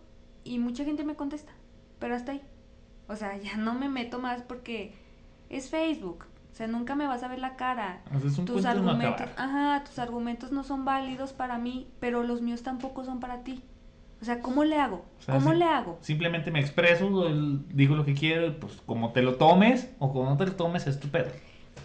y 0.45 0.59
mucha 0.59 0.85
gente 0.85 1.05
me 1.05 1.15
contesta. 1.15 1.53
Pero 2.01 2.17
hasta 2.17 2.33
ahí. 2.33 2.43
O 3.07 3.15
sea, 3.17 3.37
ya 3.37 3.57
no 3.57 3.75
me 3.75 3.89
meto 3.89 4.19
más 4.19 4.43
porque 4.43 4.95
es 5.49 5.71
Facebook. 5.71 6.25
O 6.53 6.55
sea, 6.55 6.67
nunca 6.67 6.97
me 6.97 7.07
vas 7.07 7.23
a 7.23 7.29
ver 7.29 7.39
la 7.39 7.55
cara 7.57 8.03
Haces 8.11 8.37
un 8.37 8.45
tus 8.45 8.65
no 8.65 8.71
argumentos, 8.71 9.21
acabar. 9.21 9.35
ajá, 9.37 9.85
tus 9.85 9.99
argumentos 10.01 10.51
no 10.51 10.65
son 10.65 10.85
válidos 10.85 11.33
para 11.33 11.59
mí, 11.59 11.89
pero 12.01 12.25
los 12.25 12.43
míos 12.43 12.63
tampoco 12.63 13.05
son 13.05 13.21
para 13.21 13.45
ti. 13.45 13.63
O 14.21 14.25
sea, 14.25 14.41
¿cómo 14.41 14.65
le 14.65 14.77
hago? 14.77 15.05
O 15.19 15.23
sea, 15.23 15.37
¿Cómo 15.37 15.55
le 15.55 15.65
hago? 15.65 15.99
Simplemente 16.03 16.51
me 16.51 16.61
expreso, 16.61 17.09
digo 17.69 17.95
lo 17.97 18.05
que 18.05 18.15
quiero, 18.15 18.59
pues 18.61 18.75
como 18.85 19.13
te 19.13 19.23
lo 19.23 19.37
tomes 19.37 19.91
o 19.99 20.13
como 20.13 20.29
no 20.29 20.37
te 20.37 20.47
lo 20.47 20.57
tomes 20.57 20.87
es 20.87 21.01
tu 21.01 21.09
pedo. 21.09 21.31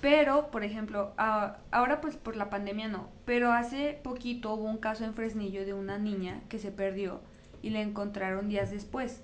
Pero, 0.01 0.51
por 0.51 0.63
ejemplo, 0.63 1.13
ahora 1.17 2.01
pues 2.01 2.17
por 2.17 2.35
la 2.35 2.49
pandemia 2.49 2.87
no, 2.89 3.07
pero 3.23 3.53
hace 3.53 3.99
poquito 4.03 4.53
hubo 4.53 4.65
un 4.65 4.77
caso 4.77 5.05
en 5.05 5.13
Fresnillo 5.13 5.65
de 5.65 5.73
una 5.73 5.97
niña 5.97 6.41
que 6.49 6.59
se 6.59 6.71
perdió 6.71 7.21
y 7.61 7.69
la 7.69 7.81
encontraron 7.81 8.49
días 8.49 8.71
después. 8.71 9.23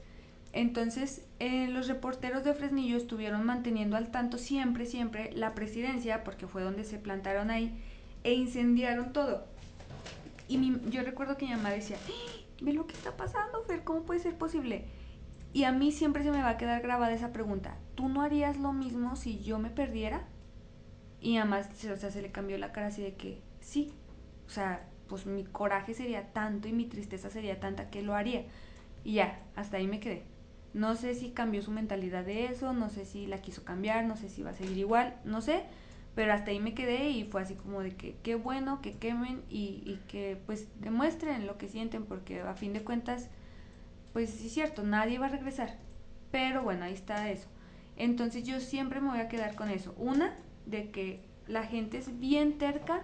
Entonces, 0.54 1.26
eh, 1.39 1.68
los 1.70 1.88
reporteros 1.88 2.43
de 2.43 2.54
Fresnillo 2.54 2.97
estuvieron 2.97 3.45
manteniendo 3.45 3.95
al 3.95 4.12
tanto 4.12 4.38
siempre, 4.38 4.86
siempre 4.86 5.32
la 5.34 5.56
presidencia, 5.56 6.24
porque 6.24 6.47
fue 6.47 6.62
donde 6.62 6.84
se 6.84 6.97
plantaron 6.97 7.49
ahí, 7.49 7.82
e 8.24 8.34
incendiaron 8.34 9.14
todo. 9.14 9.45
Y 10.47 10.89
yo 10.89 11.04
recuerdo 11.04 11.38
que 11.38 11.45
mi 11.45 11.52
mamá 11.52 11.70
decía, 11.70 11.97
¡Ah! 12.08 12.41
ve 12.62 12.74
lo 12.74 12.86
que 12.86 12.93
está 12.93 13.16
pasando, 13.16 13.64
Fer, 13.64 13.84
¿cómo 13.84 14.04
puede 14.04 14.20
ser 14.20 14.38
posible? 14.38 14.86
Y 15.54 15.64
a 15.64 15.72
mí 15.72 15.91
siempre 15.91 16.24
se 16.24 16.32
me 16.32 16.41
va 16.41 16.49
a 16.49 16.58
quedar 16.58 16.82
grabada 16.82 17.14
esa 17.14 17.32
pregunta, 17.32 17.78
¿tú 17.95 18.10
no 18.10 18.22
harías 18.22 18.58
lo 18.58 18.74
mismo 18.74 19.16
si 19.16 19.39
yo 19.39 19.60
me 19.60 19.70
perdiera? 19.70 20.28
Y 21.22 21.38
además, 21.38 21.70
o 21.91 21.95
sea, 21.97 22.12
se 22.12 22.22
le 22.22 22.32
cambió 22.32 22.58
la 22.58 22.72
cara 22.72 22.88
así 22.88 23.02
de 23.02 23.16
que, 23.16 23.41
sí, 23.60 23.93
o 24.47 24.49
sea, 24.49 24.88
pues 25.08 25.26
mi 25.26 25.43
coraje 25.43 25.93
sería 25.93 26.32
tanto 26.34 26.68
y 26.68 26.74
mi 26.74 26.86
tristeza 26.86 27.30
sería 27.30 27.60
tanta 27.60 27.89
que 27.89 28.02
lo 28.02 28.16
haría. 28.16 28.45
Y 29.04 29.14
ya, 29.14 29.39
hasta 29.56 29.78
ahí 29.78 29.88
me 29.88 29.99
quedé. 29.99 30.24
No 30.74 30.95
sé 30.95 31.15
si 31.15 31.32
cambió 31.32 31.61
su 31.61 31.72
mentalidad 31.72 32.24
de 32.24 32.45
eso, 32.45 32.74
no 32.74 32.89
sé 32.89 33.05
si 33.05 33.28
la 33.28 33.39
quiso 33.39 33.63
cambiar, 33.63 34.05
no 34.05 34.15
sé 34.15 34.30
si 34.30 34.41
va 34.43 34.51
a 34.51 34.55
seguir 34.55 34.78
igual, 34.78 35.15
no 35.26 35.41
sé, 35.41 35.63
pero 36.15 36.34
hasta 36.34 36.51
ahí 36.51 36.59
me 36.59 36.74
quedé 36.74 37.09
y 37.09 37.26
fue 37.26 37.41
así 37.41 37.55
como 37.55 37.82
de 37.82 37.91
que 37.91 38.15
qué 38.24 38.36
bueno 38.36 38.82
que 38.82 38.93
quemen 38.93 39.41
y, 39.49 39.84
y 39.86 39.99
que 40.07 40.38
pues 40.45 40.67
demuestren 40.80 41.45
lo 41.45 41.57
que 41.57 41.67
sienten 41.67 42.05
porque 42.05 42.41
a 42.41 42.53
fin 42.53 42.74
de 42.74 42.84
cuentas, 42.84 43.30
pues 44.13 44.30
sí 44.30 44.47
es 44.47 44.53
cierto, 44.53 44.84
nadie 44.84 45.19
va 45.19 45.26
a 45.28 45.30
regresar, 45.30 45.78
pero 46.32 46.63
bueno, 46.63 46.86
ahí 46.86 46.93
está 46.93 47.30
eso. 47.30 47.47
Entonces 47.97 48.43
yo 48.43 48.59
siempre 48.59 49.01
me 49.01 49.09
voy 49.09 49.19
a 49.19 49.28
quedar 49.28 49.55
con 49.55 49.69
eso. 49.69 49.93
Una, 49.97 50.34
de 50.65 50.89
que 50.89 51.19
la 51.47 51.63
gente 51.63 51.97
es 51.97 52.19
bien 52.19 52.57
terca 52.57 53.03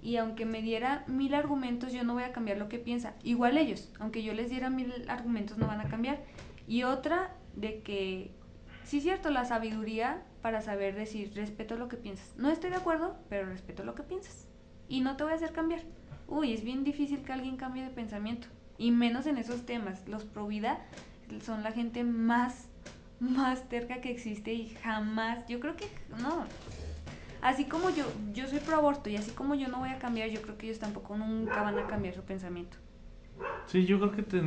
y 0.00 0.16
aunque 0.16 0.46
me 0.46 0.62
diera 0.62 1.04
mil 1.06 1.34
argumentos 1.34 1.92
yo 1.92 2.04
no 2.04 2.14
voy 2.14 2.22
a 2.22 2.32
cambiar 2.32 2.58
lo 2.58 2.68
que 2.68 2.78
piensa. 2.78 3.14
Igual 3.22 3.58
ellos, 3.58 3.90
aunque 3.98 4.22
yo 4.22 4.32
les 4.32 4.50
diera 4.50 4.70
mil 4.70 4.92
argumentos 5.08 5.58
no 5.58 5.66
van 5.66 5.80
a 5.80 5.88
cambiar. 5.88 6.20
Y 6.68 6.82
otra 6.82 7.34
de 7.56 7.80
que, 7.80 8.30
sí 8.84 8.98
es 8.98 9.02
cierto, 9.02 9.30
la 9.30 9.46
sabiduría 9.46 10.22
para 10.42 10.60
saber 10.60 10.94
decir 10.94 11.32
respeto 11.34 11.76
lo 11.76 11.88
que 11.88 11.96
piensas. 11.96 12.34
No 12.36 12.50
estoy 12.50 12.70
de 12.70 12.76
acuerdo, 12.76 13.16
pero 13.30 13.48
respeto 13.48 13.84
lo 13.84 13.94
que 13.94 14.02
piensas. 14.02 14.46
Y 14.86 15.00
no 15.00 15.16
te 15.16 15.24
voy 15.24 15.32
a 15.32 15.36
hacer 15.36 15.52
cambiar. 15.52 15.80
Uy, 16.26 16.52
es 16.52 16.62
bien 16.62 16.84
difícil 16.84 17.22
que 17.22 17.32
alguien 17.32 17.56
cambie 17.56 17.82
de 17.82 17.90
pensamiento. 17.90 18.48
Y 18.76 18.90
menos 18.90 19.26
en 19.26 19.38
esos 19.38 19.64
temas. 19.64 20.06
Los 20.06 20.24
pro 20.24 20.46
vida 20.46 20.78
son 21.42 21.62
la 21.62 21.72
gente 21.72 22.04
más, 22.04 22.68
más 23.18 23.66
terca 23.70 24.02
que 24.02 24.10
existe 24.10 24.52
y 24.52 24.68
jamás, 24.68 25.46
yo 25.48 25.60
creo 25.60 25.74
que 25.74 25.86
no. 26.20 26.44
Así 27.40 27.64
como 27.64 27.88
yo, 27.90 28.04
yo 28.34 28.46
soy 28.46 28.58
pro 28.58 28.76
aborto 28.76 29.08
y 29.08 29.16
así 29.16 29.30
como 29.30 29.54
yo 29.54 29.68
no 29.68 29.78
voy 29.78 29.90
a 29.90 29.98
cambiar, 29.98 30.28
yo 30.28 30.42
creo 30.42 30.58
que 30.58 30.66
ellos 30.66 30.80
tampoco 30.80 31.16
nunca 31.16 31.62
van 31.62 31.78
a 31.78 31.86
cambiar 31.86 32.14
su 32.14 32.22
pensamiento. 32.22 32.76
Sí, 33.66 33.86
yo 33.86 33.98
creo 34.00 34.12
que 34.12 34.22
te, 34.22 34.42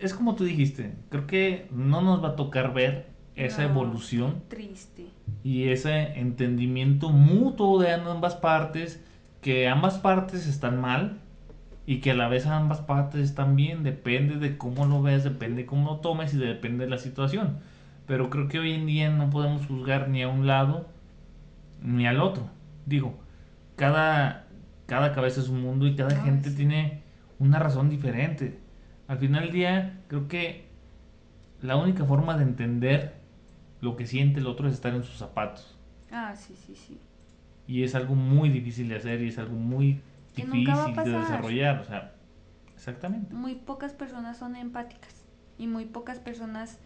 es 0.00 0.14
como 0.14 0.34
tú 0.34 0.44
dijiste, 0.44 0.94
creo 1.08 1.26
que 1.26 1.68
no 1.70 2.00
nos 2.00 2.22
va 2.22 2.30
a 2.30 2.36
tocar 2.36 2.72
ver 2.72 3.06
esa 3.34 3.64
evolución. 3.64 4.42
Triste. 4.48 5.06
Y 5.42 5.68
ese 5.68 6.18
entendimiento 6.18 7.10
mutuo 7.10 7.80
de 7.80 7.92
ambas 7.92 8.34
partes, 8.36 9.02
que 9.40 9.68
ambas 9.68 9.98
partes 9.98 10.46
están 10.46 10.80
mal 10.80 11.20
y 11.86 12.00
que 12.00 12.10
a 12.10 12.14
la 12.14 12.28
vez 12.28 12.46
ambas 12.46 12.80
partes 12.80 13.22
están 13.22 13.56
bien, 13.56 13.82
depende 13.82 14.36
de 14.36 14.58
cómo 14.58 14.86
lo 14.86 15.02
ves, 15.02 15.24
depende 15.24 15.62
de 15.62 15.66
cómo 15.66 15.90
lo 15.90 15.96
tomes 15.98 16.34
y 16.34 16.38
depende 16.38 16.84
de 16.84 16.90
la 16.90 16.98
situación. 16.98 17.58
Pero 18.06 18.28
creo 18.28 18.48
que 18.48 18.58
hoy 18.58 18.72
en 18.72 18.86
día 18.86 19.10
no 19.10 19.30
podemos 19.30 19.66
juzgar 19.66 20.08
ni 20.08 20.22
a 20.22 20.28
un 20.28 20.46
lado 20.46 20.88
ni 21.82 22.06
al 22.06 22.20
otro. 22.20 22.50
Digo, 22.84 23.18
cada, 23.76 24.46
cada 24.86 25.12
cabeza 25.12 25.40
es 25.40 25.48
un 25.48 25.62
mundo 25.62 25.86
y 25.86 25.96
cada 25.96 26.14
gente 26.22 26.50
tiene 26.50 27.02
una 27.38 27.58
razón 27.58 27.88
diferente 27.88 28.58
al 29.10 29.18
final 29.18 29.42
del 29.42 29.52
día, 29.52 29.98
creo 30.06 30.28
que 30.28 30.66
la 31.62 31.74
única 31.74 32.04
forma 32.04 32.36
de 32.36 32.44
entender 32.44 33.14
lo 33.80 33.96
que 33.96 34.06
siente 34.06 34.38
el 34.38 34.46
otro 34.46 34.68
es 34.68 34.74
estar 34.74 34.94
en 34.94 35.02
sus 35.02 35.16
zapatos. 35.16 35.76
Ah, 36.12 36.36
sí, 36.36 36.54
sí, 36.54 36.76
sí. 36.76 36.96
Y 37.66 37.82
es 37.82 37.96
algo 37.96 38.14
muy 38.14 38.50
difícil 38.50 38.88
de 38.88 38.94
hacer 38.94 39.20
y 39.20 39.26
es 39.30 39.38
algo 39.38 39.56
muy 39.56 40.00
difícil 40.36 40.94
de 40.94 41.10
desarrollar, 41.10 41.80
o 41.80 41.84
sea, 41.84 42.14
exactamente. 42.72 43.34
Muy 43.34 43.56
pocas 43.56 43.94
personas 43.94 44.38
son 44.38 44.54
empáticas 44.54 45.26
y 45.58 45.66
muy 45.66 45.86
pocas 45.86 46.20
personas, 46.20 46.78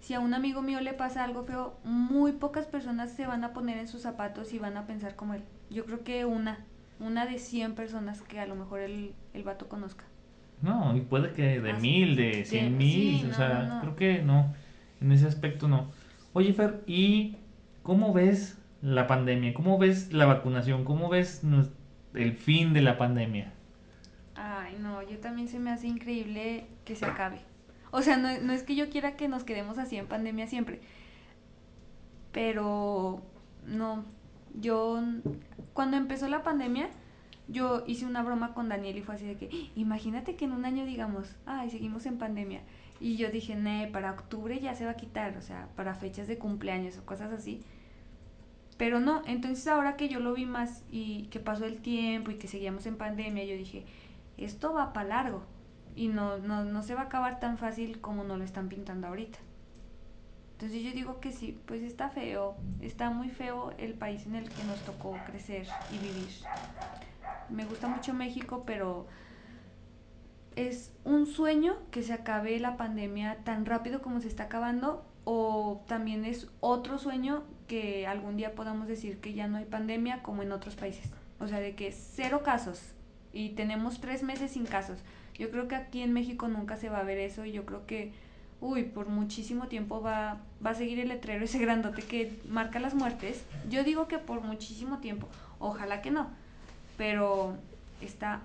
si 0.00 0.14
a 0.14 0.20
un 0.20 0.32
amigo 0.32 0.62
mío 0.62 0.80
le 0.80 0.94
pasa 0.94 1.24
algo 1.24 1.44
feo, 1.44 1.78
muy 1.84 2.32
pocas 2.32 2.64
personas 2.64 3.12
se 3.12 3.26
van 3.26 3.44
a 3.44 3.52
poner 3.52 3.76
en 3.76 3.86
sus 3.86 4.00
zapatos 4.00 4.54
y 4.54 4.58
van 4.58 4.78
a 4.78 4.86
pensar 4.86 5.14
como 5.14 5.34
él. 5.34 5.42
Yo 5.68 5.84
creo 5.84 6.04
que 6.04 6.24
una, 6.24 6.64
una 7.00 7.26
de 7.26 7.38
100 7.38 7.74
personas 7.74 8.22
que 8.22 8.40
a 8.40 8.46
lo 8.46 8.54
mejor 8.54 8.80
el, 8.80 9.14
el 9.34 9.42
vato 9.42 9.68
conozca. 9.68 10.06
No, 10.62 10.96
y 10.96 11.00
puede 11.00 11.32
que 11.32 11.60
de 11.60 11.74
mil, 11.74 12.16
de 12.16 12.44
cien 12.44 12.76
mil, 12.78 13.30
o 13.30 13.34
sea, 13.34 13.78
creo 13.82 13.96
que 13.96 14.22
no, 14.22 14.54
en 15.00 15.12
ese 15.12 15.26
aspecto 15.26 15.68
no. 15.68 15.90
Oye, 16.32 16.52
Fer, 16.52 16.82
¿y 16.86 17.36
cómo 17.82 18.12
ves 18.12 18.58
la 18.80 19.06
pandemia? 19.06 19.54
¿Cómo 19.54 19.78
ves 19.78 20.12
la 20.12 20.26
vacunación? 20.26 20.84
¿Cómo 20.84 21.08
ves 21.08 21.42
el 22.14 22.32
fin 22.34 22.72
de 22.72 22.82
la 22.82 22.96
pandemia? 22.96 23.52
Ay, 24.34 24.76
no, 24.80 25.02
yo 25.02 25.18
también 25.18 25.48
se 25.48 25.58
me 25.58 25.70
hace 25.70 25.86
increíble 25.86 26.66
que 26.84 26.96
se 26.96 27.04
acabe. 27.04 27.40
O 27.90 28.02
sea, 28.02 28.16
no, 28.16 28.28
no 28.40 28.52
es 28.52 28.62
que 28.62 28.74
yo 28.74 28.90
quiera 28.90 29.16
que 29.16 29.28
nos 29.28 29.44
quedemos 29.44 29.78
así 29.78 29.96
en 29.96 30.06
pandemia 30.06 30.48
siempre, 30.48 30.80
pero 32.32 33.22
no, 33.66 34.04
yo 34.60 35.00
cuando 35.72 35.96
empezó 35.96 36.28
la 36.28 36.42
pandemia, 36.42 36.88
yo 37.48 37.84
hice 37.86 38.06
una 38.06 38.22
broma 38.22 38.54
con 38.54 38.68
Daniel 38.68 38.96
y 38.96 39.02
fue 39.02 39.16
así 39.16 39.26
de 39.26 39.36
que, 39.36 39.70
imagínate 39.74 40.36
que 40.36 40.46
en 40.46 40.52
un 40.52 40.64
año 40.64 40.84
digamos, 40.86 41.36
ay, 41.46 41.70
seguimos 41.70 42.06
en 42.06 42.18
pandemia. 42.18 42.62
Y 43.00 43.16
yo 43.16 43.30
dije, 43.30 43.54
nee, 43.54 43.88
para 43.88 44.12
octubre 44.12 44.58
ya 44.60 44.74
se 44.74 44.84
va 44.84 44.92
a 44.92 44.96
quitar, 44.96 45.36
o 45.36 45.42
sea, 45.42 45.68
para 45.76 45.94
fechas 45.94 46.26
de 46.26 46.38
cumpleaños 46.38 46.96
o 46.96 47.04
cosas 47.04 47.32
así. 47.32 47.62
Pero 48.76 48.98
no, 48.98 49.22
entonces 49.26 49.66
ahora 49.68 49.96
que 49.96 50.08
yo 50.08 50.20
lo 50.20 50.34
vi 50.34 50.46
más 50.46 50.84
y 50.90 51.24
que 51.24 51.38
pasó 51.38 51.64
el 51.64 51.80
tiempo 51.80 52.30
y 52.30 52.36
que 52.36 52.48
seguíamos 52.48 52.86
en 52.86 52.96
pandemia, 52.96 53.44
yo 53.44 53.56
dije, 53.56 53.84
esto 54.36 54.72
va 54.72 54.92
para 54.92 55.08
largo 55.08 55.42
y 55.94 56.08
no, 56.08 56.38
no, 56.38 56.64
no 56.64 56.82
se 56.82 56.94
va 56.94 57.02
a 57.02 57.04
acabar 57.04 57.40
tan 57.40 57.58
fácil 57.58 58.00
como 58.00 58.24
nos 58.24 58.38
lo 58.38 58.44
están 58.44 58.68
pintando 58.68 59.06
ahorita. 59.06 59.38
Entonces 60.52 60.82
yo 60.82 60.92
digo 60.92 61.20
que 61.20 61.32
sí, 61.32 61.60
pues 61.66 61.82
está 61.82 62.08
feo, 62.08 62.56
está 62.80 63.10
muy 63.10 63.28
feo 63.28 63.72
el 63.76 63.94
país 63.94 64.24
en 64.26 64.36
el 64.36 64.48
que 64.48 64.64
nos 64.64 64.78
tocó 64.84 65.16
crecer 65.26 65.66
y 65.92 65.98
vivir 65.98 66.28
me 67.50 67.64
gusta 67.64 67.88
mucho 67.88 68.14
México, 68.14 68.64
pero 68.66 69.06
es 70.56 70.92
un 71.04 71.26
sueño 71.26 71.76
que 71.90 72.02
se 72.02 72.12
acabe 72.12 72.58
la 72.60 72.76
pandemia 72.76 73.38
tan 73.44 73.66
rápido 73.66 74.02
como 74.02 74.20
se 74.20 74.28
está 74.28 74.44
acabando 74.44 75.04
o 75.24 75.82
también 75.88 76.24
es 76.24 76.48
otro 76.60 76.98
sueño 76.98 77.44
que 77.66 78.06
algún 78.06 78.36
día 78.36 78.54
podamos 78.54 78.88
decir 78.88 79.18
que 79.18 79.32
ya 79.32 79.48
no 79.48 79.56
hay 79.56 79.64
pandemia 79.64 80.22
como 80.22 80.42
en 80.42 80.52
otros 80.52 80.76
países. 80.76 81.10
O 81.40 81.48
sea, 81.48 81.60
de 81.60 81.74
que 81.74 81.92
cero 81.92 82.42
casos 82.44 82.94
y 83.32 83.50
tenemos 83.50 84.00
tres 84.00 84.22
meses 84.22 84.52
sin 84.52 84.66
casos. 84.66 84.98
Yo 85.34 85.50
creo 85.50 85.66
que 85.66 85.74
aquí 85.74 86.02
en 86.02 86.12
México 86.12 86.46
nunca 86.46 86.76
se 86.76 86.88
va 86.88 86.98
a 86.98 87.04
ver 87.04 87.18
eso 87.18 87.44
y 87.44 87.52
yo 87.52 87.66
creo 87.66 87.86
que, 87.86 88.12
uy, 88.60 88.84
por 88.84 89.08
muchísimo 89.08 89.66
tiempo 89.66 90.00
va, 90.00 90.42
va 90.64 90.70
a 90.70 90.74
seguir 90.74 91.00
el 91.00 91.08
letrero 91.08 91.44
ese 91.44 91.58
grandote 91.58 92.02
que 92.02 92.38
marca 92.48 92.78
las 92.78 92.94
muertes. 92.94 93.44
Yo 93.68 93.82
digo 93.82 94.06
que 94.06 94.18
por 94.18 94.42
muchísimo 94.42 94.98
tiempo. 94.98 95.26
Ojalá 95.58 96.02
que 96.02 96.12
no 96.12 96.43
pero 96.96 97.56
está 98.00 98.42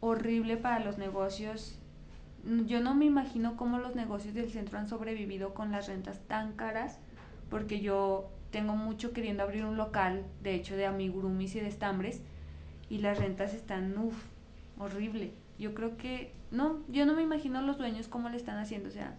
horrible 0.00 0.56
para 0.56 0.84
los 0.84 0.98
negocios. 0.98 1.78
Yo 2.66 2.80
no 2.80 2.94
me 2.94 3.04
imagino 3.04 3.56
cómo 3.56 3.78
los 3.78 3.94
negocios 3.94 4.34
del 4.34 4.50
centro 4.50 4.78
han 4.78 4.88
sobrevivido 4.88 5.54
con 5.54 5.72
las 5.72 5.88
rentas 5.88 6.20
tan 6.28 6.52
caras, 6.52 6.98
porque 7.50 7.80
yo 7.80 8.30
tengo 8.50 8.76
mucho 8.76 9.12
queriendo 9.12 9.42
abrir 9.42 9.64
un 9.64 9.76
local, 9.76 10.24
de 10.42 10.54
hecho, 10.54 10.76
de 10.76 10.86
amigurumis 10.86 11.54
y 11.56 11.60
de 11.60 11.68
estambres, 11.68 12.22
y 12.88 12.98
las 12.98 13.18
rentas 13.18 13.54
están, 13.54 13.96
uff, 13.98 14.16
horrible. 14.78 15.32
Yo 15.58 15.74
creo 15.74 15.96
que, 15.96 16.32
no, 16.50 16.78
yo 16.88 17.04
no 17.04 17.14
me 17.14 17.22
imagino 17.22 17.60
los 17.60 17.76
dueños 17.76 18.08
cómo 18.08 18.28
le 18.28 18.36
están 18.36 18.58
haciendo, 18.58 18.88
o 18.88 18.92
sea. 18.92 19.14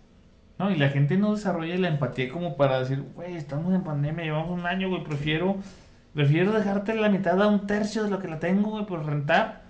No, 0.57 0.71
y 0.71 0.75
la 0.75 0.89
gente 0.89 1.17
no 1.17 1.35
desarrolla 1.35 1.77
la 1.77 1.89
empatía 1.89 2.29
como 2.29 2.57
para 2.57 2.79
decir, 2.79 3.03
güey, 3.15 3.35
estamos 3.35 3.73
en 3.73 3.83
pandemia, 3.83 4.25
llevamos 4.25 4.57
un 4.57 4.65
año, 4.65 4.89
güey, 4.89 5.03
prefiero 5.03 5.57
Prefiero 6.13 6.51
dejarte 6.51 6.95
la 6.95 7.09
mitad 7.09 7.41
a 7.41 7.47
un 7.47 7.67
tercio 7.67 8.03
de 8.03 8.09
lo 8.09 8.19
que 8.19 8.27
la 8.27 8.39
tengo, 8.39 8.85
por 8.85 9.05
rentar. 9.05 9.63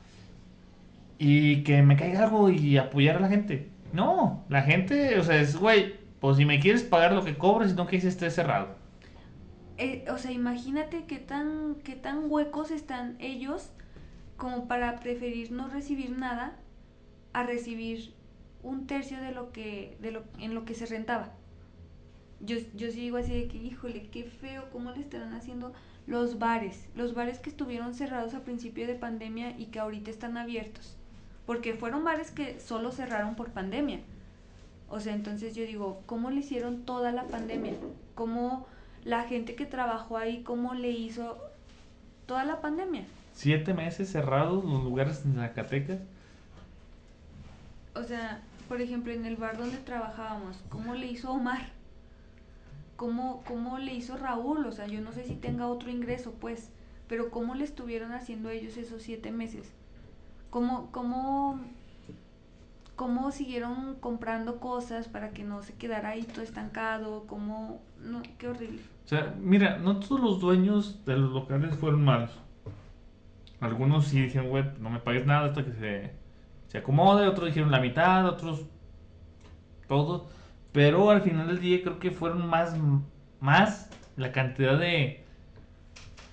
Y 1.18 1.64
que 1.64 1.82
me 1.82 1.98
caiga 1.98 2.24
algo 2.24 2.50
y 2.50 2.78
apoyar 2.78 3.18
a 3.18 3.20
la 3.20 3.28
gente. 3.28 3.70
No, 3.92 4.46
la 4.50 4.62
gente, 4.62 5.20
o 5.20 5.24
sea, 5.24 5.42
es, 5.42 5.58
güey, 5.58 5.96
pues 6.20 6.38
si 6.38 6.46
me 6.46 6.60
quieres 6.60 6.84
pagar 6.84 7.14
lo 7.14 7.26
que 7.26 7.38
cobres, 7.38 7.76
no 7.76 7.88
que 7.88 7.98
esté 7.98 8.30
cerrado. 8.30 8.76
Eh, 9.78 10.06
o 10.12 10.18
sea, 10.18 10.32
imagínate 10.32 11.06
qué 11.06 11.18
tan, 11.20 11.76
qué 11.84 11.96
tan 11.96 12.30
huecos 12.30 12.72
están 12.72 13.16
ellos 13.20 13.72
como 14.38 14.68
para 14.68 15.00
preferir 15.00 15.52
no 15.52 15.70
recibir 15.70 16.18
nada 16.18 16.58
a 17.34 17.44
recibir 17.44 18.14
un 18.62 18.88
tercio 18.88 19.20
de 19.22 19.32
lo 19.32 19.52
que, 19.52 19.98
de 20.02 20.12
lo, 20.12 20.24
en 20.38 20.54
lo 20.54 20.66
que 20.66 20.74
se 20.74 20.86
rentaba. 20.86 21.34
Yo, 22.42 22.58
yo 22.76 22.92
sí 22.92 23.12
así 23.18 23.34
de 23.34 23.48
que, 23.48 23.58
híjole, 23.58 24.10
qué 24.10 24.26
feo, 24.26 24.70
cómo 24.72 24.92
le 24.92 25.02
estarán 25.02 25.34
haciendo 25.34 25.74
los 26.10 26.40
bares, 26.40 26.88
los 26.96 27.14
bares 27.14 27.38
que 27.38 27.52
estuvieron 27.52 27.94
cerrados 27.94 28.34
a 28.34 28.44
principio 28.44 28.88
de 28.88 28.96
pandemia 28.96 29.58
y 29.60 29.68
que 29.68 29.80
ahorita 29.80 30.10
están 30.10 30.38
abiertos, 30.38 30.98
porque 31.46 31.76
fueron 31.76 32.04
bares 32.04 32.32
que 32.32 32.60
solo 32.60 32.92
cerraron 32.92 33.36
por 33.36 33.52
pandemia. 33.52 34.00
O 34.90 35.00
sea, 35.00 35.14
entonces 35.14 35.56
yo 35.56 35.64
digo, 35.64 36.02
¿cómo 36.08 36.32
le 36.32 36.40
hicieron 36.40 36.84
toda 36.84 37.12
la 37.12 37.26
pandemia? 37.26 37.74
¿Cómo 38.16 38.66
la 39.06 39.26
gente 39.26 39.54
que 39.54 39.68
trabajó 39.68 40.18
ahí, 40.18 40.42
cómo 40.42 40.74
le 40.74 40.90
hizo 40.90 41.38
toda 42.26 42.44
la 42.44 42.60
pandemia? 42.60 43.06
Siete 43.34 43.76
meses 43.76 44.12
cerrados 44.12 44.66
los 44.66 44.84
lugares 44.84 45.24
en 45.26 45.36
Zacatecas. 45.36 46.00
O 47.94 48.04
sea, 48.04 48.42
por 48.68 48.82
ejemplo, 48.82 49.14
en 49.14 49.26
el 49.26 49.36
bar 49.36 49.60
donde 49.60 49.78
trabajábamos, 49.78 50.58
¿cómo 50.70 50.96
le 50.96 51.06
hizo 51.06 51.32
Omar? 51.32 51.79
¿Cómo, 53.00 53.42
¿Cómo 53.48 53.78
le 53.78 53.94
hizo 53.94 54.18
Raúl? 54.18 54.66
O 54.66 54.74
sea, 54.74 54.86
yo 54.86 55.00
no 55.00 55.14
sé 55.14 55.24
si 55.24 55.36
tenga 55.36 55.68
otro 55.68 55.90
ingreso, 55.90 56.34
pues, 56.34 56.70
pero 57.08 57.32
¿cómo 57.32 57.56
le 57.56 57.64
estuvieron 57.64 58.12
haciendo 58.12 58.50
ellos 58.50 58.76
esos 58.76 59.02
siete 59.02 59.32
meses? 59.32 59.72
¿Cómo, 60.50 60.92
cómo 60.92 61.62
cómo 62.98 63.32
siguieron 63.32 63.96
comprando 64.02 64.60
cosas 64.60 65.08
para 65.08 65.30
que 65.30 65.46
no 65.46 65.62
se 65.64 65.74
quedara 65.76 66.10
ahí 66.10 66.24
todo 66.24 66.42
estancado, 66.42 67.24
cómo, 67.26 67.82
no, 68.02 68.22
qué 68.38 68.50
horrible. 68.50 68.82
O 69.06 69.08
sea, 69.08 69.34
mira, 69.40 69.78
no 69.78 70.02
todos 70.02 70.20
los 70.20 70.42
dueños 70.42 71.06
de 71.06 71.16
los 71.16 71.32
locales 71.32 71.78
fueron 71.78 72.04
malos. 72.04 72.38
Algunos 73.62 74.08
sí 74.08 74.24
dijeron, 74.24 74.50
güey, 74.50 74.66
no 74.82 74.90
me 74.90 75.00
pagues 75.00 75.26
nada 75.26 75.48
hasta 75.48 75.64
que 75.64 75.72
se, 75.72 76.12
se 76.68 76.80
acomode, 76.80 77.30
otros 77.30 77.48
dijeron 77.48 77.72
la 77.72 77.80
mitad, 77.80 78.26
otros 78.28 78.66
todo. 79.88 80.28
Pero 80.72 81.10
al 81.10 81.22
final 81.22 81.48
del 81.48 81.60
día 81.60 81.82
creo 81.82 82.00
que 82.00 82.12
fueron 82.12 82.48
más, 82.48 82.76
más 83.40 83.90
la 84.18 84.32
cantidad 84.32 84.78
de 84.78 85.24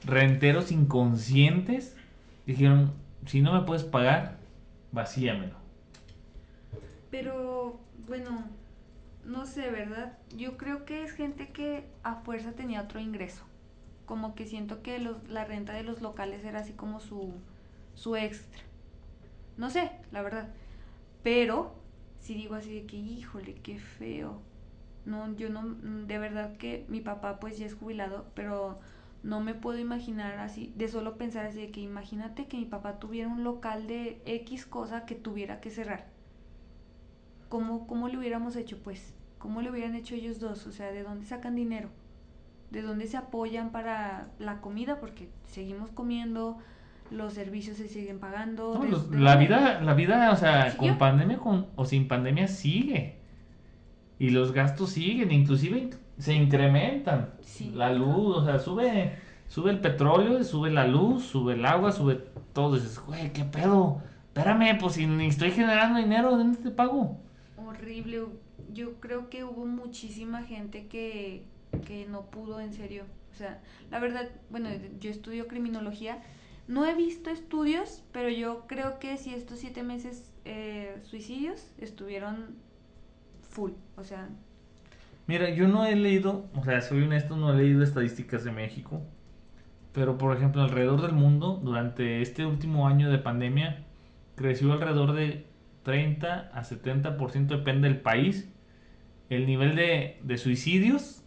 renteros 0.04 0.70
inconscientes. 0.72 1.96
Dijeron, 2.46 2.92
si 3.26 3.40
no 3.40 3.52
me 3.52 3.66
puedes 3.66 3.84
pagar, 3.84 4.38
vacíamelo. 4.92 5.56
Pero 7.10 7.80
bueno, 8.06 8.44
no 9.24 9.46
sé, 9.46 9.70
¿verdad? 9.70 10.18
Yo 10.36 10.56
creo 10.56 10.84
que 10.84 11.02
es 11.02 11.12
gente 11.12 11.48
que 11.48 11.84
a 12.02 12.16
fuerza 12.16 12.52
tenía 12.52 12.82
otro 12.82 13.00
ingreso. 13.00 13.42
Como 14.04 14.34
que 14.34 14.46
siento 14.46 14.82
que 14.82 14.98
los, 14.98 15.28
la 15.28 15.44
renta 15.44 15.72
de 15.72 15.82
los 15.82 16.00
locales 16.00 16.44
era 16.44 16.60
así 16.60 16.72
como 16.72 17.00
su, 17.00 17.34
su 17.94 18.16
extra. 18.16 18.62
No 19.56 19.70
sé, 19.70 19.90
la 20.12 20.22
verdad. 20.22 20.48
Pero 21.22 21.74
si 22.26 22.34
digo 22.34 22.56
así 22.56 22.74
de 22.74 22.86
que, 22.86 22.96
híjole, 22.96 23.54
qué 23.54 23.78
feo. 23.78 24.40
No, 25.04 25.34
yo 25.36 25.48
no, 25.48 25.62
de 26.06 26.18
verdad 26.18 26.56
que 26.56 26.84
mi 26.88 27.00
papá 27.00 27.38
pues 27.38 27.56
ya 27.58 27.66
es 27.66 27.74
jubilado, 27.74 28.26
pero 28.34 28.80
no 29.22 29.40
me 29.40 29.54
puedo 29.54 29.78
imaginar 29.78 30.38
así, 30.40 30.72
de 30.76 30.88
solo 30.88 31.16
pensar 31.16 31.46
así 31.46 31.60
de 31.60 31.70
que 31.70 31.80
imagínate 31.80 32.46
que 32.46 32.56
mi 32.56 32.64
papá 32.64 32.98
tuviera 32.98 33.28
un 33.28 33.44
local 33.44 33.86
de 33.86 34.20
X 34.26 34.66
cosa 34.66 35.06
que 35.06 35.14
tuviera 35.14 35.60
que 35.60 35.70
cerrar 35.70 36.06
¿cómo, 37.48 37.86
¿cómo 37.86 38.08
le 38.08 38.18
hubiéramos 38.18 38.56
hecho 38.56 38.78
pues? 38.82 39.14
¿Cómo 39.38 39.62
le 39.62 39.70
hubieran 39.70 39.94
hecho 39.94 40.14
ellos 40.14 40.40
dos? 40.40 40.66
O 40.66 40.72
sea, 40.72 40.90
¿de 40.90 41.02
dónde 41.02 41.26
sacan 41.26 41.54
dinero? 41.54 41.90
¿De 42.70 42.82
dónde 42.82 43.06
se 43.06 43.16
apoyan 43.16 43.70
para 43.70 44.28
la 44.38 44.60
comida? 44.60 44.98
Porque 44.98 45.28
seguimos 45.46 45.90
comiendo, 45.92 46.58
los 47.10 47.32
servicios 47.32 47.76
se 47.76 47.88
siguen 47.88 48.18
pagando. 48.18 48.84
la 49.12 49.36
vida, 49.36 49.80
la 49.80 49.94
vida, 49.94 50.30
o 50.32 50.36
sea, 50.36 50.76
con 50.76 50.98
pandemia 50.98 51.38
con, 51.38 51.66
o 51.76 51.84
sin 51.84 52.08
pandemia 52.08 52.48
sigue. 52.48 53.16
Y 54.18 54.30
los 54.30 54.52
gastos 54.52 54.90
siguen, 54.90 55.30
inclusive 55.30 55.90
se 56.18 56.34
incrementan. 56.34 57.34
La 57.74 57.92
luz, 57.92 58.38
o 58.38 58.44
sea, 58.44 58.58
sube, 58.58 59.12
sube 59.48 59.70
el 59.70 59.80
petróleo, 59.80 60.42
sube 60.44 60.70
la 60.70 60.86
luz, 60.86 61.24
sube 61.24 61.54
el 61.54 61.66
agua, 61.66 61.92
sube 61.92 62.24
todo. 62.52 62.74
dices, 62.74 62.98
güey, 62.98 63.32
¿qué 63.32 63.44
pedo? 63.44 64.02
Espérame, 64.28 64.78
pues 64.78 64.94
si 64.94 65.06
ni 65.06 65.26
estoy 65.26 65.50
generando 65.50 65.98
dinero, 65.98 66.32
¿de 66.32 66.38
dónde 66.38 66.58
te 66.58 66.70
pago? 66.70 67.18
horrible. 67.56 68.26
Yo 68.72 68.94
creo 69.00 69.30
que 69.30 69.44
hubo 69.44 69.66
muchísima 69.66 70.42
gente 70.42 70.86
que, 70.86 71.44
que 71.86 72.06
no 72.06 72.26
pudo, 72.26 72.60
en 72.60 72.72
serio. 72.72 73.04
O 73.32 73.34
sea, 73.34 73.60
la 73.90 73.98
verdad, 73.98 74.28
bueno, 74.50 74.68
yo 75.00 75.10
estudio 75.10 75.46
criminología. 75.46 76.22
No 76.68 76.84
he 76.84 76.94
visto 76.94 77.30
estudios, 77.30 78.02
pero 78.12 78.28
yo 78.28 78.66
creo 78.66 78.98
que 78.98 79.16
si 79.18 79.32
estos 79.32 79.60
siete 79.60 79.82
meses 79.82 80.32
eh, 80.44 80.98
suicidios 81.02 81.70
estuvieron 81.78 82.56
full. 83.48 83.72
O 83.96 84.02
sea. 84.02 84.28
Mira, 85.26 85.50
yo 85.50 85.68
no 85.68 85.86
he 85.86 85.94
leído, 85.94 86.46
o 86.54 86.64
sea, 86.64 86.80
soy 86.80 87.02
honesto, 87.02 87.36
no 87.36 87.52
he 87.52 87.56
leído 87.56 87.82
estadísticas 87.82 88.44
de 88.44 88.52
México. 88.52 89.02
Pero, 89.92 90.18
por 90.18 90.36
ejemplo, 90.36 90.62
alrededor 90.62 91.02
del 91.02 91.12
mundo, 91.12 91.60
durante 91.62 92.20
este 92.20 92.44
último 92.44 92.86
año 92.86 93.10
de 93.10 93.18
pandemia, 93.18 93.84
creció 94.34 94.72
alrededor 94.72 95.12
de 95.12 95.46
30 95.84 96.50
a 96.52 96.62
70%, 96.62 97.46
depende 97.46 97.88
del 97.88 98.00
país, 98.00 98.52
el 99.30 99.46
nivel 99.46 99.74
de, 99.74 100.20
de 100.22 100.36
suicidios 100.36 101.24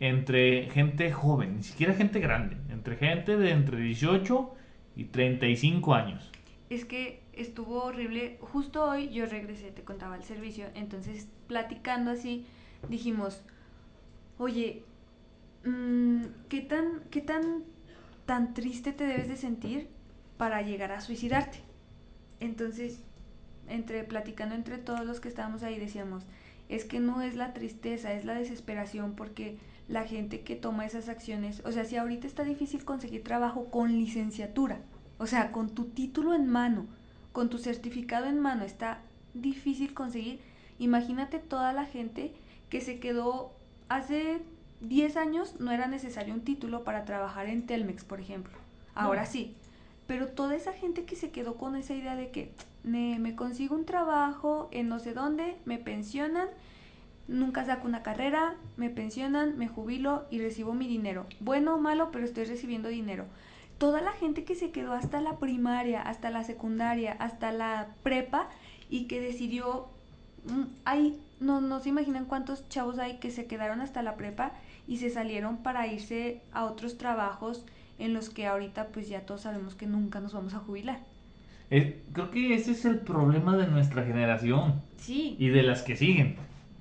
entre 0.00 0.68
gente 0.70 1.12
joven, 1.12 1.56
ni 1.58 1.62
siquiera 1.62 1.94
gente 1.94 2.18
grande, 2.18 2.56
entre 2.70 2.96
gente 2.96 3.36
de 3.36 3.52
entre 3.52 3.78
18 3.78 4.54
y 4.96 5.04
35 5.04 5.94
años. 5.94 6.30
Es 6.70 6.84
que 6.84 7.22
estuvo 7.32 7.82
horrible. 7.82 8.38
Justo 8.40 8.84
hoy 8.84 9.10
yo 9.10 9.26
regresé, 9.26 9.70
te 9.70 9.82
contaba 9.82 10.16
el 10.16 10.24
servicio, 10.24 10.66
entonces 10.74 11.28
platicando 11.46 12.10
así, 12.10 12.46
dijimos, 12.88 13.42
oye, 14.38 14.82
mm, 15.64 16.24
¿qué 16.48 16.60
tan, 16.60 17.02
qué 17.10 17.20
tan, 17.20 17.64
tan 18.26 18.54
triste 18.54 18.92
te 18.92 19.04
debes 19.04 19.28
de 19.28 19.36
sentir 19.36 19.88
para 20.36 20.62
llegar 20.62 20.92
a 20.92 21.00
suicidarte? 21.00 21.58
Entonces 22.40 23.00
entre 23.68 24.04
platicando 24.04 24.54
entre 24.54 24.78
todos 24.78 25.04
los 25.04 25.20
que 25.20 25.28
estábamos 25.28 25.62
ahí 25.62 25.78
decíamos, 25.78 26.24
es 26.68 26.84
que 26.84 27.00
no 27.00 27.22
es 27.22 27.34
la 27.34 27.52
tristeza, 27.52 28.12
es 28.12 28.24
la 28.24 28.34
desesperación 28.34 29.14
porque 29.14 29.56
la 29.92 30.04
gente 30.04 30.40
que 30.40 30.56
toma 30.56 30.86
esas 30.86 31.10
acciones, 31.10 31.62
o 31.66 31.70
sea, 31.70 31.84
si 31.84 31.96
ahorita 31.96 32.26
está 32.26 32.44
difícil 32.44 32.84
conseguir 32.84 33.22
trabajo 33.22 33.66
con 33.66 33.92
licenciatura, 33.92 34.80
o 35.18 35.26
sea, 35.26 35.52
con 35.52 35.68
tu 35.68 35.84
título 35.84 36.32
en 36.34 36.48
mano, 36.48 36.86
con 37.32 37.50
tu 37.50 37.58
certificado 37.58 38.26
en 38.26 38.40
mano, 38.40 38.64
está 38.64 39.02
difícil 39.34 39.92
conseguir, 39.92 40.40
imagínate 40.78 41.38
toda 41.38 41.74
la 41.74 41.84
gente 41.84 42.32
que 42.70 42.80
se 42.80 43.00
quedó 43.00 43.52
hace 43.90 44.40
10 44.80 45.16
años, 45.18 45.60
no 45.60 45.70
era 45.70 45.86
necesario 45.88 46.32
un 46.32 46.40
título 46.40 46.84
para 46.84 47.04
trabajar 47.04 47.46
en 47.46 47.66
Telmex, 47.66 48.02
por 48.04 48.18
ejemplo. 48.18 48.56
Ahora 48.94 49.26
sí, 49.26 49.54
pero 50.06 50.28
toda 50.28 50.56
esa 50.56 50.72
gente 50.72 51.04
que 51.04 51.16
se 51.16 51.30
quedó 51.30 51.56
con 51.56 51.76
esa 51.76 51.94
idea 51.94 52.16
de 52.16 52.30
que 52.30 52.52
me, 52.82 53.36
consigo 53.36 53.74
un 53.74 53.84
trabajo 53.84 54.68
en 54.72 54.88
no 54.88 54.98
sé 54.98 55.12
dónde, 55.12 55.56
me 55.66 55.78
pensionan, 55.78 56.48
nunca 57.28 57.64
saco 57.64 57.86
una 57.86 58.02
carrera, 58.02 58.54
me 58.76 58.90
pensionan, 58.90 59.58
me 59.58 59.68
jubilo 59.68 60.26
y 60.30 60.40
recibo 60.40 60.74
mi 60.74 60.86
dinero. 60.86 61.26
Bueno 61.40 61.74
o 61.74 61.78
malo, 61.78 62.10
pero 62.12 62.24
estoy 62.24 62.44
recibiendo 62.44 62.88
dinero. 62.88 63.26
Toda 63.78 64.00
la 64.00 64.12
gente 64.12 64.44
que 64.44 64.54
se 64.54 64.70
quedó 64.70 64.92
hasta 64.92 65.20
la 65.20 65.38
primaria, 65.38 66.02
hasta 66.02 66.30
la 66.30 66.44
secundaria, 66.44 67.16
hasta 67.18 67.52
la 67.52 67.88
prepa 68.02 68.48
y 68.88 69.06
que 69.06 69.20
decidió, 69.20 69.88
mm, 70.46 70.64
hay, 70.84 71.20
no, 71.40 71.60
no 71.60 71.80
se 71.80 71.88
imaginan 71.88 72.26
cuántos 72.26 72.68
chavos 72.68 72.98
hay 72.98 73.18
que 73.18 73.30
se 73.30 73.46
quedaron 73.46 73.80
hasta 73.80 74.02
la 74.02 74.16
prepa 74.16 74.52
y 74.86 74.98
se 74.98 75.10
salieron 75.10 75.58
para 75.58 75.86
irse 75.86 76.42
a 76.52 76.64
otros 76.64 76.98
trabajos 76.98 77.64
en 77.98 78.14
los 78.14 78.30
que 78.30 78.46
ahorita 78.46 78.88
pues 78.88 79.08
ya 79.08 79.26
todos 79.26 79.42
sabemos 79.42 79.74
que 79.74 79.86
nunca 79.86 80.20
nos 80.20 80.32
vamos 80.32 80.54
a 80.54 80.58
jubilar 80.58 81.00
creo 82.12 82.30
que 82.30 82.54
ese 82.54 82.72
es 82.72 82.84
el 82.84 82.98
problema 82.98 83.56
de 83.56 83.66
nuestra 83.66 84.04
generación. 84.04 84.82
Sí. 84.98 85.36
Y 85.38 85.48
de 85.48 85.62
las 85.62 85.82
que 85.82 85.96
siguen. 85.96 86.36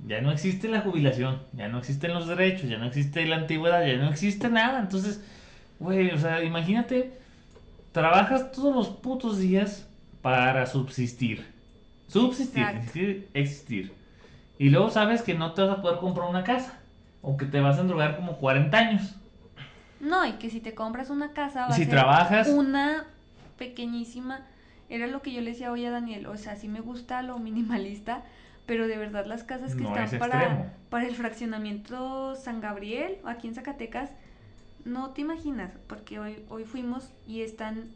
Ya 0.07 0.21
no 0.21 0.31
existe 0.31 0.67
la 0.67 0.81
jubilación, 0.81 1.43
ya 1.53 1.67
no 1.67 1.77
existen 1.77 2.13
los 2.13 2.27
derechos, 2.27 2.69
ya 2.69 2.77
no 2.77 2.85
existe 2.85 3.25
la 3.25 3.37
antigüedad, 3.37 3.85
ya 3.85 3.97
no 3.97 4.09
existe 4.09 4.49
nada. 4.49 4.79
Entonces, 4.79 5.23
güey, 5.79 6.11
o 6.11 6.17
sea, 6.17 6.43
imagínate, 6.43 7.13
trabajas 7.91 8.51
todos 8.51 8.75
los 8.75 8.89
putos 8.89 9.37
días 9.37 9.87
para 10.21 10.65
subsistir. 10.65 11.45
Subsistir, 12.07 12.63
existir, 12.63 13.29
existir. 13.33 13.93
Y 14.57 14.69
luego 14.69 14.89
sabes 14.89 15.21
que 15.21 15.33
no 15.33 15.53
te 15.53 15.61
vas 15.61 15.77
a 15.77 15.81
poder 15.81 15.99
comprar 15.99 16.29
una 16.29 16.43
casa. 16.43 16.79
O 17.21 17.37
que 17.37 17.45
te 17.45 17.59
vas 17.59 17.77
a 17.77 17.81
endrogar 17.81 18.15
como 18.15 18.37
40 18.37 18.77
años. 18.77 19.15
No, 19.99 20.25
y 20.25 20.33
que 20.33 20.49
si 20.49 20.59
te 20.59 20.73
compras 20.73 21.11
una 21.11 21.33
casa 21.33 21.67
va 21.67 21.73
si 21.73 21.83
a 21.83 21.85
ser 21.85 21.89
trabajas, 21.89 22.47
una 22.47 23.05
pequeñísima 23.57 24.41
era 24.89 25.07
lo 25.07 25.21
que 25.21 25.31
yo 25.31 25.41
le 25.41 25.51
decía 25.51 25.71
hoy 25.71 25.85
a 25.85 25.91
Daniel, 25.91 26.25
o 26.25 26.35
sea, 26.37 26.55
sí 26.55 26.67
me 26.67 26.81
gusta 26.81 27.21
lo 27.21 27.39
minimalista, 27.39 28.23
pero 28.71 28.87
de 28.87 28.95
verdad 28.95 29.25
las 29.25 29.43
casas 29.43 29.75
que 29.75 29.83
están 29.83 30.17
para, 30.17 30.75
para 30.89 31.05
el 31.05 31.13
fraccionamiento 31.13 32.37
San 32.37 32.61
Gabriel, 32.61 33.17
aquí 33.25 33.49
en 33.49 33.53
Zacatecas, 33.53 34.11
no 34.85 35.09
te 35.09 35.19
imaginas, 35.19 35.73
porque 35.87 36.19
hoy, 36.19 36.45
hoy 36.47 36.63
fuimos 36.63 37.11
y 37.27 37.41
están 37.41 37.89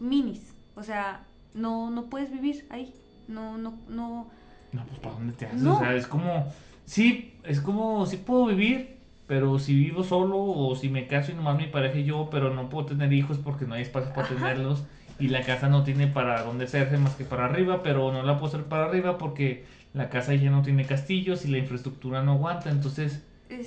minis, 0.00 0.52
o 0.74 0.82
sea, 0.82 1.22
no, 1.54 1.92
no 1.92 2.06
puedes 2.06 2.32
vivir 2.32 2.66
ahí, 2.70 2.92
no, 3.28 3.56
no, 3.56 3.78
no. 3.86 4.32
No, 4.72 4.84
pues 4.84 4.98
¿para 4.98 5.14
dónde 5.14 5.32
te 5.34 5.46
haces? 5.46 5.64
O 5.64 5.78
sea, 5.78 5.94
es 5.94 6.08
como, 6.08 6.52
sí, 6.86 7.38
es 7.44 7.60
como, 7.60 8.04
sí 8.04 8.16
puedo 8.16 8.46
vivir, 8.46 8.98
pero 9.28 9.60
si 9.60 9.76
vivo 9.76 10.02
solo 10.02 10.42
o 10.42 10.74
si 10.74 10.88
me 10.88 11.06
caso 11.06 11.30
y 11.30 11.36
nomás 11.36 11.56
mi 11.56 11.68
pareja 11.68 11.98
y 11.98 12.04
yo, 12.04 12.30
pero 12.32 12.52
no 12.52 12.68
puedo 12.68 12.86
tener 12.86 13.12
hijos 13.12 13.38
porque 13.38 13.64
no 13.64 13.74
hay 13.74 13.82
espacio 13.82 14.12
para 14.12 14.26
tenerlos 14.26 14.82
y 15.20 15.28
la 15.28 15.42
casa 15.42 15.68
no 15.68 15.84
tiene 15.84 16.08
para 16.08 16.42
dónde 16.42 16.64
hacerse 16.64 16.98
más 16.98 17.14
que 17.14 17.24
para 17.24 17.44
arriba, 17.44 17.84
pero 17.84 18.10
no 18.10 18.24
la 18.24 18.40
puedo 18.40 18.48
hacer 18.48 18.64
para 18.64 18.86
arriba 18.86 19.18
porque 19.18 19.72
la 19.94 20.10
casa 20.10 20.34
ya 20.34 20.50
no 20.50 20.62
tiene 20.62 20.86
castillos 20.86 21.44
y 21.46 21.48
la 21.48 21.58
infraestructura 21.58 22.22
no 22.22 22.32
aguanta, 22.32 22.70
entonces, 22.70 23.22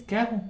¿qué 0.06 0.18
hago? 0.18 0.44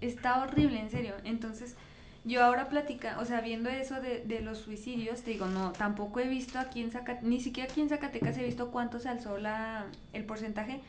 Está 0.00 0.42
horrible, 0.42 0.80
en 0.80 0.90
serio. 0.90 1.14
Entonces, 1.24 1.76
yo 2.24 2.44
ahora 2.44 2.68
platica, 2.68 3.18
o 3.20 3.24
sea, 3.24 3.40
viendo 3.40 3.70
eso 3.70 4.00
de, 4.00 4.22
de 4.24 4.40
los 4.40 4.58
suicidios, 4.58 5.22
te 5.22 5.30
digo, 5.32 5.46
no, 5.46 5.72
tampoco 5.72 6.20
he 6.20 6.28
visto 6.28 6.58
aquí 6.58 6.82
en 6.82 6.90
Zacatecas, 6.90 7.24
ni 7.24 7.40
siquiera 7.40 7.70
aquí 7.70 7.80
en 7.80 7.88
Zacatecas 7.88 8.38
he 8.38 8.44
visto 8.44 8.70
cuánto 8.70 9.00
se 9.00 9.08
alzó 9.08 9.38
la, 9.38 9.86
el 10.12 10.24
porcentaje, 10.24 10.80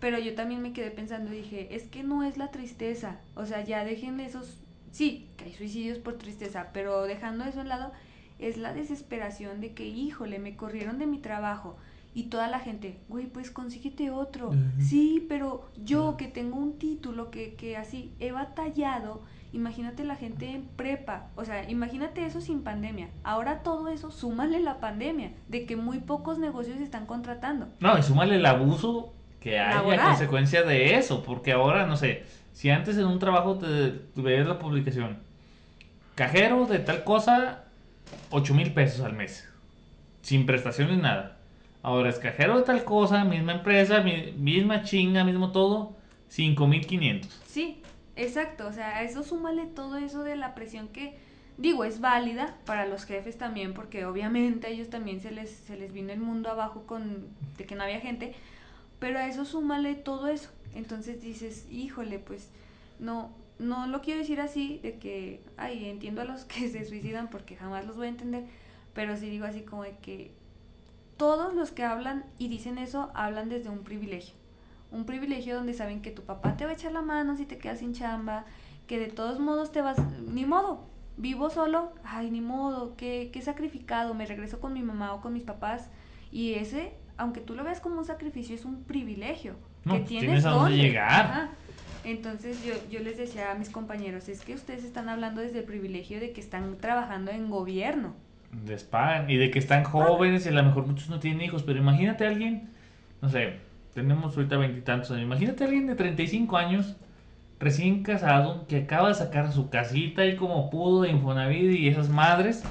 pero 0.00 0.18
yo 0.18 0.34
también 0.34 0.62
me 0.62 0.72
quedé 0.72 0.90
pensando, 0.90 1.30
dije, 1.30 1.74
es 1.74 1.84
que 1.84 2.02
no 2.02 2.22
es 2.22 2.36
la 2.38 2.50
tristeza, 2.50 3.18
o 3.34 3.46
sea, 3.46 3.64
ya 3.64 3.84
dejen 3.84 4.20
esos, 4.20 4.58
sí, 4.92 5.28
que 5.36 5.46
hay 5.46 5.54
suicidios 5.54 5.98
por 5.98 6.18
tristeza, 6.18 6.68
pero 6.72 7.04
dejando 7.04 7.44
eso 7.44 7.60
a 7.60 7.62
un 7.62 7.68
lado, 7.68 7.92
es 8.38 8.56
la 8.58 8.74
desesperación 8.74 9.60
de 9.60 9.72
que, 9.74 9.86
híjole, 9.86 10.38
me 10.38 10.56
corrieron 10.56 10.98
de 10.98 11.06
mi 11.06 11.18
trabajo, 11.18 11.78
y 12.16 12.30
toda 12.30 12.48
la 12.48 12.60
gente, 12.60 12.98
güey, 13.10 13.26
pues 13.26 13.50
consíguete 13.50 14.10
otro. 14.10 14.50
Sí, 14.78 15.26
pero 15.28 15.68
yo 15.84 16.16
que 16.16 16.28
tengo 16.28 16.56
un 16.56 16.78
título 16.78 17.30
que, 17.30 17.56
que 17.56 17.76
así 17.76 18.10
he 18.20 18.32
batallado, 18.32 19.22
imagínate 19.52 20.02
la 20.02 20.16
gente 20.16 20.48
en 20.48 20.62
prepa, 20.62 21.28
o 21.36 21.44
sea, 21.44 21.68
imagínate 21.68 22.24
eso 22.24 22.40
sin 22.40 22.62
pandemia. 22.62 23.10
Ahora 23.22 23.62
todo 23.62 23.88
eso, 23.88 24.10
súmale 24.10 24.60
la 24.60 24.80
pandemia, 24.80 25.32
de 25.48 25.66
que 25.66 25.76
muy 25.76 25.98
pocos 25.98 26.38
negocios 26.38 26.80
están 26.80 27.04
contratando. 27.04 27.68
No, 27.80 27.98
y 27.98 28.02
súmale 28.02 28.36
el 28.36 28.46
abuso 28.46 29.12
que 29.38 29.58
hay 29.58 29.98
a 29.98 30.02
consecuencia 30.02 30.62
de 30.62 30.94
eso, 30.94 31.22
porque 31.22 31.52
ahora, 31.52 31.84
no 31.84 31.98
sé, 31.98 32.24
si 32.54 32.70
antes 32.70 32.96
en 32.96 33.04
un 33.04 33.18
trabajo 33.18 33.58
te, 33.58 33.90
te 33.90 34.22
veías 34.22 34.46
la 34.46 34.58
publicación, 34.58 35.18
cajero 36.14 36.64
de 36.64 36.78
tal 36.78 37.04
cosa, 37.04 37.64
8 38.30 38.54
mil 38.54 38.72
pesos 38.72 39.04
al 39.04 39.12
mes, 39.12 39.46
sin 40.22 40.46
prestación 40.46 40.88
ni 40.88 40.96
nada 40.96 41.35
Ahora 41.82 42.10
es 42.10 42.18
cajero 42.18 42.58
de 42.58 42.64
tal 42.64 42.84
cosa, 42.84 43.24
misma 43.24 43.52
empresa, 43.52 44.02
misma 44.02 44.82
chinga, 44.82 45.24
mismo 45.24 45.52
todo, 45.52 45.96
5500. 46.28 47.42
Sí, 47.46 47.80
exacto. 48.16 48.66
O 48.66 48.72
sea, 48.72 48.96
a 48.96 49.02
eso 49.02 49.22
súmale 49.22 49.66
todo 49.66 49.96
eso 49.96 50.24
de 50.24 50.36
la 50.36 50.54
presión 50.54 50.88
que, 50.88 51.16
digo, 51.58 51.84
es 51.84 52.00
válida 52.00 52.56
para 52.64 52.86
los 52.86 53.04
jefes 53.04 53.38
también, 53.38 53.72
porque 53.72 54.04
obviamente 54.04 54.66
a 54.66 54.70
ellos 54.70 54.90
también 54.90 55.20
se 55.20 55.30
les, 55.30 55.50
se 55.50 55.76
les 55.76 55.92
vino 55.92 56.12
el 56.12 56.20
mundo 56.20 56.50
abajo 56.50 56.86
con, 56.86 57.28
de 57.56 57.64
que 57.64 57.76
no 57.76 57.84
había 57.84 58.00
gente, 58.00 58.34
pero 58.98 59.18
a 59.18 59.26
eso 59.28 59.44
súmale 59.44 59.94
todo 59.94 60.28
eso. 60.28 60.50
Entonces 60.74 61.22
dices, 61.22 61.66
híjole, 61.70 62.18
pues 62.18 62.50
no, 62.98 63.30
no 63.58 63.86
lo 63.86 64.02
quiero 64.02 64.20
decir 64.20 64.40
así, 64.40 64.80
de 64.82 64.98
que, 64.98 65.40
ay, 65.56 65.88
entiendo 65.88 66.22
a 66.22 66.24
los 66.24 66.44
que 66.46 66.68
se 66.68 66.84
suicidan 66.84 67.28
porque 67.28 67.56
jamás 67.56 67.86
los 67.86 67.96
voy 67.96 68.06
a 68.06 68.10
entender, 68.10 68.44
pero 68.94 69.16
sí 69.16 69.28
digo 69.28 69.46
así 69.46 69.60
como 69.60 69.84
de 69.84 69.96
que 69.98 70.32
todos 71.16 71.54
los 71.54 71.70
que 71.70 71.84
hablan 71.84 72.24
y 72.38 72.48
dicen 72.48 72.78
eso 72.78 73.10
hablan 73.14 73.48
desde 73.48 73.70
un 73.70 73.82
privilegio. 73.82 74.34
Un 74.90 75.04
privilegio 75.04 75.56
donde 75.56 75.74
saben 75.74 76.02
que 76.02 76.10
tu 76.10 76.22
papá 76.22 76.56
te 76.56 76.64
va 76.64 76.70
a 76.70 76.74
echar 76.74 76.92
la 76.92 77.02
mano 77.02 77.36
si 77.36 77.44
te 77.44 77.58
quedas 77.58 77.80
sin 77.80 77.92
chamba, 77.92 78.44
que 78.86 78.98
de 78.98 79.08
todos 79.08 79.40
modos 79.40 79.72
te 79.72 79.82
vas, 79.82 79.98
ni 80.28 80.44
modo, 80.44 80.86
vivo 81.16 81.50
solo, 81.50 81.92
ay, 82.04 82.30
ni 82.30 82.40
modo, 82.40 82.94
qué, 82.96 83.30
qué 83.32 83.42
sacrificado, 83.42 84.14
me 84.14 84.26
regreso 84.26 84.60
con 84.60 84.72
mi 84.72 84.82
mamá 84.82 85.12
o 85.14 85.20
con 85.20 85.32
mis 85.32 85.42
papás. 85.42 85.88
Y 86.30 86.54
ese, 86.54 86.94
aunque 87.16 87.40
tú 87.40 87.54
lo 87.54 87.64
veas 87.64 87.80
como 87.80 87.98
un 87.98 88.04
sacrificio, 88.04 88.54
es 88.54 88.64
un 88.64 88.84
privilegio. 88.84 89.54
que 89.84 89.90
pues 89.90 90.04
tienes, 90.04 90.44
a 90.44 90.50
dónde 90.50 90.76
llegar. 90.76 91.50
Entonces 92.04 92.64
yo, 92.64 92.74
yo 92.88 93.00
les 93.00 93.16
decía 93.16 93.50
a 93.50 93.54
mis 93.56 93.70
compañeros, 93.70 94.28
es 94.28 94.44
que 94.44 94.54
ustedes 94.54 94.84
están 94.84 95.08
hablando 95.08 95.40
desde 95.40 95.60
el 95.60 95.64
privilegio 95.64 96.20
de 96.20 96.32
que 96.32 96.40
están 96.40 96.76
trabajando 96.78 97.32
en 97.32 97.50
gobierno 97.50 98.14
les 98.66 98.84
pagan 98.84 99.30
y 99.30 99.36
de 99.36 99.50
que 99.50 99.58
están 99.58 99.84
jóvenes 99.84 100.46
y 100.46 100.48
a 100.48 100.52
lo 100.52 100.62
mejor 100.62 100.86
muchos 100.86 101.08
no 101.08 101.18
tienen 101.18 101.42
hijos, 101.42 101.62
pero 101.62 101.78
imagínate 101.78 102.24
a 102.24 102.28
alguien, 102.28 102.70
no 103.20 103.28
sé, 103.28 103.58
tenemos 103.94 104.36
ahorita 104.36 104.56
veintitantos 104.56 105.10
años, 105.10 105.22
imagínate 105.22 105.64
a 105.64 105.66
alguien 105.66 105.86
de 105.86 105.94
35 105.94 106.56
años, 106.56 106.96
recién 107.58 108.02
casado, 108.02 108.66
que 108.66 108.78
acaba 108.78 109.08
de 109.08 109.14
sacar 109.14 109.52
su 109.52 109.70
casita 109.70 110.24
y 110.26 110.36
como 110.36 110.70
pudo 110.70 111.02
de 111.02 111.10
Infonavit 111.10 111.72
y 111.72 111.88
esas 111.88 112.08
madres, 112.08 112.62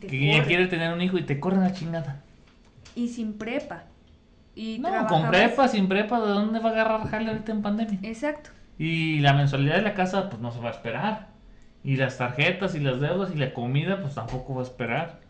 que 0.00 0.32
ya 0.32 0.44
quiere 0.44 0.66
tener 0.66 0.92
un 0.92 1.02
hijo 1.02 1.18
y 1.18 1.22
te 1.22 1.40
corren 1.40 1.60
la 1.60 1.72
chingada. 1.72 2.22
Y 2.94 3.08
sin 3.08 3.34
prepa. 3.34 3.84
Y 4.54 4.78
no, 4.78 5.06
con 5.08 5.28
prepa, 5.28 5.66
sin 5.68 5.88
prepa, 5.88 6.20
¿de 6.20 6.28
dónde 6.28 6.60
va 6.60 6.70
a 6.70 6.72
agarrar 6.72 7.08
jale 7.08 7.30
ahorita 7.30 7.52
en 7.52 7.62
pandemia? 7.62 7.98
Exacto. 8.02 8.50
Y 8.78 9.18
la 9.20 9.32
mensualidad 9.32 9.76
de 9.76 9.82
la 9.82 9.94
casa, 9.94 10.30
pues 10.30 10.40
no 10.40 10.52
se 10.52 10.60
va 10.60 10.68
a 10.68 10.72
esperar. 10.72 11.33
Y 11.84 11.96
las 11.96 12.18
tarjetas 12.18 12.74
y 12.74 12.80
las 12.80 12.98
deudas 12.98 13.30
y 13.32 13.36
la 13.36 13.52
comida, 13.52 14.00
pues 14.00 14.14
tampoco 14.14 14.54
va 14.54 14.62
a 14.62 14.64
esperar. 14.64 15.20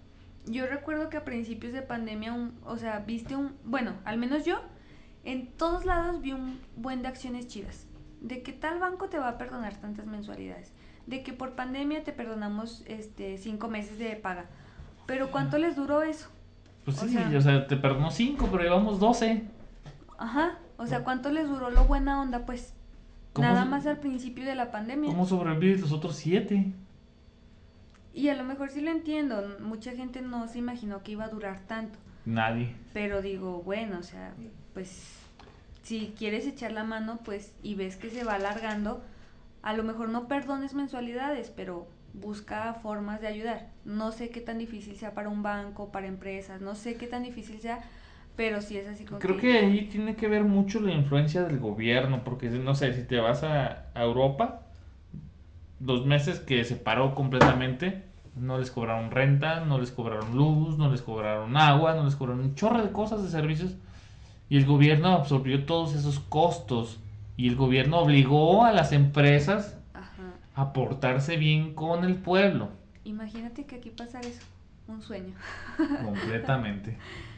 Yo 0.47 0.67
recuerdo 0.67 1.11
que 1.11 1.17
a 1.17 1.25
principios 1.25 1.73
de 1.73 1.83
pandemia, 1.83 2.33
un, 2.33 2.59
o 2.65 2.77
sea, 2.77 3.01
viste 3.01 3.35
un, 3.35 3.57
bueno, 3.65 3.95
al 4.05 4.19
menos 4.19 4.45
yo, 4.45 4.61
en 5.25 5.49
todos 5.53 5.85
lados 5.85 6.21
vi 6.21 6.33
un 6.33 6.61
buen 6.77 7.03
de 7.03 7.09
acciones 7.09 7.49
chidas. 7.49 7.89
De 8.21 8.43
que 8.43 8.53
tal 8.53 8.79
banco 8.79 9.09
te 9.09 9.19
va 9.19 9.31
a 9.31 9.39
perdonar 9.39 9.75
tantas 9.77 10.07
mensualidades. 10.07 10.73
De 11.07 11.23
que 11.23 11.33
por 11.33 11.57
pandemia 11.57 12.05
te 12.05 12.13
perdonamos 12.13 12.85
este 12.87 13.37
cinco 13.37 13.69
meses 13.69 13.99
de 13.99 14.15
paga. 14.17 14.47
Pero 15.07 15.31
¿cuánto 15.31 15.59
les 15.59 15.77
duró 15.77 16.03
eso? 16.03 16.31
Pues 16.85 16.99
sí, 16.99 17.19
o 17.35 17.41
sea, 17.41 17.67
te 17.67 17.77
perdonó 17.77 18.11
cinco, 18.11 18.49
pero 18.51 18.63
llevamos 18.63 19.01
doce. 19.01 19.45
Ajá, 20.19 20.59
o 20.77 20.87
sea, 20.87 21.03
¿cuánto 21.03 21.31
les 21.31 21.49
duró 21.49 21.71
lo 21.71 21.85
buena 21.85 22.21
onda? 22.21 22.47
Pues 22.47 22.74
Nada 23.39 23.65
más 23.65 23.87
al 23.87 23.99
principio 23.99 24.45
de 24.45 24.55
la 24.55 24.71
pandemia. 24.71 25.11
¿Cómo 25.11 25.27
sobrevives 25.27 25.81
los 25.81 25.93
otros 25.93 26.17
siete? 26.17 26.73
Y 28.13 28.29
a 28.29 28.35
lo 28.35 28.45
mejor 28.45 28.71
sí 28.71 28.81
lo 28.81 28.91
entiendo. 28.91 29.57
Mucha 29.61 29.93
gente 29.93 30.23
no 30.23 30.47
se 30.47 30.59
imaginó 30.59 31.03
que 31.03 31.13
iba 31.13 31.25
a 31.25 31.29
durar 31.29 31.61
tanto. 31.67 31.99
Nadie. 32.25 32.75
Pero 32.93 33.23
digo, 33.23 33.63
bueno, 33.63 33.99
o 33.99 34.03
sea, 34.03 34.33
pues 34.73 35.19
si 35.83 36.15
quieres 36.17 36.47
echar 36.47 36.73
la 36.73 36.85
mano, 36.85 37.19
pues 37.25 37.53
y 37.63 37.75
ves 37.75 37.97
que 37.97 38.11
se 38.11 38.25
va 38.25 38.35
alargando, 38.35 39.03
a 39.63 39.75
lo 39.75 39.83
mejor 39.83 40.09
no 40.09 40.29
perdones 40.29 40.75
mensualidades, 40.75 41.51
pero 41.51 41.89
busca 42.15 42.73
formas 42.75 43.21
de 43.21 43.27
ayudar. 43.27 43.69
No 43.85 44.13
sé 44.13 44.31
qué 44.31 44.41
tan 44.41 44.59
difícil 44.59 44.97
sea 44.97 45.13
para 45.13 45.29
un 45.29 45.43
banco, 45.43 45.91
para 45.91 46.07
empresas, 46.07 46.61
no 46.61 46.75
sé 46.75 46.97
qué 46.97 47.07
tan 47.07 47.25
difícil 47.25 47.61
sea, 47.61 47.83
pero 48.37 48.61
sí 48.61 48.77
es 48.77 48.89
así 48.89 49.05
como 49.05 49.21
Creo 49.21 49.37
que... 49.37 49.59
ahí 49.59 49.89
tiene 49.91 50.17
que 50.17 50.29
ver 50.29 50.45
mucho 50.45 50.81
la 50.81 50.93
influencia 50.93 51.43
del 51.43 51.59
gobierno, 51.59 52.25
porque 52.25 52.51
no 52.51 52.75
sé, 52.75 52.93
si 52.93 53.05
te 53.05 53.19
vas 53.19 53.45
a, 53.45 53.87
Europa, 53.95 54.63
dos 55.79 56.05
meses 56.05 56.41
que 56.41 56.65
se 56.65 56.77
paró 56.77 57.15
completamente, 57.15 58.03
no 58.37 58.59
les 58.59 58.71
cobraron 58.71 59.11
renta, 59.13 59.65
no 59.65 59.79
les 59.79 59.93
cobraron 59.93 60.37
luz, 60.37 60.79
no 60.79 60.91
les 60.91 61.03
cobraron 61.03 61.57
agua, 61.57 61.95
no 61.95 62.05
les 62.05 62.17
cobraron 62.17 62.43
un 62.43 62.55
chorro 62.55 62.83
de 62.83 62.91
cosas 62.91 63.23
de 63.23 63.29
servicios, 63.29 63.77
y 64.49 64.57
el 64.57 64.67
gobierno 64.67 65.09
absorbió 65.11 65.65
todos 65.65 65.95
esos 65.95 66.19
costos, 66.19 66.99
y 67.37 67.49
el 67.49 67.57
gobierno 67.57 67.99
obligó 67.99 68.65
a 68.65 68.73
las 68.73 68.93
empresas 68.93 69.79
a 70.57 70.73
portarse 70.73 71.37
bien 71.37 71.75
con 71.75 72.05
el 72.05 72.17
pueblo. 72.17 72.71
Imagínate 73.05 73.67
que 73.67 73.77
aquí 73.77 73.91
pasa 73.91 74.21
eso, 74.21 74.43
un 74.89 75.03
sueño. 75.03 75.35
Completamente. 76.05 76.97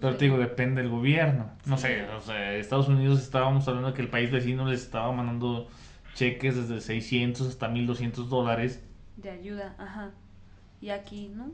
Pero 0.00 0.16
te 0.16 0.24
digo, 0.24 0.38
depende 0.38 0.82
del 0.82 0.90
gobierno. 0.90 1.50
No 1.66 1.76
sé, 1.76 2.06
o 2.10 2.20
sea, 2.20 2.54
Estados 2.54 2.88
Unidos 2.88 3.20
estábamos 3.20 3.66
hablando 3.68 3.88
de 3.88 3.94
que 3.94 4.02
el 4.02 4.08
país 4.08 4.30
vecino 4.30 4.66
les 4.66 4.82
estaba 4.82 5.12
mandando 5.12 5.68
cheques 6.14 6.56
desde 6.56 6.80
600 6.80 7.48
hasta 7.48 7.68
1200 7.68 8.28
dólares. 8.28 8.82
De 9.16 9.30
ayuda, 9.30 9.74
ajá. 9.78 10.10
Y 10.80 10.90
aquí, 10.90 11.28
¿no? 11.28 11.50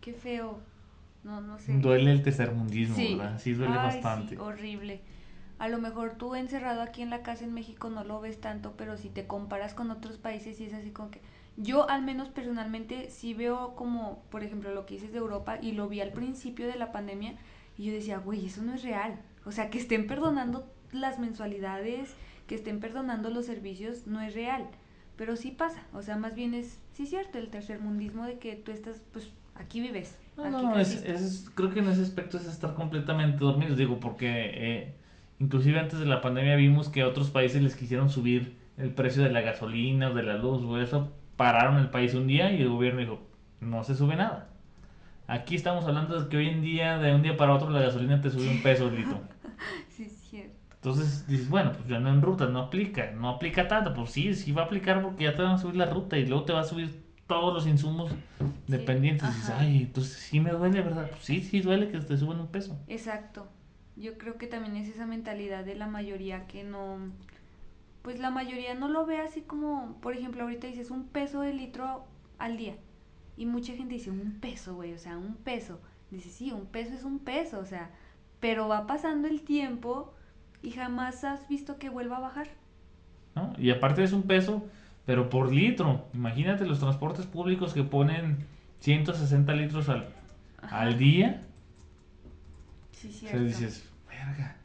Qué 0.00 0.12
feo. 0.12 0.60
No, 1.24 1.40
no 1.40 1.58
sé. 1.58 1.72
Duele 1.78 2.10
el 2.12 2.22
tercermundismo, 2.22 2.96
¿verdad? 2.96 3.38
Sí, 3.38 3.52
duele 3.52 3.76
bastante. 3.76 4.34
Sí, 4.34 4.40
horrible. 4.40 5.00
A 5.58 5.68
lo 5.68 5.78
mejor 5.78 6.14
tú 6.14 6.34
encerrado 6.34 6.82
aquí 6.82 7.02
en 7.02 7.10
la 7.10 7.22
casa 7.22 7.44
en 7.44 7.54
México 7.54 7.88
no 7.88 8.02
lo 8.02 8.20
ves 8.20 8.40
tanto, 8.40 8.74
pero 8.76 8.96
si 8.96 9.08
te 9.08 9.26
comparas 9.28 9.74
con 9.74 9.92
otros 9.92 10.18
países 10.18 10.60
y 10.60 10.64
es 10.64 10.74
así 10.74 10.90
con 10.90 11.10
que 11.10 11.20
yo 11.56 11.88
al 11.88 12.02
menos 12.02 12.28
personalmente 12.28 13.10
sí 13.10 13.34
veo 13.34 13.74
como, 13.74 14.22
por 14.30 14.42
ejemplo, 14.42 14.74
lo 14.74 14.86
que 14.86 14.94
dices 14.94 15.12
de 15.12 15.18
Europa 15.18 15.58
y 15.60 15.72
lo 15.72 15.88
vi 15.88 16.00
al 16.00 16.12
principio 16.12 16.66
de 16.66 16.76
la 16.76 16.92
pandemia 16.92 17.34
y 17.76 17.84
yo 17.84 17.92
decía, 17.92 18.18
güey, 18.18 18.46
eso 18.46 18.62
no 18.62 18.74
es 18.74 18.82
real. 18.82 19.18
O 19.44 19.52
sea, 19.52 19.70
que 19.70 19.78
estén 19.78 20.06
perdonando 20.06 20.66
las 20.92 21.18
mensualidades, 21.18 22.14
que 22.46 22.54
estén 22.54 22.80
perdonando 22.80 23.30
los 23.30 23.46
servicios, 23.46 24.06
no 24.06 24.20
es 24.20 24.34
real. 24.34 24.68
Pero 25.16 25.36
sí 25.36 25.50
pasa, 25.50 25.82
o 25.92 26.02
sea, 26.02 26.16
más 26.16 26.34
bien 26.34 26.54
es, 26.54 26.80
sí 26.94 27.06
cierto, 27.06 27.38
el 27.38 27.48
tercermundismo 27.48 28.24
de 28.24 28.38
que 28.38 28.56
tú 28.56 28.72
estás, 28.72 29.02
pues, 29.12 29.30
aquí 29.54 29.80
vives. 29.80 30.18
No, 30.36 30.48
no, 30.50 30.78
es, 30.78 31.04
es, 31.04 31.50
creo 31.54 31.70
que 31.70 31.80
en 31.80 31.88
ese 31.88 32.00
aspecto 32.00 32.38
es 32.38 32.46
estar 32.46 32.74
completamente 32.74 33.38
dormidos, 33.38 33.76
digo, 33.76 34.00
porque 34.00 34.28
eh, 34.28 34.94
inclusive 35.38 35.78
antes 35.78 35.98
de 35.98 36.06
la 36.06 36.22
pandemia 36.22 36.56
vimos 36.56 36.88
que 36.88 37.02
a 37.02 37.08
otros 37.08 37.30
países 37.30 37.62
les 37.62 37.76
quisieron 37.76 38.08
subir 38.08 38.56
el 38.78 38.94
precio 38.94 39.22
de 39.22 39.30
la 39.30 39.42
gasolina 39.42 40.10
o 40.10 40.14
de 40.14 40.22
la 40.22 40.38
luz 40.38 40.62
o 40.62 40.80
eso 40.80 41.12
pararon 41.42 41.78
el 41.78 41.90
país 41.90 42.14
un 42.14 42.28
día 42.28 42.52
y 42.52 42.62
el 42.62 42.68
gobierno 42.68 43.00
dijo, 43.00 43.20
no 43.58 43.82
se 43.82 43.96
sube 43.96 44.14
nada. 44.14 44.48
Aquí 45.26 45.56
estamos 45.56 45.84
hablando 45.86 46.20
de 46.20 46.28
que 46.28 46.36
hoy 46.36 46.48
en 46.48 46.62
día, 46.62 46.98
de 46.98 47.12
un 47.12 47.22
día 47.22 47.36
para 47.36 47.52
otro, 47.52 47.68
la 47.70 47.80
gasolina 47.80 48.20
te 48.20 48.30
sube 48.30 48.48
un 48.48 48.62
peso, 48.62 48.88
Lito. 48.88 49.20
Sí, 49.88 50.04
es 50.04 50.12
cierto. 50.12 50.54
Entonces 50.74 51.26
dices, 51.26 51.48
bueno, 51.48 51.72
pues 51.72 51.88
ya 51.88 51.98
no 51.98 52.10
en 52.10 52.22
ruta, 52.22 52.46
no 52.46 52.60
aplica, 52.60 53.10
no 53.10 53.28
aplica 53.28 53.66
tanto. 53.66 53.92
Pues 53.92 54.10
sí, 54.10 54.34
sí 54.34 54.52
va 54.52 54.62
a 54.62 54.64
aplicar 54.66 55.02
porque 55.02 55.24
ya 55.24 55.34
te 55.34 55.42
van 55.42 55.52
a 55.52 55.58
subir 55.58 55.76
la 55.76 55.86
ruta 55.86 56.16
y 56.16 56.26
luego 56.26 56.44
te 56.44 56.52
va 56.52 56.60
a 56.60 56.64
subir 56.64 57.02
todos 57.26 57.52
los 57.52 57.66
insumos 57.66 58.12
dependientes. 58.68 59.28
dices, 59.34 59.50
ay, 59.50 59.82
entonces 59.82 60.12
sí 60.12 60.38
me 60.38 60.50
duele, 60.50 60.80
¿verdad? 60.80 61.08
Pues 61.10 61.24
sí, 61.24 61.42
sí 61.42 61.60
duele 61.60 61.88
que 61.90 61.98
te 61.98 62.16
suban 62.16 62.38
un 62.38 62.48
peso. 62.48 62.78
Exacto. 62.86 63.48
Yo 63.96 64.16
creo 64.16 64.38
que 64.38 64.46
también 64.46 64.76
es 64.76 64.88
esa 64.88 65.06
mentalidad 65.06 65.64
de 65.64 65.74
la 65.74 65.88
mayoría 65.88 66.46
que 66.46 66.62
no, 66.62 66.98
pues 68.02 68.18
la 68.18 68.30
mayoría 68.30 68.74
no 68.74 68.88
lo 68.88 69.06
ve 69.06 69.18
así 69.18 69.42
como, 69.42 69.98
por 70.00 70.14
ejemplo, 70.16 70.42
ahorita 70.42 70.66
dices 70.66 70.90
un 70.90 71.08
peso 71.08 71.40
de 71.40 71.52
litro 71.54 72.04
al 72.38 72.56
día. 72.56 72.76
Y 73.36 73.46
mucha 73.46 73.74
gente 73.74 73.94
dice, 73.94 74.10
un 74.10 74.40
peso, 74.40 74.74
güey, 74.74 74.92
o 74.92 74.98
sea, 74.98 75.16
un 75.18 75.36
peso. 75.36 75.80
Dice, 76.10 76.30
sí, 76.30 76.52
un 76.52 76.66
peso 76.66 76.94
es 76.94 77.04
un 77.04 77.18
peso, 77.20 77.58
o 77.60 77.64
sea, 77.64 77.90
pero 78.40 78.68
va 78.68 78.86
pasando 78.86 79.28
el 79.28 79.42
tiempo 79.42 80.14
y 80.62 80.72
jamás 80.72 81.24
has 81.24 81.48
visto 81.48 81.78
que 81.78 81.88
vuelva 81.90 82.16
a 82.18 82.20
bajar. 82.20 82.48
¿No? 83.34 83.52
Y 83.58 83.70
aparte 83.70 84.02
es 84.02 84.12
un 84.12 84.24
peso, 84.24 84.66
pero 85.06 85.28
por 85.30 85.52
litro. 85.52 86.06
Imagínate 86.14 86.66
los 86.66 86.80
transportes 86.80 87.26
públicos 87.26 87.72
que 87.74 87.82
ponen 87.84 88.46
160 88.80 89.52
litros 89.54 89.88
al, 89.88 90.08
al 90.70 90.98
día. 90.98 91.42
Sí, 92.92 93.08
O 93.08 93.12
cierto. 93.12 93.38
sea, 93.38 93.40
dices, 93.40 93.88
verga. 94.08 94.56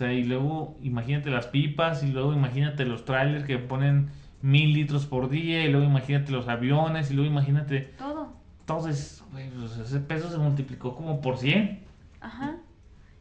O 0.00 0.02
sea, 0.02 0.14
y 0.14 0.24
luego 0.24 0.78
imagínate 0.80 1.28
las 1.28 1.46
pipas, 1.46 2.02
y 2.02 2.10
luego 2.10 2.32
imagínate 2.32 2.86
los 2.86 3.04
trailers 3.04 3.44
que 3.44 3.58
ponen 3.58 4.08
mil 4.40 4.72
litros 4.72 5.04
por 5.04 5.28
día, 5.28 5.62
y 5.62 5.70
luego 5.70 5.84
imagínate 5.84 6.32
los 6.32 6.48
aviones, 6.48 7.10
y 7.10 7.14
luego 7.14 7.30
imagínate. 7.30 7.80
Todo. 7.98 8.32
Entonces, 8.60 9.22
pues 9.30 9.76
ese 9.76 10.00
peso 10.00 10.30
se 10.30 10.38
multiplicó 10.38 10.96
como 10.96 11.20
por 11.20 11.36
100. 11.36 11.80
Ajá. 12.22 12.56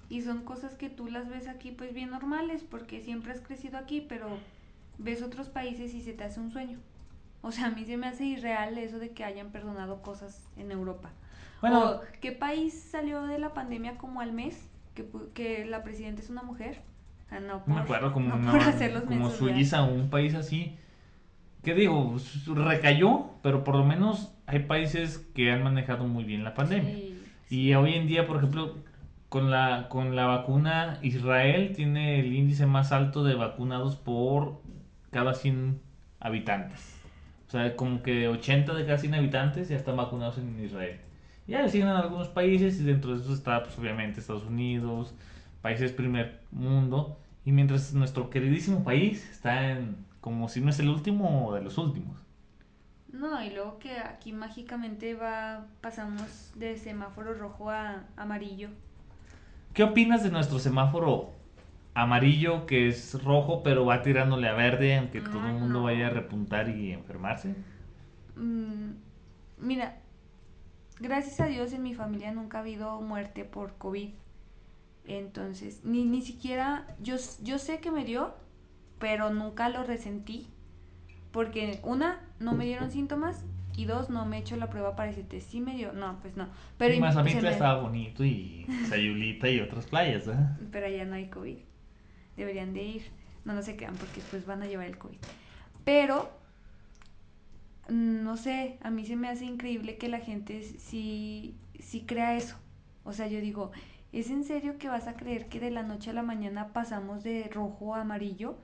Y 0.08 0.22
son 0.22 0.46
cosas 0.46 0.76
que 0.76 0.90
tú 0.90 1.08
las 1.08 1.28
ves 1.28 1.50
aquí 1.50 1.72
pues 1.72 1.94
bien 1.94 2.12
normales 2.12 2.64
porque 2.64 3.02
siempre 3.02 3.34
has 3.34 3.42
crecido 3.42 3.78
aquí, 3.78 4.00
pero 4.00 4.30
ves 4.98 5.22
otros 5.22 5.50
países 5.50 5.94
y 5.94 6.00
se 6.00 6.14
te 6.14 6.24
hace 6.24 6.40
un 6.40 6.50
sueño. 6.50 6.78
O 7.42 7.52
sea, 7.52 7.66
a 7.66 7.72
mí 7.72 7.84
se 7.84 7.98
me 7.98 8.08
hace 8.08 8.24
irreal 8.24 8.78
eso 8.78 9.00
de 9.00 9.10
que 9.10 9.26
hayan 9.26 9.52
perdonado 9.52 10.02
cosas 10.02 10.48
en 10.56 10.72
Europa. 10.72 11.10
Bueno, 11.60 11.90
O, 11.90 12.02
¿qué 12.22 12.32
país 12.32 12.74
salió 12.74 13.24
de 13.24 13.38
la 13.38 13.54
pandemia 13.54 13.98
como 13.98 14.22
al 14.22 14.32
mes? 14.32 14.70
Que, 14.94 15.06
que 15.34 15.66
la 15.66 15.84
presidenta 15.84 16.22
es 16.22 16.30
una 16.30 16.44
mujer. 16.44 16.82
Ah, 17.32 17.40
no, 17.40 17.64
por, 17.64 17.76
me 17.76 17.82
acuerdo 17.82 18.14
como, 18.14 18.36
no 18.36 18.52
por 18.52 19.06
como. 19.06 19.30
Suiza 19.30 19.84
o 19.84 19.94
un 19.94 20.10
país 20.10 20.36
así. 20.36 20.78
¿Qué 21.64 21.74
digo? 21.74 22.16
Recayó, 22.48 23.32
pero 23.42 23.64
por 23.64 23.76
lo 23.76 23.84
menos 23.84 24.34
hay 24.46 24.60
países 24.60 25.18
que 25.36 25.52
han 25.52 25.64
manejado 25.64 26.08
muy 26.08 26.24
bien 26.24 26.44
la 26.44 26.54
pandemia. 26.54 26.94
Sí, 26.94 27.22
Y 27.50 27.74
hoy 27.74 27.96
en 27.96 28.08
día, 28.08 28.26
por 28.26 28.38
ejemplo, 28.38 28.78
con 29.28 29.52
la, 29.52 29.88
con 29.90 30.16
la 30.16 30.26
vacuna, 30.26 31.00
Israel 31.02 31.74
tiene 31.76 32.20
el 32.20 32.34
índice 32.34 32.66
más 32.66 32.92
alto 32.92 33.24
de 33.24 33.36
vacunados 33.36 33.98
por 33.98 34.62
cada 35.12 35.34
100 35.34 35.82
habitantes. 36.20 36.96
O 37.48 37.52
sea, 37.52 37.76
como 37.76 38.04
que 38.04 38.28
80 38.28 38.74
de 38.74 38.86
cada 38.86 38.98
100 38.98 39.16
habitantes 39.16 39.70
ya 39.70 39.76
están 39.76 39.98
vacunados 39.98 40.38
en 40.38 40.64
Israel. 40.64 41.00
Ya 41.50 41.64
le 41.64 41.70
siguen 41.70 41.88
en 41.88 41.96
algunos 41.96 42.28
países 42.30 42.80
y 42.80 42.84
dentro 42.84 43.12
de 43.16 43.24
eso 43.24 43.34
está, 43.34 43.64
pues 43.64 43.78
obviamente, 43.80 44.20
Estados 44.20 44.46
Unidos, 44.46 45.16
países 45.64 45.92
primer 45.92 46.40
mundo. 46.52 47.18
Y 47.44 47.52
mientras 47.52 47.92
nuestro 47.94 48.30
queridísimo 48.30 48.84
país 48.84 49.28
está 49.32 49.72
en, 49.72 50.06
como 50.22 50.48
si 50.48 50.62
no 50.62 50.70
es 50.70 50.80
el 50.80 50.90
último 50.90 51.52
de 51.56 51.62
los 51.62 51.80
últimos. 51.80 52.18
No, 53.12 53.44
y 53.44 53.50
luego 53.50 53.80
que 53.80 53.98
aquí 53.98 54.32
mágicamente 54.32 55.16
va, 55.16 55.66
pasamos 55.82 56.52
de 56.56 56.78
semáforo 56.78 57.34
rojo 57.34 57.72
a 57.72 58.04
amarillo. 58.16 58.70
¿Qué 59.74 59.84
opinas 59.84 60.24
de 60.24 60.30
nuestro 60.30 60.60
semáforo 60.60 61.32
amarillo 61.96 62.66
que 62.68 62.88
es 62.88 63.22
rojo 63.24 63.64
pero 63.64 63.86
va 63.86 64.02
tirándole 64.04 64.48
a 64.48 64.54
verde 64.54 64.98
aunque 64.98 65.22
todo 65.22 65.48
el 65.48 65.56
mundo 65.56 65.80
no. 65.80 65.84
vaya 65.84 66.08
a 66.08 66.10
repuntar 66.12 66.70
y 66.70 66.92
enfermarse? 66.92 67.56
Mm, 68.36 68.92
mira, 69.58 70.00
gracias 71.00 71.40
a 71.40 71.46
Dios 71.48 71.74
en 71.74 71.84
mi 71.84 71.94
familia 71.94 72.32
nunca 72.32 72.58
ha 72.60 72.62
habido 72.62 73.00
muerte 73.02 73.46
por 73.46 73.78
COVID. 73.78 74.10
Entonces, 75.08 75.82
ni, 75.84 76.06
ni 76.06 76.22
siquiera, 76.22 76.86
yo, 77.02 77.16
yo 77.42 77.58
sé 77.58 77.80
que 77.80 77.92
me 77.92 78.06
dio, 78.06 78.34
pero 79.00 79.30
nunca 79.32 79.70
lo 79.70 79.84
resentí. 79.84 80.48
Porque 81.32 81.80
una, 81.84 82.20
no 82.40 82.54
me 82.54 82.66
dieron 82.66 82.92
síntomas 82.92 83.44
y 83.76 83.86
dos, 83.86 84.10
no 84.10 84.26
me 84.26 84.38
he 84.38 84.40
hecho 84.42 84.56
la 84.58 84.70
prueba 84.70 84.96
para 84.96 85.10
decirte 85.10 85.42
si 85.42 85.62
me 85.62 85.76
dio. 85.76 85.94
No, 85.94 86.20
pues 86.22 86.36
no. 86.36 86.48
Pero 86.78 86.94
y 86.94 86.98
im- 86.98 87.00
se 87.02 87.06
Mazamitla 87.08 87.42
me- 87.42 87.50
estaba 87.52 87.82
bonito 87.82 88.24
y 88.24 88.66
Sayulita 88.88 89.50
y 89.50 89.60
otras 89.62 89.86
playas, 89.88 90.28
¿eh? 90.28 90.36
pero 90.72 90.88
allá 90.88 91.06
no 91.06 91.16
hay 91.16 91.28
COVID. 91.28 91.58
Deberían 92.36 92.74
de 92.74 92.84
ir. 92.84 93.04
No, 93.46 93.54
no 93.54 93.62
se 93.62 93.76
quedan 93.76 93.96
porque 93.96 94.16
después 94.22 94.46
van 94.46 94.62
a 94.64 94.68
llevar 94.68 94.88
el 94.88 94.98
COVID. 94.98 95.18
Pero, 95.86 96.30
no 97.90 98.38
sé, 98.38 98.78
a 98.82 98.90
mí 98.92 99.06
se 99.06 99.16
me 99.16 99.30
hace 99.30 99.46
increíble 99.46 99.98
que 99.98 100.10
la 100.10 100.20
gente 100.20 100.64
sí, 100.64 101.56
sí 101.80 102.02
crea 102.06 102.36
eso. 102.38 102.58
O 103.04 103.14
sea, 103.14 103.28
yo 103.28 103.42
digo, 103.42 103.72
¿es 104.14 104.30
en 104.30 104.44
serio 104.44 104.78
que 104.78 104.90
vas 104.90 105.08
a 105.08 105.16
creer 105.16 105.48
que 105.50 105.60
de 105.60 105.72
la 105.72 105.84
noche 105.84 106.12
a 106.12 106.14
la 106.14 106.24
mañana 106.24 106.74
pasamos 106.74 107.24
de 107.24 107.50
rojo 107.54 107.96
a 107.96 108.02
amarillo? 108.02 108.58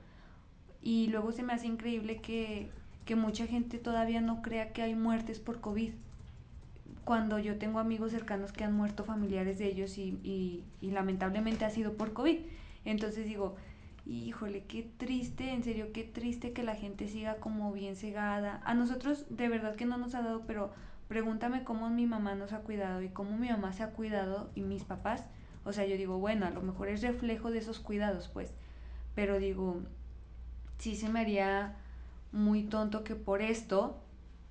Y 0.81 1.07
luego 1.07 1.31
se 1.31 1.43
me 1.43 1.53
hace 1.53 1.67
increíble 1.67 2.21
que, 2.21 2.69
que 3.05 3.15
mucha 3.15 3.47
gente 3.47 3.77
todavía 3.79 4.21
no 4.21 4.41
crea 4.41 4.73
que 4.73 4.83
hay 4.83 4.95
muertes 4.95 5.39
por 5.39 5.61
COVID 5.61 5.91
cuando 7.03 7.37
yo 7.39 7.57
tengo 7.57 7.79
amigos 7.79 8.11
cercanos 8.11 8.51
que 8.51 8.63
han 8.63 8.73
muerto 8.73 9.03
familiares 9.03 9.59
de 9.59 9.67
ellos 9.67 9.97
y, 9.97 10.19
y- 10.23 10.63
y 10.81 10.91
lamentablemente 10.91 11.65
ha 11.65 11.69
sido 11.69 11.93
por 11.93 12.13
COVID. 12.13 12.39
Entonces 12.83 13.25
digo, 13.25 13.55
híjole, 14.05 14.65
qué 14.65 14.83
triste, 14.97 15.51
en 15.51 15.63
serio, 15.63 15.91
qué 15.91 16.03
triste 16.03 16.53
que 16.53 16.63
la 16.63 16.75
gente 16.75 17.07
siga 17.07 17.35
como 17.37 17.71
bien 17.71 17.95
cegada. 17.95 18.61
A 18.65 18.73
nosotros 18.73 19.25
de 19.29 19.49
verdad 19.49 19.75
que 19.75 19.85
no 19.85 19.97
nos 19.97 20.15
ha 20.15 20.21
dado, 20.21 20.43
pero 20.45 20.71
pregúntame 21.07 21.63
cómo 21.63 21.89
mi 21.89 22.05
mamá 22.05 22.35
nos 22.35 22.53
ha 22.53 22.59
cuidado 22.59 23.01
y 23.01 23.09
cómo 23.09 23.37
mi 23.37 23.49
mamá 23.49 23.73
se 23.73 23.83
ha 23.83 23.91
cuidado 23.91 24.49
y 24.55 24.61
mis 24.61 24.83
papás. 24.83 25.25
O 25.63 25.73
sea, 25.73 25.85
yo 25.85 25.97
digo, 25.97 26.19
bueno, 26.19 26.45
a 26.45 26.51
lo 26.51 26.61
mejor 26.61 26.89
es 26.89 27.01
reflejo 27.01 27.51
de 27.51 27.59
esos 27.59 27.79
cuidados, 27.79 28.29
pues. 28.29 28.53
Pero 29.15 29.39
digo, 29.39 29.81
sí 30.77 30.95
se 30.95 31.09
me 31.09 31.21
haría 31.21 31.75
muy 32.31 32.63
tonto 32.63 33.03
que 33.03 33.15
por 33.15 33.41
esto 33.41 33.99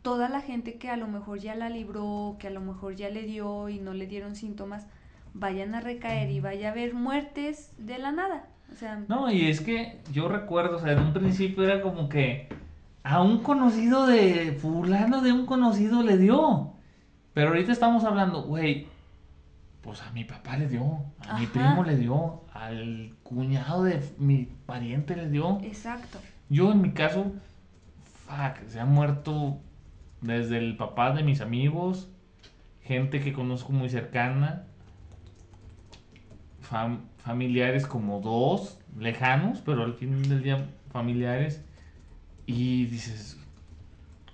toda 0.03 0.29
la 0.29 0.41
gente 0.41 0.79
que 0.79 0.91
a 0.91 0.97
lo 0.97 1.07
mejor 1.07 1.39
ya 1.39 1.55
la 1.55 1.69
libró, 1.69 2.37
que 2.39 2.49
a 2.49 2.51
lo 2.51 2.61
mejor 2.61 2.95
ya 2.95 3.09
le 3.09 3.23
dio 3.23 3.69
y 3.69 3.79
no 3.79 3.95
le 3.95 4.07
dieron 4.07 4.35
síntomas, 4.35 4.87
vayan 5.33 5.75
a 5.75 5.81
recaer 5.81 6.31
y 6.31 6.41
vaya 6.41 6.69
a 6.69 6.73
haber 6.73 6.95
muertes 6.95 7.73
de 7.79 7.99
la 7.99 8.13
nada. 8.13 8.49
O 8.73 8.77
sea, 8.77 9.01
No, 9.09 9.31
y 9.31 9.47
es 9.49 9.61
que 9.61 10.01
yo 10.13 10.29
recuerdo, 10.29 10.77
o 10.77 10.81
sea, 10.81 10.93
en 10.93 10.99
un 11.01 11.13
principio 11.13 11.63
era 11.65 11.81
como 11.81 12.09
que 12.09 12.49
a 13.03 13.23
un 13.23 13.39
conocido 13.43 14.07
de 14.07 14.53
fulano 14.61 15.21
de 15.23 15.33
un 15.33 15.47
conocido 15.47 16.03
le 16.03 16.17
dio. 16.19 16.73
Pero 17.35 17.49
ahorita 17.49 17.73
estamos 17.73 18.05
hablando, 18.05 18.43
güey, 18.43 18.87
pues 19.83 20.01
a 20.03 20.11
mi 20.13 20.25
papá 20.25 20.57
le 20.57 20.67
dio, 20.69 21.01
a 21.29 21.39
mi 21.39 21.47
primo 21.47 21.85
le 21.85 21.97
dio, 21.97 22.43
al 22.53 23.15
cuñado 23.23 23.85
de 23.85 24.03
mi 24.19 24.49
pariente 24.67 25.15
le 25.17 25.29
dio. 25.29 25.61
exacto. 25.63 26.19
Yo 26.49 26.73
en 26.73 26.83
mi 26.83 26.93
caso, 26.93 27.33
fuck, 28.27 28.67
se 28.69 28.81
ha 28.81 28.85
muerto 28.85 29.59
desde 30.21 30.59
el 30.59 30.77
papá 30.77 31.13
de 31.13 31.23
mis 31.23 31.41
amigos, 31.41 32.09
gente 32.83 33.21
que 33.21 33.33
conozco 33.33 33.73
muy 33.73 33.89
cercana, 33.91 34.65
fam- 36.71 37.01
familiares 37.25 37.87
como 37.87 38.21
dos, 38.21 38.79
lejanos, 38.99 39.61
pero 39.65 39.83
al 39.83 39.95
fin 39.95 40.23
del 40.23 40.43
día 40.43 40.67
familiares. 40.93 41.65
Y 42.47 42.87
dices, 42.87 43.39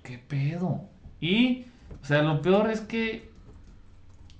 ¿qué 0.03 0.17
pedo? 0.17 0.89
Y, 1.19 1.65
o 2.01 2.05
sea, 2.05 2.21
lo 2.21 2.41
peor 2.41 2.69
es 2.69 2.81
que, 2.81 3.29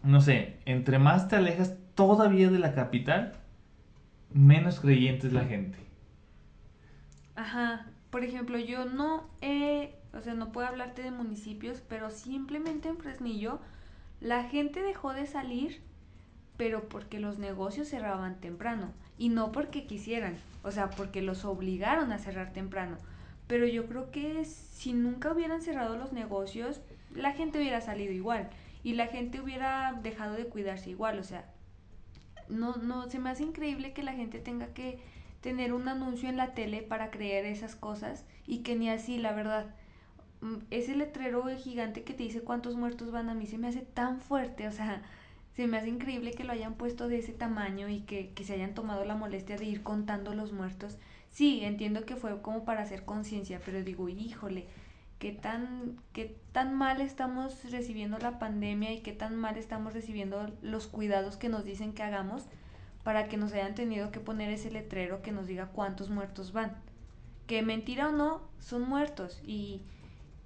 no 0.03 0.19
sé, 0.19 0.57
entre 0.65 0.99
más 0.99 1.29
te 1.29 1.37
alejas 1.37 1.77
todavía 1.95 2.49
de 2.49 2.59
la 2.59 2.73
capital, 2.73 3.33
menos 4.33 4.79
creyente 4.79 5.27
es 5.27 5.33
la 5.33 5.45
gente. 5.45 5.77
Ajá. 7.35 7.85
Por 8.09 8.25
ejemplo, 8.25 8.59
yo 8.59 8.83
no 8.83 9.29
he, 9.41 9.95
o 10.13 10.19
sea, 10.19 10.33
no 10.33 10.51
puedo 10.51 10.67
hablarte 10.67 11.01
de 11.01 11.11
municipios, 11.11 11.81
pero 11.87 12.09
simplemente 12.09 12.89
en 12.89 12.97
Fresnillo 12.97 13.59
la 14.19 14.43
gente 14.43 14.81
dejó 14.81 15.13
de 15.13 15.25
salir, 15.25 15.81
pero 16.61 16.87
porque 16.89 17.19
los 17.19 17.39
negocios 17.39 17.87
cerraban 17.87 18.39
temprano 18.39 18.91
y 19.17 19.29
no 19.29 19.51
porque 19.51 19.87
quisieran, 19.87 20.35
o 20.61 20.69
sea, 20.69 20.91
porque 20.91 21.23
los 21.23 21.43
obligaron 21.43 22.11
a 22.11 22.19
cerrar 22.19 22.53
temprano. 22.53 22.97
Pero 23.47 23.65
yo 23.65 23.87
creo 23.87 24.11
que 24.11 24.45
si 24.45 24.93
nunca 24.93 25.31
hubieran 25.31 25.63
cerrado 25.63 25.97
los 25.97 26.13
negocios, 26.13 26.79
la 27.15 27.31
gente 27.31 27.57
hubiera 27.57 27.81
salido 27.81 28.13
igual 28.13 28.51
y 28.83 28.93
la 28.93 29.07
gente 29.07 29.41
hubiera 29.41 29.99
dejado 30.03 30.35
de 30.35 30.45
cuidarse 30.45 30.91
igual, 30.91 31.17
o 31.17 31.23
sea, 31.23 31.49
no, 32.47 32.75
no, 32.75 33.09
se 33.09 33.17
me 33.17 33.31
hace 33.31 33.41
increíble 33.41 33.93
que 33.93 34.03
la 34.03 34.13
gente 34.13 34.37
tenga 34.37 34.67
que 34.67 34.99
tener 35.41 35.73
un 35.73 35.87
anuncio 35.87 36.29
en 36.29 36.37
la 36.37 36.53
tele 36.53 36.83
para 36.83 37.09
creer 37.09 37.47
esas 37.47 37.75
cosas 37.75 38.23
y 38.45 38.59
que 38.59 38.75
ni 38.75 38.87
así, 38.87 39.17
la 39.17 39.33
verdad. 39.33 39.73
Mm, 40.41 40.57
Ese 40.69 40.95
letrero 40.95 41.43
gigante 41.57 42.03
que 42.03 42.13
te 42.13 42.21
dice 42.21 42.41
cuántos 42.41 42.75
muertos 42.75 43.11
van 43.11 43.29
a 43.29 43.33
mí 43.33 43.47
se 43.47 43.57
me 43.57 43.67
hace 43.67 43.81
tan 43.81 44.19
fuerte, 44.19 44.67
o 44.67 44.71
sea, 44.71 45.01
se 45.55 45.67
me 45.67 45.77
hace 45.77 45.89
increíble 45.89 46.31
que 46.31 46.43
lo 46.43 46.53
hayan 46.53 46.75
puesto 46.75 47.07
de 47.07 47.19
ese 47.19 47.33
tamaño 47.33 47.89
y 47.89 48.01
que, 48.01 48.29
que 48.29 48.43
se 48.43 48.53
hayan 48.53 48.73
tomado 48.73 49.05
la 49.05 49.15
molestia 49.15 49.57
de 49.57 49.65
ir 49.65 49.83
contando 49.83 50.33
los 50.33 50.53
muertos. 50.53 50.97
Sí, 51.29 51.61
entiendo 51.63 52.05
que 52.05 52.15
fue 52.15 52.41
como 52.41 52.63
para 52.65 52.81
hacer 52.81 53.03
conciencia, 53.03 53.61
pero 53.65 53.83
digo, 53.83 54.09
híjole, 54.09 54.67
qué 55.19 55.31
tan, 55.31 55.97
qué 56.13 56.35
tan 56.51 56.73
mal 56.75 56.99
estamos 56.99 57.71
recibiendo 57.71 58.17
la 58.17 58.39
pandemia 58.39 58.91
y 58.91 59.01
qué 59.01 59.13
tan 59.13 59.35
mal 59.35 59.57
estamos 59.57 59.93
recibiendo 59.93 60.51
los 60.61 60.87
cuidados 60.87 61.37
que 61.37 61.47
nos 61.47 61.63
dicen 61.63 61.93
que 61.93 62.03
hagamos 62.03 62.47
para 63.03 63.27
que 63.27 63.37
nos 63.37 63.53
hayan 63.53 63.75
tenido 63.75 64.11
que 64.11 64.19
poner 64.19 64.51
ese 64.51 64.71
letrero 64.71 65.21
que 65.21 65.31
nos 65.31 65.47
diga 65.47 65.67
cuántos 65.67 66.09
muertos 66.09 66.53
van. 66.53 66.75
Que 67.45 67.61
mentira 67.61 68.09
o 68.09 68.11
no, 68.11 68.41
son 68.59 68.87
muertos. 68.87 69.41
Y, 69.45 69.81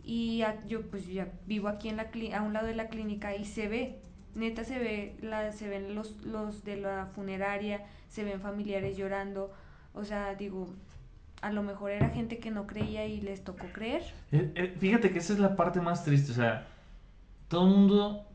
y 0.03 0.43
yo 0.67 0.89
pues 0.89 1.07
ya 1.07 1.31
vivo 1.45 1.67
aquí 1.67 1.89
en 1.89 1.97
la 1.97 2.09
a 2.37 2.41
un 2.41 2.53
lado 2.53 2.67
de 2.67 2.75
la 2.75 2.89
clínica 2.89 3.35
y 3.35 3.45
se 3.45 3.67
ve, 3.67 3.99
neta 4.35 4.63
se 4.63 4.77
ve, 4.77 5.15
la, 5.21 5.51
se 5.51 5.67
ven 5.67 5.95
los, 5.95 6.23
los 6.25 6.63
de 6.63 6.77
la 6.77 7.07
funeraria, 7.07 7.85
se 8.09 8.23
ven 8.23 8.39
familiares 8.39 8.97
llorando. 8.97 9.51
O 9.93 10.03
sea, 10.03 10.35
digo, 10.35 10.67
a 11.41 11.51
lo 11.51 11.63
mejor 11.63 11.91
era 11.91 12.09
gente 12.09 12.39
que 12.39 12.51
no 12.51 12.67
creía 12.67 13.05
y 13.05 13.21
les 13.21 13.43
tocó 13.43 13.67
creer. 13.73 14.03
Eh, 14.31 14.51
eh, 14.55 14.75
fíjate 14.77 15.11
que 15.11 15.19
esa 15.19 15.33
es 15.33 15.39
la 15.39 15.55
parte 15.55 15.81
más 15.81 16.03
triste, 16.03 16.31
o 16.31 16.35
sea, 16.35 16.67
todo 17.47 17.67
el 17.67 17.73
mundo 17.73 18.25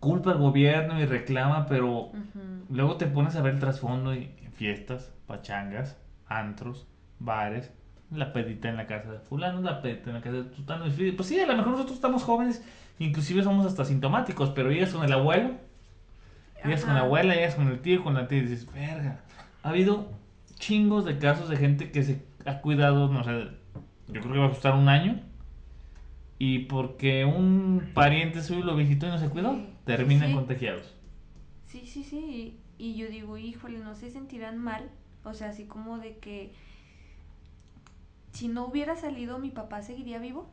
culpa 0.00 0.32
al 0.32 0.38
gobierno 0.38 1.00
y 1.00 1.06
reclama, 1.06 1.66
pero 1.66 2.10
luego 2.68 2.96
te 2.96 3.06
pones 3.06 3.36
a 3.36 3.42
ver 3.42 3.54
el 3.54 3.60
trasfondo 3.60 4.14
y 4.14 4.34
fiestas, 4.52 5.12
pachangas, 5.26 5.96
antros, 6.26 6.88
bares, 7.20 7.70
la 8.12 8.32
pedita 8.32 8.68
en 8.68 8.76
la 8.76 8.86
casa 8.86 9.10
de 9.10 9.18
fulano, 9.18 9.60
la 9.60 9.82
pedita 9.82 10.10
en 10.10 10.14
la 10.14 10.22
casa 10.22 10.36
de 10.36 10.44
tutano. 10.44 10.84
Pues 11.16 11.28
sí, 11.28 11.40
a 11.40 11.46
lo 11.46 11.56
mejor 11.56 11.72
nosotros 11.72 11.96
estamos 11.96 12.22
jóvenes, 12.22 12.64
inclusive 12.98 13.42
somos 13.42 13.66
hasta 13.66 13.84
sintomáticos, 13.84 14.50
pero 14.50 14.70
llegas 14.70 14.90
con 14.90 15.04
el 15.04 15.12
abuelo, 15.12 15.52
llegas 16.64 16.84
con 16.84 16.94
la 16.94 17.00
abuela, 17.00 17.34
llegas 17.34 17.54
con 17.54 17.68
el 17.68 17.80
tío, 17.80 18.02
con 18.04 18.14
la 18.14 18.28
tía 18.28 18.38
y 18.38 18.42
dices, 18.42 18.72
verga, 18.72 19.20
ha 19.62 19.68
habido 19.70 20.08
chingos 20.58 21.04
de 21.04 21.18
casos 21.18 21.48
de 21.48 21.56
gente 21.56 21.90
que 21.90 22.02
se 22.02 22.22
ha 22.46 22.60
cuidado, 22.60 23.08
no 23.08 23.24
sé, 23.24 23.48
yo 24.08 24.20
creo 24.20 24.32
que 24.32 24.38
va 24.38 24.46
a 24.46 24.50
costar 24.50 24.74
un 24.74 24.88
año 24.88 25.20
y 26.38 26.60
porque 26.60 27.24
un 27.24 27.90
pariente 27.94 28.42
suyo 28.42 28.64
lo 28.64 28.74
visitó 28.74 29.06
y 29.06 29.10
no 29.10 29.18
se 29.18 29.28
cuidó, 29.28 29.58
terminan 29.84 30.32
contagiados. 30.32 30.92
Sí, 31.66 31.86
sí, 31.86 32.04
sí. 32.04 32.58
Y 32.78 32.96
yo 32.96 33.06
digo, 33.06 33.38
híjole, 33.38 33.78
no 33.78 33.94
se 33.94 34.10
sentirán 34.10 34.58
mal. 34.58 34.90
O 35.24 35.34
sea, 35.34 35.50
así 35.50 35.66
como 35.66 35.98
de 35.98 36.18
que 36.18 36.52
si 38.32 38.48
no 38.48 38.66
hubiera 38.66 38.96
salido, 38.96 39.38
mi 39.38 39.50
papá 39.50 39.82
seguiría 39.82 40.18
vivo. 40.18 40.48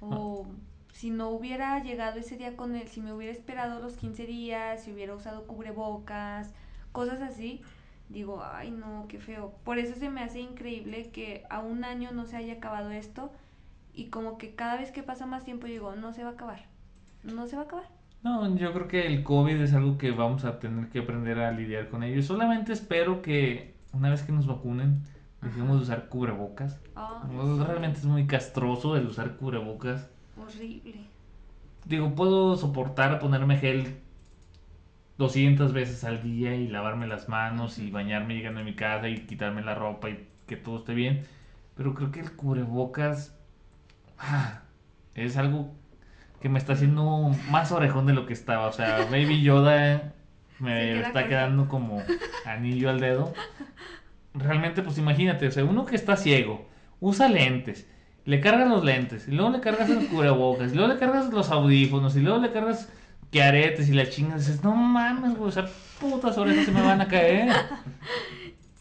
O 0.00 0.46
ah. 0.48 0.54
si 0.92 1.10
no 1.10 1.30
hubiera 1.30 1.82
llegado 1.82 2.18
ese 2.18 2.36
día 2.36 2.56
con 2.56 2.74
él, 2.74 2.88
si 2.88 3.00
me 3.00 3.12
hubiera 3.12 3.32
esperado 3.32 3.80
los 3.80 3.94
15 3.96 4.26
días, 4.26 4.82
si 4.82 4.92
hubiera 4.92 5.14
usado 5.14 5.46
cubrebocas, 5.46 6.52
cosas 6.92 7.20
así. 7.20 7.62
Digo, 8.08 8.42
ay 8.42 8.70
no, 8.70 9.06
qué 9.08 9.18
feo. 9.18 9.54
Por 9.64 9.78
eso 9.78 9.94
se 9.94 10.08
me 10.08 10.22
hace 10.22 10.40
increíble 10.40 11.10
que 11.10 11.44
a 11.50 11.60
un 11.60 11.84
año 11.84 12.10
no 12.12 12.24
se 12.24 12.36
haya 12.36 12.54
acabado 12.54 12.90
esto 12.90 13.30
y 13.92 14.06
como 14.06 14.38
que 14.38 14.54
cada 14.54 14.78
vez 14.78 14.90
que 14.90 15.02
pasa 15.02 15.26
más 15.26 15.44
tiempo 15.44 15.66
digo, 15.66 15.94
no 15.94 16.12
se 16.12 16.22
va 16.22 16.30
a 16.30 16.32
acabar, 16.32 16.64
no 17.22 17.46
se 17.46 17.56
va 17.56 17.62
a 17.62 17.64
acabar. 17.66 17.88
No, 18.22 18.56
yo 18.56 18.72
creo 18.72 18.88
que 18.88 19.06
el 19.06 19.22
COVID 19.22 19.60
es 19.60 19.74
algo 19.74 19.98
que 19.98 20.10
vamos 20.10 20.44
a 20.44 20.58
tener 20.58 20.88
que 20.88 21.00
aprender 21.00 21.38
a 21.38 21.52
lidiar 21.52 21.88
con 21.88 22.02
ello. 22.02 22.22
Solamente 22.22 22.72
espero 22.72 23.22
que 23.22 23.74
una 23.92 24.10
vez 24.10 24.22
que 24.22 24.32
nos 24.32 24.46
vacunen, 24.46 25.02
dejemos 25.40 25.76
de 25.76 25.82
usar 25.82 26.08
cubrebocas. 26.08 26.80
Realmente 27.66 28.00
es 28.00 28.04
muy 28.06 28.26
castroso 28.26 28.96
el 28.96 29.06
usar 29.06 29.36
cubrebocas. 29.36 30.08
Horrible. 30.36 31.00
Digo, 31.84 32.14
puedo 32.14 32.56
soportar 32.56 33.18
ponerme 33.18 33.58
gel 33.58 33.96
200 35.16 35.72
veces 35.72 36.04
al 36.04 36.22
día 36.22 36.54
y 36.54 36.68
lavarme 36.68 37.06
las 37.06 37.28
manos 37.28 37.78
y 37.78 37.90
bañarme 37.90 38.34
llegando 38.34 38.60
a 38.60 38.64
mi 38.64 38.74
casa 38.74 39.08
y 39.08 39.26
quitarme 39.26 39.62
la 39.62 39.74
ropa 39.74 40.10
y 40.10 40.28
que 40.46 40.56
todo 40.56 40.78
esté 40.78 40.94
bien. 40.94 41.26
Pero 41.76 41.94
creo 41.94 42.10
que 42.10 42.20
el 42.20 42.36
cubrebocas 42.36 43.38
Ah, 44.18 44.62
es 45.14 45.36
algo 45.36 45.74
que 46.40 46.48
me 46.48 46.58
está 46.58 46.72
haciendo 46.72 47.30
más 47.50 47.72
orejón 47.72 48.06
de 48.06 48.12
lo 48.12 48.26
que 48.26 48.32
estaba. 48.32 48.66
O 48.66 48.72
sea, 48.72 49.04
Baby 49.10 49.42
Yoda 49.42 50.12
me 50.58 51.00
está 51.00 51.26
quedando 51.28 51.68
como 51.68 52.02
anillo 52.44 52.90
al 52.90 53.00
dedo. 53.00 53.32
Realmente, 54.38 54.82
pues 54.82 54.98
imagínate, 54.98 55.46
o 55.46 55.50
sea, 55.50 55.64
uno 55.64 55.84
que 55.84 55.96
está 55.96 56.16
ciego, 56.16 56.66
usa 57.00 57.28
lentes, 57.28 57.86
le 58.24 58.40
cargas 58.40 58.68
los 58.68 58.84
lentes, 58.84 59.28
y 59.28 59.32
luego 59.32 59.50
le 59.50 59.60
cargas 59.60 59.90
el 59.90 60.06
cubrebocas, 60.08 60.72
y 60.72 60.74
luego 60.74 60.92
le 60.92 60.98
cargas 60.98 61.32
los 61.32 61.50
audífonos, 61.50 62.16
y 62.16 62.20
luego 62.20 62.38
le 62.38 62.52
cargas 62.52 62.88
que 63.30 63.42
aretes 63.42 63.88
y 63.88 63.92
la 63.92 64.08
chingas, 64.08 64.46
dices, 64.46 64.64
no 64.64 64.74
mames, 64.74 65.36
güey, 65.36 65.48
o 65.48 65.52
sea, 65.52 65.66
putas 66.00 66.38
orejas 66.38 66.64
se 66.64 66.72
me 66.72 66.82
van 66.82 67.00
a 67.00 67.08
caer. 67.08 67.52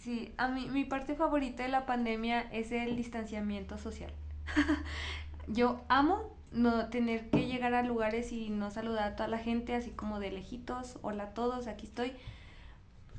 Sí, 0.08 0.32
a 0.38 0.48
mí 0.48 0.70
mi 0.72 0.86
parte 0.86 1.16
favorita 1.16 1.64
de 1.64 1.68
la 1.68 1.86
pandemia 1.86 2.40
es 2.54 2.72
el 2.72 2.96
distanciamiento 2.96 3.78
social. 3.78 4.14
yo 5.48 5.84
amo 5.90 6.34
no 6.54 6.88
tener 6.88 7.30
que 7.30 7.46
llegar 7.46 7.74
a 7.74 7.84
lugares 7.84 8.32
y 8.32 8.50
no 8.50 8.72
saludar 8.72 9.04
a 9.04 9.16
toda 9.18 9.28
la 9.28 9.38
gente 9.38 9.76
así 9.76 9.92
como 9.92 10.22
de 10.22 10.32
lejitos, 10.32 10.98
hola 11.02 11.24
a 11.24 11.34
todos, 11.34 11.68
aquí 11.68 11.86
estoy. 11.86 12.14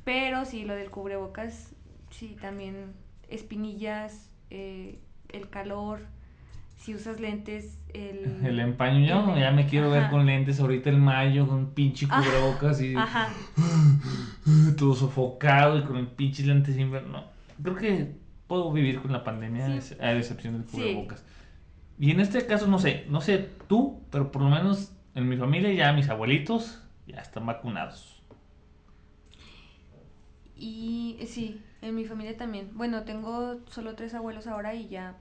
Pero 0.05 0.47
sí, 0.47 0.65
lo 0.65 0.75
del 0.75 0.91
cubrebocas, 0.91 1.75
sí, 2.11 2.37
también 2.41 2.93
espinillas, 3.29 4.31
eh, 4.51 4.99
el 5.29 5.49
calor, 5.49 6.01
si 6.79 6.95
usas 6.95 7.21
lentes, 7.21 7.79
el... 7.93 8.41
El 8.45 8.61
empaño, 8.61 9.07
yo 9.07 9.37
ya 9.37 9.51
me 9.51 9.67
quiero 9.67 9.91
ver 9.91 10.11
con 10.11 10.27
lentes 10.27 10.61
ahorita 10.61 10.91
el 10.91 10.99
mayo, 10.99 11.47
con 11.47 11.57
un 11.57 11.71
pinche 11.75 12.07
cubrebocas 12.07 12.81
y... 12.81 12.95
Ajá. 12.97 13.29
Todo 14.77 14.95
sofocado 14.95 15.79
y 15.79 15.83
con 15.83 15.97
el 15.97 16.07
pinche 16.07 16.45
lentes 16.45 16.77
invierno. 16.77 17.25
Creo 17.63 17.77
que 17.77 18.15
puedo 18.47 18.73
vivir 18.73 19.01
con 19.01 19.13
la 19.13 19.25
pandemia 19.25 19.67
a 19.67 20.13
excepción 20.13 20.55
del 20.55 20.65
cubrebocas. 20.65 21.25
Y 21.99 22.13
en 22.13 22.21
este 22.21 22.47
caso, 22.47 22.69
no 22.69 22.79
sé, 22.79 23.07
no 23.09 23.21
sé 23.21 23.51
tú, 23.67 24.01
pero 24.11 24.31
por 24.31 24.43
lo 24.43 24.51
menos 24.51 24.93
en 25.15 25.29
mi 25.29 25.37
familia 25.37 25.73
ya 25.73 25.93
mis 25.93 26.09
abuelitos 26.09 26.81
ya 27.07 27.21
están 27.21 27.45
vacunados. 27.45 28.23
Y 30.57 31.19
sí, 31.27 31.61
en 31.83 31.95
mi 31.95 32.05
familia 32.05 32.37
también. 32.37 32.71
Bueno, 32.75 33.05
tengo 33.05 33.59
solo 33.71 33.95
tres 33.95 34.15
abuelos 34.15 34.47
ahora 34.47 34.75
y 34.75 34.89
ya 34.89 35.17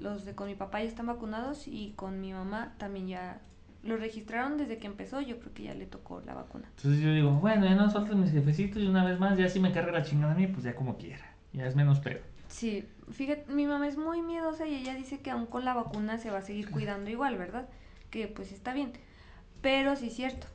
los 0.00 0.24
de 0.24 0.34
con 0.34 0.48
mi 0.48 0.54
papá 0.54 0.82
ya 0.82 0.88
están 0.88 1.06
vacunados 1.06 1.68
y 1.68 1.92
con 1.96 2.20
mi 2.20 2.32
mamá 2.32 2.74
también 2.78 3.08
ya 3.08 3.40
lo 3.82 3.96
registraron 3.96 4.58
desde 4.58 4.78
que 4.78 4.86
empezó, 4.86 5.20
yo 5.20 5.38
creo 5.38 5.54
que 5.54 5.62
ya 5.64 5.74
le 5.74 5.86
tocó 5.86 6.20
la 6.26 6.34
vacuna. 6.34 6.64
Entonces 6.76 7.00
yo 7.00 7.12
digo, 7.12 7.30
bueno, 7.32 7.64
ya 7.64 7.74
no 7.74 7.88
suelten 7.90 8.20
mis 8.20 8.32
jefecitos 8.32 8.82
y 8.82 8.86
una 8.86 9.04
vez 9.04 9.18
más, 9.20 9.38
ya 9.38 9.48
si 9.48 9.60
me 9.60 9.72
carga 9.72 9.92
la 9.92 10.02
chingada 10.02 10.32
a 10.32 10.36
mí, 10.36 10.46
pues 10.46 10.64
ya 10.64 10.74
como 10.74 10.96
quiera. 10.96 11.24
Ya 11.52 11.66
es 11.66 11.76
menos 11.76 12.00
peor. 12.00 12.22
Sí, 12.48 12.86
fíjate, 13.10 13.50
mi 13.52 13.66
mamá 13.66 13.86
es 13.86 13.96
muy 13.96 14.20
miedosa 14.22 14.66
y 14.66 14.74
ella 14.74 14.94
dice 14.94 15.20
que 15.20 15.30
aún 15.30 15.46
con 15.46 15.64
la 15.64 15.74
vacuna 15.74 16.18
se 16.18 16.30
va 16.30 16.38
a 16.38 16.42
seguir 16.42 16.70
cuidando 16.70 17.10
igual, 17.10 17.36
¿verdad? 17.38 17.68
Que 18.10 18.26
pues 18.26 18.52
está 18.52 18.72
bien. 18.72 18.92
Pero 19.60 19.96
sí 19.96 20.08
es 20.08 20.14
cierto. 20.14 20.46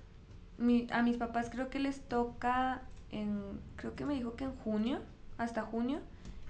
Mi, 0.58 0.88
a 0.92 1.02
mis 1.02 1.18
papás 1.18 1.50
creo 1.50 1.70
que 1.70 1.80
les 1.80 2.02
toca 2.02 2.82
en, 3.12 3.42
creo 3.76 3.96
que 3.96 4.06
me 4.06 4.16
dijo 4.16 4.36
que 4.36 4.44
en 4.44 4.56
junio, 4.58 5.02
hasta 5.38 5.62
junio, 5.62 6.00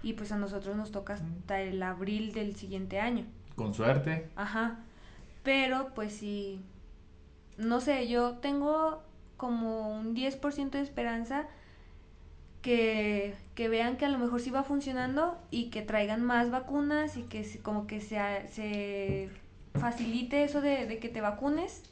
y 0.02 0.14
pues 0.14 0.32
a 0.32 0.38
nosotros 0.38 0.76
nos 0.76 0.92
toca 0.92 1.14
hasta 1.14 1.62
el 1.62 1.82
abril 1.82 2.34
del 2.34 2.56
siguiente 2.56 3.00
año. 3.00 3.26
Con 3.56 3.74
suerte. 3.74 4.30
Ajá. 4.36 4.80
Pero 5.44 5.92
pues 5.94 6.14
sí, 6.14 6.62
no 7.58 7.82
sé, 7.82 8.08
yo 8.08 8.34
tengo 8.38 9.02
como 9.38 9.90
un 9.90 10.16
10% 10.16 10.72
de 10.72 10.82
esperanza 10.82 11.48
que, 12.62 13.36
que, 13.56 13.68
vean 13.68 13.98
que 13.98 14.06
a 14.06 14.10
lo 14.10 14.18
mejor 14.18 14.40
sí 14.40 14.50
va 14.50 14.64
funcionando 14.64 15.38
y 15.52 15.70
que 15.70 15.82
traigan 15.82 16.24
más 16.24 16.50
vacunas 16.50 17.18
y 17.18 17.24
que 17.24 17.46
como 17.62 17.86
que 17.86 18.00
se, 18.00 18.18
se 18.48 19.30
facilite 19.74 20.44
eso 20.44 20.62
de, 20.62 20.86
de, 20.86 20.98
que 21.00 21.10
te 21.10 21.22
vacunes. 21.22 21.84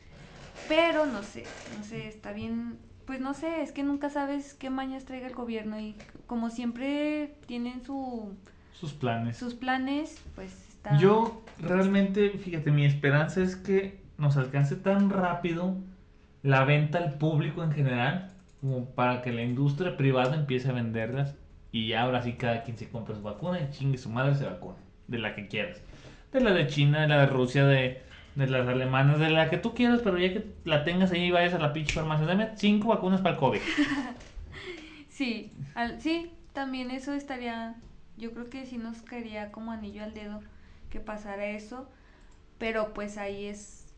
Pero 0.70 1.06
no 1.06 1.24
sé, 1.24 1.44
no 1.78 1.84
sé, 1.84 2.08
está 2.08 2.32
bien, 2.32 2.78
pues 3.06 3.20
no 3.20 3.34
sé, 3.34 3.62
es 3.62 3.72
que 3.72 3.84
nunca 3.84 4.10
sabes 4.10 4.54
qué 4.54 4.70
mañas 4.70 5.06
traiga 5.06 5.28
el 5.28 5.36
gobierno 5.36 5.80
y 5.80 5.96
como 6.32 6.50
siempre 6.50 7.34
tienen 7.46 7.84
su... 7.84 8.34
Sus 8.72 8.94
planes. 8.94 9.36
Sus 9.36 9.54
planes, 9.54 10.24
pues 10.34 10.54
está... 10.70 10.98
Yo 10.98 11.44
realmente, 11.60 12.30
fíjate, 12.30 12.72
mi 12.72 12.86
esperanza 12.86 13.42
es 13.42 13.58
que 13.58 14.00
nos 14.18 14.38
alcance 14.38 14.78
tan 14.78 15.10
rápido 15.10 15.76
la 16.42 16.64
venta 16.64 17.00
al 17.00 17.16
público 17.16 17.66
en 17.66 17.74
general 17.74 18.32
como 18.62 18.86
para 18.86 19.22
que 19.22 19.34
la 19.34 19.42
industria 19.42 19.98
privada 19.98 20.36
empiece 20.36 20.70
a 20.70 20.72
venderlas 20.72 21.36
y 21.74 21.92
ahora 21.92 22.22
sí 22.22 22.32
cada 22.36 22.64
quien 22.64 22.78
se 22.78 22.88
compra 22.88 23.14
su 23.14 23.24
vacuna 23.24 23.60
y 23.60 23.70
chingue 23.72 23.98
su 23.98 24.10
madre 24.10 24.36
se 24.36 24.46
vacuna, 24.46 24.78
de 25.10 25.18
la 25.18 25.36
que 25.36 25.50
quieras. 25.50 25.82
De 26.32 26.40
la 26.40 26.54
de 26.54 26.66
China, 26.68 27.02
de 27.02 27.10
la 27.10 27.20
de 27.20 27.26
Rusia, 27.26 27.66
de, 27.66 28.04
las 28.38 28.70
alemanas, 28.70 29.20
de 29.20 29.32
la 29.32 29.50
que 29.50 29.58
tú 29.58 29.74
quieras, 29.74 30.00
pero 30.02 30.18
ya 30.18 30.32
que 30.32 30.46
la 30.64 30.86
tengas 30.86 31.12
ahí 31.12 31.26
y 31.26 31.32
vayas 31.32 31.54
a 31.56 31.60
la 31.60 31.74
pinche 31.74 31.94
farmacia, 31.94 32.26
dame 32.26 32.52
cinco 32.56 32.88
vacunas 32.88 33.20
para 33.20 33.34
el 33.34 33.40
COVID. 33.42 33.60
sí, 35.12 35.54
sí, 36.00 36.32
también 36.54 36.90
eso 36.90 37.14
estaría, 37.14 37.76
yo 38.18 38.34
creo 38.34 38.50
que 38.50 38.66
sí 38.66 38.78
nos 38.78 39.02
quería 39.04 39.52
como 39.52 39.72
anillo 39.72 40.04
al 40.04 40.14
dedo 40.14 40.42
que 40.90 41.00
pasara 41.00 41.46
eso, 41.46 41.88
pero 42.58 42.94
pues 42.94 43.18
ahí 43.18 43.46
es 43.46 43.94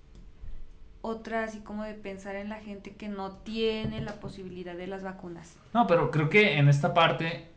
otra 1.02 1.44
así 1.44 1.60
como 1.60 1.84
de 1.84 1.94
pensar 1.94 2.36
en 2.36 2.50
la 2.50 2.58
gente 2.58 2.96
que 2.96 3.10
no 3.10 3.32
tiene 3.38 4.02
la 4.02 4.14
posibilidad 4.20 4.76
de 4.76 4.88
las 4.88 5.04
vacunas. 5.04 5.58
No, 5.74 5.86
pero 5.88 6.12
creo 6.12 6.30
que 6.30 6.58
en 6.58 6.70
esta 6.70 6.94
parte, 6.94 7.50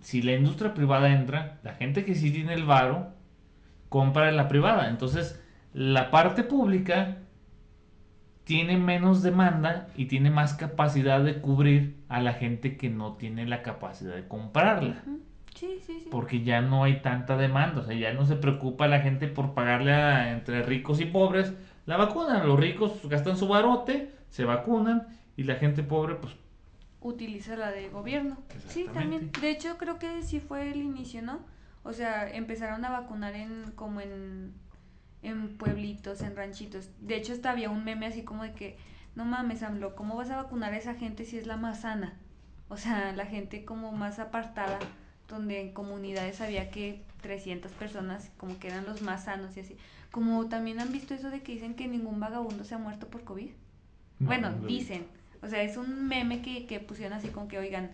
si 0.00 0.22
la 0.22 0.32
industria 0.32 0.74
privada 0.74 1.10
entra, 1.10 1.58
la 1.62 1.74
gente 1.74 2.04
que 2.04 2.14
sí 2.14 2.30
tiene 2.30 2.54
el 2.54 2.64
varo, 2.64 3.12
compra 3.88 4.28
en 4.28 4.36
la 4.36 4.48
privada. 4.48 4.88
Entonces, 4.88 5.38
la 5.74 6.10
parte 6.10 6.42
pública 6.42 7.18
tiene 8.48 8.78
menos 8.78 9.22
demanda 9.22 9.88
y 9.94 10.06
tiene 10.06 10.30
más 10.30 10.54
capacidad 10.54 11.22
de 11.22 11.38
cubrir 11.42 11.98
a 12.08 12.22
la 12.22 12.32
gente 12.32 12.78
que 12.78 12.88
no 12.88 13.12
tiene 13.12 13.46
la 13.46 13.62
capacidad 13.62 14.14
de 14.14 14.26
comprarla. 14.26 15.02
Sí, 15.54 15.78
sí, 15.86 16.00
sí. 16.00 16.08
Porque 16.10 16.42
ya 16.42 16.62
no 16.62 16.84
hay 16.84 17.02
tanta 17.02 17.36
demanda, 17.36 17.82
o 17.82 17.84
sea, 17.84 17.94
ya 17.94 18.14
no 18.14 18.24
se 18.24 18.36
preocupa 18.36 18.88
la 18.88 19.00
gente 19.00 19.28
por 19.28 19.52
pagarle 19.52 19.92
a, 19.92 20.32
entre 20.32 20.62
ricos 20.62 20.98
y 21.02 21.04
pobres 21.04 21.52
la 21.84 21.98
vacuna. 21.98 22.42
Los 22.42 22.58
ricos 22.58 22.98
gastan 23.04 23.36
su 23.36 23.48
barote, 23.48 24.12
se 24.30 24.46
vacunan 24.46 25.08
y 25.36 25.42
la 25.42 25.56
gente 25.56 25.82
pobre 25.82 26.14
pues 26.14 26.34
utiliza 27.02 27.54
la 27.54 27.70
de 27.70 27.90
gobierno. 27.90 28.38
Sí, 28.68 28.86
también. 28.94 29.30
De 29.42 29.50
hecho, 29.50 29.76
creo 29.76 29.98
que 29.98 30.22
sí 30.22 30.40
fue 30.40 30.70
el 30.70 30.80
inicio, 30.80 31.20
¿no? 31.20 31.40
O 31.82 31.92
sea, 31.92 32.26
empezaron 32.30 32.82
a 32.86 32.88
vacunar 32.88 33.34
en 33.34 33.72
como 33.74 34.00
en 34.00 34.54
en 35.22 35.56
pueblitos, 35.56 36.22
en 36.22 36.36
ranchitos. 36.36 36.90
De 37.00 37.16
hecho, 37.16 37.32
hasta 37.32 37.50
había 37.50 37.70
un 37.70 37.84
meme 37.84 38.06
así 38.06 38.22
como 38.22 38.42
de 38.42 38.52
que, 38.52 38.76
no 39.14 39.24
mames, 39.24 39.62
AMLO, 39.62 39.94
¿cómo 39.96 40.16
vas 40.16 40.30
a 40.30 40.36
vacunar 40.36 40.72
a 40.72 40.78
esa 40.78 40.94
gente 40.94 41.24
si 41.24 41.38
es 41.38 41.46
la 41.46 41.56
más 41.56 41.80
sana? 41.80 42.16
O 42.68 42.76
sea, 42.76 43.12
la 43.12 43.26
gente 43.26 43.64
como 43.64 43.92
más 43.92 44.18
apartada, 44.18 44.78
donde 45.28 45.60
en 45.60 45.72
comunidades 45.72 46.40
había 46.40 46.70
que 46.70 47.02
300 47.22 47.72
personas 47.72 48.30
como 48.36 48.58
que 48.58 48.68
eran 48.68 48.86
los 48.86 49.02
más 49.02 49.24
sanos 49.24 49.56
y 49.56 49.60
así. 49.60 49.76
Como 50.10 50.48
también 50.48 50.80
han 50.80 50.92
visto 50.92 51.14
eso 51.14 51.30
de 51.30 51.42
que 51.42 51.52
dicen 51.52 51.74
que 51.74 51.88
ningún 51.88 52.20
vagabundo 52.20 52.64
se 52.64 52.74
ha 52.74 52.78
muerto 52.78 53.08
por 53.08 53.24
COVID. 53.24 53.50
bueno, 54.20 54.52
dicen. 54.66 55.06
O 55.42 55.48
sea, 55.48 55.62
es 55.62 55.76
un 55.76 56.08
meme 56.08 56.42
que, 56.42 56.66
que 56.66 56.80
pusieron 56.80 57.12
así 57.16 57.28
como 57.28 57.46
que, 57.46 57.58
oigan, 57.58 57.90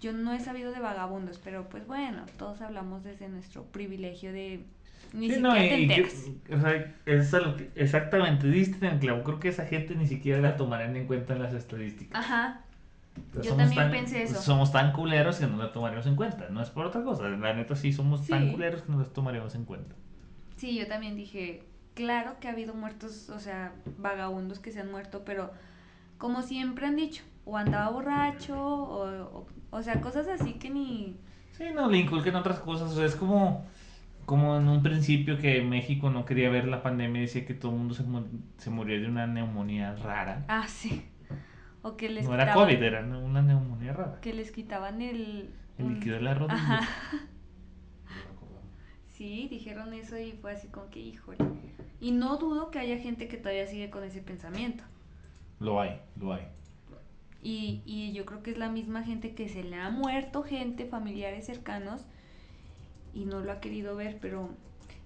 yo 0.00 0.12
no 0.12 0.32
he 0.32 0.40
sabido 0.40 0.70
de 0.70 0.78
vagabundos, 0.78 1.38
pero 1.38 1.68
pues 1.68 1.86
bueno, 1.86 2.24
todos 2.36 2.60
hablamos 2.60 3.02
desde 3.02 3.28
nuestro 3.28 3.64
privilegio 3.64 4.32
de 4.32 4.64
ni 5.12 5.30
sí, 5.30 5.40
no, 5.40 5.50
o 5.50 6.60
sea, 6.60 6.94
es 7.06 7.34
exactamente, 7.74 8.48
diste 8.48 8.86
en 8.86 8.98
clavo. 8.98 9.22
Creo 9.22 9.40
que 9.40 9.48
esa 9.48 9.66
gente 9.66 9.94
ni 9.94 10.06
siquiera 10.06 10.40
la 10.40 10.56
tomarán 10.56 10.96
en 10.96 11.06
cuenta 11.06 11.34
en 11.34 11.42
las 11.42 11.54
estadísticas. 11.54 12.24
Ajá. 12.24 12.62
Yo 13.42 13.54
también 13.54 13.90
pensé 13.90 14.22
eso. 14.22 14.40
Somos 14.40 14.72
tan 14.72 14.92
culeros 14.92 15.38
que 15.38 15.46
no 15.46 15.56
la 15.56 15.72
tomaremos 15.72 16.06
en 16.06 16.16
cuenta. 16.16 16.48
No 16.50 16.62
es 16.62 16.70
por 16.70 16.86
otra 16.86 17.02
cosa. 17.02 17.28
La 17.28 17.54
neta, 17.54 17.74
sí, 17.74 17.92
somos 17.92 18.26
tan 18.26 18.52
culeros 18.52 18.82
que 18.82 18.92
no 18.92 18.98
las 18.98 19.12
tomaremos 19.12 19.54
en 19.54 19.64
cuenta. 19.64 19.94
Sí, 20.56 20.76
yo 20.76 20.86
también 20.86 21.16
dije, 21.16 21.62
claro 21.94 22.36
que 22.40 22.48
ha 22.48 22.52
habido 22.52 22.74
muertos, 22.74 23.30
o 23.30 23.38
sea, 23.38 23.72
vagabundos 23.96 24.58
que 24.58 24.72
se 24.72 24.80
han 24.80 24.90
muerto, 24.90 25.22
pero 25.24 25.52
como 26.16 26.42
siempre 26.42 26.86
han 26.86 26.96
dicho, 26.96 27.22
o 27.44 27.56
andaba 27.56 27.90
borracho, 27.90 28.60
o, 28.60 29.46
o, 29.70 29.82
sea, 29.82 30.00
cosas 30.00 30.28
así 30.28 30.54
que 30.54 30.70
ni... 30.70 31.16
Sí, 31.52 31.64
no, 31.74 31.88
le 31.88 31.98
inculquen 31.98 32.34
otras 32.34 32.60
cosas. 32.60 32.92
O 32.92 32.94
sea, 32.96 33.06
es 33.06 33.16
como 33.16 33.64
como 34.28 34.58
en 34.58 34.68
un 34.68 34.82
principio 34.82 35.38
que 35.38 35.62
México 35.62 36.10
no 36.10 36.26
quería 36.26 36.50
ver 36.50 36.68
la 36.68 36.82
pandemia 36.82 37.20
y 37.20 37.24
decía 37.24 37.46
que 37.46 37.54
todo 37.54 37.72
el 37.72 37.78
mundo 37.78 37.94
se, 37.94 38.04
se 38.58 38.68
moría 38.68 39.00
de 39.00 39.06
una 39.06 39.26
neumonía 39.26 39.94
rara. 39.94 40.44
Ah, 40.48 40.68
sí. 40.68 41.02
O 41.80 41.96
que 41.96 42.10
les 42.10 42.26
no 42.26 42.34
era 42.34 42.52
COVID, 42.52 42.82
era 42.82 43.00
una 43.00 43.40
neumonía 43.40 43.94
rara. 43.94 44.20
Que 44.20 44.34
les 44.34 44.50
quitaban 44.50 45.00
el... 45.00 45.54
El 45.78 45.94
líquido 45.94 46.16
de 46.16 46.22
la 46.22 46.34
rodilla. 46.34 46.80
Sí, 49.08 49.48
dijeron 49.50 49.94
eso 49.94 50.16
y 50.16 50.30
fue 50.30 50.52
así 50.52 50.68
como 50.68 50.90
que, 50.90 51.00
híjole. 51.00 51.38
Y 51.98 52.12
no 52.12 52.36
dudo 52.36 52.70
que 52.70 52.78
haya 52.78 52.98
gente 52.98 53.26
que 53.26 53.36
todavía 53.36 53.66
sigue 53.66 53.90
con 53.90 54.04
ese 54.04 54.20
pensamiento. 54.20 54.84
Lo 55.58 55.80
hay, 55.80 56.00
lo 56.20 56.34
hay. 56.34 56.42
Y, 57.42 57.82
y 57.84 58.12
yo 58.12 58.24
creo 58.26 58.44
que 58.44 58.52
es 58.52 58.58
la 58.58 58.68
misma 58.68 59.02
gente 59.02 59.34
que 59.34 59.48
se 59.48 59.64
le 59.64 59.74
ha 59.74 59.90
muerto 59.90 60.44
gente, 60.44 60.84
familiares 60.84 61.46
cercanos, 61.46 62.06
y 63.14 63.24
no 63.24 63.40
lo 63.40 63.52
ha 63.52 63.60
querido 63.60 63.96
ver, 63.96 64.18
pero 64.20 64.50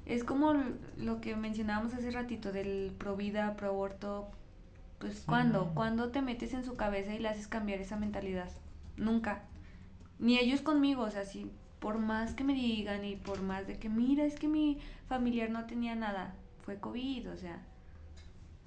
es 0.06 0.24
como 0.24 0.54
lo 0.96 1.20
que 1.20 1.36
mencionábamos 1.36 1.94
hace 1.94 2.10
ratito 2.10 2.52
del 2.52 2.92
pro 2.98 3.16
vida, 3.16 3.56
pro 3.56 3.68
aborto. 3.68 4.28
Pues 4.98 5.24
¿cuándo? 5.26 5.72
¿Cuándo 5.74 6.10
te 6.10 6.22
metes 6.22 6.54
en 6.54 6.64
su 6.64 6.76
cabeza 6.76 7.14
y 7.14 7.18
le 7.18 7.28
haces 7.28 7.48
cambiar 7.48 7.80
esa 7.80 7.96
mentalidad? 7.96 8.50
Nunca. 8.96 9.42
Ni 10.18 10.38
ellos 10.38 10.60
conmigo, 10.60 11.02
o 11.02 11.10
sea, 11.10 11.24
si 11.24 11.50
por 11.80 11.98
más 11.98 12.34
que 12.34 12.44
me 12.44 12.54
digan 12.54 13.04
y 13.04 13.16
por 13.16 13.42
más 13.42 13.66
de 13.66 13.78
que 13.78 13.88
mira, 13.88 14.24
es 14.24 14.36
que 14.36 14.46
mi 14.46 14.78
familiar 15.08 15.50
no 15.50 15.66
tenía 15.66 15.96
nada, 15.96 16.34
fue 16.64 16.78
COVID, 16.78 17.32
o 17.32 17.36
sea, 17.36 17.60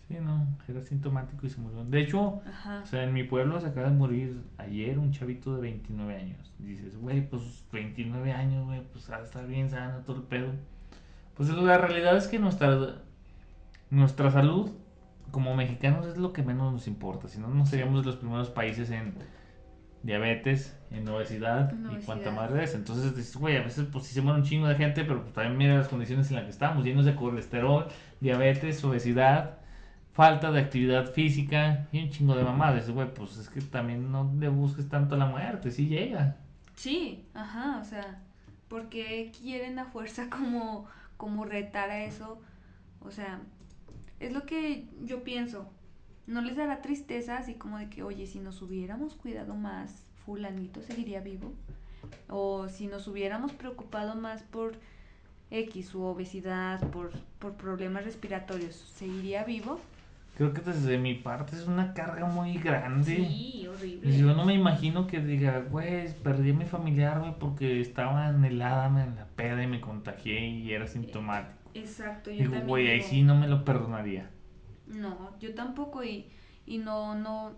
Sí, 0.07 0.17
no, 0.21 0.47
era 0.67 0.81
sintomático 0.81 1.47
y 1.47 1.49
se 1.49 1.59
murió. 1.59 1.83
De 1.83 1.99
hecho, 1.99 2.21
o 2.21 2.85
sea, 2.85 3.03
en 3.03 3.13
mi 3.13 3.23
pueblo 3.23 3.59
se 3.59 3.67
acaba 3.67 3.89
de 3.89 3.95
morir 3.95 4.39
ayer 4.57 4.99
un 4.99 5.11
chavito 5.11 5.55
de 5.55 5.61
29 5.61 6.15
años. 6.15 6.53
dices, 6.59 6.95
güey, 6.97 7.27
pues 7.27 7.65
29 7.71 8.31
años, 8.31 8.65
güey, 8.65 8.83
pues 8.91 9.09
a 9.09 9.21
estar 9.21 9.47
bien 9.47 9.69
sano 9.69 9.99
todo 10.05 10.17
el 10.17 10.23
pedo. 10.23 10.51
Pues 11.35 11.49
la 11.49 11.79
realidad 11.79 12.15
es 12.17 12.27
que 12.27 12.37
nuestra, 12.37 13.01
nuestra 13.89 14.29
salud 14.29 14.71
como 15.31 15.55
mexicanos 15.55 16.05
es 16.05 16.17
lo 16.17 16.33
que 16.33 16.43
menos 16.43 16.71
nos 16.71 16.87
importa. 16.87 17.27
Si 17.27 17.39
no, 17.39 17.47
no 17.47 17.65
seríamos 17.65 18.05
los 18.05 18.17
primeros 18.17 18.51
países 18.51 18.91
en 18.91 19.15
diabetes, 20.03 20.77
en 20.91 21.09
obesidad, 21.09 21.73
y 21.91 22.05
cuánta 22.05 22.29
madre 22.29 22.63
es. 22.63 22.75
Entonces 22.75 23.15
dices, 23.15 23.35
güey, 23.37 23.57
a 23.57 23.63
veces 23.63 23.87
pues 23.91 24.05
sí 24.05 24.13
se 24.13 24.21
muere 24.21 24.37
un 24.39 24.45
chingo 24.45 24.67
de 24.67 24.75
gente, 24.75 25.03
pero 25.03 25.23
pues 25.23 25.33
también 25.33 25.57
mira 25.57 25.77
las 25.77 25.87
condiciones 25.87 26.29
en 26.29 26.35
las 26.35 26.43
que 26.43 26.51
estamos, 26.51 26.85
llenos 26.85 27.05
de 27.05 27.15
colesterol, 27.15 27.87
diabetes, 28.21 28.83
obesidad 28.83 29.64
falta 30.15 30.49
de 30.49 30.61
actividad 30.61 31.11
física 31.11 31.87
y 31.91 32.01
un 32.01 32.09
chingo 32.09 32.35
de 32.35 32.43
mamadas. 32.43 32.89
Güey, 32.89 33.13
pues 33.13 33.35
es 33.37 33.49
que 33.49 33.59
también 33.59 34.11
no 34.13 34.33
le 34.39 34.47
busques 34.47 34.87
tanto 34.87 35.17
la 35.17 35.25
muerte, 35.25 35.71
sí 35.71 35.87
llega. 35.87 36.37
Sí, 36.73 37.25
ajá, 37.33 37.79
o 37.81 37.83
sea, 37.83 38.21
porque 38.69 39.31
quieren 39.37 39.77
a 39.77 39.85
fuerza 39.85 40.29
como, 40.31 40.87
como 41.17 41.43
retar 41.43 41.89
a 41.89 42.05
eso? 42.05 42.41
O 43.01 43.11
sea, 43.11 43.41
es 44.21 44.31
lo 44.31 44.45
que 44.45 44.87
yo 45.03 45.23
pienso. 45.23 45.69
¿No 46.27 46.41
les 46.41 46.55
dará 46.55 46.81
tristeza 46.81 47.37
así 47.37 47.55
como 47.55 47.77
de 47.77 47.89
que, 47.89 48.01
oye, 48.01 48.25
si 48.25 48.39
nos 48.39 48.61
hubiéramos 48.61 49.15
cuidado 49.15 49.53
más, 49.53 49.91
fulanito 50.25 50.81
seguiría 50.81 51.19
vivo? 51.19 51.53
O 52.29 52.69
si 52.69 52.87
nos 52.87 53.07
hubiéramos 53.07 53.51
preocupado 53.51 54.15
más 54.15 54.43
por 54.43 54.75
X, 55.51 55.87
su 55.87 56.01
obesidad, 56.03 56.79
por, 56.89 57.11
por 57.37 57.55
problemas 57.57 58.05
respiratorios, 58.05 58.75
¿seguiría 58.75 59.43
vivo? 59.43 59.79
Creo 60.35 60.53
que 60.53 60.61
desde 60.61 60.97
mi 60.97 61.15
parte 61.15 61.55
es 61.55 61.65
una 61.67 61.93
carga 61.93 62.25
muy 62.27 62.57
grande. 62.59 63.15
Sí, 63.15 63.67
horrible. 63.67 64.17
Yo 64.17 64.33
no 64.35 64.45
me 64.45 64.53
imagino 64.53 65.07
que 65.07 65.19
diga, 65.19 65.59
güey, 65.61 66.13
perdí 66.21 66.51
a 66.51 66.53
mi 66.53 66.65
familiar, 66.65 67.19
güey, 67.19 67.33
porque 67.39 67.81
estaba 67.81 68.29
en 68.29 68.43
el 68.45 68.61
Adame, 68.61 69.03
en 69.03 69.15
la 69.15 69.25
peda 69.27 69.63
y 69.63 69.67
me 69.67 69.81
contagié 69.81 70.47
y 70.47 70.71
era 70.73 70.87
sintomático. 70.87 71.71
Exacto, 71.73 72.31
yo 72.31 72.37
digo, 72.37 72.51
también. 72.51 72.67
güey, 72.67 72.87
ahí 72.89 73.01
sí 73.01 73.23
no 73.23 73.35
me 73.35 73.47
lo 73.47 73.65
perdonaría. 73.65 74.29
No, 74.87 75.37
yo 75.39 75.55
tampoco 75.55 76.03
y, 76.03 76.27
y 76.65 76.77
no, 76.77 77.15
no, 77.15 77.53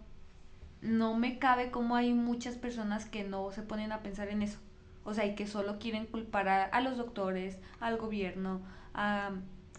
no 0.81 1.15
me 1.17 1.39
cabe 1.39 1.71
como 1.71 1.95
hay 1.95 2.13
muchas 2.13 2.55
personas 2.55 3.05
que 3.05 3.23
no 3.23 3.51
se 3.51 3.63
ponen 3.63 3.91
a 3.91 4.01
pensar 4.01 4.29
en 4.29 4.41
eso. 4.41 4.59
O 5.03 5.13
sea, 5.13 5.25
y 5.25 5.35
que 5.35 5.47
solo 5.47 5.79
quieren 5.79 6.05
culpar 6.05 6.47
a, 6.49 6.63
a 6.65 6.81
los 6.81 6.97
doctores, 6.97 7.59
al 7.79 7.97
gobierno, 7.97 8.61
a 8.93 9.31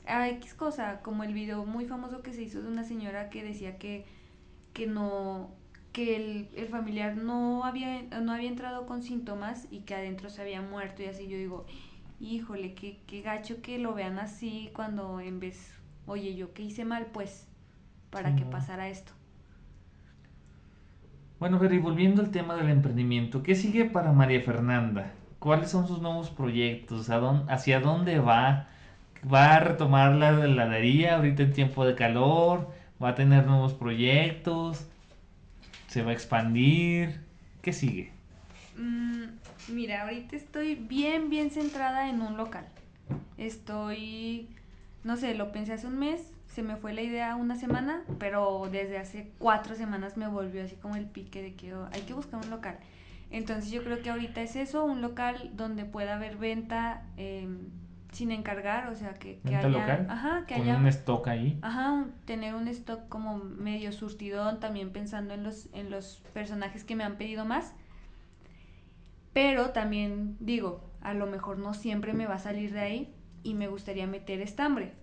a 0.09 0.29
X 0.31 0.55
cosa, 0.55 1.01
como 1.03 1.23
el 1.23 1.35
video 1.35 1.65
muy 1.65 1.85
famoso 1.87 2.23
que 2.23 2.33
se 2.33 2.43
hizo 2.43 2.63
de 2.63 2.69
una 2.69 2.85
señora 2.85 3.31
que 3.31 3.45
decía 3.45 3.79
que, 3.79 4.07
que 4.73 4.87
no 4.87 5.51
que 5.93 6.17
el, 6.17 6.49
el, 6.55 6.69
familiar 6.69 7.17
no 7.17 7.65
había, 7.65 8.03
no 8.21 8.33
había 8.33 8.49
entrado 8.49 8.87
con 8.87 9.03
síntomas 9.03 9.67
y 9.71 9.81
que 9.81 9.95
adentro 9.95 10.31
se 10.31 10.43
había 10.43 10.63
muerto 10.63 11.03
y 11.03 11.07
así 11.07 11.29
yo 11.29 11.37
digo, 11.37 11.67
híjole, 12.21 12.75
qué, 12.75 13.01
qué 13.07 13.23
gacho 13.23 13.63
que 13.63 13.79
lo 13.79 13.95
vean 13.95 14.19
así 14.19 14.71
cuando 14.75 15.21
en 15.21 15.41
vez, 15.41 15.75
oye, 16.07 16.37
yo 16.37 16.53
qué 16.53 16.63
hice 16.63 16.85
mal 16.85 17.07
pues 17.07 17.49
para 18.11 18.37
que 18.37 18.45
pasara 18.45 18.89
esto. 18.89 19.13
Bueno, 21.41 21.59
pero 21.61 21.75
y 21.75 21.79
volviendo 21.79 22.21
al 22.21 22.31
tema 22.31 22.57
del 22.57 22.69
emprendimiento, 22.69 23.43
¿qué 23.43 23.55
sigue 23.55 23.85
para 23.85 24.13
María 24.13 24.41
Fernanda? 24.41 25.13
¿Cuáles 25.39 25.71
son 25.71 25.87
sus 25.87 26.01
nuevos 26.01 26.31
proyectos? 26.31 27.11
¿A 27.11 27.19
dónde, 27.19 27.53
¿Hacia 27.53 27.81
dónde 27.81 28.19
va? 28.19 28.69
Va 29.25 29.57
a 29.57 29.61
retomar 29.61 30.13
la 30.13 30.31
heladería 30.31 31.17
ahorita 31.17 31.43
en 31.43 31.53
tiempo 31.53 31.85
de 31.85 31.95
calor, 31.95 32.71
va 33.03 33.11
a 33.11 33.15
tener 33.15 33.47
nuevos 33.47 33.75
proyectos, 33.75 34.87
se 35.89 36.03
va 36.03 36.11
a 36.11 36.15
expandir. 36.15 37.21
¿Qué 37.63 37.73
sigue? 37.73 38.13
Mm, 38.77 39.25
mira, 39.69 40.03
ahorita 40.03 40.37
estoy 40.37 40.75
bien, 40.75 41.31
bien 41.31 41.51
centrada 41.51 42.09
en 42.09 42.23
un 42.23 42.37
local. 42.37 42.67
Estoy, 43.37 44.49
no 45.05 45.17
sé, 45.17 45.35
lo 45.35 45.53
pensé 45.53 45.73
hace 45.73 45.87
un 45.87 45.99
mes, 45.99 46.33
se 46.47 46.63
me 46.63 46.77
fue 46.77 46.93
la 46.93 47.03
idea 47.03 47.37
una 47.37 47.57
semana, 47.57 48.03
pero 48.19 48.69
desde 48.71 48.99
hace 48.99 49.31
cuatro 49.39 49.75
semanas 49.75 50.17
me 50.17 50.29
volvió 50.29 50.63
así 50.65 50.77
como 50.77 50.97
el 50.97 51.07
pique 51.07 51.43
de 51.43 51.55
que 51.55 51.75
oh, 51.75 51.89
hay 51.93 52.03
que 52.03 52.15
buscar 52.15 52.41
un 52.43 52.51
local. 52.51 52.79
Entonces 53.31 53.71
yo 53.71 53.83
creo 53.85 54.03
que 54.03 54.11
ahorita 54.11 54.41
es 54.41 54.57
eso, 54.57 54.85
un 54.85 55.03
local 55.03 55.51
donde 55.55 55.85
pueda 55.85 56.17
haber 56.17 56.37
venta. 56.37 57.03
Eh, 57.17 57.49
sin 58.13 58.31
encargar, 58.33 58.89
o 58.89 58.95
sea, 58.95 59.15
que, 59.15 59.39
que 59.47 59.55
haya... 59.57 59.69
Local? 59.69 60.07
Ajá, 60.09 60.45
que 60.47 60.55
haya... 60.55 60.77
un 60.77 60.87
stock 60.87 61.29
ahí. 61.29 61.59
Ajá, 61.63 62.07
tener 62.25 62.55
un 62.55 62.69
stock 62.69 63.09
como 63.09 63.37
medio 63.39 63.93
surtidón, 63.93 64.61
también 64.61 64.91
pensando 64.93 65.35
en 65.35 65.43
los, 65.45 65.69
en 65.75 65.91
los 65.91 66.23
personajes 66.33 66.85
que 66.85 66.97
me 66.97 67.05
han 67.05 67.17
pedido 67.17 67.45
más. 67.45 67.75
Pero 69.35 69.71
también 69.71 70.37
digo, 70.41 70.91
a 71.01 71.15
lo 71.15 71.27
mejor 71.27 71.59
no 71.59 71.75
siempre 71.75 72.13
me 72.15 72.27
va 72.27 72.37
a 72.37 72.39
salir 72.39 72.73
de 72.73 72.81
ahí 72.81 73.15
y 73.43 73.55
me 73.55 73.69
gustaría 73.69 74.07
meter 74.07 74.41
estambre. 74.41 74.95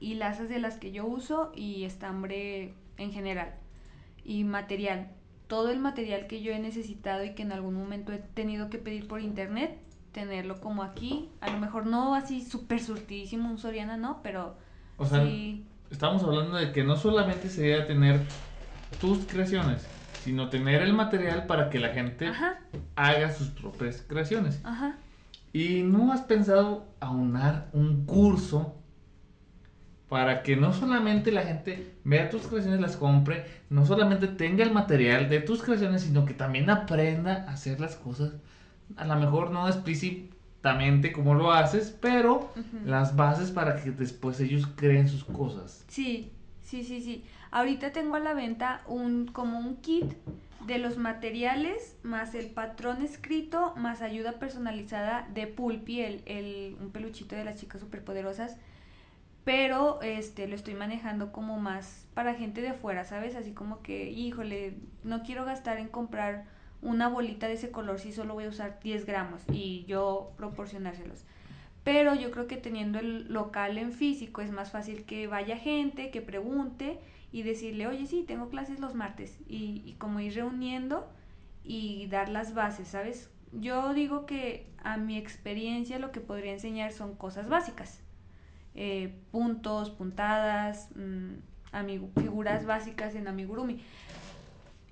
y 0.00 0.14
lasas 0.14 0.48
de 0.48 0.58
las 0.58 0.78
que 0.78 0.90
yo 0.90 1.06
uso 1.06 1.52
y 1.54 1.84
estambre 1.84 2.74
en 2.96 3.12
general 3.12 3.54
y 4.24 4.42
material. 4.42 5.12
Todo 5.46 5.70
el 5.70 5.78
material 5.78 6.26
que 6.26 6.42
yo 6.42 6.52
he 6.52 6.58
necesitado 6.58 7.24
y 7.24 7.34
que 7.34 7.42
en 7.42 7.52
algún 7.52 7.74
momento 7.74 8.12
he 8.12 8.18
tenido 8.18 8.68
que 8.68 8.78
pedir 8.78 9.06
por 9.06 9.20
internet, 9.20 9.78
tenerlo 10.12 10.60
como 10.60 10.82
aquí. 10.82 11.30
A 11.40 11.50
lo 11.50 11.58
mejor 11.58 11.86
no 11.86 12.14
así 12.14 12.42
súper 12.42 12.80
surtidísimo 12.80 13.50
un 13.50 13.58
Soriana, 13.58 13.96
no, 13.96 14.20
pero 14.22 14.56
o 14.96 15.06
sea, 15.06 15.26
estamos 15.90 16.22
hablando 16.22 16.56
de 16.56 16.72
que 16.72 16.84
no 16.84 16.96
solamente 16.96 17.48
sería 17.48 17.86
tener 17.86 18.20
tus 19.00 19.26
creaciones, 19.26 19.86
sino 20.22 20.48
tener 20.48 20.82
el 20.82 20.92
material 20.92 21.46
para 21.46 21.70
que 21.70 21.80
la 21.80 21.88
gente 21.88 22.30
haga 22.94 23.32
sus 23.32 23.48
propias 23.48 24.04
creaciones. 24.06 24.60
Ajá. 24.64 24.96
¿Y 25.52 25.82
no 25.82 26.12
has 26.12 26.22
pensado 26.22 26.86
aunar 27.00 27.68
un 27.72 28.06
curso 28.06 28.76
para 30.08 30.42
que 30.42 30.56
no 30.56 30.74
solamente 30.74 31.32
la 31.32 31.42
gente 31.42 31.94
vea 32.04 32.28
tus 32.28 32.42
creaciones, 32.42 32.80
las 32.80 32.98
compre, 32.98 33.46
no 33.70 33.86
solamente 33.86 34.28
tenga 34.28 34.62
el 34.62 34.70
material 34.70 35.30
de 35.30 35.40
tus 35.40 35.62
creaciones, 35.62 36.02
sino 36.02 36.26
que 36.26 36.34
también 36.34 36.68
aprenda 36.68 37.46
a 37.48 37.52
hacer 37.52 37.80
las 37.80 37.96
cosas, 37.96 38.34
a 38.96 39.04
lo 39.04 39.16
mejor 39.16 39.50
no 39.50 39.66
explícitamente 39.66 41.12
como 41.12 41.34
lo 41.34 41.52
haces, 41.52 41.96
pero 42.00 42.52
las 42.84 43.16
bases 43.16 43.50
para 43.50 43.82
que 43.82 43.90
después 43.90 44.40
ellos 44.40 44.66
creen 44.76 45.08
sus 45.08 45.24
cosas. 45.24 45.84
Sí, 45.88 46.32
sí, 46.62 46.84
sí, 46.84 47.00
sí. 47.00 47.24
Ahorita 47.50 47.92
tengo 47.92 48.16
a 48.16 48.20
la 48.20 48.34
venta 48.34 48.82
un 48.86 49.26
como 49.26 49.58
un 49.58 49.76
kit 49.76 50.14
de 50.66 50.78
los 50.78 50.96
materiales 50.96 51.96
más 52.02 52.34
el 52.34 52.46
patrón 52.46 53.02
escrito 53.02 53.74
más 53.76 54.00
ayuda 54.00 54.34
personalizada 54.38 55.28
de 55.34 55.46
Pulpi, 55.46 56.00
el, 56.00 56.22
el, 56.26 56.76
un 56.80 56.90
peluchito 56.90 57.34
de 57.34 57.44
las 57.44 57.60
chicas 57.60 57.80
superpoderosas. 57.80 58.56
Pero 59.44 60.00
este 60.02 60.46
lo 60.46 60.54
estoy 60.54 60.74
manejando 60.74 61.32
como 61.32 61.58
más 61.58 62.06
para 62.14 62.34
gente 62.34 62.62
de 62.62 62.74
fuera, 62.74 63.04
¿sabes? 63.04 63.34
Así 63.34 63.50
como 63.50 63.82
que, 63.82 64.08
híjole, 64.10 64.76
no 65.02 65.24
quiero 65.24 65.44
gastar 65.44 65.78
en 65.78 65.88
comprar 65.88 66.44
una 66.82 67.08
bolita 67.08 67.48
de 67.48 67.54
ese 67.54 67.70
color 67.70 67.98
si 67.98 68.12
solo 68.12 68.34
voy 68.34 68.44
a 68.44 68.48
usar 68.48 68.80
10 68.82 69.06
gramos 69.06 69.42
y 69.50 69.84
yo 69.86 70.32
proporcionárselos. 70.36 71.24
Pero 71.84 72.14
yo 72.14 72.30
creo 72.30 72.46
que 72.46 72.56
teniendo 72.56 72.98
el 72.98 73.32
local 73.32 73.78
en 73.78 73.92
físico 73.92 74.40
es 74.40 74.50
más 74.52 74.70
fácil 74.70 75.04
que 75.04 75.26
vaya 75.26 75.56
gente, 75.56 76.10
que 76.10 76.20
pregunte 76.20 76.98
y 77.32 77.42
decirle, 77.42 77.86
oye, 77.86 78.06
sí, 78.06 78.24
tengo 78.26 78.48
clases 78.48 78.78
los 78.78 78.94
martes 78.94 79.38
y, 79.48 79.82
y 79.84 79.94
como 79.98 80.20
ir 80.20 80.34
reuniendo 80.34 81.08
y 81.64 82.06
dar 82.08 82.28
las 82.28 82.54
bases, 82.54 82.88
¿sabes? 82.88 83.30
Yo 83.52 83.94
digo 83.94 84.26
que 84.26 84.66
a 84.82 84.96
mi 84.96 85.16
experiencia 85.16 85.98
lo 85.98 86.12
que 86.12 86.20
podría 86.20 86.52
enseñar 86.52 86.92
son 86.92 87.14
cosas 87.14 87.48
básicas, 87.48 88.00
eh, 88.74 89.14
puntos, 89.30 89.90
puntadas, 89.90 90.88
mmm, 90.94 91.34
figuras 92.20 92.66
básicas 92.66 93.14
en 93.14 93.28
amigurumi. 93.28 93.80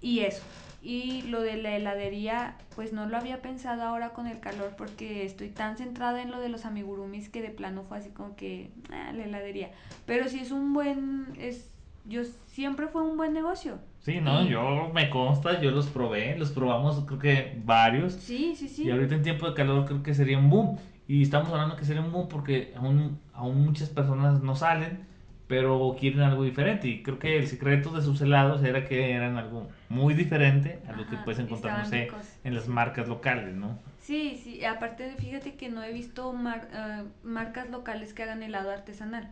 Y 0.00 0.20
eso. 0.20 0.42
Y 0.82 1.22
lo 1.22 1.42
de 1.42 1.56
la 1.56 1.76
heladería, 1.76 2.56
pues 2.74 2.92
no 2.92 3.06
lo 3.06 3.16
había 3.16 3.42
pensado 3.42 3.82
ahora 3.82 4.10
con 4.10 4.26
el 4.26 4.40
calor 4.40 4.74
porque 4.78 5.24
estoy 5.24 5.48
tan 5.48 5.76
centrada 5.76 6.22
en 6.22 6.30
lo 6.30 6.40
de 6.40 6.48
los 6.48 6.64
amigurumis 6.64 7.28
que 7.28 7.42
de 7.42 7.50
plano 7.50 7.84
fue 7.84 7.98
así 7.98 8.10
como 8.10 8.34
que, 8.34 8.70
ah, 8.90 9.12
la 9.12 9.24
heladería. 9.24 9.70
Pero 10.06 10.28
sí 10.28 10.38
es 10.40 10.50
un 10.50 10.72
buen, 10.72 11.26
es 11.38 11.70
yo 12.06 12.22
siempre 12.46 12.88
fue 12.88 13.02
un 13.02 13.16
buen 13.16 13.32
negocio. 13.32 13.78
Sí, 14.00 14.20
no, 14.20 14.44
yo 14.46 14.90
me 14.94 15.10
consta, 15.10 15.60
yo 15.60 15.70
los 15.70 15.86
probé, 15.88 16.36
los 16.38 16.50
probamos 16.52 17.04
creo 17.04 17.18
que 17.18 17.60
varios. 17.64 18.14
Sí, 18.14 18.54
sí, 18.56 18.68
sí. 18.68 18.84
Y 18.84 18.90
ahorita 18.90 19.14
en 19.14 19.22
tiempo 19.22 19.46
de 19.46 19.54
calor 19.54 19.84
creo 19.84 20.02
que 20.02 20.14
sería 20.14 20.38
un 20.38 20.48
boom. 20.48 20.78
Y 21.06 21.22
estamos 21.22 21.50
hablando 21.50 21.76
que 21.76 21.84
sería 21.84 22.02
un 22.02 22.12
boom 22.12 22.28
porque 22.28 22.72
aún, 22.76 23.18
aún 23.34 23.64
muchas 23.64 23.90
personas 23.90 24.42
no 24.42 24.56
salen, 24.56 25.06
pero 25.50 25.96
quieren 25.98 26.20
algo 26.20 26.44
diferente. 26.44 26.86
Y 26.86 27.02
creo 27.02 27.18
que 27.18 27.36
el 27.36 27.48
secreto 27.48 27.90
de 27.90 28.02
sus 28.02 28.20
helados 28.20 28.62
era 28.62 28.84
que 28.84 29.10
eran 29.10 29.36
algo 29.36 29.68
muy 29.88 30.14
diferente 30.14 30.78
a 30.86 30.92
lo 30.92 31.08
que 31.08 31.16
puedes 31.16 31.40
encontrar, 31.40 31.76
no 31.80 31.84
sé, 31.84 32.08
en 32.44 32.54
las 32.54 32.68
marcas 32.68 33.08
locales, 33.08 33.56
¿no? 33.56 33.76
Sí, 33.98 34.40
sí, 34.40 34.64
aparte 34.64 35.12
fíjate 35.18 35.56
que 35.56 35.68
no 35.68 35.82
he 35.82 35.92
visto 35.92 36.32
eh, 36.32 37.02
marcas 37.24 37.68
locales 37.68 38.14
que 38.14 38.22
hagan 38.22 38.44
helado 38.44 38.70
artesanal. 38.70 39.28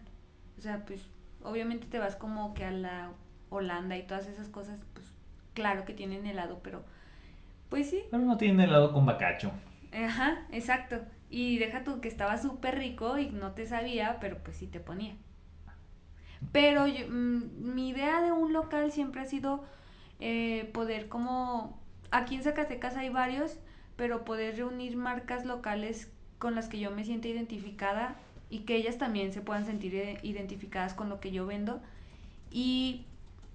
O 0.58 0.60
sea, 0.60 0.84
pues 0.84 1.08
obviamente 1.44 1.86
te 1.86 2.00
vas 2.00 2.16
como 2.16 2.52
que 2.52 2.64
a 2.64 2.72
la 2.72 3.12
Holanda 3.48 3.96
y 3.96 4.02
todas 4.02 4.26
esas 4.26 4.48
cosas, 4.48 4.80
pues 4.94 5.06
claro 5.54 5.84
que 5.84 5.94
tienen 5.94 6.26
helado, 6.26 6.58
pero 6.64 6.82
pues 7.68 7.90
sí. 7.90 8.02
Pero 8.10 8.24
no 8.24 8.36
tienen 8.36 8.58
helado 8.58 8.92
con 8.92 9.06
bacacho. 9.06 9.52
Ajá, 9.92 10.46
exacto. 10.50 10.96
Y 11.30 11.58
deja 11.58 11.84
tú 11.84 12.00
que 12.00 12.08
estaba 12.08 12.38
súper 12.38 12.76
rico 12.76 13.18
y 13.18 13.30
no 13.30 13.52
te 13.52 13.66
sabía, 13.66 14.16
pero 14.20 14.38
pues 14.38 14.56
sí 14.56 14.66
te 14.66 14.80
ponía. 14.80 15.14
Pero 16.52 16.86
mm, 16.86 17.74
mi 17.74 17.88
idea 17.88 18.20
de 18.20 18.32
un 18.32 18.52
local 18.52 18.92
siempre 18.92 19.20
ha 19.20 19.26
sido 19.26 19.64
eh, 20.20 20.70
poder 20.72 21.08
como... 21.08 21.78
Aquí 22.10 22.36
en 22.36 22.42
Zacatecas 22.42 22.96
hay 22.96 23.10
varios, 23.10 23.58
pero 23.96 24.24
poder 24.24 24.56
reunir 24.56 24.96
marcas 24.96 25.44
locales 25.44 26.10
con 26.38 26.54
las 26.54 26.68
que 26.68 26.78
yo 26.78 26.90
me 26.90 27.04
siento 27.04 27.28
identificada 27.28 28.16
y 28.48 28.60
que 28.60 28.76
ellas 28.76 28.96
también 28.96 29.32
se 29.32 29.42
puedan 29.42 29.66
sentir 29.66 29.94
eh, 29.94 30.18
identificadas 30.22 30.94
con 30.94 31.08
lo 31.08 31.20
que 31.20 31.32
yo 31.32 31.46
vendo 31.46 31.80
y 32.50 33.04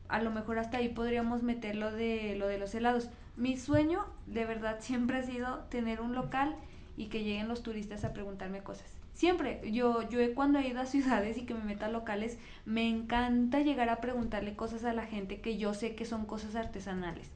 a 0.07 0.21
lo 0.21 0.29
mejor 0.31 0.59
hasta 0.59 0.77
ahí 0.77 0.89
podríamos 0.89 1.41
meter 1.41 1.75
lo 1.75 1.91
de, 1.91 2.35
lo 2.35 2.47
de 2.47 2.59
los 2.59 2.75
helados. 2.75 3.09
Mi 3.35 3.57
sueño 3.57 4.05
de 4.27 4.45
verdad 4.45 4.77
siempre 4.81 5.17
ha 5.17 5.23
sido 5.23 5.59
tener 5.69 6.01
un 6.01 6.13
local 6.13 6.55
y 6.97 7.07
que 7.07 7.23
lleguen 7.23 7.47
los 7.47 7.63
turistas 7.63 8.03
a 8.03 8.13
preguntarme 8.13 8.61
cosas. 8.61 9.02
Siempre, 9.13 9.61
yo, 9.71 10.09
yo 10.09 10.19
cuando 10.33 10.59
he 10.59 10.67
ido 10.67 10.81
a 10.81 10.85
ciudades 10.85 11.37
y 11.37 11.45
que 11.45 11.53
me 11.53 11.63
meta 11.63 11.85
a 11.85 11.91
locales, 11.91 12.39
me 12.65 12.89
encanta 12.89 13.59
llegar 13.59 13.89
a 13.89 14.01
preguntarle 14.01 14.55
cosas 14.55 14.83
a 14.85 14.93
la 14.93 15.05
gente 15.05 15.39
que 15.39 15.57
yo 15.57 15.73
sé 15.73 15.95
que 15.95 16.05
son 16.05 16.25
cosas 16.25 16.55
artesanales. 16.55 17.29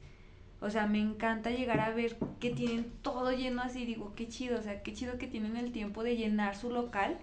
O 0.60 0.70
sea, 0.70 0.88
me 0.88 0.98
encanta 0.98 1.50
llegar 1.50 1.78
a 1.78 1.90
ver 1.90 2.16
que 2.40 2.50
tienen 2.50 2.90
todo 3.02 3.30
lleno 3.32 3.62
así, 3.62 3.84
digo, 3.84 4.12
qué 4.16 4.26
chido, 4.26 4.58
o 4.58 4.62
sea, 4.62 4.82
qué 4.82 4.92
chido 4.92 5.16
que 5.16 5.28
tienen 5.28 5.56
el 5.56 5.70
tiempo 5.70 6.02
de 6.02 6.16
llenar 6.16 6.56
su 6.56 6.70
local 6.70 7.16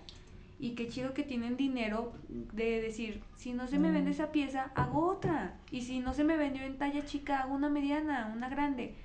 y 0.58 0.72
qué 0.72 0.88
chido 0.88 1.14
que 1.14 1.24
tienen 1.24 1.58
dinero 1.58 2.14
de 2.30 2.82
decir, 2.82 3.22
si 3.36 3.52
no 3.52 3.68
se 3.68 3.78
me 3.78 3.92
vende 3.92 4.12
mm. 4.12 4.14
esa 4.14 4.32
pieza, 4.32 4.72
hago 4.76 5.08
otra. 5.08 5.60
Y 5.70 5.82
si 5.82 6.00
no 6.00 6.14
se 6.14 6.24
me 6.24 6.38
vendió 6.38 6.64
en 6.64 6.78
talla 6.78 7.04
chica, 7.04 7.40
hago 7.40 7.54
una 7.54 7.70
mediana, 7.70 8.32
una 8.34 8.48
grande. 8.48 8.96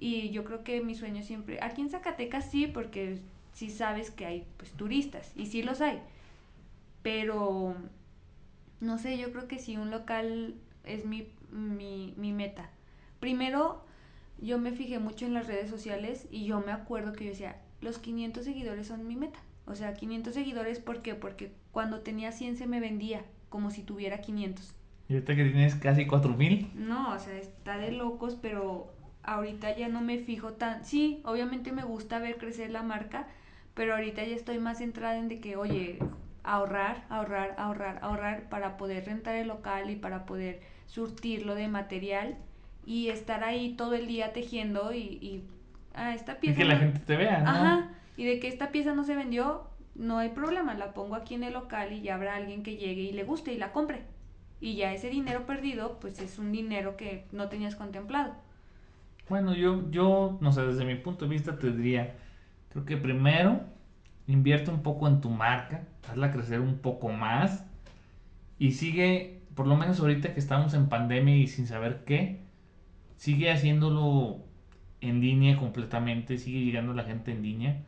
Y 0.00 0.30
yo 0.30 0.44
creo 0.44 0.64
que 0.64 0.80
mi 0.80 0.96
sueño 0.96 1.22
siempre, 1.22 1.60
aquí 1.62 1.80
en 1.80 1.90
Zacatecas 1.90 2.50
sí, 2.50 2.66
porque 2.66 3.20
sí 3.56 3.70
sabes 3.70 4.10
que 4.10 4.26
hay 4.26 4.46
pues 4.58 4.70
turistas, 4.72 5.32
y 5.34 5.46
sí 5.46 5.62
los 5.62 5.80
hay. 5.80 5.98
Pero, 7.02 7.74
no 8.80 8.98
sé, 8.98 9.16
yo 9.16 9.32
creo 9.32 9.48
que 9.48 9.58
sí, 9.58 9.78
un 9.78 9.90
local 9.90 10.54
es 10.84 11.06
mi, 11.06 11.26
mi, 11.50 12.12
mi 12.18 12.32
meta. 12.32 12.68
Primero, 13.18 13.82
yo 14.42 14.58
me 14.58 14.72
fijé 14.72 14.98
mucho 14.98 15.24
en 15.24 15.32
las 15.32 15.46
redes 15.46 15.70
sociales 15.70 16.26
y 16.30 16.44
yo 16.44 16.60
me 16.60 16.70
acuerdo 16.70 17.14
que 17.14 17.24
yo 17.24 17.30
decía, 17.30 17.56
los 17.80 17.98
500 17.98 18.44
seguidores 18.44 18.88
son 18.88 19.08
mi 19.08 19.16
meta. 19.16 19.38
O 19.64 19.74
sea, 19.74 19.94
500 19.94 20.34
seguidores, 20.34 20.78
¿por 20.78 21.00
qué? 21.00 21.14
Porque 21.14 21.50
cuando 21.72 22.00
tenía 22.00 22.32
100 22.32 22.56
se 22.56 22.66
me 22.66 22.78
vendía 22.78 23.24
como 23.48 23.70
si 23.70 23.82
tuviera 23.82 24.20
500. 24.20 24.74
¿Y 25.08 25.14
ahorita 25.14 25.34
que 25.34 25.44
tienes 25.44 25.74
casi 25.76 26.06
4000? 26.06 26.72
No, 26.74 27.14
o 27.14 27.18
sea, 27.18 27.34
está 27.38 27.78
de 27.78 27.92
locos, 27.92 28.36
pero 28.40 28.92
ahorita 29.22 29.74
ya 29.76 29.88
no 29.88 30.02
me 30.02 30.18
fijo 30.18 30.52
tan... 30.52 30.84
Sí, 30.84 31.22
obviamente 31.24 31.72
me 31.72 31.84
gusta 31.84 32.18
ver 32.18 32.36
crecer 32.36 32.70
la 32.70 32.82
marca, 32.82 33.26
pero 33.76 33.94
ahorita 33.94 34.24
ya 34.24 34.34
estoy 34.34 34.58
más 34.58 34.78
centrada 34.78 35.16
en 35.16 35.28
de 35.28 35.38
que, 35.38 35.54
oye, 35.54 36.00
ahorrar, 36.42 37.04
ahorrar, 37.08 37.54
ahorrar, 37.56 38.00
ahorrar 38.02 38.48
para 38.48 38.76
poder 38.76 39.04
rentar 39.04 39.36
el 39.36 39.46
local 39.46 39.90
y 39.90 39.94
para 39.94 40.26
poder 40.26 40.60
surtirlo 40.86 41.54
de 41.54 41.68
material 41.68 42.36
y 42.84 43.10
estar 43.10 43.44
ahí 43.44 43.74
todo 43.76 43.94
el 43.94 44.08
día 44.08 44.32
tejiendo 44.32 44.92
y... 44.92 44.98
y 44.98 45.44
ah, 45.94 46.14
esta 46.14 46.40
pieza... 46.40 46.60
Y 46.60 46.62
que 46.64 46.68
la 46.68 46.78
gente 46.78 46.98
te 46.98 47.16
vea, 47.16 47.38
¿no? 47.38 47.50
Ajá 47.50 47.90
y 48.16 48.24
de 48.24 48.40
que 48.40 48.48
esta 48.48 48.72
pieza 48.72 48.94
no 48.94 49.04
se 49.04 49.14
vendió, 49.14 49.64
no 49.94 50.18
hay 50.18 50.30
problema, 50.30 50.74
la 50.74 50.94
pongo 50.94 51.14
aquí 51.14 51.34
en 51.34 51.44
el 51.44 51.52
local 51.52 51.92
y 51.92 52.00
ya 52.00 52.14
habrá 52.14 52.36
alguien 52.36 52.62
que 52.62 52.76
llegue 52.76 53.02
y 53.02 53.12
le 53.12 53.24
guste 53.24 53.52
y 53.52 53.58
la 53.58 53.72
compre. 53.72 54.02
Y 54.60 54.74
ya 54.76 54.92
ese 54.92 55.10
dinero 55.10 55.44
perdido, 55.44 55.98
pues 56.00 56.18
es 56.20 56.38
un 56.38 56.50
dinero 56.50 56.96
que 56.96 57.26
no 57.32 57.48
tenías 57.48 57.76
contemplado. 57.76 58.34
Bueno, 59.28 59.54
yo, 59.54 59.90
yo, 59.90 60.38
no 60.40 60.52
sé, 60.52 60.62
desde 60.62 60.84
mi 60.84 60.94
punto 60.94 61.26
de 61.26 61.30
vista 61.30 61.58
te 61.58 61.70
diría, 61.70 62.14
creo 62.76 62.84
que 62.84 62.96
primero 62.98 63.60
invierte 64.26 64.70
un 64.70 64.82
poco 64.82 65.08
en 65.08 65.22
tu 65.22 65.30
marca, 65.30 65.84
hazla 66.10 66.30
crecer 66.30 66.60
un 66.60 66.78
poco 66.78 67.08
más 67.08 67.64
y 68.58 68.72
sigue, 68.72 69.40
por 69.54 69.66
lo 69.66 69.76
menos 69.76 69.98
ahorita 69.98 70.34
que 70.34 70.40
estamos 70.40 70.74
en 70.74 70.90
pandemia 70.90 71.36
y 71.36 71.46
sin 71.46 71.66
saber 71.66 72.04
qué, 72.04 72.42
sigue 73.16 73.50
haciéndolo 73.50 74.44
en 75.00 75.22
línea 75.22 75.56
completamente, 75.56 76.36
sigue 76.36 76.60
llegando 76.60 76.92
la 76.92 77.04
gente 77.04 77.32
en 77.32 77.42
línea 77.42 77.82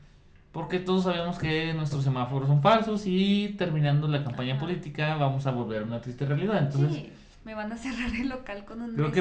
porque 0.53 0.79
todos 0.79 1.05
sabemos 1.05 1.39
que 1.39 1.75
nuestros 1.75 2.03
semáforos 2.03 2.49
son 2.49 2.63
falsos 2.63 3.03
y 3.05 3.55
terminando 3.59 4.09
la 4.09 4.25
campaña 4.25 4.59
política 4.59 5.17
vamos 5.17 5.47
a 5.47 5.51
volver 5.51 5.83
a 5.83 5.85
una 5.85 6.01
triste 6.01 6.25
realidad. 6.25 6.63
Entonces, 6.63 6.95
sí, 6.95 7.13
me 7.45 7.55
van 7.55 7.71
a 7.71 7.77
cerrar 7.77 8.11
el 8.15 8.31
local 8.31 8.65
con 8.65 8.81
un 8.81 8.95
creo 8.95 9.13
que, 9.13 9.21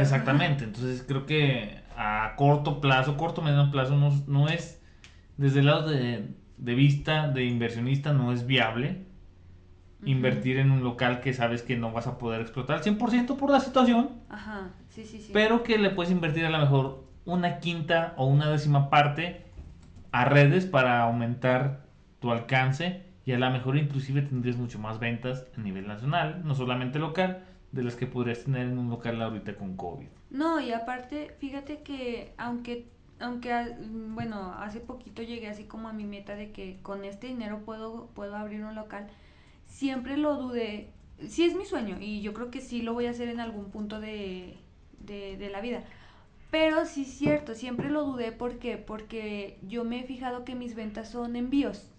Exactamente, 0.00 0.64
entonces 0.64 1.04
creo 1.06 1.26
que 1.26 1.82
a 1.94 2.32
corto 2.36 2.80
plazo, 2.80 3.18
corto 3.18 3.42
mediano 3.42 3.70
plazo 3.70 3.96
no, 3.96 4.10
no 4.26 4.48
es, 4.48 4.80
desde 5.36 5.60
el 5.60 5.66
lado 5.66 5.88
de, 5.88 6.28
de, 6.56 6.74
vista 6.74 7.28
de 7.28 7.44
inversionista 7.44 8.12
no 8.12 8.32
es 8.32 8.46
viable. 8.46 9.04
invertir 10.04 10.58
en 10.58 10.70
un 10.70 10.84
local 10.84 11.20
que 11.20 11.32
sabes 11.32 11.62
que 11.62 11.76
no 11.76 11.90
vas 11.90 12.06
a 12.06 12.18
poder 12.18 12.42
explotar 12.42 12.76
al 12.76 12.82
100% 12.82 13.36
por 13.36 13.50
la 13.50 13.60
situación. 13.60 14.10
Ajá, 14.28 14.70
sí, 14.90 15.04
sí, 15.04 15.18
sí. 15.18 15.30
Pero 15.32 15.62
que 15.62 15.78
le 15.78 15.90
puedes 15.90 16.12
invertir 16.12 16.44
a 16.44 16.50
lo 16.50 16.58
mejor 16.58 17.04
una 17.24 17.58
quinta 17.58 18.12
o 18.16 18.26
una 18.26 18.50
décima 18.50 18.90
parte 18.90 19.44
a 20.12 20.26
redes 20.26 20.66
para 20.66 21.00
aumentar 21.00 21.86
tu 22.20 22.30
alcance 22.30 23.02
y 23.26 23.32
a 23.32 23.38
lo 23.38 23.50
mejor 23.50 23.76
inclusive 23.76 24.22
tendrías 24.22 24.56
mucho 24.56 24.78
más 24.78 24.98
ventas 24.98 25.46
a 25.56 25.60
nivel 25.60 25.86
nacional, 25.86 26.42
no 26.44 26.54
solamente 26.54 26.98
local, 26.98 27.44
de 27.72 27.82
las 27.82 27.96
que 27.96 28.06
podrías 28.06 28.44
tener 28.44 28.68
en 28.68 28.78
un 28.78 28.90
local 28.90 29.20
ahorita 29.20 29.56
con 29.56 29.76
COVID. 29.76 30.06
No, 30.30 30.60
y 30.60 30.72
aparte, 30.72 31.34
fíjate 31.38 31.82
que 31.82 32.34
aunque 32.38 32.88
aunque 33.24 33.52
ah, 33.52 33.68
bueno, 33.80 34.54
hace 34.58 34.80
poquito 34.80 35.22
llegué 35.22 35.48
así 35.48 35.64
como 35.64 35.88
a 35.88 35.92
mi 35.92 36.04
meta 36.04 36.36
de 36.36 36.52
que 36.52 36.78
con 36.82 37.04
este 37.04 37.28
dinero 37.28 37.60
puedo 37.64 38.06
puedo 38.14 38.36
abrir 38.36 38.64
un 38.64 38.74
local, 38.74 39.08
siempre 39.66 40.16
lo 40.16 40.36
dudé. 40.36 40.92
Sí 41.28 41.44
es 41.44 41.56
mi 41.56 41.64
sueño 41.64 41.98
y 42.00 42.22
yo 42.22 42.34
creo 42.34 42.50
que 42.50 42.60
sí 42.60 42.82
lo 42.82 42.94
voy 42.94 43.06
a 43.06 43.10
hacer 43.10 43.28
en 43.28 43.40
algún 43.40 43.70
punto 43.70 44.00
de, 44.00 44.58
de, 45.00 45.36
de 45.36 45.50
la 45.50 45.60
vida. 45.60 45.84
Pero 46.50 46.86
sí 46.86 47.02
es 47.02 47.08
cierto, 47.18 47.54
siempre 47.54 47.90
lo 47.90 48.04
dudé 48.04 48.32
¿por 48.32 48.58
qué? 48.58 48.78
porque 48.78 49.58
yo 49.62 49.84
me 49.84 50.00
he 50.00 50.04
fijado 50.04 50.44
que 50.44 50.54
mis 50.54 50.74
ventas 50.74 51.10
son 51.10 51.36
envíos. 51.36 51.90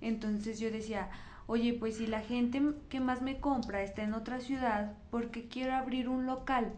Entonces 0.00 0.58
yo 0.60 0.70
decía, 0.70 1.10
oye, 1.46 1.74
pues 1.74 1.96
si 1.98 2.06
la 2.06 2.20
gente 2.20 2.62
que 2.88 3.00
más 3.00 3.22
me 3.22 3.38
compra 3.40 3.82
está 3.82 4.02
en 4.02 4.14
otra 4.14 4.40
ciudad, 4.40 4.92
¿por 5.10 5.30
qué 5.30 5.48
quiero 5.48 5.74
abrir 5.74 6.08
un 6.08 6.26
local? 6.26 6.72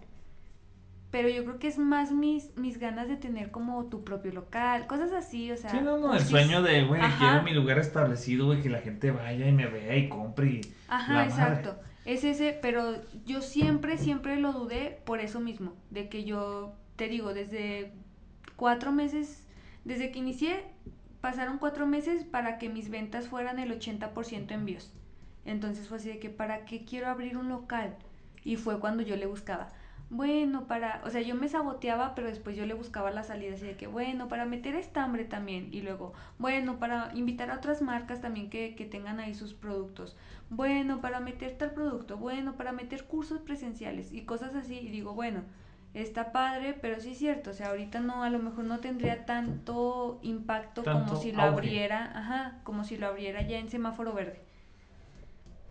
Pero 1.10 1.28
yo 1.28 1.44
creo 1.44 1.58
que 1.58 1.66
es 1.66 1.78
más 1.78 2.12
mis, 2.12 2.56
mis 2.56 2.78
ganas 2.78 3.08
de 3.08 3.16
tener 3.16 3.50
como 3.50 3.86
tu 3.86 4.04
propio 4.04 4.32
local, 4.32 4.86
cosas 4.86 5.12
así, 5.12 5.50
o 5.50 5.56
sea. 5.56 5.70
Sí, 5.70 5.78
no, 5.82 5.98
no, 5.98 6.14
el 6.14 6.20
sueño 6.20 6.62
de, 6.62 6.84
güey, 6.84 7.00
quiero 7.18 7.42
mi 7.42 7.52
lugar 7.52 7.78
establecido, 7.78 8.46
güey, 8.46 8.62
que 8.62 8.70
la 8.70 8.80
gente 8.80 9.10
vaya 9.10 9.48
y 9.48 9.52
me 9.52 9.66
vea 9.66 9.96
y 9.96 10.08
compre 10.08 10.46
y. 10.46 10.60
Ajá, 10.88 11.24
exacto. 11.24 11.76
Es 12.04 12.24
ese, 12.24 12.58
pero 12.62 12.94
yo 13.26 13.42
siempre, 13.42 13.98
siempre 13.98 14.36
lo 14.36 14.52
dudé 14.52 15.00
por 15.04 15.20
eso 15.20 15.40
mismo, 15.40 15.74
de 15.90 16.08
que 16.08 16.24
yo, 16.24 16.74
te 16.96 17.08
digo, 17.08 17.34
desde 17.34 17.92
cuatro 18.56 18.92
meses, 18.92 19.46
desde 19.84 20.10
que 20.10 20.20
inicié, 20.20 20.64
pasaron 21.20 21.58
cuatro 21.58 21.86
meses 21.86 22.24
para 22.24 22.58
que 22.58 22.68
mis 22.68 22.88
ventas 22.88 23.28
fueran 23.28 23.58
el 23.58 23.78
80% 23.78 24.52
envíos. 24.52 24.92
Entonces 25.44 25.88
fue 25.88 25.98
así 25.98 26.08
de 26.08 26.18
que, 26.18 26.30
¿para 26.30 26.64
qué 26.64 26.84
quiero 26.84 27.08
abrir 27.08 27.36
un 27.36 27.48
local? 27.48 27.96
Y 28.44 28.56
fue 28.56 28.80
cuando 28.80 29.02
yo 29.02 29.16
le 29.16 29.26
buscaba, 29.26 29.68
bueno, 30.10 30.66
para, 30.66 31.00
o 31.04 31.10
sea, 31.10 31.22
yo 31.22 31.34
me 31.34 31.48
saboteaba, 31.48 32.14
pero 32.14 32.28
después 32.28 32.56
yo 32.56 32.66
le 32.66 32.74
buscaba 32.74 33.10
la 33.10 33.22
salida 33.22 33.54
así 33.54 33.64
de 33.64 33.76
que, 33.76 33.86
bueno, 33.86 34.28
para 34.28 34.44
meter 34.44 34.74
estambre 34.74 35.24
también. 35.24 35.68
Y 35.72 35.80
luego, 35.80 36.12
bueno, 36.38 36.78
para 36.78 37.10
invitar 37.14 37.50
a 37.50 37.56
otras 37.56 37.80
marcas 37.80 38.20
también 38.20 38.50
que, 38.50 38.74
que 38.74 38.84
tengan 38.84 39.20
ahí 39.20 39.34
sus 39.34 39.54
productos. 39.54 40.16
Bueno, 40.50 41.00
para 41.00 41.20
meter 41.20 41.56
tal 41.56 41.70
producto. 41.70 42.16
Bueno, 42.16 42.56
para 42.56 42.72
meter 42.72 43.04
cursos 43.04 43.40
presenciales 43.40 44.12
y 44.12 44.22
cosas 44.22 44.54
así. 44.56 44.78
Y 44.78 44.88
digo, 44.90 45.14
bueno, 45.14 45.42
está 45.94 46.32
padre, 46.32 46.76
pero 46.80 47.00
sí 47.00 47.12
es 47.12 47.18
cierto, 47.18 47.50
o 47.50 47.52
sea, 47.52 47.68
ahorita 47.68 48.00
no, 48.00 48.22
a 48.22 48.30
lo 48.30 48.38
mejor 48.38 48.64
no 48.64 48.78
tendría 48.78 49.26
tanto 49.26 50.20
impacto 50.22 50.84
como 50.84 51.16
si 51.16 51.32
lo 51.32 51.42
abriera, 51.42 52.12
ajá, 52.14 52.58
como 52.62 52.84
si 52.84 52.96
lo 52.96 53.08
abriera 53.08 53.42
ya 53.42 53.58
en 53.58 53.68
semáforo 53.70 54.12
verde. 54.12 54.40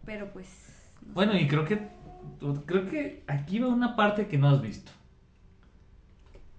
Pero 0.06 0.32
pues... 0.32 0.48
bueno, 1.14 1.38
y 1.38 1.48
creo 1.48 1.66
que, 1.66 1.88
creo 2.66 2.90
que 2.90 3.24
aquí 3.28 3.60
va 3.60 3.68
una 3.68 3.96
parte 3.96 4.28
que 4.28 4.38
no 4.38 4.50
has 4.50 4.62
visto. 4.62 4.92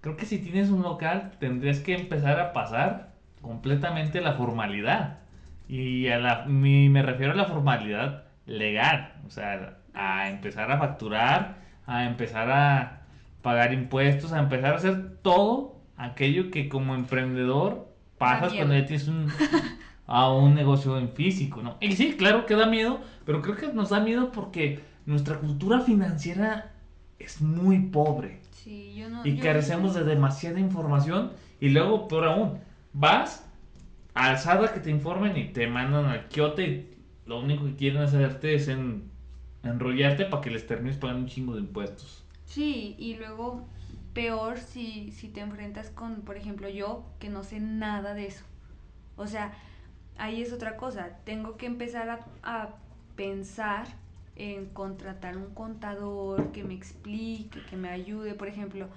Creo 0.01 0.17
que 0.17 0.25
si 0.25 0.39
tienes 0.39 0.69
un 0.69 0.81
local 0.81 1.33
tendrías 1.39 1.79
que 1.79 1.95
empezar 1.95 2.39
a 2.39 2.53
pasar 2.53 3.13
completamente 3.41 4.21
la 4.21 4.33
formalidad. 4.33 5.19
Y 5.67 6.07
a 6.09 6.19
la, 6.19 6.45
me 6.45 7.01
refiero 7.01 7.33
a 7.33 7.35
la 7.35 7.45
formalidad 7.45 8.23
legal, 8.45 9.13
o 9.25 9.29
sea, 9.29 9.77
a 9.93 10.29
empezar 10.29 10.71
a 10.71 10.77
facturar, 10.77 11.57
a 11.85 12.05
empezar 12.05 12.51
a 12.51 13.01
pagar 13.41 13.73
impuestos, 13.73 14.33
a 14.33 14.39
empezar 14.39 14.73
a 14.73 14.77
hacer 14.77 15.17
todo 15.21 15.79
aquello 15.97 16.51
que 16.51 16.69
como 16.69 16.95
emprendedor 16.95 17.87
pasas 18.17 18.53
cuando 18.53 18.75
ya 18.75 18.85
tienes 18.85 19.07
un, 19.07 19.31
a 20.07 20.31
un 20.31 20.55
negocio 20.55 20.97
en 20.97 21.09
físico, 21.09 21.61
¿no? 21.61 21.77
Y 21.79 21.93
sí, 21.93 22.15
claro 22.17 22.45
que 22.45 22.55
da 22.55 22.65
miedo, 22.65 23.01
pero 23.25 23.41
creo 23.41 23.55
que 23.55 23.67
nos 23.73 23.89
da 23.89 23.99
miedo 23.99 24.31
porque 24.31 24.79
nuestra 25.05 25.39
cultura 25.39 25.81
financiera 25.81 26.71
es 27.19 27.41
muy 27.41 27.79
pobre. 27.79 28.39
Sí, 28.51 28.93
yo 28.95 29.09
no, 29.09 29.25
y 29.25 29.37
carecemos 29.37 29.93
de 29.93 30.03
demasiada 30.03 30.59
información 30.59 31.31
y 31.59 31.69
luego, 31.69 32.07
peor 32.07 32.25
aún, 32.25 32.59
vas 32.93 33.47
a 34.13 34.29
alzada 34.29 34.73
que 34.73 34.79
te 34.79 34.89
informen 34.89 35.37
y 35.37 35.49
te 35.49 35.67
mandan 35.67 36.05
al 36.05 36.27
quiote 36.27 36.63
y 36.63 36.97
lo 37.25 37.39
único 37.39 37.65
que 37.65 37.75
quieren 37.75 38.01
hacerte 38.01 38.55
es 38.55 38.67
en, 38.67 39.09
enrollarte 39.63 40.25
para 40.25 40.41
que 40.41 40.49
les 40.51 40.67
termines 40.67 40.97
pagando 40.97 41.23
un 41.23 41.27
chingo 41.27 41.53
de 41.55 41.61
impuestos. 41.61 42.23
Sí, 42.45 42.95
y 42.97 43.15
luego 43.15 43.65
peor 44.13 44.57
si, 44.57 45.11
si 45.11 45.29
te 45.29 45.39
enfrentas 45.39 45.89
con, 45.89 46.21
por 46.21 46.35
ejemplo, 46.35 46.67
yo 46.69 47.05
que 47.19 47.29
no 47.29 47.43
sé 47.43 47.59
nada 47.59 48.13
de 48.13 48.27
eso. 48.27 48.43
O 49.15 49.27
sea, 49.27 49.53
ahí 50.17 50.41
es 50.41 50.51
otra 50.51 50.77
cosa. 50.77 51.17
Tengo 51.23 51.57
que 51.57 51.65
empezar 51.65 52.09
a, 52.09 52.19
a 52.43 52.75
pensar 53.15 53.87
en 54.41 54.65
contratar 54.65 55.37
un 55.37 55.53
contador 55.53 56.51
que 56.51 56.63
me 56.63 56.73
explique, 56.73 57.63
que 57.69 57.77
me 57.77 57.89
ayude. 57.89 58.33
Por 58.33 58.47
ejemplo, 58.47 58.87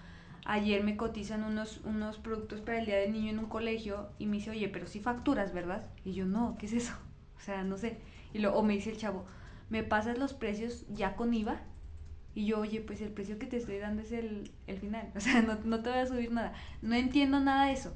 ayer 0.47 0.83
me 0.83 0.97
cotizan 0.97 1.45
unos, 1.45 1.83
unos 1.85 2.17
productos 2.17 2.63
para 2.63 2.79
el 2.79 2.87
Día 2.87 2.97
del 2.97 3.13
Niño 3.13 3.31
en 3.31 3.39
un 3.39 3.51
colegio 3.51 4.09
y 4.19 4.25
me 4.25 4.39
dice, 4.39 4.51
oye, 4.51 4.71
pero 4.71 4.87
si 4.87 5.01
facturas, 5.01 5.53
¿verdad? 5.53 5.91
Y 6.03 6.15
yo, 6.15 6.25
no, 6.25 6.57
¿qué 6.59 6.67
es 6.67 6.73
eso? 6.73 6.95
O 7.37 7.41
sea, 7.45 7.63
no 7.63 7.77
sé. 7.77 7.99
Y 8.33 8.39
lo, 8.39 8.55
o 8.55 8.63
me 8.63 8.73
dice 8.73 8.91
el 8.91 8.97
chavo, 8.97 9.27
¿me 9.69 9.83
pasas 9.83 10.17
los 10.17 10.33
precios 10.33 10.87
ya 10.89 11.15
con 11.15 11.35
IVA? 11.35 11.61
Y 12.35 12.47
yo, 12.47 12.61
oye, 12.61 12.81
pues 12.81 13.03
el 13.03 13.11
precio 13.11 13.39
que 13.39 13.45
te 13.45 13.59
estoy 13.59 13.77
dando 13.77 14.01
es 14.01 14.13
el, 14.13 14.51
final, 14.81 15.11
o 15.17 15.21
sea, 15.21 15.43
no, 15.43 15.59
no 15.63 15.83
te 15.83 15.91
voy 15.91 15.99
a 15.99 16.07
subir 16.07 16.33
nada. 16.33 16.55
No 16.81 16.95
entiendo 16.95 17.39
nada 17.39 17.67
de 17.67 17.75
eso. 17.75 17.95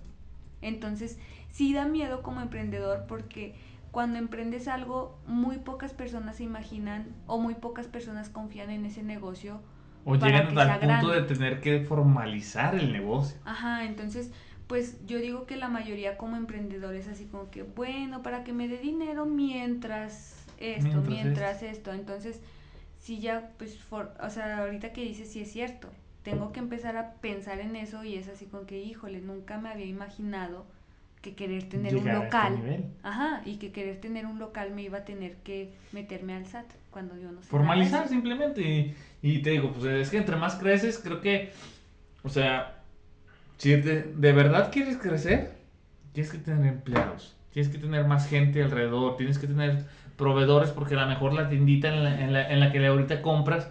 Entonces, 0.60 1.18
sí 1.50 1.72
da 1.72 1.86
miedo 1.86 2.22
como 2.22 2.42
emprendedor 2.42 3.06
porque 3.08 3.54
cuando 3.90 4.19
emprendes 4.19 4.69
algo, 4.69 5.19
muy 5.27 5.59
pocas 5.59 5.93
personas 5.93 6.36
se 6.36 6.44
imaginan 6.44 7.06
o 7.27 7.39
muy 7.39 7.55
pocas 7.55 7.86
personas 7.86 8.28
confían 8.28 8.70
en 8.70 8.85
ese 8.86 9.02
negocio. 9.02 9.60
O 10.05 10.15
llegan 10.15 10.56
al 10.59 10.81
punto 10.81 11.10
de 11.10 11.23
tener 11.23 11.60
que 11.60 11.81
formalizar 11.81 12.74
el 12.74 12.93
negocio. 12.93 13.39
Ajá, 13.44 13.85
entonces, 13.85 14.31
pues 14.66 15.05
yo 15.06 15.19
digo 15.19 15.47
que 15.47 15.56
la 15.56 15.69
mayoría 15.69 16.16
como 16.16 16.36
emprendedores 16.36 17.09
así 17.09 17.27
como 17.27 17.51
que, 17.51 17.62
bueno, 17.62 18.23
para 18.23 18.44
que 18.44 18.52
me 18.52 18.69
dé 18.69 18.78
dinero 18.78 19.27
mientras 19.27 20.47
esto, 20.59 21.02
mientras, 21.02 21.62
esto. 21.62 21.93
Entonces, 21.93 22.40
sí 22.98 23.20
ya, 23.20 23.51
pues, 23.59 23.78
o 23.90 24.31
sea, 24.31 24.59
ahorita 24.59 24.93
que 24.93 25.02
dices, 25.02 25.31
sí 25.31 25.40
es 25.40 25.52
cierto, 25.52 25.89
tengo 26.23 26.52
que 26.52 26.60
empezar 26.60 26.97
a 26.97 27.15
pensar 27.15 27.60
en 27.60 27.77
eso 27.77 28.05
y 28.05 28.16
es 28.16 28.28
así 28.28 28.47
con 28.47 28.66
que, 28.66 28.82
híjole, 28.82 29.20
nunca 29.20 29.59
me 29.59 29.70
había 29.70 29.86
imaginado 29.86 30.66
que 31.23 31.35
querer 31.35 31.69
tener 31.69 31.97
un 31.97 32.09
este 32.09 32.12
local, 32.12 32.85
ajá, 33.03 33.43
y 33.45 33.57
que 33.57 33.73
querer 33.73 34.01
tener 34.01 34.27
un 34.27 34.39
local 34.39 34.70
me 34.73 34.82
iba 34.82 34.99
a 34.99 35.05
tener 35.05 35.36
que 35.36 35.73
meterme 35.93 36.35
al 36.35 36.47
SAT 36.47 36.66
cuando 36.90 37.16
yo 37.16 37.32
no 37.32 37.43
sé. 37.43 37.49
Formalizar 37.49 38.09
simplemente 38.09 38.95
y, 39.23 39.39
te 39.39 39.51
digo, 39.51 39.73
pues 39.73 39.85
es 39.86 40.11
que 40.11 40.19
entre 40.19 40.36
más 40.36 40.57
creces, 40.57 41.01
creo 41.03 41.20
que, 41.20 41.53
o 42.23 42.28
sea, 42.28 42.82
si 43.57 43.70
de, 43.70 44.03
de 44.03 44.32
verdad 44.32 44.70
quieres 44.73 44.97
crecer, 44.97 45.53
tienes 46.12 46.31
que 46.31 46.39
tener 46.39 46.66
empleados, 46.66 47.36
tienes 47.53 47.73
que 47.73 47.78
tener 47.78 48.07
más 48.07 48.28
gente 48.28 48.62
alrededor, 48.62 49.16
tienes 49.16 49.39
que 49.39 49.47
tener 49.47 49.85
proveedores 50.16 50.70
porque 50.70 50.95
a 50.95 51.01
lo 51.01 51.07
mejor 51.07 51.32
la 51.32 51.49
tiendita 51.49 51.89
en 51.89 52.05
la, 52.05 52.20
en 52.20 52.32
la, 52.32 52.51
en 52.51 52.61
la 52.61 52.73
que 52.73 52.86
ahorita 52.86 53.23
compras 53.23 53.69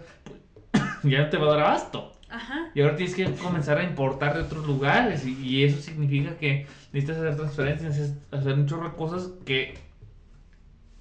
ya 1.04 1.22
no 1.22 1.28
te 1.28 1.36
va 1.36 1.46
a 1.46 1.50
dar 1.50 1.60
abasto. 1.60 2.12
Ajá. 2.30 2.70
Y 2.74 2.80
ahora 2.80 2.96
tienes 2.96 3.14
que 3.14 3.24
comenzar 3.34 3.78
a 3.78 3.84
importar 3.84 4.34
de 4.34 4.42
otros 4.42 4.66
lugares 4.66 5.26
y, 5.26 5.64
eso 5.64 5.80
significa 5.80 6.36
que 6.36 6.66
necesitas 7.00 7.16
hacer 7.18 7.36
transferencias, 7.36 7.96
necesitas 7.96 8.40
hacer 8.40 8.54
un 8.54 8.66
chorro 8.66 8.88
de 8.88 8.96
cosas 8.96 9.30
que 9.44 9.74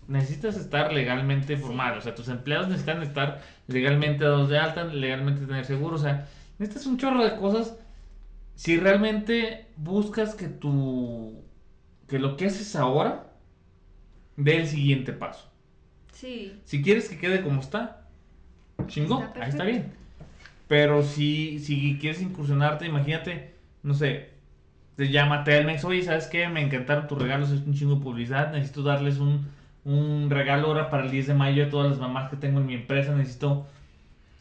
necesitas 0.08 0.58
estar 0.58 0.94
legalmente 0.94 1.58
formado. 1.58 1.98
O 1.98 2.02
sea, 2.02 2.16
tus 2.16 2.30
empleados 2.30 2.68
necesitan 2.68 3.04
estar 3.04 3.42
legalmente 3.68 4.24
dados 4.24 4.50
de 4.50 4.58
alta, 4.58 4.86
legalmente 4.86 5.46
tener 5.46 5.66
seguro. 5.66 5.96
O 5.96 6.00
sea, 6.00 6.28
necesitas 6.60 6.88
un 6.88 6.98
chorro 6.98 7.24
de 7.24 7.36
cosas 7.38 7.78
si 8.56 8.78
realmente 8.78 9.68
buscas 9.76 10.36
que 10.36 10.48
tu 10.48 11.44
que 12.08 12.20
lo 12.20 12.38
que 12.38 12.46
haces 12.46 12.76
ahora 12.76 13.32
dé 14.38 14.58
el 14.58 14.68
siguiente 14.68 15.12
paso. 15.12 15.52
Sí. 16.14 16.60
Si 16.64 16.82
quieres 16.82 17.10
que 17.10 17.18
quede 17.18 17.44
como 17.44 17.62
está, 17.62 18.08
chingón, 18.88 19.30
ahí 19.36 19.50
está 19.50 19.66
bien. 19.66 19.92
Pero 20.68 21.04
si, 21.04 21.60
si 21.60 21.98
quieres 22.00 22.22
incursionarte, 22.22 22.86
imagínate, 22.86 23.56
no 23.84 23.94
sé, 23.94 24.37
te 24.98 25.10
llama 25.10 25.46
Telmex, 25.46 25.86
oye, 25.86 26.04
¿sabes 26.04 26.28
qué? 26.28 26.50
Me 26.50 26.62
encantaron 26.62 27.08
tus 27.08 27.20
regalos, 27.22 27.52
es 27.52 27.62
un 27.68 27.74
chingo 27.76 27.96
de 27.98 28.02
publicidad, 28.04 28.52
necesito 28.54 28.84
darles 28.84 29.20
un, 29.20 29.54
un 29.86 30.30
regalo 30.32 30.68
ahora 30.70 30.90
para 30.92 31.06
el 31.06 31.12
10 31.12 31.28
de 31.28 31.36
mayo 31.36 31.66
a 31.66 31.70
todas 31.70 31.90
las 31.92 32.00
mamás 32.00 32.30
que 32.30 32.38
tengo 32.38 32.60
en 32.62 32.68
mi 32.68 32.76
empresa, 32.76 33.16
necesito 33.16 33.68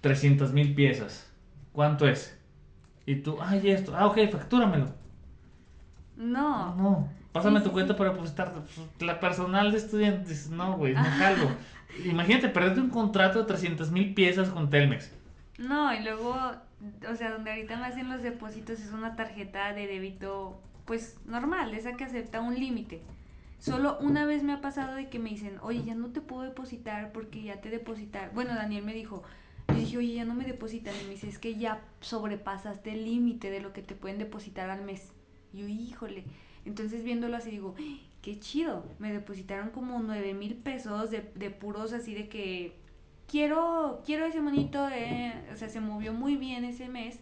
300 0.02 0.52
mil 0.52 0.74
piezas. 0.74 1.32
¿Cuánto 1.72 2.08
es? 2.08 2.38
Y 3.06 3.16
tú, 3.16 3.38
ay, 3.42 3.70
esto, 3.70 3.94
ah, 3.96 4.06
ok, 4.06 4.18
factúramelo. 4.32 4.94
No. 6.16 6.74
No. 6.74 7.18
Pásame 7.32 7.60
Sí, 7.60 7.64
tu 7.64 7.70
sí, 7.70 7.72
cuenta 7.72 7.94
sí. 7.94 7.94
para 7.94 8.10
depositar. 8.10 8.54
La 9.00 9.20
personal 9.20 9.72
de 9.72 9.78
estudiantes, 9.78 10.50
no, 10.50 10.76
güey, 10.76 10.98
no 10.98 11.10
jalo. 11.18 11.58
Imagínate, 12.04 12.48
perderte 12.48 12.80
un 12.80 12.90
contrato 12.90 13.40
de 13.40 13.46
300 13.46 13.90
mil 13.90 14.14
piezas 14.14 14.50
con 14.50 14.70
Telmex. 14.70 15.12
No, 15.58 15.92
y 15.94 16.02
luego, 16.02 16.34
o 17.10 17.14
sea, 17.16 17.30
donde 17.32 17.50
ahorita 17.50 17.76
me 17.76 17.86
hacen 17.86 18.08
los 18.08 18.22
depósitos 18.22 18.80
es 18.80 18.92
una 18.92 19.16
tarjeta 19.16 19.72
de 19.72 19.86
débito, 19.86 20.60
pues 20.84 21.16
normal, 21.26 21.74
esa 21.74 21.96
que 21.96 22.04
acepta 22.04 22.40
un 22.40 22.54
límite. 22.54 23.02
Solo 23.58 23.98
una 24.00 24.26
vez 24.26 24.42
me 24.42 24.52
ha 24.52 24.60
pasado 24.60 24.94
de 24.94 25.08
que 25.08 25.18
me 25.18 25.30
dicen, 25.30 25.58
oye, 25.62 25.82
ya 25.82 25.94
no 25.94 26.08
te 26.10 26.20
puedo 26.20 26.42
depositar 26.42 27.12
porque 27.12 27.42
ya 27.42 27.60
te 27.60 27.70
depositar. 27.70 28.32
Bueno, 28.34 28.54
Daniel 28.54 28.84
me 28.84 28.92
dijo, 28.94 29.22
yo 29.68 29.74
dije, 29.74 29.98
oye, 29.98 30.14
ya 30.14 30.24
no 30.24 30.34
me 30.34 30.44
depositan. 30.44 30.94
Y 31.00 31.04
me 31.04 31.10
dice, 31.10 31.28
es 31.28 31.38
que 31.38 31.56
ya 31.56 31.82
sobrepasaste 32.00 32.92
el 32.92 33.04
límite 33.04 33.50
de 33.50 33.60
lo 33.60 33.72
que 33.72 33.82
te 33.82 33.94
pueden 33.94 34.18
depositar 34.18 34.68
al 34.70 34.82
mes. 34.82 35.10
Y 35.52 35.60
yo, 35.60 35.68
híjole. 35.68 36.24
Entonces 36.66 37.02
viéndolo 37.04 37.36
así 37.36 37.50
digo, 37.50 37.74
"Ay, 37.78 38.06
qué 38.22 38.38
chido. 38.38 38.84
Me 38.98 39.12
depositaron 39.12 39.70
como 39.70 40.00
nueve 40.00 40.34
mil 40.34 40.56
pesos 40.56 41.10
de, 41.10 41.30
de 41.34 41.50
puros 41.50 41.92
así 41.92 42.12
de 42.14 42.28
que 42.28 42.76
quiero, 43.30 44.02
quiero 44.04 44.26
ese 44.26 44.40
monito, 44.40 44.88
eh. 44.88 45.32
o 45.52 45.56
sea, 45.56 45.68
se 45.68 45.80
movió 45.80 46.12
muy 46.12 46.36
bien 46.36 46.64
ese 46.64 46.88
mes 46.88 47.20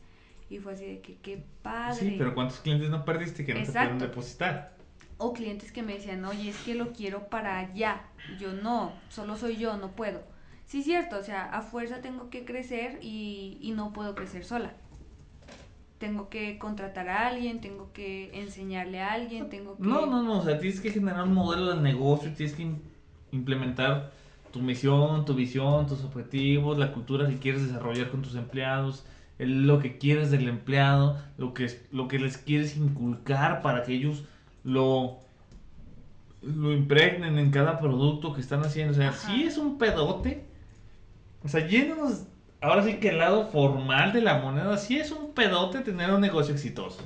y 0.50 0.58
fue 0.58 0.74
así 0.74 0.84
de 0.86 1.00
que 1.00 1.16
qué 1.16 1.42
padre. 1.62 1.98
Sí, 1.98 2.14
pero 2.18 2.34
¿cuántos 2.34 2.60
clientes 2.60 2.90
no 2.90 3.04
perdiste 3.04 3.44
que 3.44 3.54
no 3.54 3.60
te 3.60 3.66
pueden 3.66 3.82
Exacto. 3.86 4.06
depositar? 4.06 4.74
O 5.18 5.32
clientes 5.32 5.72
que 5.72 5.82
me 5.82 5.94
decían, 5.94 6.24
oye, 6.24 6.50
es 6.50 6.56
que 6.58 6.74
lo 6.74 6.92
quiero 6.92 7.28
para 7.28 7.58
allá. 7.58 8.02
Yo 8.38 8.52
no, 8.52 8.92
solo 9.08 9.36
soy 9.36 9.56
yo, 9.56 9.76
no 9.76 9.92
puedo. 9.92 10.22
Sí, 10.66 10.82
cierto, 10.82 11.18
o 11.18 11.22
sea, 11.22 11.44
a 11.44 11.62
fuerza 11.62 12.00
tengo 12.00 12.30
que 12.30 12.44
crecer 12.44 12.98
y, 13.02 13.58
y 13.60 13.72
no 13.72 13.92
puedo 13.92 14.14
crecer 14.14 14.44
sola. 14.44 14.72
Tengo 15.98 16.28
que 16.28 16.58
contratar 16.58 17.08
a 17.08 17.28
alguien, 17.28 17.60
tengo 17.60 17.92
que 17.92 18.30
enseñarle 18.38 19.00
a 19.00 19.12
alguien, 19.12 19.48
tengo 19.48 19.76
que... 19.76 19.82
No, 19.82 20.06
no, 20.06 20.22
no, 20.22 20.40
o 20.40 20.42
sea, 20.42 20.58
tienes 20.58 20.80
que 20.80 20.90
generar 20.90 21.22
un 21.24 21.34
modelo 21.34 21.74
de 21.74 21.80
negocio, 21.80 22.32
tienes 22.34 22.54
que 22.56 22.64
im- 22.64 22.78
implementar 23.30 24.10
tu 24.54 24.60
misión, 24.60 25.24
tu 25.24 25.34
visión, 25.34 25.88
tus 25.88 26.04
objetivos, 26.04 26.78
la 26.78 26.92
cultura 26.92 27.26
que 27.28 27.38
quieres 27.40 27.66
desarrollar 27.66 28.08
con 28.10 28.22
tus 28.22 28.36
empleados, 28.36 29.04
lo 29.38 29.80
que 29.80 29.98
quieres 29.98 30.30
del 30.30 30.46
empleado, 30.48 31.18
lo 31.38 31.52
que, 31.54 31.64
es- 31.64 31.82
lo 31.90 32.06
que 32.06 32.20
les 32.20 32.38
quieres 32.38 32.76
inculcar 32.76 33.62
para 33.62 33.82
que 33.82 33.92
ellos 33.94 34.22
lo, 34.62 35.18
lo 36.40 36.72
impregnen 36.72 37.36
en 37.38 37.50
cada 37.50 37.80
producto 37.80 38.32
que 38.32 38.40
están 38.40 38.60
haciendo. 38.64 38.92
O 38.92 38.96
sea, 38.96 39.08
Ajá. 39.08 39.26
sí 39.26 39.42
es 39.42 39.58
un 39.58 39.76
pedote. 39.76 40.44
O 41.42 41.48
sea, 41.48 41.66
yéndonos 41.66 42.22
ahora 42.60 42.84
sí 42.84 42.94
que 42.94 43.08
el 43.08 43.18
lado 43.18 43.48
formal 43.48 44.12
de 44.12 44.20
la 44.22 44.38
moneda, 44.38 44.76
sí 44.78 44.96
es 44.98 45.10
un 45.10 45.32
pedote 45.32 45.80
tener 45.80 46.10
un 46.12 46.20
negocio 46.20 46.54
exitoso. 46.54 47.02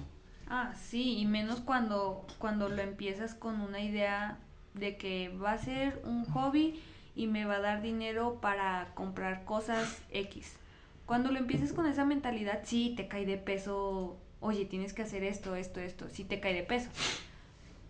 Ah, 0.51 0.73
sí, 0.79 1.17
y 1.19 1.25
menos 1.25 1.61
cuando, 1.61 2.27
cuando 2.39 2.69
lo 2.69 2.83
empiezas 2.83 3.35
con 3.35 3.63
una 3.63 3.81
idea 3.81 4.37
de 4.75 4.99
que 4.99 5.31
va 5.43 5.53
a 5.53 5.59
ser 5.59 6.03
un 6.05 6.27
hobby 6.27 6.79
y 7.19 7.27
me 7.27 7.45
va 7.45 7.57
a 7.57 7.61
dar 7.61 7.83
dinero 7.83 8.39
para 8.41 8.95
comprar 8.95 9.45
cosas 9.45 10.01
X. 10.13 10.57
Cuando 11.05 11.33
lo 11.33 11.39
empiezas 11.41 11.73
con 11.73 11.87
esa 11.87 12.05
mentalidad, 12.05 12.61
sí, 12.63 12.95
te 12.97 13.09
cae 13.09 13.27
de 13.27 13.37
peso, 13.37 14.17
oye, 14.39 14.65
tienes 14.67 14.95
que 14.95 15.03
hacer 15.03 15.25
esto, 15.25 15.57
esto, 15.57 15.81
esto, 15.81 16.09
sí 16.11 16.23
te 16.23 16.39
cae 16.39 16.55
de 16.55 16.63
peso. 16.63 16.89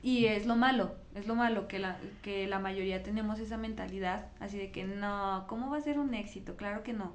Y 0.03 0.25
es 0.27 0.47
lo 0.47 0.57
malo, 0.57 0.95
es 1.15 1.27
lo 1.27 1.35
malo 1.35 1.69
que 1.69 1.79
la, 1.79 1.99
que 2.23 2.47
la 2.47 2.59
mayoría 2.59 3.03
tenemos 3.03 3.39
esa 3.39 3.59
mentalidad, 3.59 4.29
así 4.41 4.57
de 4.57 4.71
que 4.71 4.85
no, 4.85 5.45
¿cómo 5.47 5.69
va 5.69 5.77
a 5.77 5.83
ser 5.83 5.99
un 5.99 6.15
éxito? 6.15 6.57
Claro 6.57 6.83
que 6.83 6.95
no. 6.95 7.13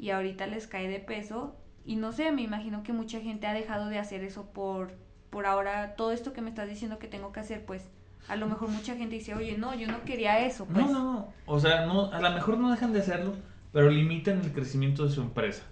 Y 0.00 0.10
ahorita 0.10 0.48
les 0.48 0.66
cae 0.66 0.88
de 0.88 0.98
peso 0.98 1.54
y 1.84 1.94
no 1.94 2.10
sé, 2.10 2.32
me 2.32 2.42
imagino 2.42 2.82
que 2.82 2.92
mucha 2.92 3.20
gente 3.20 3.46
ha 3.46 3.54
dejado 3.54 3.88
de 3.88 4.00
hacer 4.00 4.24
eso 4.24 4.46
por, 4.46 4.96
por 5.30 5.46
ahora, 5.46 5.94
todo 5.94 6.10
esto 6.10 6.32
que 6.32 6.40
me 6.40 6.48
estás 6.48 6.68
diciendo 6.68 6.98
que 6.98 7.06
tengo 7.06 7.30
que 7.30 7.38
hacer, 7.38 7.64
pues 7.64 7.88
a 8.28 8.36
lo 8.36 8.46
mejor 8.46 8.68
mucha 8.68 8.96
gente 8.96 9.16
dice, 9.16 9.34
oye, 9.34 9.56
no, 9.56 9.74
yo 9.74 9.86
no 9.86 10.02
quería 10.04 10.44
eso, 10.44 10.66
pues. 10.66 10.84
No, 10.84 10.92
no, 10.92 11.12
no. 11.12 11.32
O 11.46 11.60
sea, 11.60 11.86
no, 11.86 12.10
a 12.12 12.20
lo 12.20 12.30
mejor 12.32 12.58
no 12.58 12.70
dejan 12.70 12.92
de 12.92 13.00
hacerlo, 13.00 13.34
pero 13.72 13.90
limitan 13.90 14.40
el 14.40 14.52
crecimiento 14.52 15.04
de 15.06 15.12
su 15.12 15.20
empresa. 15.22 15.62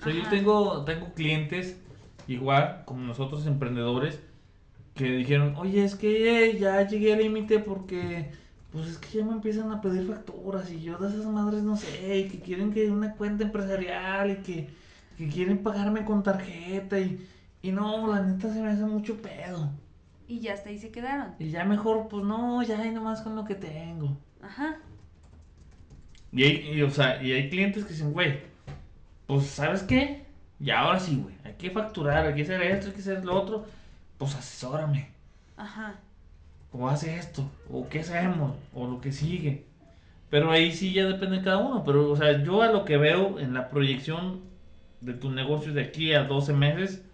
O 0.00 0.04
sea, 0.04 0.12
yo 0.12 0.28
tengo, 0.28 0.84
tengo 0.84 1.12
clientes, 1.14 1.80
igual, 2.28 2.82
como 2.84 3.00
nosotros 3.00 3.46
emprendedores, 3.46 4.20
que 4.94 5.10
dijeron, 5.10 5.54
oye, 5.56 5.84
es 5.84 5.94
que 5.94 6.58
ya 6.58 6.86
llegué 6.86 7.14
al 7.14 7.20
límite 7.20 7.58
porque, 7.58 8.30
pues 8.72 8.88
es 8.88 8.98
que 8.98 9.18
ya 9.18 9.24
me 9.24 9.32
empiezan 9.32 9.72
a 9.72 9.80
pedir 9.80 10.06
facturas 10.06 10.70
y 10.70 10.80
yo 10.82 10.98
de 10.98 11.08
esas 11.08 11.26
madres 11.26 11.62
no 11.62 11.76
sé, 11.76 12.18
y 12.18 12.28
que 12.28 12.40
quieren 12.40 12.72
que 12.72 12.90
una 12.90 13.14
cuenta 13.14 13.44
empresarial 13.44 14.30
y 14.30 14.36
que, 14.36 14.70
que 15.18 15.28
quieren 15.28 15.62
pagarme 15.62 16.04
con 16.04 16.22
tarjeta 16.22 16.98
y, 16.98 17.26
y 17.62 17.72
no, 17.72 18.06
la 18.06 18.22
neta 18.22 18.52
se 18.52 18.60
me 18.60 18.68
hace 18.68 18.84
mucho 18.84 19.16
pedo. 19.20 19.70
Y 20.28 20.40
ya 20.40 20.54
hasta 20.54 20.70
ahí 20.70 20.78
se 20.78 20.90
quedaron. 20.90 21.34
Y 21.38 21.50
ya 21.50 21.64
mejor, 21.64 22.08
pues 22.08 22.24
no, 22.24 22.62
ya 22.62 22.80
hay 22.80 22.90
nomás 22.90 23.22
con 23.22 23.36
lo 23.36 23.44
que 23.44 23.54
tengo. 23.54 24.16
Ajá. 24.42 24.76
Y 26.32 26.42
hay, 26.42 26.70
y, 26.74 26.82
o 26.82 26.90
sea, 26.90 27.22
y 27.22 27.32
hay 27.32 27.48
clientes 27.48 27.84
que 27.84 27.92
dicen, 27.92 28.12
güey, 28.12 28.40
pues 29.26 29.46
¿sabes 29.46 29.82
qué? 29.82 30.24
Y 30.58 30.70
ahora 30.70 30.98
sí, 30.98 31.16
güey, 31.22 31.34
hay 31.44 31.54
que 31.54 31.70
facturar, 31.70 32.26
hay 32.26 32.34
que 32.34 32.42
hacer 32.42 32.62
esto, 32.62 32.88
hay 32.88 32.92
que 32.94 33.00
hacer 33.00 33.24
lo 33.24 33.40
otro. 33.40 33.66
Pues 34.18 34.34
asesórame, 34.34 35.10
Ajá. 35.56 35.94
o 36.72 36.88
haz 36.88 37.04
esto, 37.04 37.48
o 37.70 37.86
qué 37.88 38.00
hacemos, 38.00 38.56
o 38.74 38.86
lo 38.86 39.00
que 39.00 39.12
sigue. 39.12 39.66
Pero 40.30 40.50
ahí 40.50 40.72
sí 40.72 40.92
ya 40.92 41.06
depende 41.06 41.38
de 41.38 41.44
cada 41.44 41.58
uno. 41.58 41.84
Pero, 41.84 42.10
o 42.10 42.16
sea, 42.16 42.42
yo 42.42 42.62
a 42.62 42.68
lo 42.68 42.84
que 42.84 42.96
veo 42.96 43.38
en 43.38 43.54
la 43.54 43.68
proyección 43.68 44.40
de 45.00 45.12
tu 45.14 45.30
negocio 45.30 45.72
de 45.72 45.82
aquí 45.82 46.14
a 46.14 46.24
12 46.24 46.52
meses, 46.54 47.04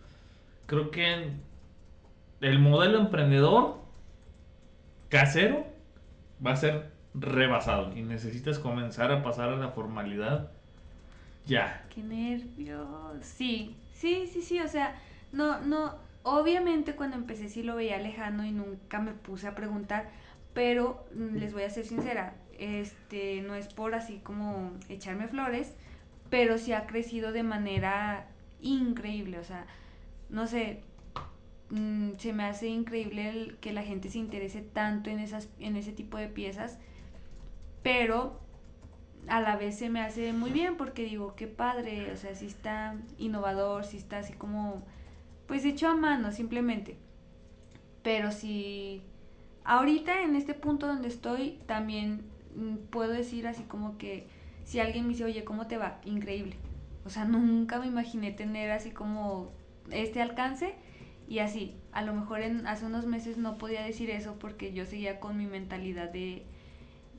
creo 0.66 0.90
que 0.90 1.30
el 2.42 2.58
modelo 2.58 2.98
emprendedor 2.98 3.78
casero 5.08 5.64
va 6.44 6.52
a 6.52 6.56
ser 6.56 6.90
rebasado 7.14 7.96
y 7.96 8.02
necesitas 8.02 8.58
comenzar 8.58 9.12
a 9.12 9.22
pasar 9.22 9.50
a 9.50 9.56
la 9.56 9.68
formalidad 9.68 10.50
ya. 11.46 11.84
Qué 11.94 12.02
nervios. 12.02 12.86
Sí, 13.22 13.76
sí, 13.92 14.26
sí, 14.26 14.42
sí, 14.42 14.60
o 14.60 14.68
sea, 14.68 14.94
no, 15.32 15.60
no, 15.60 15.94
obviamente 16.22 16.94
cuando 16.94 17.16
empecé 17.16 17.48
sí 17.48 17.62
lo 17.62 17.76
veía 17.76 17.98
lejano 17.98 18.44
y 18.44 18.52
nunca 18.52 19.00
me 19.00 19.12
puse 19.12 19.48
a 19.48 19.54
preguntar, 19.54 20.08
pero 20.54 21.04
mm, 21.14 21.36
les 21.36 21.52
voy 21.52 21.62
a 21.62 21.70
ser 21.70 21.84
sincera, 21.84 22.34
este, 22.58 23.42
no 23.42 23.54
es 23.54 23.68
por 23.68 23.94
así 23.94 24.20
como 24.22 24.72
echarme 24.88 25.28
flores, 25.28 25.74
pero 26.30 26.58
sí 26.58 26.72
ha 26.72 26.86
crecido 26.86 27.32
de 27.32 27.42
manera 27.42 28.26
increíble, 28.60 29.38
o 29.38 29.44
sea, 29.44 29.66
no 30.30 30.46
sé, 30.46 30.82
mm, 31.72 32.18
se 32.18 32.32
me 32.32 32.44
hace 32.44 32.68
increíble 32.68 33.28
el 33.28 33.56
que 33.56 33.72
la 33.72 33.82
gente 33.82 34.08
se 34.10 34.18
interese 34.18 34.60
tanto 34.60 35.10
en 35.10 35.18
esas, 35.18 35.48
en 35.58 35.76
ese 35.76 35.92
tipo 35.92 36.16
de 36.18 36.28
piezas, 36.28 36.78
pero 37.82 38.40
a 39.28 39.40
la 39.40 39.56
vez 39.56 39.78
se 39.78 39.88
me 39.88 40.00
hace 40.00 40.32
muy 40.32 40.50
bien 40.50 40.76
porque 40.76 41.04
digo, 41.04 41.34
qué 41.34 41.46
padre, 41.46 42.12
o 42.12 42.16
sea, 42.16 42.34
sí 42.34 42.46
está 42.46 42.96
innovador, 43.18 43.84
sí 43.84 43.96
está 43.96 44.18
así 44.18 44.32
como, 44.34 44.82
pues 45.46 45.64
hecho 45.64 45.88
a 45.88 45.96
mano 45.96 46.30
simplemente. 46.32 46.96
Pero 48.02 48.32
si 48.32 49.02
ahorita 49.64 50.22
en 50.22 50.36
este 50.36 50.54
punto 50.54 50.86
donde 50.86 51.08
estoy, 51.08 51.58
también 51.66 52.22
mm, 52.56 52.76
puedo 52.90 53.12
decir 53.12 53.46
así 53.46 53.62
como 53.64 53.96
que 53.96 54.26
si 54.64 54.80
alguien 54.80 55.04
me 55.04 55.10
dice, 55.10 55.24
oye, 55.24 55.44
¿cómo 55.44 55.66
te 55.66 55.78
va? 55.78 56.00
Increíble. 56.04 56.56
O 57.04 57.10
sea, 57.10 57.24
nunca 57.24 57.78
me 57.80 57.86
imaginé 57.86 58.32
tener 58.32 58.70
así 58.70 58.90
como 58.90 59.50
este 59.90 60.20
alcance 60.22 60.74
y 61.32 61.38
así. 61.38 61.74
A 61.92 62.02
lo 62.02 62.12
mejor 62.12 62.42
en, 62.42 62.66
hace 62.66 62.84
unos 62.84 63.06
meses 63.06 63.38
no 63.38 63.56
podía 63.56 63.82
decir 63.82 64.10
eso 64.10 64.36
porque 64.38 64.72
yo 64.74 64.84
seguía 64.84 65.18
con 65.18 65.38
mi 65.38 65.46
mentalidad 65.46 66.10
de 66.10 66.44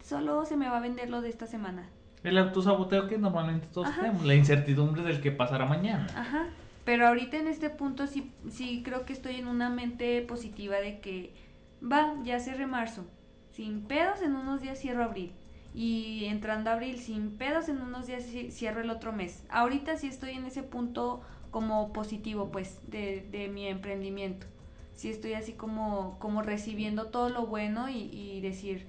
solo 0.04 0.46
se 0.46 0.56
me 0.56 0.70
va 0.70 0.78
a 0.78 0.82
vender 0.82 1.10
lo 1.10 1.22
de 1.22 1.30
esta 1.30 1.48
semana. 1.48 1.90
El 2.24 2.38
autosaboteo 2.38 3.08
que 3.08 3.18
normalmente 3.18 3.68
todos 3.74 3.88
Ajá. 3.88 4.02
tenemos, 4.02 4.24
la 4.26 4.36
incertidumbre 4.36 5.02
del 5.04 5.20
que 5.20 5.32
pasará 5.32 5.66
mañana. 5.66 6.08
Ajá. 6.16 6.46
Pero 6.86 7.08
ahorita 7.08 7.38
en 7.38 7.48
este 7.48 7.70
punto 7.70 8.06
sí, 8.08 8.32
sí 8.50 8.82
creo 8.86 9.04
que 9.06 9.14
estoy 9.14 9.38
en 9.38 9.48
una 9.48 9.70
mente 9.70 10.22
positiva 10.22 10.76
de 10.78 11.00
que 11.00 11.34
va, 11.82 12.14
ya 12.24 12.40
cerré 12.40 12.68
marzo. 12.68 13.06
Sin 13.52 13.82
pedos 13.82 14.22
en 14.22 14.36
unos 14.36 14.62
días 14.62 14.80
cierro 14.80 15.04
abril. 15.04 15.32
Y 15.74 16.26
entrando 16.26 16.70
a 16.70 16.74
abril, 16.74 17.00
sin 17.00 17.32
pedos 17.38 17.68
en 17.68 17.82
unos 17.82 18.06
días 18.06 18.24
ci- 18.32 18.52
cierro 18.52 18.82
el 18.82 18.90
otro 18.92 19.12
mes. 19.12 19.44
Ahorita 19.50 19.98
sí 19.98 20.08
estoy 20.08 20.32
en 20.34 20.46
ese 20.46 20.62
punto 20.62 21.22
como 21.54 21.94
positivo, 21.94 22.52
pues, 22.52 22.80
de, 22.92 23.26
de 23.32 23.48
mi 23.50 23.68
emprendimiento. 23.70 24.48
Sí 24.96 25.10
estoy 25.10 25.36
así 25.36 25.54
como, 25.54 26.18
como 26.20 26.44
recibiendo 26.44 27.08
todo 27.08 27.30
lo 27.30 27.48
bueno 27.48 27.90
y, 27.90 28.10
y 28.14 28.42
decir, 28.42 28.88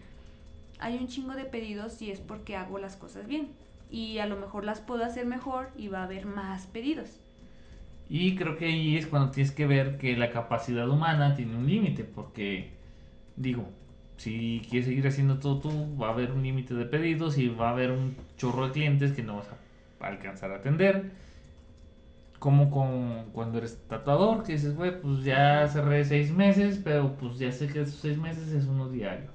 hay 0.80 0.96
un 0.98 1.08
chingo 1.08 1.34
de 1.34 1.44
pedidos 1.46 2.02
y 2.02 2.10
es 2.10 2.20
porque 2.20 2.56
hago 2.56 2.78
las 2.78 2.96
cosas 2.96 3.28
bien. 3.28 3.50
Y 3.90 4.18
a 4.18 4.26
lo 4.26 4.36
mejor 4.36 4.64
las 4.64 4.80
puedo 4.80 5.04
hacer 5.04 5.26
mejor 5.26 5.70
y 5.76 5.88
va 5.88 6.00
a 6.00 6.04
haber 6.04 6.26
más 6.26 6.66
pedidos. 6.66 7.20
Y 8.08 8.36
creo 8.36 8.56
que 8.56 8.66
ahí 8.66 8.96
es 8.96 9.06
cuando 9.06 9.30
tienes 9.30 9.52
que 9.52 9.66
ver 9.66 9.98
que 9.98 10.16
la 10.16 10.30
capacidad 10.30 10.88
humana 10.88 11.34
tiene 11.34 11.56
un 11.56 11.66
límite, 11.66 12.04
porque 12.04 12.70
digo, 13.36 13.68
si 14.16 14.62
quieres 14.68 14.86
seguir 14.88 15.06
haciendo 15.06 15.38
todo 15.38 15.60
tú, 15.60 15.96
va 15.98 16.08
a 16.08 16.12
haber 16.12 16.32
un 16.32 16.42
límite 16.42 16.74
de 16.74 16.86
pedidos 16.86 17.38
y 17.38 17.48
va 17.48 17.68
a 17.68 17.72
haber 17.72 17.92
un 17.92 18.16
chorro 18.36 18.66
de 18.66 18.72
clientes 18.72 19.12
que 19.12 19.22
no 19.22 19.36
vas 19.36 19.48
a 20.00 20.06
alcanzar 20.06 20.52
a 20.52 20.56
atender. 20.56 21.12
Como 22.44 22.70
con 22.70 23.30
cuando 23.32 23.56
eres 23.56 23.82
tatuador, 23.88 24.42
que 24.42 24.52
dices, 24.52 24.76
güey, 24.76 25.00
pues 25.00 25.24
ya 25.24 25.66
cerré 25.66 26.04
seis 26.04 26.30
meses, 26.30 26.78
pero 26.84 27.16
pues 27.16 27.38
ya 27.38 27.50
sé 27.50 27.68
que 27.68 27.80
esos 27.80 27.98
seis 27.98 28.18
meses 28.18 28.52
es 28.52 28.66
uno 28.66 28.90
diario. 28.90 29.30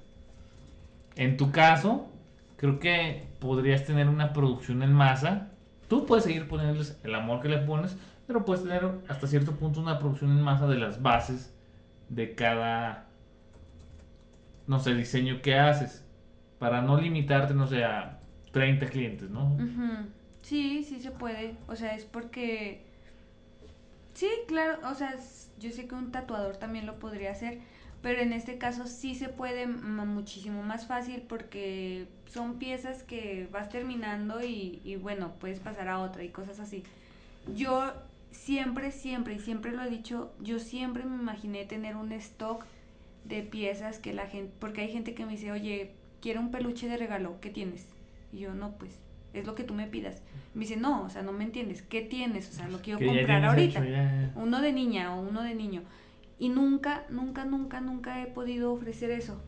En 1.16 1.36
tu 1.36 1.52
caso, 1.52 2.08
creo 2.56 2.78
que 2.78 3.26
podrías 3.40 3.84
tener 3.84 4.08
una 4.08 4.32
producción 4.32 4.84
en 4.84 4.94
masa. 4.94 5.48
Tú 5.88 6.06
puedes 6.06 6.24
seguir 6.24 6.48
poniéndoles 6.48 7.00
el 7.04 7.16
amor 7.16 7.42
que 7.42 7.50
le 7.50 7.58
pones, 7.58 7.98
pero 8.28 8.46
puedes 8.46 8.62
tener 8.62 8.88
hasta 9.08 9.26
cierto 9.26 9.54
punto 9.54 9.82
una 9.82 9.98
producción 9.98 10.30
en 10.30 10.44
masa 10.44 10.68
de 10.68 10.78
las 10.78 11.02
bases 11.02 11.52
de 12.10 12.36
cada, 12.36 13.08
no 14.68 14.80
sé, 14.80 14.94
diseño 14.94 15.42
que 15.42 15.58
haces. 15.58 16.06
Para 16.60 16.84
no 16.84 17.02
limitarte, 17.02 17.56
no 17.56 17.66
sé, 17.66 17.84
a 17.84 18.20
30 18.52 18.86
clientes, 18.86 19.32
¿no? 19.32 19.58
Sí, 20.44 20.84
sí 20.84 21.00
se 21.00 21.10
puede. 21.10 21.56
O 21.68 21.76
sea, 21.76 21.96
es 21.96 22.06
porque... 22.06 22.88
Sí, 24.20 24.28
claro, 24.48 24.80
o 24.90 24.96
sea, 24.96 25.18
yo 25.60 25.72
sé 25.72 25.88
que 25.88 25.96
un 25.96 26.12
tatuador 26.12 26.58
también 26.58 26.86
lo 26.86 27.00
podría 27.00 27.32
hacer, 27.32 27.62
pero 28.02 28.20
en 28.22 28.34
este 28.34 28.58
caso 28.58 28.86
sí 28.88 29.16
se 29.16 29.30
puede 29.30 29.66
muchísimo 29.68 30.62
más 30.64 30.88
fácil 30.88 31.22
porque 31.22 32.10
son 32.26 32.60
piezas 32.60 33.04
que 33.04 33.48
vas 33.52 33.70
terminando 33.70 34.44
y, 34.44 34.82
y 34.84 34.96
bueno, 34.98 35.36
puedes 35.40 35.60
pasar 35.62 35.88
a 35.88 36.00
otra 36.00 36.24
y 36.24 36.32
cosas 36.32 36.60
así. 36.60 36.84
Yo 37.46 37.94
siempre, 38.32 38.92
siempre, 38.92 39.36
y 39.36 39.40
siempre 39.40 39.72
lo 39.72 39.84
he 39.84 39.90
dicho, 39.90 40.34
yo 40.40 40.60
siempre 40.60 41.06
me 41.06 41.16
imaginé 41.18 41.66
tener 41.66 41.96
un 41.96 42.12
stock 42.14 42.66
de 43.24 43.44
piezas 43.44 44.00
que 44.00 44.14
la 44.14 44.28
gente, 44.28 44.54
porque 44.60 44.82
hay 44.82 44.92
gente 44.92 45.16
que 45.16 45.26
me 45.26 45.34
dice, 45.34 45.52
oye, 45.54 45.96
quiero 46.22 46.42
un 46.42 46.52
peluche 46.52 46.90
de 46.90 46.98
regalo, 46.98 47.40
¿qué 47.42 47.52
tienes? 47.52 47.88
Y 48.34 48.40
yo, 48.40 48.56
no, 48.56 48.78
pues, 48.78 49.00
es 49.34 49.46
lo 49.46 49.56
que 49.56 49.64
tú 49.64 49.74
me 49.74 49.88
pidas. 49.88 50.22
Me 50.54 50.62
dice, 50.62 50.78
no, 50.78 51.04
o 51.04 51.10
sea, 51.10 51.22
no 51.22 51.32
me 51.32 51.44
entiendes, 51.44 51.82
¿qué 51.82 52.02
tienes? 52.02 52.50
O 52.50 52.54
sea, 52.54 52.68
lo 52.68 52.80
quiero 52.80 53.00
comprar 53.00 53.46
ahorita. 53.46 54.32
Uno 54.36 54.62
de 54.62 54.74
niña 54.74 55.16
o 55.16 55.22
uno 55.22 55.44
de 55.44 55.56
niño. 55.56 55.84
Y 56.40 56.50
nunca, 56.50 57.04
nunca, 57.10 57.46
nunca, 57.46 57.82
nunca 57.82 58.22
he 58.22 58.28
podido 58.28 58.72
ofrecer 58.72 59.12
eso. 59.12 59.42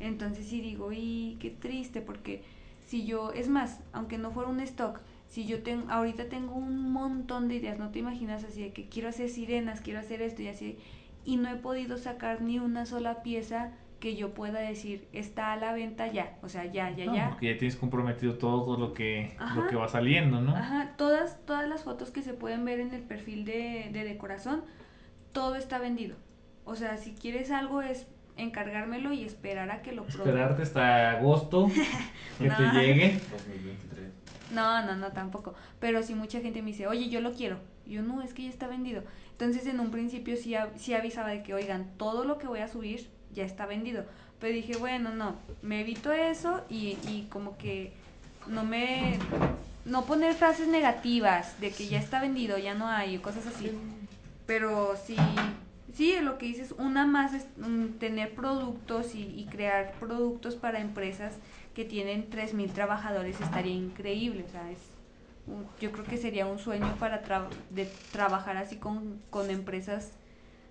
Entonces 0.00 0.46
sí 0.46 0.60
digo, 0.60 0.92
y 0.92 1.36
qué 1.40 1.50
triste, 1.50 2.02
porque 2.02 2.42
si 2.84 3.06
yo, 3.06 3.32
es 3.32 3.48
más, 3.48 3.80
aunque 3.92 4.18
no 4.18 4.30
fuera 4.30 4.50
un 4.50 4.60
stock, 4.60 5.00
si 5.28 5.46
yo 5.46 5.62
tengo, 5.62 5.90
ahorita 5.90 6.28
tengo 6.28 6.54
un 6.54 6.92
montón 6.92 7.48
de 7.48 7.56
ideas, 7.56 7.78
no 7.78 7.90
te 7.90 7.98
imaginas 7.98 8.44
así 8.44 8.62
de 8.62 8.72
que 8.72 8.88
quiero 8.88 9.08
hacer 9.08 9.28
sirenas, 9.28 9.80
quiero 9.80 9.98
hacer 10.00 10.22
esto 10.22 10.42
y 10.42 10.48
así, 10.48 10.78
y 11.24 11.36
no 11.36 11.50
he 11.50 11.56
podido 11.56 11.98
sacar 11.98 12.42
ni 12.42 12.58
una 12.58 12.86
sola 12.86 13.22
pieza 13.22 13.72
que 14.00 14.14
yo 14.14 14.34
pueda 14.34 14.60
decir 14.60 15.08
está 15.12 15.52
a 15.52 15.56
la 15.56 15.72
venta 15.72 16.06
ya, 16.12 16.38
o 16.42 16.48
sea, 16.48 16.66
ya, 16.66 16.90
ya, 16.90 17.12
ya. 17.12 17.30
Porque 17.30 17.52
ya 17.52 17.58
tienes 17.58 17.76
comprometido 17.76 18.34
todo 18.34 18.76
lo 18.76 18.92
que, 18.92 19.36
lo 19.54 19.66
que 19.66 19.76
va 19.76 19.88
saliendo, 19.88 20.40
¿no? 20.40 20.54
Ajá, 20.54 20.94
todas, 20.96 21.44
todas 21.46 21.68
las 21.68 21.84
fotos 21.84 22.10
que 22.10 22.22
se 22.22 22.34
pueden 22.34 22.64
ver 22.64 22.80
en 22.80 22.92
el 22.92 23.02
perfil 23.02 23.44
de, 23.44 23.88
de, 23.92 24.04
de 24.04 24.16
corazón, 24.18 24.64
todo 25.32 25.56
está 25.56 25.78
vendido. 25.78 26.16
O 26.64 26.74
sea, 26.74 26.96
si 26.96 27.14
quieres 27.14 27.50
algo 27.50 27.80
es 27.80 28.06
encargármelo 28.36 29.12
y 29.12 29.24
esperar 29.24 29.70
a 29.70 29.82
que 29.82 29.92
lo 29.92 30.06
Esperarte 30.06 30.62
hasta 30.62 31.12
agosto 31.12 31.68
que 32.38 32.50
te 32.50 32.62
llegue. 32.72 33.20
2023. 33.30 34.12
No, 34.52 34.84
no, 34.84 34.94
no, 34.96 35.12
tampoco. 35.12 35.54
Pero 35.80 36.02
si 36.02 36.14
mucha 36.14 36.40
gente 36.40 36.60
me 36.62 36.68
dice, 36.68 36.86
oye, 36.86 37.08
yo 37.08 37.20
lo 37.20 37.32
quiero. 37.32 37.58
Yo 37.86 38.02
no, 38.02 38.22
es 38.22 38.34
que 38.34 38.42
ya 38.42 38.50
está 38.50 38.66
vendido. 38.66 39.02
Entonces 39.32 39.66
en 39.66 39.80
un 39.80 39.90
principio 39.90 40.36
sí, 40.36 40.54
sí 40.76 40.94
avisaba 40.94 41.30
de 41.30 41.42
que, 41.42 41.54
oigan, 41.54 41.92
todo 41.96 42.24
lo 42.24 42.38
que 42.38 42.46
voy 42.46 42.60
a 42.60 42.68
subir 42.68 43.08
ya 43.36 43.44
está 43.44 43.66
vendido. 43.66 44.04
Pero 44.40 44.52
dije, 44.52 44.76
bueno, 44.76 45.10
no, 45.10 45.36
me 45.62 45.80
evito 45.82 46.10
eso 46.12 46.62
y, 46.68 46.98
y 47.08 47.28
como 47.30 47.56
que 47.56 47.92
no 48.48 48.64
me... 48.64 49.18
No 49.84 50.04
poner 50.04 50.34
frases 50.34 50.66
negativas 50.66 51.60
de 51.60 51.70
que 51.70 51.86
ya 51.86 52.00
está 52.00 52.20
vendido, 52.20 52.58
ya 52.58 52.74
no 52.74 52.88
hay, 52.88 53.16
o 53.16 53.22
cosas 53.22 53.46
así. 53.46 53.70
Pero 54.44 54.96
sí, 54.96 55.16
sí, 55.94 56.16
lo 56.20 56.38
que 56.38 56.46
dices, 56.46 56.74
una 56.76 57.06
más 57.06 57.34
es 57.34 57.46
mm, 57.56 57.98
tener 58.00 58.34
productos 58.34 59.14
y, 59.14 59.22
y 59.22 59.46
crear 59.46 59.92
productos 60.00 60.56
para 60.56 60.80
empresas 60.80 61.34
que 61.72 61.84
tienen 61.84 62.28
3.000 62.28 62.72
trabajadores 62.72 63.40
estaría 63.40 63.74
increíble. 63.74 64.44
O 64.48 64.50
sea, 64.50 64.68
es 64.72 64.80
yo 65.80 65.92
creo 65.92 66.04
que 66.04 66.16
sería 66.16 66.46
un 66.46 66.58
sueño 66.58 66.96
para 66.98 67.22
de 67.70 67.88
trabajar 68.12 68.56
así 68.56 68.76
con, 68.76 69.20
con 69.30 69.50
empresas 69.50 70.12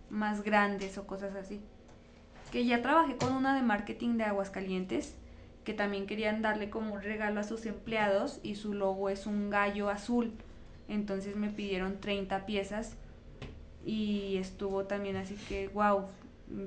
más 0.09 0.43
grandes 0.43 0.97
o 0.97 1.07
cosas 1.07 1.35
así. 1.35 1.61
Que 2.55 2.65
ya 2.65 2.81
trabajé 2.81 3.17
con 3.17 3.33
una 3.33 3.53
de 3.53 3.63
marketing 3.63 4.15
de 4.15 4.23
Aguascalientes, 4.23 5.13
que 5.65 5.73
también 5.73 6.07
querían 6.07 6.41
darle 6.41 6.69
como 6.69 6.93
un 6.93 7.01
regalo 7.01 7.41
a 7.41 7.43
sus 7.43 7.65
empleados 7.65 8.39
y 8.43 8.55
su 8.55 8.73
logo 8.73 9.09
es 9.09 9.27
un 9.27 9.49
gallo 9.49 9.89
azul. 9.89 10.31
Entonces 10.87 11.35
me 11.35 11.49
pidieron 11.49 11.99
30 11.99 12.45
piezas 12.45 12.95
y 13.85 14.37
estuvo 14.37 14.85
también 14.85 15.17
así 15.17 15.35
que, 15.49 15.67
wow, 15.67 16.05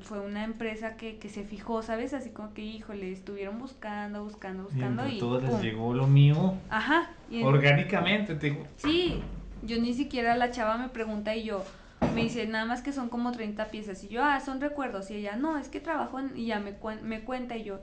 fue 0.03 0.21
una 0.21 0.45
empresa 0.45 0.99
que, 0.99 1.17
que 1.17 1.31
se 1.31 1.43
fijó, 1.45 1.81
¿sabes? 1.81 2.13
Así 2.13 2.29
como 2.29 2.53
que, 2.53 2.61
híjole, 2.61 3.11
estuvieron 3.11 3.59
buscando, 3.59 4.23
buscando, 4.23 4.65
buscando 4.65 5.09
y... 5.09 5.17
y 5.17 5.41
les 5.41 5.63
llegó 5.63 5.95
lo 5.95 6.07
mío. 6.07 6.53
Ajá. 6.69 7.13
orgánicamente, 7.43 8.35
te... 8.35 8.63
Sí, 8.77 9.23
yo 9.63 9.81
ni 9.81 9.95
siquiera 9.95 10.37
la 10.37 10.51
chava 10.51 10.77
me 10.77 10.91
pregunta 10.91 11.35
y 11.35 11.45
yo, 11.45 11.65
me 12.15 12.23
dice, 12.23 12.47
nada 12.47 12.65
más 12.65 12.83
que 12.83 12.93
son 12.93 13.09
como 13.09 13.33
30 13.33 13.71
piezas. 13.71 14.03
Y 14.05 14.09
yo, 14.09 14.25
ah, 14.25 14.41
son 14.41 14.61
recuerdos. 14.61 15.11
Y 15.11 15.17
ella, 15.17 15.37
no, 15.37 15.59
es 15.59 15.69
que 15.69 15.81
trabajo 15.81 16.19
en... 16.19 16.37
Y 16.37 16.47
ya 16.47 16.61
me, 16.61 16.77
me 17.03 17.21
cuenta 17.23 17.57
y 17.57 17.65
yo, 17.65 17.81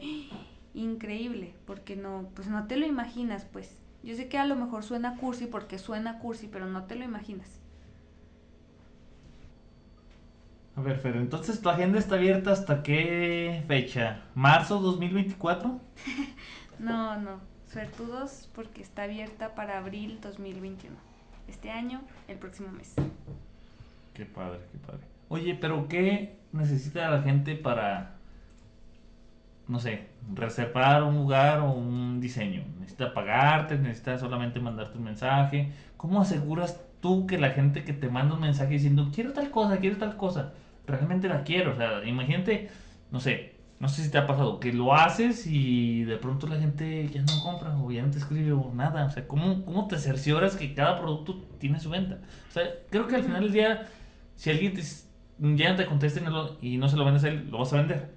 increíble, 0.73 1.53
porque 1.65 1.95
no, 1.95 2.29
pues 2.35 2.47
no 2.47 2.67
te 2.67 2.77
lo 2.77 2.85
imaginas, 2.85 3.45
pues. 3.45 3.77
Yo 4.03 4.15
sé 4.15 4.27
que 4.29 4.37
a 4.37 4.45
lo 4.45 4.55
mejor 4.55 4.83
suena 4.83 5.17
cursi 5.17 5.47
porque 5.47 5.79
suena 5.79 6.19
cursi, 6.19 6.47
pero 6.47 6.67
no 6.67 6.83
te 6.83 6.95
lo 6.95 7.03
imaginas. 7.03 7.59
A 10.75 10.81
ver, 10.81 10.99
Fer, 10.99 11.15
entonces 11.15 11.61
tu 11.61 11.69
agenda 11.69 11.97
está 11.97 12.15
abierta 12.15 12.51
hasta 12.51 12.83
qué 12.83 13.63
fecha? 13.67 14.23
¿Marzo 14.35 14.79
2024? 14.79 15.79
no, 16.79 17.17
no. 17.17 17.39
Suertudos 17.71 18.49
porque 18.53 18.81
está 18.81 19.03
abierta 19.03 19.55
para 19.55 19.77
abril 19.77 20.19
2021. 20.21 20.95
Este 21.47 21.71
año, 21.71 22.01
el 22.27 22.37
próximo 22.37 22.71
mes. 22.71 22.93
Qué 24.15 24.25
padre, 24.25 24.59
qué 24.71 24.77
padre. 24.79 25.03
Oye, 25.29 25.55
pero 25.59 25.87
¿qué 25.87 26.37
necesita 26.51 27.09
la 27.09 27.21
gente 27.21 27.55
para, 27.55 28.15
no 29.67 29.79
sé, 29.79 30.07
reservar 30.33 31.03
un 31.03 31.15
lugar 31.15 31.59
o 31.59 31.71
un 31.71 32.19
diseño? 32.19 32.63
¿Necesita 32.79 33.13
pagarte? 33.13 33.77
¿Necesita 33.77 34.17
solamente 34.17 34.59
mandarte 34.59 34.97
un 34.97 35.03
mensaje? 35.03 35.71
¿Cómo 35.97 36.21
aseguras 36.21 36.81
tú 37.01 37.27
que 37.27 37.37
la 37.37 37.51
gente 37.51 37.83
que 37.83 37.93
te 37.93 38.09
manda 38.09 38.33
un 38.33 38.41
mensaje 38.41 38.73
diciendo, 38.73 39.11
quiero 39.13 39.31
tal 39.33 39.51
cosa, 39.51 39.77
quiero 39.77 39.97
tal 39.97 40.17
cosa, 40.17 40.53
realmente 40.87 41.27
la 41.27 41.43
quiero. 41.43 41.73
O 41.73 41.75
sea, 41.75 42.03
imagínate, 42.03 42.69
no 43.11 43.19
sé, 43.19 43.55
no 43.79 43.89
sé 43.89 44.03
si 44.03 44.09
te 44.09 44.17
ha 44.17 44.25
pasado, 44.25 44.59
que 44.59 44.73
lo 44.73 44.93
haces 44.95 45.45
y 45.45 46.03
de 46.05 46.17
pronto 46.17 46.47
la 46.47 46.57
gente 46.57 47.07
ya 47.09 47.21
no 47.21 47.43
compra 47.43 47.77
o 47.77 47.91
ya 47.91 48.01
no 48.01 48.09
te 48.09 48.17
escribe 48.17 48.53
o 48.53 48.71
nada. 48.73 49.05
O 49.05 49.09
sea, 49.11 49.27
¿cómo, 49.27 49.63
cómo 49.65 49.87
te 49.87 49.97
cercioras 49.97 50.55
que 50.55 50.73
cada 50.73 50.99
producto 50.99 51.43
tiene 51.59 51.79
su 51.79 51.89
venta? 51.89 52.19
O 52.49 52.51
sea, 52.51 52.63
creo 52.89 53.07
que 53.07 53.17
al 53.17 53.23
final 53.23 53.43
del 53.43 53.51
día, 53.51 53.87
si 54.35 54.49
alguien 54.49 54.73
te, 54.73 54.81
ya 55.55 55.71
no 55.71 55.75
te 55.75 55.85
contesta 55.85 56.21
y 56.61 56.77
no 56.77 56.89
se 56.89 56.97
lo 56.97 57.05
vendes 57.05 57.23
a 57.23 57.29
él, 57.29 57.49
lo 57.49 57.59
vas 57.59 57.73
a 57.73 57.77
vender. 57.77 58.15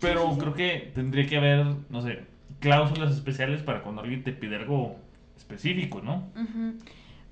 Pero 0.00 0.36
creo 0.38 0.54
que 0.54 0.92
tendría 0.94 1.26
que 1.26 1.36
haber, 1.36 1.66
no 1.90 2.02
sé, 2.02 2.24
cláusulas 2.60 3.14
especiales 3.14 3.62
para 3.62 3.82
cuando 3.82 4.02
alguien 4.02 4.24
te 4.24 4.32
pide 4.32 4.56
algo 4.56 4.96
específico, 5.36 6.00
¿no? 6.00 6.30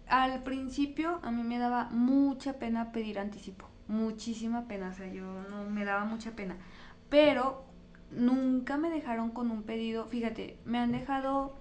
Al 0.08 0.42
principio 0.42 1.20
a 1.22 1.30
mí 1.30 1.42
me 1.42 1.58
daba 1.58 1.88
mucha 1.90 2.58
pena 2.58 2.92
pedir 2.92 3.18
anticipo 3.18 3.72
muchísima 3.92 4.66
pena, 4.66 4.88
o 4.88 4.92
sea, 4.92 5.12
yo 5.12 5.24
no 5.50 5.68
me 5.70 5.84
daba 5.84 6.04
mucha 6.04 6.32
pena. 6.32 6.56
Pero 7.08 7.64
nunca 8.10 8.76
me 8.76 8.90
dejaron 8.90 9.30
con 9.30 9.50
un 9.50 9.62
pedido, 9.62 10.06
fíjate, 10.06 10.56
me 10.64 10.78
han 10.78 10.92
dejado 10.92 11.54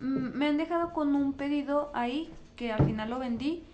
mm, 0.00 0.36
me 0.36 0.46
han 0.46 0.56
dejado 0.56 0.92
con 0.92 1.14
un 1.14 1.34
pedido 1.34 1.90
ahí 1.94 2.30
que 2.56 2.72
al 2.72 2.84
final 2.84 3.10
lo 3.10 3.18
vendí, 3.18 3.64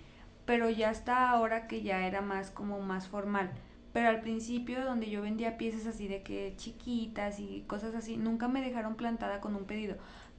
pero 0.50 0.68
ya 0.68 0.90
hasta 0.90 1.30
ahora 1.30 1.68
que 1.68 1.82
ya 1.82 2.08
era 2.08 2.22
más 2.22 2.50
como 2.50 2.80
más 2.80 3.06
formal. 3.06 3.52
Pero 3.92 4.08
al 4.08 4.20
principio 4.20 4.84
donde 4.84 5.08
yo 5.08 5.22
vendía 5.22 5.56
piezas 5.56 5.86
así 5.86 6.08
de 6.08 6.24
que 6.24 6.54
chiquitas 6.56 7.38
y 7.38 7.62
cosas 7.68 7.94
así, 7.94 8.16
nunca 8.16 8.48
me 8.48 8.60
dejaron 8.60 8.96
plantada 8.96 9.40
con 9.40 9.54
un 9.54 9.64
pedido. 9.64 9.94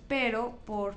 Pero 0.09 0.57
por 0.65 0.95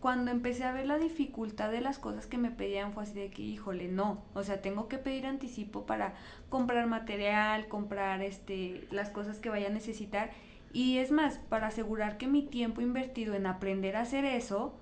cuando 0.00 0.30
empecé 0.30 0.64
a 0.64 0.72
ver 0.72 0.84
la 0.84 0.98
dificultad 0.98 1.70
de 1.70 1.80
las 1.80 1.98
cosas 1.98 2.26
que 2.26 2.36
me 2.36 2.50
pedían 2.50 2.92
fue 2.92 3.04
así 3.04 3.14
de 3.14 3.30
que, 3.30 3.40
híjole, 3.40 3.88
no, 3.88 4.22
o 4.34 4.42
sea, 4.42 4.60
tengo 4.60 4.88
que 4.88 4.98
pedir 4.98 5.24
anticipo 5.24 5.86
para 5.86 6.12
comprar 6.50 6.86
material, 6.86 7.66
comprar 7.66 8.20
este, 8.20 8.86
las 8.90 9.08
cosas 9.08 9.38
que 9.38 9.48
vaya 9.48 9.68
a 9.68 9.72
necesitar. 9.72 10.32
Y 10.74 10.98
es 10.98 11.12
más, 11.12 11.38
para 11.48 11.68
asegurar 11.68 12.18
que 12.18 12.26
mi 12.26 12.42
tiempo 12.42 12.82
invertido 12.82 13.32
en 13.32 13.46
aprender 13.46 13.96
a 13.96 14.02
hacer 14.02 14.26
eso, 14.26 14.74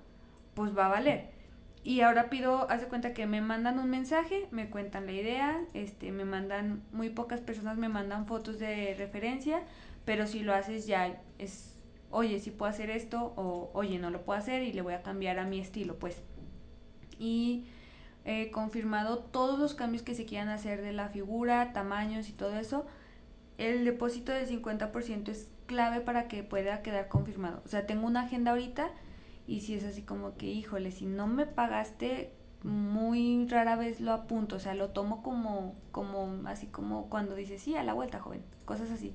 pues 0.53 0.77
va 0.77 0.87
a 0.87 0.89
valer. 0.89 1.38
Y 1.89 2.01
ahora 2.01 2.29
pido, 2.29 2.69
hace 2.69 2.85
cuenta 2.85 3.15
que 3.15 3.25
me 3.25 3.41
mandan 3.41 3.79
un 3.79 3.89
mensaje, 3.89 4.47
me 4.51 4.69
cuentan 4.69 5.07
la 5.07 5.11
idea, 5.11 5.59
este, 5.73 6.11
me 6.11 6.23
mandan, 6.23 6.83
muy 6.91 7.09
pocas 7.09 7.41
personas 7.41 7.79
me 7.79 7.89
mandan 7.89 8.27
fotos 8.27 8.59
de 8.59 8.93
referencia, 8.95 9.63
pero 10.05 10.27
si 10.27 10.41
lo 10.41 10.53
haces 10.53 10.85
ya 10.85 11.19
es 11.39 11.79
oye, 12.11 12.39
si 12.41 12.51
puedo 12.51 12.69
hacer 12.69 12.91
esto 12.91 13.33
o 13.35 13.71
oye, 13.73 13.97
no 13.97 14.11
lo 14.11 14.21
puedo 14.21 14.37
hacer 14.37 14.61
y 14.61 14.71
le 14.71 14.83
voy 14.83 14.93
a 14.93 15.01
cambiar 15.01 15.39
a 15.39 15.45
mi 15.45 15.59
estilo, 15.59 15.97
pues. 15.97 16.21
Y 17.17 17.65
confirmado 18.51 19.17
todos 19.17 19.57
los 19.57 19.73
cambios 19.73 20.03
que 20.03 20.13
se 20.13 20.25
quieran 20.25 20.49
hacer 20.49 20.83
de 20.83 20.93
la 20.93 21.09
figura, 21.09 21.73
tamaños 21.73 22.29
y 22.29 22.33
todo 22.33 22.55
eso, 22.59 22.85
el 23.57 23.83
depósito 23.83 24.31
del 24.31 24.47
50% 24.47 25.29
es 25.29 25.49
clave 25.65 26.01
para 26.01 26.27
que 26.27 26.43
pueda 26.43 26.83
quedar 26.83 27.07
confirmado. 27.07 27.63
O 27.65 27.67
sea, 27.67 27.87
tengo 27.87 28.05
una 28.05 28.25
agenda 28.25 28.51
ahorita 28.51 28.91
y 29.49 29.61
si 29.61 29.73
es 29.73 29.83
así 29.83 30.03
como 30.03 30.37
que, 30.37 30.45
híjole, 30.45 30.91
si 30.91 31.07
no 31.07 31.25
me 31.25 31.47
pagaste, 31.47 32.31
muy 32.61 33.47
rara 33.49 33.75
vez 33.75 33.99
lo 33.99 34.13
apunto, 34.13 34.57
o 34.57 34.59
sea, 34.59 34.75
lo 34.75 34.89
tomo 34.89 35.23
como, 35.23 35.75
como, 35.91 36.47
así 36.47 36.67
como 36.67 37.09
cuando 37.09 37.33
dice, 37.33 37.57
sí, 37.57 37.75
a 37.75 37.83
la 37.83 37.93
vuelta, 37.93 38.19
joven, 38.19 38.43
cosas 38.65 38.91
así. 38.91 39.11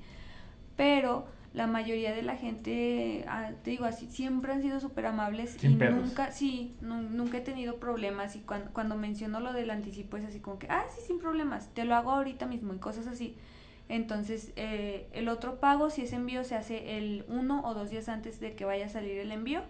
Pero 0.74 1.26
la 1.52 1.68
mayoría 1.68 2.12
de 2.12 2.22
la 2.22 2.34
gente, 2.34 3.24
ah, 3.28 3.52
te 3.62 3.70
digo 3.70 3.84
así, 3.84 4.08
siempre 4.08 4.52
han 4.52 4.60
sido 4.60 4.80
súper 4.80 5.06
amables 5.06 5.62
y 5.62 5.68
nunca, 5.68 6.32
sí, 6.32 6.74
nunca 6.80 7.38
he 7.38 7.42
tenido 7.42 7.78
problemas 7.78 8.34
y 8.34 8.40
cuando, 8.40 8.72
cuando 8.72 8.96
menciono 8.96 9.38
lo 9.38 9.52
del 9.52 9.70
anticipo 9.70 10.16
es 10.16 10.24
así 10.24 10.40
como 10.40 10.58
que, 10.58 10.66
ah, 10.68 10.84
sí, 10.96 11.02
sin 11.06 11.20
problemas, 11.20 11.68
te 11.74 11.84
lo 11.84 11.94
hago 11.94 12.10
ahorita 12.10 12.46
mismo 12.46 12.74
y 12.74 12.78
cosas 12.78 13.06
así. 13.06 13.36
Entonces, 13.88 14.52
eh, 14.56 15.06
el 15.12 15.28
otro 15.28 15.60
pago, 15.60 15.90
si 15.90 16.02
ese 16.02 16.16
envío 16.16 16.42
se 16.42 16.56
hace 16.56 16.98
el 16.98 17.24
uno 17.28 17.62
o 17.64 17.74
dos 17.74 17.90
días 17.90 18.08
antes 18.08 18.40
de 18.40 18.56
que 18.56 18.64
vaya 18.64 18.86
a 18.86 18.88
salir 18.88 19.18
el 19.18 19.30
envío, 19.30 19.62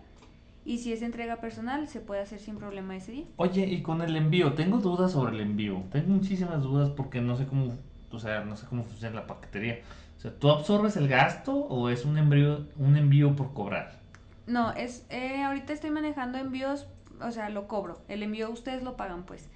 y 0.65 0.79
si 0.79 0.93
es 0.93 1.03
entrega 1.03 1.37
personal, 1.37 1.89
se 1.89 2.01
puede 2.01 2.23
hacer 2.23 2.41
sin 2.41 2.57
problema 2.57 2.97
ese 2.97 3.13
día. 3.13 3.25
Oye, 3.37 3.67
y 3.67 3.83
con 3.83 4.01
el 4.01 4.17
envío, 4.17 4.55
tengo 4.55 4.79
dudas 4.79 5.13
sobre 5.13 5.35
el 5.35 5.41
envío. 5.41 5.83
Tengo 5.91 6.09
muchísimas 6.09 6.63
dudas 6.63 6.91
porque 6.91 7.21
no 7.21 7.37
sé 7.37 7.47
cómo, 7.47 7.77
o 8.11 8.19
sea, 8.19 8.45
no 8.45 8.57
sé 8.57 8.67
cómo 8.67 8.83
funciona 8.85 9.17
la 9.17 9.27
paquetería. 9.27 9.81
O 10.17 10.21
sea, 10.21 10.33
¿tú 10.39 10.51
absorbes 10.51 10.97
el 10.97 11.09
gasto 11.09 11.55
o 11.55 11.91
es 11.91 12.07
un 12.07 12.17
envío, 12.17 12.67
un 12.79 12.97
envío 12.97 13.37
por 13.37 13.53
cobrar? 13.53 14.01
No, 14.47 14.73
es, 14.73 15.07
eh, 15.11 15.43
ahorita 15.43 15.73
estoy 15.73 15.91
manejando 15.91 16.39
envíos, 16.39 16.87
o 17.21 17.31
sea, 17.31 17.51
lo 17.51 17.69
cobro. 17.69 18.01
El 18.09 18.23
envío 18.23 18.51
ustedes 18.51 18.83
lo 18.83 18.97
pagan, 18.97 19.25
pues. 19.25 19.51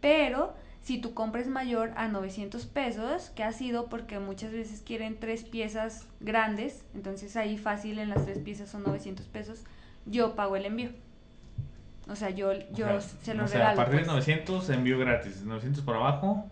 Pero 0.00 0.54
si 0.80 0.98
tu 0.98 1.12
compra 1.12 1.42
es 1.42 1.48
mayor 1.48 1.92
a 1.96 2.08
900 2.08 2.64
pesos, 2.66 3.30
que 3.30 3.44
ha 3.44 3.52
sido 3.52 3.90
porque 3.90 4.20
muchas 4.20 4.52
veces 4.52 4.80
quieren 4.80 5.18
tres 5.18 5.44
piezas 5.44 6.06
grandes, 6.20 6.84
entonces 6.94 7.36
ahí 7.36 7.58
fácil 7.58 7.98
en 7.98 8.08
las 8.08 8.24
tres 8.24 8.38
piezas 8.38 8.70
son 8.70 8.84
900 8.84 9.26
pesos 9.26 9.64
yo 10.06 10.34
pago 10.34 10.56
el 10.56 10.66
envío. 10.66 10.90
O 12.08 12.14
sea, 12.14 12.30
yo, 12.30 12.52
yo 12.72 13.00
se 13.00 13.34
lo 13.34 13.44
o 13.44 13.48
sea, 13.48 13.72
A 13.72 13.74
partir 13.74 14.00
de 14.00 14.06
900 14.06 14.64
pues. 14.64 14.76
envío 14.76 14.98
gratis, 14.98 15.42
900 15.44 15.82
por 15.82 15.96
abajo. 15.96 16.46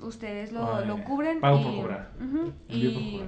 Ustedes 0.00 0.52
lo, 0.52 0.84
lo 0.84 1.02
cubren. 1.04 1.40
Pago 1.40 1.60
y, 1.60 1.64
por 1.64 1.74
cobrar. 1.74 2.10
y, 2.68 3.22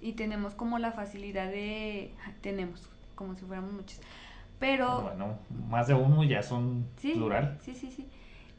y 0.00 0.12
tenemos 0.12 0.54
como 0.54 0.78
la 0.78 0.92
facilidad 0.92 1.46
de... 1.48 2.14
Tenemos, 2.40 2.88
como 3.14 3.34
si 3.34 3.44
fuéramos 3.44 3.72
muchos. 3.72 4.00
Pero... 4.58 5.02
Bueno, 5.02 5.38
más 5.68 5.86
de 5.86 5.94
uno 5.94 6.24
ya 6.24 6.42
son 6.42 6.86
plural. 7.00 7.58
Sí, 7.62 7.74
sí, 7.74 7.90
sí. 7.90 8.06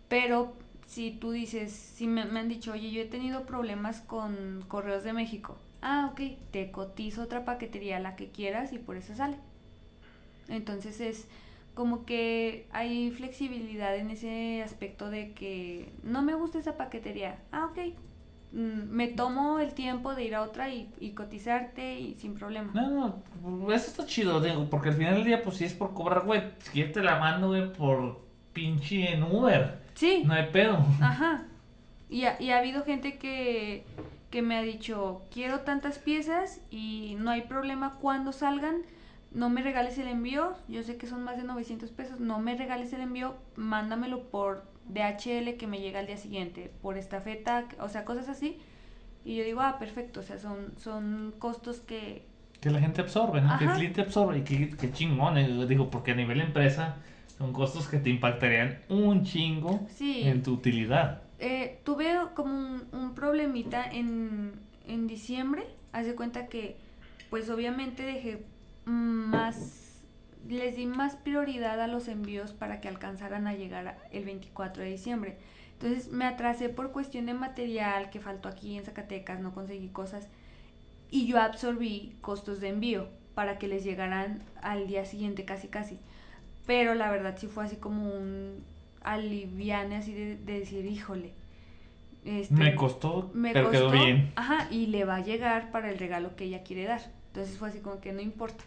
Pero 0.07 0.53
si 0.85 1.11
tú 1.11 1.31
dices, 1.31 1.72
si 1.72 2.06
me, 2.07 2.26
me 2.26 2.39
han 2.39 2.49
dicho, 2.49 2.73
oye, 2.73 2.91
yo 2.91 3.02
he 3.02 3.06
tenido 3.06 3.45
problemas 3.45 4.02
con 4.02 4.64
Correos 4.68 5.03
de 5.03 5.14
México. 5.14 5.57
Ah, 5.81 6.10
ok, 6.11 6.22
te 6.52 6.69
cotizo 6.72 7.23
otra 7.23 7.45
paquetería, 7.45 7.99
la 7.99 8.15
que 8.15 8.30
quieras 8.30 8.73
y 8.73 8.77
por 8.77 8.98
eso 8.98 9.15
sale. 9.15 9.38
Entonces 10.51 10.99
es 10.99 11.27
como 11.73 12.05
que 12.05 12.67
hay 12.71 13.11
flexibilidad 13.11 13.95
en 13.95 14.11
ese 14.11 14.61
aspecto 14.61 15.09
de 15.09 15.31
que 15.33 15.91
no 16.03 16.21
me 16.21 16.35
gusta 16.35 16.59
esa 16.59 16.77
paquetería. 16.77 17.39
Ah, 17.51 17.69
ok. 17.71 17.93
Mm, 18.51 18.89
me 18.89 19.07
tomo 19.07 19.59
el 19.59 19.73
tiempo 19.73 20.13
de 20.13 20.25
ir 20.25 20.35
a 20.35 20.41
otra 20.41 20.69
y, 20.69 21.13
cotizarte 21.15 21.99
y 21.99 22.15
sin 22.15 22.33
problema. 22.33 22.71
No, 22.73 23.21
no, 23.41 23.73
eso 23.73 23.87
está 23.87 24.05
chido, 24.05 24.41
digo, 24.41 24.69
porque 24.69 24.89
al 24.89 24.95
final 24.95 25.15
del 25.15 25.23
día, 25.23 25.41
pues 25.41 25.57
si 25.57 25.65
es 25.65 25.73
por 25.73 25.93
cobrar, 25.93 26.25
güey, 26.25 26.43
si 26.59 26.83
te 26.83 27.01
la 27.01 27.17
mando, 27.17 27.47
güey, 27.47 27.71
por 27.71 28.19
pinche 28.51 29.13
en 29.13 29.23
Uber. 29.23 29.79
Sí. 29.93 30.23
No 30.25 30.33
hay 30.33 30.47
pedo. 30.51 30.85
Ajá. 31.01 31.43
Y 32.09 32.25
ha, 32.25 32.41
y 32.41 32.49
ha 32.49 32.57
habido 32.57 32.83
gente 32.83 33.17
que, 33.17 33.85
que 34.29 34.41
me 34.41 34.57
ha 34.57 34.61
dicho, 34.61 35.21
quiero 35.31 35.61
tantas 35.61 35.97
piezas 35.97 36.59
y 36.69 37.15
no 37.19 37.31
hay 37.31 37.43
problema 37.43 37.97
cuando 38.01 38.33
salgan 38.33 38.81
no 39.33 39.49
me 39.49 39.61
regales 39.61 39.97
el 39.97 40.07
envío, 40.07 40.53
yo 40.67 40.83
sé 40.83 40.97
que 40.97 41.07
son 41.07 41.23
más 41.23 41.37
de 41.37 41.43
900 41.43 41.89
pesos, 41.91 42.19
no 42.19 42.39
me 42.39 42.55
regales 42.55 42.91
el 42.93 43.01
envío, 43.01 43.35
mándamelo 43.55 44.29
por 44.29 44.65
DHL 44.89 45.55
que 45.57 45.67
me 45.67 45.79
llega 45.79 45.99
al 45.99 46.07
día 46.07 46.17
siguiente, 46.17 46.71
por 46.81 46.97
estafeta, 46.97 47.65
o 47.79 47.87
sea, 47.87 48.03
cosas 48.03 48.27
así. 48.27 48.59
Y 49.23 49.35
yo 49.35 49.43
digo, 49.43 49.61
ah, 49.61 49.77
perfecto, 49.79 50.19
o 50.19 50.23
sea, 50.23 50.37
son, 50.37 50.73
son 50.77 51.33
costos 51.39 51.79
que... 51.79 52.25
Que 52.59 52.69
la 52.69 52.79
gente 52.79 53.01
absorbe, 53.01 53.41
¿no? 53.41 53.57
Que 53.57 53.65
el 53.65 53.71
cliente 53.71 54.01
absorbe 54.01 54.39
y 54.39 54.43
que, 54.43 54.91
chingón, 54.91 55.37
eh, 55.37 55.65
digo, 55.65 55.89
porque 55.89 56.11
a 56.11 56.15
nivel 56.15 56.41
empresa 56.41 56.97
son 57.37 57.53
costos 57.53 57.87
que 57.87 57.97
te 57.97 58.09
impactarían 58.09 58.81
un 58.89 59.23
chingo 59.23 59.87
en 59.99 60.43
tu 60.43 60.53
utilidad. 60.53 61.23
Eh, 61.39 61.79
tuve 61.83 62.19
como 62.35 62.53
un, 62.53 62.83
un 62.91 63.15
problemita 63.15 63.83
en, 63.89 64.51
en 64.85 65.07
diciembre, 65.07 65.63
haz 65.91 66.05
de 66.05 66.15
cuenta 66.15 66.47
que, 66.47 66.77
pues 67.31 67.49
obviamente 67.49 68.03
dejé 68.03 68.45
más, 68.85 70.01
les 70.47 70.75
di 70.75 70.85
más 70.85 71.15
prioridad 71.15 71.79
a 71.81 71.87
los 71.87 72.07
envíos 72.07 72.53
para 72.53 72.81
que 72.81 72.87
alcanzaran 72.87 73.47
a 73.47 73.53
llegar 73.53 73.97
el 74.11 74.25
24 74.25 74.83
de 74.83 74.89
diciembre. 74.89 75.37
Entonces 75.73 76.11
me 76.11 76.25
atrasé 76.25 76.69
por 76.69 76.91
cuestión 76.91 77.25
de 77.25 77.33
material 77.33 78.09
que 78.09 78.19
faltó 78.19 78.49
aquí 78.49 78.77
en 78.77 78.85
Zacatecas, 78.85 79.39
no 79.39 79.53
conseguí 79.53 79.89
cosas 79.89 80.27
y 81.11 81.27
yo 81.27 81.39
absorbí 81.39 82.15
costos 82.21 82.61
de 82.61 82.69
envío 82.69 83.09
para 83.35 83.59
que 83.59 83.67
les 83.67 83.83
llegaran 83.83 84.43
al 84.61 84.87
día 84.87 85.05
siguiente 85.05 85.45
casi 85.45 85.67
casi. 85.67 85.99
Pero 86.65 86.95
la 86.95 87.11
verdad 87.11 87.35
sí 87.37 87.47
fue 87.47 87.65
así 87.65 87.75
como 87.75 88.13
un 88.13 88.63
aliviane 89.03 89.97
así 89.97 90.13
de, 90.13 90.37
decir, 90.37 90.85
híjole. 90.85 91.33
Este, 92.23 92.53
me 92.53 92.75
costó, 92.75 93.31
pero 93.33 93.71
quedó 93.71 93.91
bien. 93.91 94.31
Ajá, 94.35 94.67
y 94.71 94.87
le 94.87 95.05
va 95.05 95.17
a 95.17 95.23
llegar 95.23 95.71
para 95.71 95.89
el 95.89 95.97
regalo 95.97 96.35
que 96.35 96.45
ella 96.45 96.63
quiere 96.63 96.85
dar. 96.85 97.01
Entonces 97.27 97.57
fue 97.57 97.69
así 97.69 97.79
como 97.79 97.99
que 97.99 98.13
no 98.13 98.21
importa. 98.21 98.63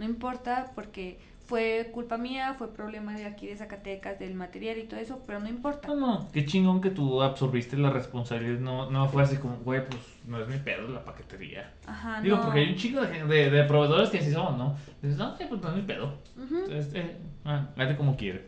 No 0.00 0.06
importa 0.06 0.72
porque 0.74 1.18
fue 1.44 1.90
culpa 1.92 2.16
mía, 2.16 2.54
fue 2.56 2.72
problema 2.72 3.12
de 3.12 3.26
aquí 3.26 3.46
de 3.46 3.54
Zacatecas, 3.54 4.18
del 4.18 4.32
material 4.32 4.78
y 4.78 4.84
todo 4.84 4.98
eso, 4.98 5.22
pero 5.26 5.40
no 5.40 5.48
importa. 5.50 5.88
No, 5.88 5.94
no, 5.94 6.28
qué 6.32 6.46
chingón 6.46 6.80
que 6.80 6.88
tú 6.88 7.20
absorbiste 7.20 7.76
la 7.76 7.90
responsabilidad, 7.90 8.60
no, 8.60 8.90
no 8.90 9.10
fue 9.10 9.24
así 9.24 9.36
como, 9.36 9.58
güey, 9.58 9.86
pues 9.86 10.00
no 10.26 10.40
es 10.40 10.48
mi 10.48 10.56
pedo 10.56 10.88
la 10.88 11.04
paquetería. 11.04 11.70
Ajá, 11.86 12.22
Digo, 12.22 12.40
porque 12.40 12.60
hay 12.60 12.70
un 12.70 12.76
chingo 12.76 13.02
de, 13.02 13.50
de, 13.50 13.64
proveedores 13.64 14.08
que 14.08 14.20
así 14.20 14.32
son, 14.32 14.56
¿no? 14.56 14.74
Dices, 15.02 15.18
no, 15.18 15.36
pues 15.36 15.60
no 15.60 15.68
es 15.68 15.76
mi 15.76 15.82
pedo. 15.82 16.14
Entonces, 16.38 16.94
eh, 16.94 17.18
ah, 17.44 17.68
como 17.98 18.16
quiere. 18.16 18.46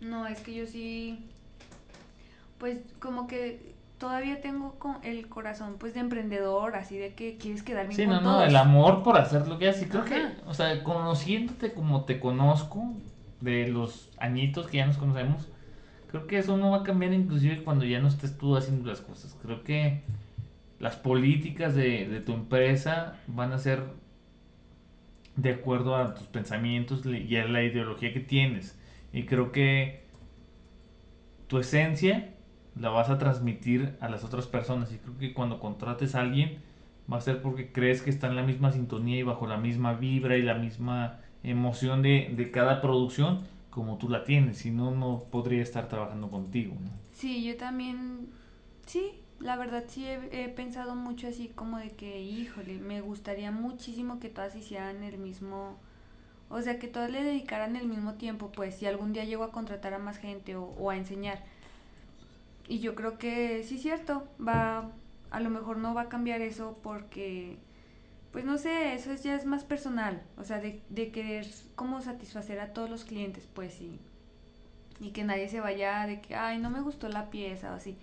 No, 0.00 0.28
es 0.28 0.38
que 0.42 0.54
yo 0.54 0.64
sí, 0.64 1.26
pues 2.58 2.78
como 3.00 3.26
que 3.26 3.74
todavía 4.00 4.40
tengo 4.40 4.78
con 4.78 4.96
el 5.04 5.28
corazón 5.28 5.76
pues 5.78 5.94
de 5.94 6.00
emprendedor, 6.00 6.74
así 6.74 6.98
de 6.98 7.14
que 7.14 7.36
quieres 7.36 7.62
quedar 7.62 7.86
bien 7.86 7.96
sí, 7.96 8.06
no, 8.06 8.20
no, 8.20 8.42
el 8.42 8.56
amor 8.56 9.04
por 9.04 9.18
hacer 9.18 9.46
lo 9.46 9.58
que 9.58 9.68
haces. 9.68 9.88
Creo 9.88 10.04
que, 10.04 10.26
o 10.46 10.54
sea, 10.54 10.82
conociéndote 10.82 11.72
como 11.74 12.04
te 12.04 12.18
conozco, 12.18 12.94
de 13.40 13.68
los 13.68 14.10
añitos 14.18 14.66
que 14.68 14.78
ya 14.78 14.86
nos 14.86 14.96
conocemos, 14.96 15.48
creo 16.08 16.26
que 16.26 16.38
eso 16.38 16.56
no 16.56 16.70
va 16.72 16.78
a 16.78 16.82
cambiar 16.82 17.12
inclusive 17.12 17.62
cuando 17.62 17.84
ya 17.84 18.00
no 18.00 18.08
estés 18.08 18.36
tú 18.36 18.56
haciendo 18.56 18.88
las 18.88 19.00
cosas. 19.00 19.36
Creo 19.42 19.62
que 19.62 20.02
las 20.78 20.96
políticas 20.96 21.74
de, 21.74 22.08
de 22.08 22.20
tu 22.20 22.32
empresa 22.32 23.18
van 23.26 23.52
a 23.52 23.58
ser 23.58 23.82
de 25.36 25.50
acuerdo 25.50 25.96
a 25.96 26.14
tus 26.14 26.26
pensamientos 26.26 27.04
y 27.06 27.36
a 27.36 27.46
la 27.46 27.62
ideología 27.62 28.12
que 28.12 28.20
tienes. 28.20 28.78
Y 29.12 29.24
creo 29.24 29.52
que 29.52 30.04
tu 31.48 31.58
esencia 31.58 32.34
la 32.78 32.90
vas 32.90 33.10
a 33.10 33.18
transmitir 33.18 33.96
a 34.00 34.08
las 34.08 34.24
otras 34.24 34.46
personas. 34.46 34.92
Y 34.92 34.98
creo 34.98 35.18
que 35.18 35.34
cuando 35.34 35.60
contrates 35.60 36.14
a 36.14 36.20
alguien 36.20 36.58
va 37.12 37.18
a 37.18 37.20
ser 37.20 37.42
porque 37.42 37.72
crees 37.72 38.02
que 38.02 38.10
está 38.10 38.28
en 38.28 38.36
la 38.36 38.42
misma 38.42 38.72
sintonía 38.72 39.18
y 39.18 39.22
bajo 39.22 39.46
la 39.46 39.56
misma 39.56 39.94
vibra 39.94 40.36
y 40.36 40.42
la 40.42 40.54
misma 40.54 41.20
emoción 41.42 42.02
de, 42.02 42.32
de 42.36 42.50
cada 42.50 42.80
producción 42.80 43.42
como 43.70 43.98
tú 43.98 44.08
la 44.08 44.24
tienes. 44.24 44.58
Si 44.58 44.70
no, 44.70 44.90
no 44.90 45.24
podría 45.30 45.62
estar 45.62 45.88
trabajando 45.88 46.30
contigo. 46.30 46.74
¿no? 46.80 46.90
Sí, 47.12 47.44
yo 47.44 47.56
también, 47.56 48.28
sí, 48.86 49.12
la 49.38 49.56
verdad 49.56 49.84
sí 49.88 50.04
he, 50.04 50.44
he, 50.44 50.48
pensado 50.48 50.94
mucho 50.94 51.28
así 51.28 51.48
como 51.48 51.78
de 51.78 51.92
que, 51.92 52.20
híjole, 52.20 52.78
me 52.78 53.00
gustaría 53.00 53.50
muchísimo 53.50 54.20
que 54.20 54.28
todas 54.28 54.54
hicieran 54.56 55.02
el 55.02 55.18
mismo... 55.18 55.78
O 56.52 56.60
sea, 56.62 56.80
que 56.80 56.88
todas 56.88 57.12
le 57.12 57.22
dedicaran 57.22 57.76
el 57.76 57.86
mismo 57.86 58.14
tiempo, 58.14 58.50
pues 58.50 58.74
si 58.74 58.86
algún 58.86 59.12
día 59.12 59.24
llego 59.24 59.44
a 59.44 59.52
contratar 59.52 59.94
a 59.94 60.00
más 60.00 60.18
gente 60.18 60.56
o, 60.56 60.64
o 60.64 60.90
a 60.90 60.96
enseñar 60.96 61.44
y 62.70 62.80
yo 62.80 62.94
creo 62.94 63.18
que 63.18 63.64
sí 63.64 63.76
es 63.76 63.82
cierto, 63.82 64.28
va, 64.40 64.92
a 65.30 65.40
lo 65.40 65.50
mejor 65.50 65.78
no 65.78 65.94
va 65.94 66.02
a 66.02 66.08
cambiar 66.08 66.40
eso 66.40 66.78
porque, 66.82 67.58
pues 68.32 68.44
no 68.44 68.58
sé, 68.58 68.94
eso 68.94 69.12
ya 69.14 69.34
es 69.36 69.44
más 69.46 69.64
personal, 69.64 70.22
o 70.38 70.44
sea, 70.44 70.60
de, 70.60 70.82
de 70.90 71.10
querer 71.12 71.46
como 71.76 72.00
satisfacer 72.02 72.60
a 72.60 72.72
todos 72.72 72.90
los 72.90 73.04
clientes, 73.04 73.48
pues 73.54 73.74
sí. 73.74 74.00
Y 75.00 75.10
que 75.10 75.24
nadie 75.24 75.48
se 75.48 75.60
vaya 75.60 76.06
de 76.06 76.20
que, 76.20 76.34
ay, 76.36 76.58
no 76.58 76.70
me 76.70 76.80
gustó 76.80 77.08
la 77.08 77.30
pieza 77.30 77.72
o 77.72 77.76
así. 77.76 77.96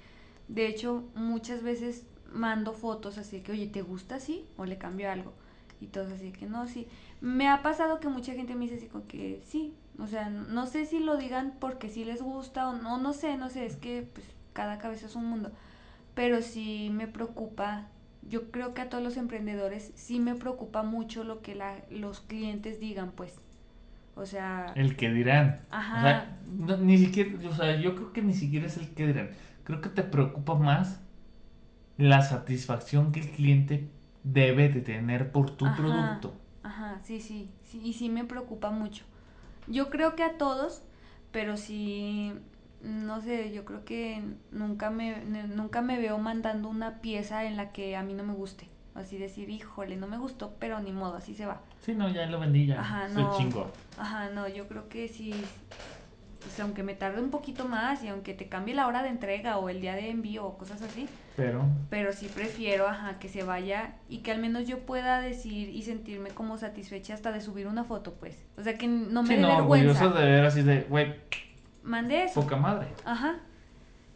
De 0.47 0.67
hecho, 0.67 1.05
muchas 1.15 1.63
veces 1.63 2.05
mando 2.33 2.73
fotos 2.73 3.17
así 3.17 3.41
que, 3.41 3.51
oye, 3.53 3.67
¿te 3.67 3.81
gusta 3.83 4.15
así? 4.15 4.45
O 4.57 4.65
le 4.65 4.77
cambio 4.77 5.11
algo. 5.11 5.33
Y 5.79 5.87
todos 5.87 6.11
así 6.11 6.31
que 6.31 6.47
no, 6.47 6.67
sí. 6.67 6.87
Me 7.21 7.47
ha 7.49 7.61
pasado 7.63 7.99
que 7.99 8.09
mucha 8.09 8.33
gente 8.33 8.55
me 8.55 8.65
dice 8.65 8.77
así 8.77 8.87
como 8.87 9.07
que 9.07 9.41
sí, 9.45 9.75
O 9.99 10.07
sea, 10.07 10.29
no 10.29 10.65
sé 10.67 10.85
si 10.85 10.99
lo 10.99 11.17
digan 11.17 11.55
porque 11.59 11.89
sí 11.89 12.05
les 12.05 12.21
gusta 12.21 12.69
o 12.69 12.73
no, 12.73 12.97
no 12.99 13.13
sé, 13.13 13.37
no 13.37 13.49
sé, 13.49 13.65
es 13.65 13.75
que 13.77 14.07
pues 14.13 14.27
cada 14.57 14.79
cabeza 14.79 15.05
es 15.05 15.15
un 15.15 15.25
mundo. 15.25 15.51
Pero 16.15 16.41
sí 16.41 16.89
me 16.91 17.07
preocupa, 17.07 17.89
yo 18.27 18.49
creo 18.49 18.73
que 18.73 18.81
a 18.81 18.89
todos 18.89 19.03
los 19.03 19.15
emprendedores 19.15 19.91
sí 19.93 20.19
me 20.19 20.33
preocupa 20.33 20.81
mucho 20.81 21.23
lo 21.23 21.43
que 21.43 21.53
la, 21.53 21.75
los 21.91 22.21
clientes 22.21 22.79
digan, 22.79 23.11
pues. 23.11 23.39
O 24.15 24.25
sea... 24.25 24.73
El 24.75 24.95
que 24.95 25.11
dirán. 25.11 25.59
Ajá. 25.69 25.99
O 26.59 26.67
sea, 26.67 26.77
ni 26.77 26.97
siquiera, 26.97 27.37
o 27.47 27.53
sea, 27.53 27.79
yo 27.79 27.93
creo 27.93 28.13
que 28.13 28.23
ni 28.23 28.33
siquiera 28.33 28.65
es 28.65 28.77
el 28.77 28.89
que 28.95 29.05
dirán. 29.05 29.29
Creo 29.63 29.79
que 29.79 29.89
te 29.89 30.01
preocupa 30.01 30.55
más 30.55 31.01
la 31.97 32.23
satisfacción 32.23 33.11
que 33.11 33.19
el 33.19 33.29
cliente 33.29 33.91
debe 34.23 34.69
de 34.69 34.81
tener 34.81 35.31
por 35.31 35.51
tu 35.51 35.65
producto. 35.75 36.33
Ajá, 36.63 36.99
sí, 37.03 37.21
sí, 37.21 37.51
sí, 37.63 37.79
y 37.83 37.93
sí 37.93 38.09
me 38.09 38.25
preocupa 38.25 38.71
mucho. 38.71 39.05
Yo 39.67 39.91
creo 39.91 40.15
que 40.15 40.23
a 40.23 40.39
todos, 40.39 40.81
pero 41.31 41.57
sí, 41.57 42.33
no 42.81 43.21
sé, 43.21 43.51
yo 43.51 43.65
creo 43.65 43.83
que 43.83 44.21
nunca 44.51 44.89
me, 44.89 45.23
nunca 45.25 45.81
me 45.81 45.97
veo 45.97 46.17
mandando 46.17 46.69
una 46.69 47.01
pieza 47.01 47.45
en 47.45 47.57
la 47.57 47.71
que 47.71 47.95
a 47.95 48.03
mí 48.03 48.13
no 48.13 48.23
me 48.23 48.33
guste. 48.33 48.69
Así 48.95 49.17
decir, 49.17 49.49
híjole, 49.49 49.95
no 49.95 50.07
me 50.07 50.17
gustó, 50.17 50.55
pero 50.59 50.79
ni 50.79 50.91
modo, 50.91 51.17
así 51.17 51.35
se 51.35 51.45
va. 51.45 51.61
Sí, 51.81 51.93
no, 51.93 52.09
ya 52.09 52.25
lo 52.25 52.39
vendí 52.39 52.65
ya. 52.65 52.79
Ajá, 52.79 53.07
no. 53.09 53.37
chingo. 53.37 53.71
Ajá, 53.97 54.29
no, 54.31 54.47
yo 54.47 54.67
creo 54.67 54.89
que 54.89 55.07
sí, 55.07 55.31
pues 56.41 56.59
aunque 56.59 56.81
me 56.81 56.95
tarde 56.95 57.21
un 57.21 57.29
poquito 57.29 57.65
más 57.67 58.03
y 58.03 58.07
aunque 58.07 58.33
te 58.33 58.47
cambie 58.47 58.73
la 58.73 58.87
hora 58.87 59.03
de 59.03 59.09
entrega 59.09 59.57
o 59.57 59.69
el 59.69 59.81
día 59.81 59.93
de 59.93 60.09
envío 60.09 60.45
o 60.47 60.57
cosas 60.57 60.81
así. 60.81 61.07
Pero. 61.35 61.63
Pero 61.91 62.11
sí 62.11 62.27
prefiero, 62.33 62.87
ajá, 62.87 63.19
que 63.19 63.29
se 63.29 63.43
vaya 63.43 63.93
y 64.09 64.19
que 64.19 64.31
al 64.31 64.39
menos 64.39 64.67
yo 64.67 64.79
pueda 64.79 65.21
decir 65.21 65.69
y 65.69 65.83
sentirme 65.83 66.29
como 66.29 66.57
satisfecha 66.57 67.13
hasta 67.13 67.31
de 67.31 67.41
subir 67.41 67.67
una 67.67 67.83
foto, 67.83 68.15
pues. 68.15 68.43
O 68.57 68.63
sea, 68.63 68.79
que 68.79 68.87
no 68.87 69.21
me 69.21 69.29
sí, 69.29 69.35
dé 69.35 69.41
no, 69.41 69.49
vergüenza. 69.49 70.07
de 70.09 70.25
ver 70.25 70.45
así 70.45 70.63
de, 70.63 70.81
güey. 70.89 71.13
Mandé 71.87 72.25
eso. 72.25 72.41
Poca 72.41 72.57
madre. 72.57 72.89
Ajá. 73.05 73.39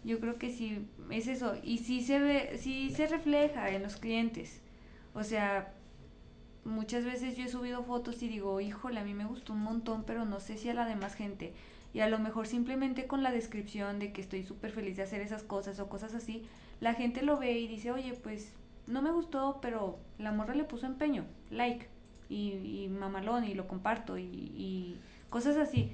Yo 0.04 0.20
creo 0.20 0.38
que 0.38 0.52
sí, 0.52 0.88
es 1.10 1.28
eso. 1.28 1.56
Y 1.64 1.80
sí 1.80 2.02
se 2.02 2.20
ve, 2.20 2.58
sí 2.58 2.90
se 2.92 3.08
refleja 3.08 3.70
en 3.70 3.84
los 3.84 3.96
clientes. 3.98 4.62
O 5.14 5.24
sea, 5.24 5.74
muchas 6.64 7.06
veces 7.06 7.36
yo 7.36 7.46
he 7.46 7.50
subido 7.50 7.84
fotos 7.84 8.22
y 8.22 8.28
digo, 8.28 8.62
híjole, 8.62 9.00
a 9.00 9.04
mí 9.04 9.14
me 9.14 9.26
gustó 9.26 9.54
un 9.54 9.64
montón, 9.64 10.04
pero 10.04 10.26
no 10.26 10.40
sé 10.40 10.58
si 10.58 10.70
a 10.70 10.74
la 10.74 10.86
demás 10.86 11.16
gente 11.16 11.54
y 11.94 12.00
a 12.00 12.10
lo 12.10 12.20
mejor 12.20 12.48
simplemente 12.48 13.08
con 13.08 13.24
la 13.24 13.32
descripción 13.32 14.00
de 14.00 14.14
que 14.14 14.22
estoy 14.22 14.44
súper 14.44 14.72
feliz 14.72 14.98
de 14.98 15.04
hacer 15.04 15.22
esas 15.22 15.44
cosas 15.44 15.80
o 15.80 15.90
cosas 15.90 16.14
así, 16.14 16.44
la 16.80 16.94
gente 16.94 17.22
lo 17.22 17.38
ve 17.38 17.60
y 17.60 17.68
dice, 17.68 17.92
oye, 17.92 18.14
pues 18.14 18.54
no 18.88 19.02
me 19.02 19.12
gustó, 19.12 19.60
pero 19.62 20.00
la 20.18 20.32
morra 20.32 20.56
le 20.56 20.64
puso 20.64 20.86
empeño, 20.86 21.26
like, 21.50 21.88
y, 22.30 22.88
mamalón, 22.90 23.44
y 23.44 23.54
lo 23.54 23.68
comparto, 23.68 24.18
y, 24.18 24.98
cosas 25.30 25.58
así. 25.58 25.92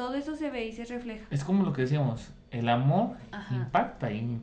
Todo 0.00 0.14
eso 0.14 0.34
se 0.34 0.48
ve 0.48 0.66
y 0.66 0.72
se 0.72 0.86
refleja. 0.86 1.26
Es 1.30 1.44
como 1.44 1.62
lo 1.62 1.74
que 1.74 1.82
decíamos, 1.82 2.30
el 2.50 2.70
amor 2.70 3.18
impacta, 3.50 4.10
y, 4.10 4.40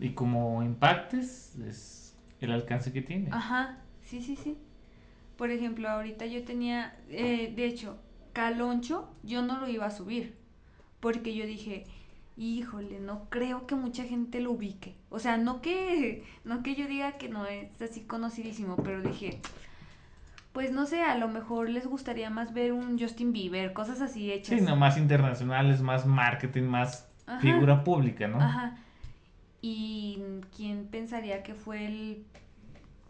y 0.00 0.10
como 0.14 0.64
impactes 0.64 1.54
es 1.60 2.16
el 2.40 2.50
alcance 2.50 2.92
que 2.92 3.02
tiene. 3.02 3.28
Ajá, 3.30 3.78
sí, 4.02 4.20
sí, 4.20 4.34
sí. 4.34 4.58
Por 5.36 5.52
ejemplo, 5.52 5.88
ahorita 5.88 6.26
yo 6.26 6.42
tenía, 6.42 6.98
eh, 7.08 7.52
de 7.54 7.66
hecho, 7.66 8.00
Caloncho 8.32 9.08
yo 9.22 9.42
no 9.42 9.60
lo 9.60 9.68
iba 9.68 9.86
a 9.86 9.92
subir 9.92 10.34
porque 10.98 11.36
yo 11.36 11.46
dije, 11.46 11.84
híjole, 12.36 12.98
no 12.98 13.30
creo 13.30 13.68
que 13.68 13.76
mucha 13.76 14.02
gente 14.02 14.40
lo 14.40 14.50
ubique. 14.50 14.96
O 15.08 15.20
sea, 15.20 15.36
no 15.36 15.62
que, 15.62 16.24
no 16.42 16.64
que 16.64 16.74
yo 16.74 16.88
diga 16.88 17.12
que 17.12 17.28
no 17.28 17.46
es 17.46 17.80
así 17.80 18.00
conocidísimo, 18.00 18.74
pero 18.74 19.02
dije, 19.02 19.40
pues 20.56 20.72
no 20.72 20.86
sé, 20.86 21.02
a 21.02 21.18
lo 21.18 21.28
mejor 21.28 21.68
les 21.68 21.86
gustaría 21.86 22.30
más 22.30 22.54
ver 22.54 22.72
un 22.72 22.98
Justin 22.98 23.30
Bieber, 23.30 23.74
cosas 23.74 24.00
así 24.00 24.32
hechas. 24.32 24.58
Sí, 24.58 24.64
no, 24.64 24.74
más 24.74 24.96
internacionales, 24.96 25.82
más 25.82 26.06
marketing, 26.06 26.62
más 26.62 27.06
figura 27.42 27.84
pública, 27.84 28.26
¿no? 28.26 28.40
Ajá. 28.40 28.78
Y 29.60 30.18
quién 30.56 30.86
pensaría 30.86 31.42
que 31.42 31.52
fue 31.52 31.84
el... 31.84 32.24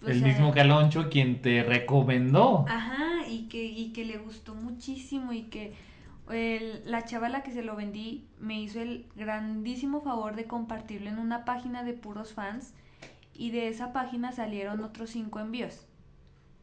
el 0.05 0.23
mismo 0.23 0.53
Caloncho 0.53 1.09
quien 1.09 1.41
te 1.41 1.63
recomendó. 1.63 2.65
Ajá, 2.69 3.29
y 3.29 3.47
que, 3.47 3.63
y 3.63 3.93
que 3.93 4.05
le 4.05 4.19
gustó 4.19 4.57
muchísimo 4.57 5.33
y 5.33 5.43
que 5.43 5.73
la 6.85 7.05
chava 7.05 7.29
a 7.29 7.31
la 7.31 7.45
que 7.45 7.53
se 7.53 7.63
lo 7.63 7.77
vendí 7.77 8.27
me 8.41 8.61
hizo 8.61 8.81
el 8.81 9.07
grandísimo 9.15 10.01
favor 10.01 10.35
de 10.35 10.47
compartirlo 10.47 11.11
en 11.11 11.21
una 11.21 11.45
página 11.45 11.85
de 11.85 11.93
puros 11.93 12.33
fans 12.33 12.75
y 13.33 13.53
de 13.53 13.69
esa 13.69 13.93
página 13.93 14.33
salieron 14.33 14.83
otros 14.83 15.11
cinco 15.11 15.39
envíos. 15.39 15.87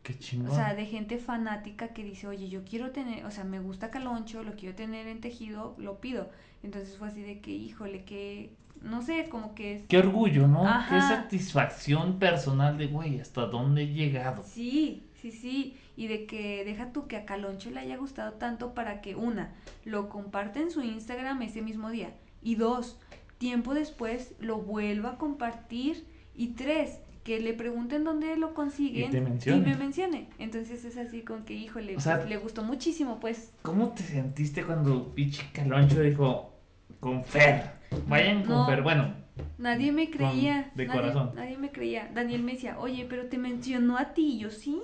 Qué 0.03 0.17
chingón. 0.19 0.51
O 0.51 0.55
sea, 0.55 0.75
de 0.75 0.85
gente 0.85 1.17
fanática 1.17 1.89
que 1.89 2.03
dice, 2.03 2.27
oye, 2.27 2.49
yo 2.49 2.63
quiero 2.63 2.91
tener, 2.91 3.25
o 3.25 3.31
sea, 3.31 3.43
me 3.43 3.59
gusta 3.59 3.89
Caloncho, 3.89 4.43
lo 4.43 4.53
quiero 4.53 4.75
tener 4.75 5.07
en 5.07 5.21
tejido, 5.21 5.75
lo 5.77 5.99
pido. 5.99 6.29
Entonces 6.61 6.97
fue 6.97 7.07
así 7.07 7.21
de 7.21 7.39
que, 7.39 7.51
híjole, 7.51 8.03
que, 8.03 8.51
no 8.81 9.01
sé, 9.01 9.29
como 9.29 9.55
que 9.55 9.75
es... 9.75 9.83
Qué 9.87 9.97
orgullo, 9.97 10.47
¿no? 10.47 10.63
Qué 10.89 10.99
satisfacción 10.99 12.19
personal 12.19 12.77
de, 12.77 12.87
güey, 12.87 13.19
¿hasta 13.19 13.45
dónde 13.45 13.83
he 13.83 13.87
llegado? 13.87 14.43
Sí, 14.43 15.03
sí, 15.21 15.31
sí 15.31 15.77
y 15.95 16.07
de 16.07 16.25
que 16.25 16.65
deja 16.65 16.91
tú 16.91 17.07
que 17.07 17.17
a 17.17 17.25
Caloncho 17.25 17.69
le 17.69 17.79
haya 17.79 17.97
gustado 17.97 18.33
tanto 18.33 18.73
para 18.73 19.01
que 19.01 19.15
una, 19.15 19.53
lo 19.85 20.09
comparte 20.09 20.59
en 20.59 20.71
su 20.71 20.81
Instagram 20.81 21.41
ese 21.43 21.61
mismo 21.61 21.89
día 21.89 22.13
y 22.41 22.55
dos, 22.55 22.97
tiempo 23.37 23.73
después 23.73 24.33
lo 24.39 24.57
vuelva 24.57 25.11
a 25.11 25.17
compartir 25.17 26.05
y 26.35 26.49
tres, 26.49 26.99
que 27.23 27.39
le 27.39 27.53
pregunten 27.53 28.03
dónde 28.03 28.35
lo 28.35 28.53
consiguen 28.53 29.15
y, 29.15 29.51
me 29.61 29.75
mencione. 29.75 30.27
Entonces 30.39 30.83
es 30.83 30.97
así 30.97 31.21
con 31.21 31.45
que, 31.45 31.53
híjole, 31.53 31.93
pues, 31.93 32.29
le 32.29 32.37
gustó 32.37 32.63
muchísimo, 32.63 33.19
pues. 33.19 33.53
¿Cómo 33.61 33.89
te 33.89 34.03
sentiste 34.03 34.63
cuando 34.63 35.13
Pichi 35.13 35.43
Caloncho 35.53 36.01
dijo, 36.01 36.53
con 36.99 37.23
Fer, 37.23 37.71
vayan 38.07 38.43
con 38.43 38.67
Fer? 38.67 38.81
Bueno, 38.81 39.13
Nadie 39.57 39.91
me 39.91 40.09
creía. 40.09 40.71
de 40.75 40.87
corazón. 40.87 41.31
Nadie 41.35 41.57
me 41.57 41.71
creía. 41.71 42.09
Daniel 42.13 42.43
me 42.43 42.53
decía, 42.53 42.77
oye, 42.79 43.05
pero 43.09 43.27
te 43.27 43.37
mencionó 43.37 43.97
a 43.97 44.13
ti. 44.13 44.35
Y 44.35 44.39
yo, 44.39 44.51
sí. 44.51 44.81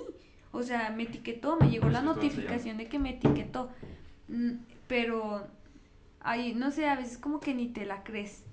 O 0.52 0.62
sea, 0.62 0.90
me 0.90 1.04
etiquetó, 1.04 1.56
me 1.60 1.70
llegó 1.70 1.88
la 1.90 2.02
notificación 2.02 2.76
de 2.78 2.86
que 2.86 2.98
me 2.98 3.10
etiquetó. 3.10 3.70
Mm, 4.28 4.52
pero, 4.88 5.46
ahí, 6.20 6.54
no 6.54 6.70
sé, 6.70 6.88
a 6.88 6.96
veces 6.96 7.18
como 7.18 7.38
que 7.38 7.54
ni 7.54 7.68
te 7.68 7.84
la 7.84 8.02
crees. 8.02 8.44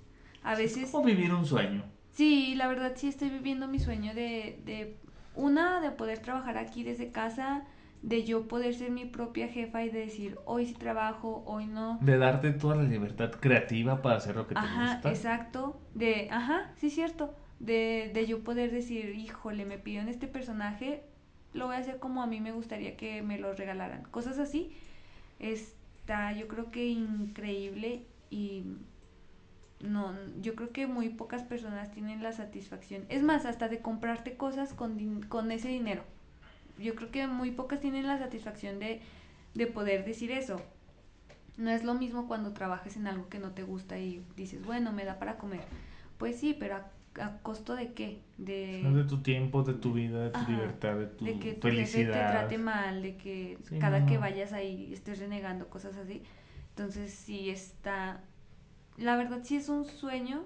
A 0.43 0.55
veces... 0.55 0.83
Es 0.83 0.91
como 0.91 1.05
vivir 1.05 1.33
un 1.33 1.45
sueño. 1.45 1.83
Sí, 2.17 2.55
la 2.55 2.67
verdad 2.67 2.93
sí 2.95 3.07
estoy 3.07 3.29
viviendo 3.29 3.67
mi 3.67 3.77
sueño 3.77 4.15
de, 4.15 4.59
de, 4.65 4.97
una, 5.35 5.79
de 5.81 5.91
poder 5.91 6.17
trabajar 6.17 6.57
aquí 6.57 6.83
desde 6.83 7.11
casa, 7.11 7.63
de 8.01 8.23
yo 8.23 8.47
poder 8.47 8.73
ser 8.73 8.89
mi 8.89 9.05
propia 9.05 9.47
jefa 9.47 9.83
y 9.83 9.89
de 9.91 9.99
decir, 9.99 10.39
hoy 10.45 10.65
sí 10.65 10.73
trabajo, 10.73 11.43
hoy 11.45 11.67
no. 11.67 11.99
De 12.01 12.17
darte 12.17 12.53
toda 12.53 12.75
la 12.75 12.85
libertad 12.85 13.29
creativa 13.39 14.01
para 14.01 14.15
hacer 14.15 14.35
lo 14.35 14.47
que 14.47 14.55
te 14.55 14.61
gusta. 14.61 14.93
Ajá, 14.93 15.09
exacto. 15.11 15.79
De, 15.93 16.27
ajá, 16.31 16.71
sí, 16.77 16.89
cierto. 16.89 17.35
De, 17.59 18.09
de 18.11 18.25
yo 18.25 18.43
poder 18.43 18.71
decir, 18.71 19.13
híjole, 19.13 19.65
me 19.65 19.77
pidieron 19.77 20.09
este 20.09 20.25
personaje, 20.25 21.03
lo 21.53 21.67
voy 21.67 21.75
a 21.75 21.79
hacer 21.79 21.99
como 21.99 22.23
a 22.23 22.25
mí 22.25 22.41
me 22.41 22.51
gustaría 22.51 22.97
que 22.97 23.21
me 23.21 23.37
lo 23.37 23.53
regalaran. 23.53 24.01
Cosas 24.09 24.39
así. 24.39 24.71
Está, 25.37 26.33
yo 26.33 26.47
creo 26.47 26.71
que 26.71 26.87
increíble 26.87 28.07
y 28.31 28.63
no, 29.79 30.13
yo 30.41 30.55
creo 30.55 30.71
que 30.71 30.87
muy 30.87 31.09
pocas 31.09 31.43
personas 31.43 31.91
tienen 31.91 32.23
la 32.23 32.31
satisfacción. 32.31 33.05
Es 33.09 33.23
más, 33.23 33.45
hasta 33.45 33.69
de 33.69 33.79
comprarte 33.79 34.35
cosas 34.35 34.73
con, 34.73 35.21
con 35.23 35.51
ese 35.51 35.69
dinero. 35.69 36.03
Yo 36.79 36.95
creo 36.95 37.11
que 37.11 37.27
muy 37.27 37.51
pocas 37.51 37.79
tienen 37.79 38.07
la 38.07 38.17
satisfacción 38.17 38.79
de, 38.79 39.01
de 39.53 39.67
poder 39.67 40.05
decir 40.05 40.31
eso. 40.31 40.61
No 41.57 41.71
es 41.71 41.83
lo 41.83 41.95
mismo 41.95 42.27
cuando 42.27 42.53
trabajas 42.53 42.97
en 42.97 43.07
algo 43.07 43.29
que 43.29 43.39
no 43.39 43.51
te 43.51 43.63
gusta 43.63 43.97
y 43.97 44.23
dices, 44.35 44.63
bueno, 44.63 44.93
me 44.93 45.05
da 45.05 45.17
para 45.19 45.37
comer. 45.37 45.61
Pues 46.17 46.39
sí, 46.39 46.55
pero 46.57 46.77
¿A 47.19 47.37
costo 47.41 47.75
de 47.75 47.93
qué? 47.93 48.19
De, 48.37 48.83
de 48.83 49.03
tu 49.05 49.21
tiempo, 49.21 49.63
de 49.63 49.73
tu 49.73 49.93
vida, 49.93 50.25
de 50.25 50.29
tu 50.29 50.51
libertad, 50.51 50.97
de 50.97 51.07
tu 51.07 51.25
de 51.25 51.39
que 51.39 51.53
tu 51.53 51.67
felicidad. 51.67 52.11
te 52.11 52.37
trate 52.37 52.57
mal, 52.59 53.01
de 53.01 53.17
que 53.17 53.57
cada 53.79 54.05
que 54.05 54.17
vayas 54.17 54.53
ahí 54.53 54.93
estés 54.93 55.19
renegando, 55.19 55.67
cosas 55.67 55.97
así. 55.97 56.21
Entonces 56.69 57.11
sí 57.11 57.49
está... 57.49 58.21
La 58.97 59.15
verdad 59.15 59.41
sí 59.43 59.55
es 59.55 59.69
un 59.69 59.85
sueño 59.85 60.43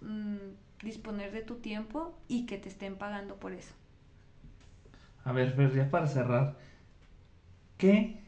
mm, 0.00 0.36
disponer 0.82 1.32
de 1.32 1.42
tu 1.42 1.56
tiempo 1.56 2.18
y 2.28 2.46
que 2.46 2.58
te 2.58 2.68
estén 2.68 2.96
pagando 2.96 3.36
por 3.36 3.52
eso. 3.52 3.74
A 5.24 5.32
ver, 5.32 5.54
ya 5.74 5.90
para 5.90 6.06
cerrar, 6.06 6.56
¿qué, 7.78 8.22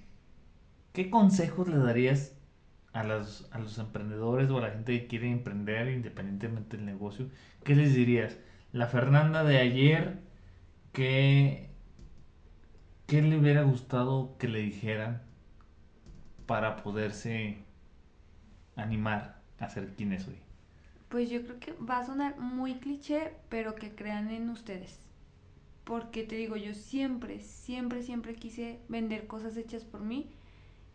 qué 0.92 1.10
consejos 1.10 1.68
le 1.68 1.78
darías 1.78 2.36
a, 2.92 3.04
las, 3.04 3.48
a 3.52 3.58
los 3.58 3.78
emprendedores 3.78 4.50
o 4.50 4.58
a 4.58 4.62
la 4.62 4.70
gente 4.70 5.00
que 5.00 5.06
quiere 5.08 5.30
emprender 5.30 5.88
independientemente 5.90 6.76
del 6.76 6.86
negocio, 6.86 7.30
¿qué 7.64 7.74
les 7.76 7.94
dirías? 7.94 8.38
La 8.72 8.86
Fernanda 8.88 9.44
de 9.44 9.58
ayer, 9.58 10.20
¿qué, 10.92 11.70
qué 13.06 13.22
le 13.22 13.36
hubiera 13.38 13.62
gustado 13.62 14.36
que 14.38 14.46
le 14.48 14.60
dijeran 14.60 15.22
para 16.46 16.76
poderse 16.76 17.64
animar 18.76 19.37
a 19.58 19.68
ser 19.68 19.94
quien 19.94 20.12
es 20.12 20.26
hoy? 20.26 20.36
Pues 21.08 21.30
yo 21.30 21.42
creo 21.42 21.58
que 21.58 21.72
va 21.72 21.98
a 21.98 22.06
sonar 22.06 22.38
muy 22.38 22.74
cliché, 22.74 23.32
pero 23.48 23.74
que 23.74 23.94
crean 23.94 24.30
en 24.30 24.50
ustedes. 24.50 25.00
Porque 25.84 26.22
te 26.22 26.36
digo, 26.36 26.56
yo 26.56 26.74
siempre, 26.74 27.40
siempre, 27.40 28.02
siempre 28.02 28.34
quise 28.34 28.78
vender 28.88 29.26
cosas 29.26 29.56
hechas 29.56 29.84
por 29.84 30.00
mí 30.00 30.30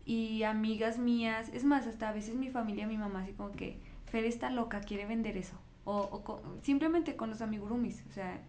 y 0.06 0.44
amigas 0.44 0.99
mías, 0.99 1.49
es 1.53 1.64
más, 1.64 1.88
hasta 1.88 2.10
a 2.10 2.14
veces 2.14 2.35
mi 2.35 2.49
familia, 2.49 2.85
mi 2.85 2.98
mamá, 2.98 3.23
así 3.23 3.34
como 3.34 3.52
que, 3.52 3.80
Fer 4.06 4.26
está 4.26 4.52
loca, 4.52 4.81
quiere 4.81 5.06
vender 5.06 5.38
eso. 5.38 5.57
O, 5.85 5.95
o 5.95 6.41
simplemente 6.61 7.15
con 7.15 7.30
los 7.30 7.41
amigurumis, 7.41 8.03
o 8.10 8.11
sea, 8.11 8.40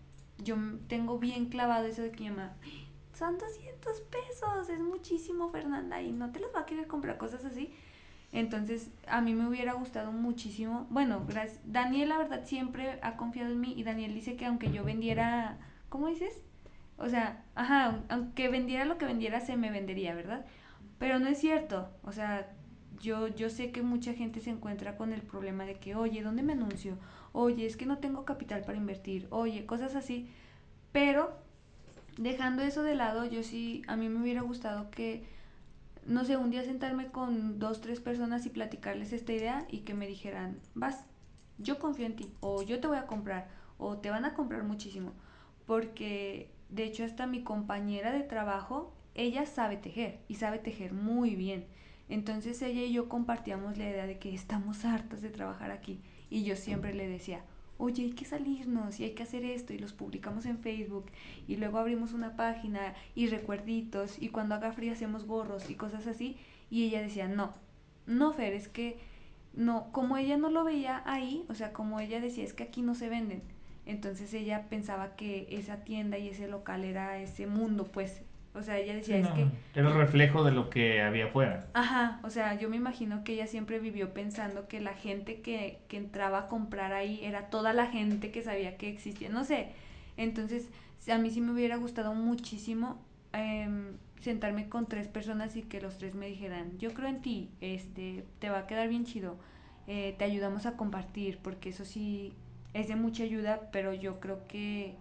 yo 0.43 0.57
tengo 0.89 1.19
bien 1.19 1.47
clavado 1.47 1.86
eso 1.86 2.03
de 2.03 2.11
que 2.11 2.31
mi 2.31 2.36
son 3.15 3.39
200 3.39 4.01
pesos, 4.01 4.69
es 4.69 4.81
muchísimo, 4.81 5.49
Fernanda, 5.51 6.03
y 6.03 6.12
no 6.12 6.32
te 6.32 6.41
los 6.41 6.55
va 6.55 6.61
a 6.61 6.66
querer 6.66 6.86
comprar 6.86 7.16
cosas 7.16 7.45
así. 7.45 7.73
Entonces, 8.35 8.90
a 9.06 9.20
mí 9.20 9.32
me 9.32 9.47
hubiera 9.47 9.74
gustado 9.74 10.11
muchísimo. 10.11 10.89
Bueno, 10.90 11.24
gracias. 11.24 11.61
Daniel, 11.65 12.09
la 12.09 12.19
verdad, 12.19 12.44
siempre 12.44 12.98
ha 13.01 13.16
confiado 13.16 13.52
en 13.52 13.61
mí 13.61 13.74
y 13.77 13.85
Daniel 13.85 14.12
dice 14.12 14.35
que 14.35 14.44
aunque 14.44 14.73
yo 14.73 14.82
vendiera, 14.82 15.56
¿cómo 15.89 16.09
dices? 16.09 16.43
O 16.98 17.09
sea, 17.09 17.44
ajá, 17.55 18.02
aunque 18.09 18.48
vendiera 18.48 18.86
lo 18.86 18.98
que 18.98 19.06
vendiera, 19.06 19.40
se 19.40 19.56
me 19.56 19.70
vendería, 19.70 20.16
¿verdad? 20.16 20.44
Pero 20.98 21.20
no 21.20 21.28
es 21.28 21.39
cierto. 21.39 21.89
O 22.02 22.11
sea, 22.11 22.51
yo, 23.01 23.28
yo 23.28 23.48
sé 23.51 23.70
que 23.70 23.82
mucha 23.82 24.15
gente 24.15 24.40
se 24.40 24.51
encuentra 24.51 24.97
con 24.97 25.12
el 25.12 25.23
problema 25.23 25.65
de 25.65 25.77
que, 25.77 25.94
oye, 25.94 26.20
¿dónde 26.20 26.43
me 26.43 26.55
anuncio? 26.55 26.98
Oye, 27.32 27.66
es 27.66 27.77
que 27.77 27.86
no 27.86 27.98
tengo 27.98 28.24
capital 28.24 28.62
para 28.62 28.78
invertir. 28.78 29.28
Oye, 29.31 29.65
cosas 29.65 29.94
así. 29.94 30.28
Pero, 30.90 31.39
dejando 32.19 32.62
eso 32.62 32.82
de 32.82 32.97
lado, 32.97 33.27
yo 33.27 33.44
sí, 33.44 33.82
a 33.86 33.94
mí 33.94 34.09
me 34.09 34.20
hubiera 34.20 34.43
gustado 34.43 34.90
que 34.90 35.23
no 36.06 36.24
sé, 36.24 36.36
un 36.36 36.51
día 36.51 36.64
sentarme 36.64 37.10
con 37.10 37.59
dos, 37.59 37.81
tres 37.81 38.01
personas 38.01 38.47
y 38.47 38.51
platicarles 38.51 39.12
esta 39.12 39.32
idea 39.32 39.66
y 39.70 39.81
que 39.81 39.94
me 39.94 40.06
dijeran, 40.06 40.60
vas, 40.74 41.05
yo 41.59 41.78
confío 41.78 42.06
en 42.06 42.16
ti, 42.16 42.32
o 42.40 42.62
yo 42.62 42.81
te 42.81 42.86
voy 42.86 42.97
a 42.97 43.06
comprar, 43.06 43.48
o 43.78 43.98
te 43.98 44.10
van 44.10 44.24
a 44.24 44.35
comprar 44.35 44.64
muchísimo. 44.64 45.12
Porque, 45.66 46.51
de 46.68 46.85
hecho, 46.85 47.05
hasta 47.05 47.26
mi 47.26 47.43
compañera 47.43 48.12
de 48.12 48.22
trabajo, 48.22 48.94
ella 49.14 49.47
sabe 49.47 49.76
tejer 49.76 50.20
y 50.28 50.35
sabe 50.35 50.59
tejer 50.59 50.93
muy 50.93 51.36
bien. 51.36 51.66
Entonces 52.09 52.60
ella 52.60 52.82
y 52.82 52.93
yo 52.93 53.09
compartíamos 53.09 53.78
la 53.78 53.89
idea 53.89 54.06
de 54.06 54.18
que 54.18 54.35
estamos 54.35 54.85
hartas 54.85 55.22
de 55.22 55.31
trabajar 55.31 55.70
aquí. 55.70 56.02
Y 56.28 56.44
yo 56.44 56.56
siempre 56.56 56.93
le 56.93 57.09
decía, 57.09 57.44
oye, 57.85 58.05
hay 58.05 58.12
que 58.12 58.24
salirnos 58.24 59.01
y 59.01 59.05
hay 59.05 59.11
que 59.12 59.23
hacer 59.23 59.44
esto 59.44 59.73
y 59.73 59.78
los 59.78 59.93
publicamos 59.93 60.47
en 60.47 60.59
Facebook 60.59 61.06
y 61.47 61.56
luego 61.56 61.78
abrimos 61.78 62.12
una 62.12 62.36
página 62.36 62.94
y 63.15 63.28
recuerditos 63.28 64.20
y 64.20 64.28
cuando 64.28 64.55
haga 64.55 64.73
frío 64.73 64.93
hacemos 64.93 65.27
gorros 65.27 65.70
y 65.70 65.74
cosas 65.74 66.06
así 66.06 66.36
y 66.70 66.85
ella 66.85 67.02
decía, 67.02 67.28
no, 67.28 67.55
no, 68.06 68.32
Fer, 68.32 68.55
es 68.55 68.69
que 68.69 68.98
no, 69.55 69.93
como 69.93 70.16
ella 70.16 70.36
no 70.36 70.51
lo 70.51 70.65
veía 70.65 71.02
ahí, 71.06 71.44
o 71.48 71.55
sea, 71.55 71.73
como 71.73 72.01
ella 72.01 72.20
decía, 72.20 72.44
es 72.44 72.52
que 72.52 72.65
aquí 72.65 72.82
no 72.82 72.94
se 72.94 73.09
venden. 73.09 73.43
Entonces 73.86 74.32
ella 74.35 74.66
pensaba 74.69 75.15
que 75.16 75.47
esa 75.51 75.85
tienda 75.85 76.19
y 76.19 76.28
ese 76.28 76.48
local 76.48 76.85
era 76.85 77.19
ese 77.19 77.47
mundo, 77.47 77.85
pues, 77.85 78.23
o 78.55 78.62
sea, 78.62 78.78
ella 78.78 78.94
decía, 78.94 79.18
es 79.18 79.28
que... 79.28 79.48
Era 79.74 79.89
el 79.89 79.94
reflejo 79.94 80.44
de 80.44 80.52
lo 80.52 80.70
que 80.70 81.02
había 81.02 81.26
afuera. 81.26 81.66
Ajá, 81.74 82.20
o 82.22 82.31
sea, 82.31 82.55
yo 82.55 82.68
me 82.68 82.76
imagino 82.76 83.24
que 83.24 83.32
ella 83.32 83.48
siempre 83.48 83.81
vivió 83.81 84.14
pensando 84.14 84.68
que 84.68 84.81
la 84.81 84.94
gente 84.94 85.40
que, 85.40 85.81
que 85.89 85.97
entraba 85.97 86.39
a 86.39 86.48
comprar 86.48 86.93
ahí 86.93 87.20
era 87.24 87.51
toda 87.51 87.72
la 87.72 87.86
gente 87.86 88.31
que 88.31 88.43
sabía 88.43 88.76
que 88.76 88.89
existía, 88.89 89.28
no 89.28 89.44
sé. 89.44 89.70
Entonces, 90.16 90.68
a 91.12 91.18
mí 91.18 91.31
sí 91.31 91.40
me 91.40 91.52
hubiera 91.52 91.76
gustado 91.76 92.14
muchísimo 92.14 93.02
em, 93.32 93.97
sentarme 94.20 94.68
con 94.68 94.86
tres 94.86 95.09
personas 95.09 95.56
y 95.56 95.62
que 95.62 95.81
los 95.81 95.98
tres 95.98 96.14
me 96.14 96.28
dijeran, 96.28 96.78
yo 96.78 96.94
creo 96.94 97.09
en 97.09 97.20
ti, 97.20 97.51
este, 97.60 98.24
te 98.39 98.51
va 98.51 98.60
a 98.60 98.66
quedar 98.68 98.89
bien 98.89 99.05
chido, 99.05 99.36
eh, 99.86 100.14
te 100.16 100.24
ayudamos 100.24 100.64
a 100.66 100.76
compartir, 100.76 101.39
porque 101.43 101.70
eso 101.70 101.85
sí 101.85 102.32
es 102.72 102.89
de 102.89 102.97
mucha 102.97 103.24
ayuda, 103.24 103.68
pero 103.72 103.93
yo 103.93 104.20
creo 104.20 104.47
que 104.47 104.94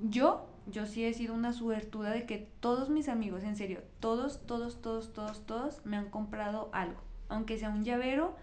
yo 0.00 0.49
yo 0.70 0.86
sí 0.86 1.04
he 1.04 1.12
sido 1.14 1.34
una 1.34 1.52
suertuda 1.52 2.10
de 2.10 2.26
que 2.26 2.48
todos 2.60 2.90
mis 2.90 3.08
amigos, 3.08 3.44
en 3.44 3.56
serio, 3.56 3.82
todos, 4.00 4.46
todos, 4.46 4.80
todos, 4.80 5.12
todos, 5.12 5.46
todos 5.46 5.84
me 5.84 5.96
han 5.96 6.10
comprado 6.10 6.70
algo, 6.72 7.00
aunque 7.28 7.58
sea 7.58 7.70
un 7.70 7.84
llavero 7.84 8.36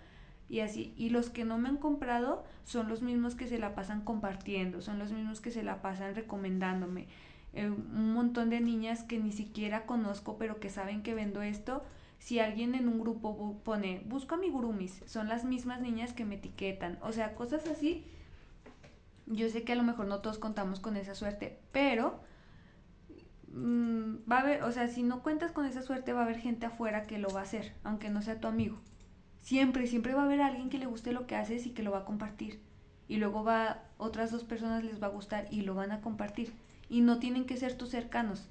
y 0.49 0.61
así. 0.61 0.93
Y 0.97 1.09
los 1.09 1.29
que 1.29 1.45
no 1.45 1.57
me 1.57 1.69
han 1.69 1.77
comprado 1.77 2.43
son 2.63 2.87
los 2.89 3.01
mismos 3.01 3.35
que 3.35 3.47
se 3.47 3.59
la 3.59 3.75
pasan 3.75 4.01
compartiendo, 4.01 4.81
son 4.81 4.99
los 4.99 5.11
mismos 5.11 5.41
que 5.41 5.51
se 5.51 5.63
la 5.63 5.81
pasan 5.81 6.15
recomendándome. 6.15 7.07
Eh, 7.53 7.69
un 7.69 8.13
montón 8.13 8.49
de 8.49 8.59
niñas 8.59 9.03
que 9.03 9.19
ni 9.19 9.31
siquiera 9.31 9.85
conozco, 9.85 10.37
pero 10.37 10.59
que 10.59 10.69
saben 10.69 11.03
que 11.03 11.13
vendo 11.13 11.41
esto. 11.41 11.83
Si 12.19 12.39
alguien 12.39 12.73
en 12.73 12.87
un 12.87 12.99
grupo 12.99 13.59
pone, 13.63 14.01
busco 14.07 14.35
a 14.35 14.37
mi 14.37 14.49
gurumis, 14.49 15.03
son 15.05 15.27
las 15.27 15.45
mismas 15.45 15.81
niñas 15.81 16.13
que 16.13 16.25
me 16.25 16.35
etiquetan. 16.35 16.97
O 17.01 17.11
sea, 17.11 17.35
cosas 17.35 17.67
así 17.67 18.05
yo 19.27 19.49
sé 19.49 19.63
que 19.63 19.73
a 19.73 19.75
lo 19.75 19.83
mejor 19.83 20.07
no 20.07 20.19
todos 20.19 20.39
contamos 20.39 20.79
con 20.79 20.97
esa 20.97 21.15
suerte, 21.15 21.59
pero 21.71 22.19
mm, 23.49 24.29
va 24.29 24.37
a 24.37 24.41
haber, 24.41 24.63
o 24.63 24.71
sea, 24.71 24.87
si 24.87 25.03
no 25.03 25.21
cuentas 25.21 25.51
con 25.51 25.65
esa 25.65 25.81
suerte, 25.81 26.13
va 26.13 26.21
a 26.21 26.23
haber 26.23 26.39
gente 26.39 26.65
afuera 26.65 27.07
que 27.07 27.17
lo 27.17 27.29
va 27.29 27.41
a 27.41 27.43
hacer, 27.43 27.73
aunque 27.83 28.09
no 28.09 28.21
sea 28.21 28.39
tu 28.39 28.47
amigo. 28.47 28.79
Siempre, 29.39 29.87
siempre 29.87 30.13
va 30.13 30.23
a 30.23 30.25
haber 30.25 30.41
alguien 30.41 30.69
que 30.69 30.77
le 30.77 30.87
guste 30.87 31.11
lo 31.11 31.27
que 31.27 31.35
haces 31.35 31.65
y 31.65 31.71
que 31.71 31.83
lo 31.83 31.91
va 31.91 31.99
a 31.99 32.05
compartir. 32.05 32.59
Y 33.07 33.17
luego 33.17 33.43
va, 33.43 33.83
otras 33.97 34.31
dos 34.31 34.43
personas 34.43 34.83
les 34.83 35.01
va 35.01 35.07
a 35.07 35.11
gustar 35.11 35.47
y 35.51 35.61
lo 35.61 35.75
van 35.75 35.91
a 35.91 36.01
compartir. 36.01 36.53
Y 36.89 37.01
no 37.01 37.19
tienen 37.19 37.45
que 37.45 37.57
ser 37.57 37.77
tus 37.77 37.89
cercanos. 37.89 38.49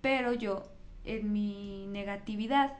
Pero 0.00 0.32
yo, 0.32 0.64
en 1.04 1.32
mi 1.32 1.86
negatividad, 1.86 2.72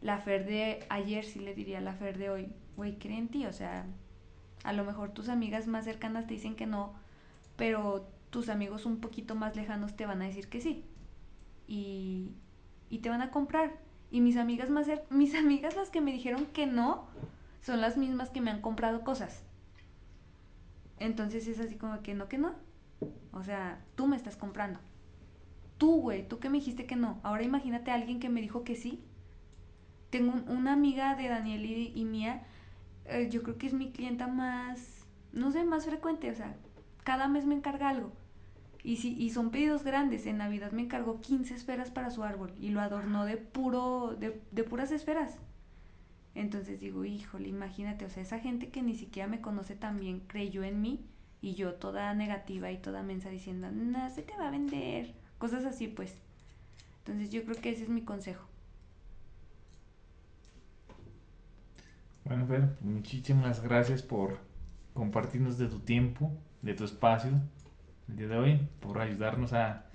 la 0.00 0.18
Fer 0.18 0.46
de 0.46 0.84
ayer 0.88 1.24
sí 1.24 1.40
le 1.40 1.54
diría 1.54 1.80
la 1.80 1.94
Fer 1.94 2.18
de 2.18 2.30
hoy, 2.30 2.52
güey, 2.76 2.98
creen 2.98 3.20
en 3.20 3.28
ti, 3.28 3.46
o 3.46 3.52
sea, 3.52 3.86
a 4.64 4.72
lo 4.72 4.84
mejor 4.84 5.10
tus 5.10 5.28
amigas 5.28 5.66
más 5.66 5.84
cercanas 5.84 6.26
te 6.26 6.34
dicen 6.34 6.54
que 6.56 6.66
no, 6.66 6.94
pero 7.56 8.08
tus 8.30 8.48
amigos 8.48 8.86
un 8.86 8.98
poquito 8.98 9.34
más 9.34 9.56
lejanos 9.56 9.96
te 9.96 10.06
van 10.06 10.22
a 10.22 10.26
decir 10.26 10.48
que 10.48 10.60
sí. 10.60 10.84
Y, 11.66 12.32
y 12.88 12.98
te 12.98 13.08
van 13.08 13.22
a 13.22 13.30
comprar. 13.30 13.72
Y 14.10 14.20
mis 14.20 14.36
amigas 14.36 14.70
más 14.70 14.86
mis 15.10 15.34
amigas 15.34 15.76
las 15.76 15.90
que 15.90 16.00
me 16.00 16.12
dijeron 16.12 16.46
que 16.46 16.66
no 16.66 17.06
son 17.60 17.80
las 17.80 17.96
mismas 17.96 18.30
que 18.30 18.40
me 18.40 18.50
han 18.50 18.60
comprado 18.60 19.02
cosas. 19.02 19.44
Entonces 20.98 21.46
es 21.48 21.58
así 21.60 21.76
como 21.76 22.00
que 22.02 22.14
no, 22.14 22.28
que 22.28 22.38
no. 22.38 22.54
O 23.32 23.42
sea, 23.42 23.80
tú 23.96 24.06
me 24.06 24.16
estás 24.16 24.36
comprando. 24.36 24.78
Tú, 25.78 26.00
güey, 26.00 26.28
tú 26.28 26.38
que 26.38 26.48
me 26.48 26.58
dijiste 26.58 26.86
que 26.86 26.96
no. 26.96 27.18
Ahora 27.22 27.42
imagínate 27.42 27.90
a 27.90 27.94
alguien 27.94 28.20
que 28.20 28.28
me 28.28 28.40
dijo 28.40 28.62
que 28.62 28.76
sí. 28.76 29.02
Tengo 30.10 30.34
una 30.46 30.74
amiga 30.74 31.16
de 31.16 31.28
Daniel 31.28 31.64
y 31.66 32.04
mía 32.04 32.46
eh, 33.06 33.28
yo 33.30 33.42
creo 33.42 33.58
que 33.58 33.66
es 33.66 33.74
mi 33.74 33.90
clienta 33.90 34.26
más, 34.26 35.06
no 35.32 35.50
sé, 35.50 35.64
más 35.64 35.86
frecuente, 35.86 36.30
o 36.30 36.34
sea, 36.34 36.56
cada 37.04 37.28
mes 37.28 37.46
me 37.46 37.54
encarga 37.54 37.88
algo. 37.88 38.12
Y, 38.84 38.96
si, 38.96 39.16
y 39.16 39.30
son 39.30 39.50
pedidos 39.50 39.84
grandes, 39.84 40.26
en 40.26 40.38
Navidad 40.38 40.72
me 40.72 40.82
encargó 40.82 41.20
15 41.20 41.54
esferas 41.54 41.90
para 41.90 42.10
su 42.10 42.24
árbol 42.24 42.52
y 42.58 42.70
lo 42.70 42.80
adornó 42.80 43.24
de, 43.24 43.36
puro, 43.36 44.16
de, 44.18 44.40
de 44.50 44.64
puras 44.64 44.90
esferas. 44.90 45.38
Entonces 46.34 46.80
digo, 46.80 47.04
híjole, 47.04 47.48
imagínate, 47.48 48.04
o 48.04 48.10
sea, 48.10 48.22
esa 48.22 48.38
gente 48.38 48.70
que 48.70 48.82
ni 48.82 48.94
siquiera 48.94 49.28
me 49.28 49.40
conoce 49.40 49.76
tan 49.76 50.00
bien 50.00 50.20
creyó 50.26 50.64
en 50.64 50.80
mí 50.80 51.04
y 51.40 51.54
yo 51.54 51.74
toda 51.74 52.14
negativa 52.14 52.72
y 52.72 52.78
toda 52.78 53.02
mensa 53.02 53.28
diciendo, 53.28 53.70
no, 53.70 54.08
se 54.10 54.22
te 54.22 54.36
va 54.36 54.48
a 54.48 54.50
vender, 54.50 55.14
cosas 55.38 55.64
así 55.64 55.88
pues. 55.88 56.16
Entonces 56.98 57.30
yo 57.30 57.44
creo 57.44 57.56
que 57.60 57.70
ese 57.70 57.82
es 57.82 57.88
mi 57.88 58.02
consejo. 58.02 58.46
Bueno, 62.24 62.46
Fer, 62.46 62.76
muchísimas 62.80 63.62
gracias 63.62 64.02
por 64.02 64.38
compartirnos 64.94 65.58
de 65.58 65.66
tu 65.66 65.80
tiempo, 65.80 66.30
de 66.62 66.74
tu 66.74 66.84
espacio 66.84 67.32
el 68.08 68.16
día 68.16 68.28
de 68.28 68.36
hoy, 68.36 68.68
por 68.80 69.00
ayudarnos 69.00 69.52
a 69.52 69.86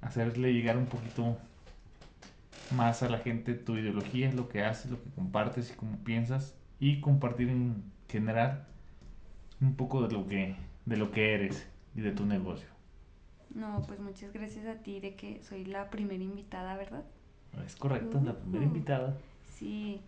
hacerle 0.00 0.52
llegar 0.54 0.78
un 0.78 0.86
poquito 0.86 1.36
más 2.70 3.02
a 3.02 3.10
la 3.10 3.18
gente 3.18 3.54
tu 3.54 3.76
ideología, 3.76 4.32
lo 4.32 4.48
que 4.48 4.64
haces, 4.64 4.90
lo 4.90 5.02
que 5.02 5.10
compartes 5.10 5.70
y 5.70 5.74
cómo 5.74 5.98
piensas 5.98 6.56
y 6.80 7.00
compartir 7.00 7.50
en 7.50 7.84
general 8.08 8.66
un 9.60 9.74
poco 9.74 10.06
de 10.06 10.12
lo 10.14 10.26
que 10.26 10.56
de 10.86 10.96
lo 10.96 11.12
que 11.12 11.34
eres 11.34 11.68
y 11.94 12.00
de 12.00 12.12
tu 12.12 12.24
negocio. 12.24 12.68
No, 13.54 13.82
pues 13.86 14.00
muchas 14.00 14.32
gracias 14.32 14.66
a 14.66 14.82
ti 14.82 15.00
de 15.00 15.14
que 15.14 15.42
soy 15.42 15.64
la 15.64 15.90
primera 15.90 16.24
invitada, 16.24 16.76
¿verdad? 16.76 17.04
Es 17.66 17.76
correcto, 17.76 18.20
la 18.24 18.38
primera 18.38 18.64
invitada. 18.64 19.18
Sí, 19.46 20.00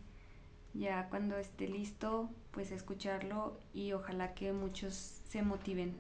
ya 0.75 1.09
cuando 1.09 1.37
esté 1.37 1.69
listo, 1.69 2.31
pues 2.51 2.71
escucharlo 2.73 3.59
y 3.73 3.93
ojalá 3.93 4.35
que 4.35 4.53
muchos 4.53 5.21
se 5.29 5.43
motiven. 5.43 5.95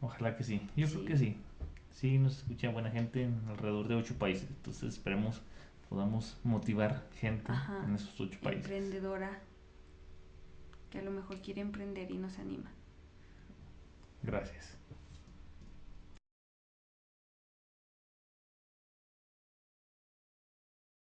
Ojalá 0.00 0.36
que 0.36 0.44
sí, 0.44 0.60
yo 0.76 0.88
creo 0.88 1.04
que 1.04 1.16
sí. 1.16 1.36
Sí, 1.90 2.18
nos 2.18 2.38
escucha 2.38 2.70
buena 2.70 2.90
gente 2.90 3.22
en 3.22 3.40
alrededor 3.48 3.88
de 3.88 3.94
ocho 3.94 4.14
países, 4.18 4.48
entonces 4.48 4.94
esperemos 4.94 5.40
podamos 5.88 6.36
motivar 6.42 7.06
gente 7.20 7.52
en 7.86 7.94
esos 7.94 8.20
ocho 8.20 8.38
países. 8.42 8.64
Emprendedora 8.64 9.40
que 10.90 10.98
a 10.98 11.02
lo 11.02 11.10
mejor 11.10 11.40
quiere 11.40 11.60
emprender 11.60 12.10
y 12.10 12.18
nos 12.18 12.38
anima. 12.38 12.70
Gracias. 14.22 14.76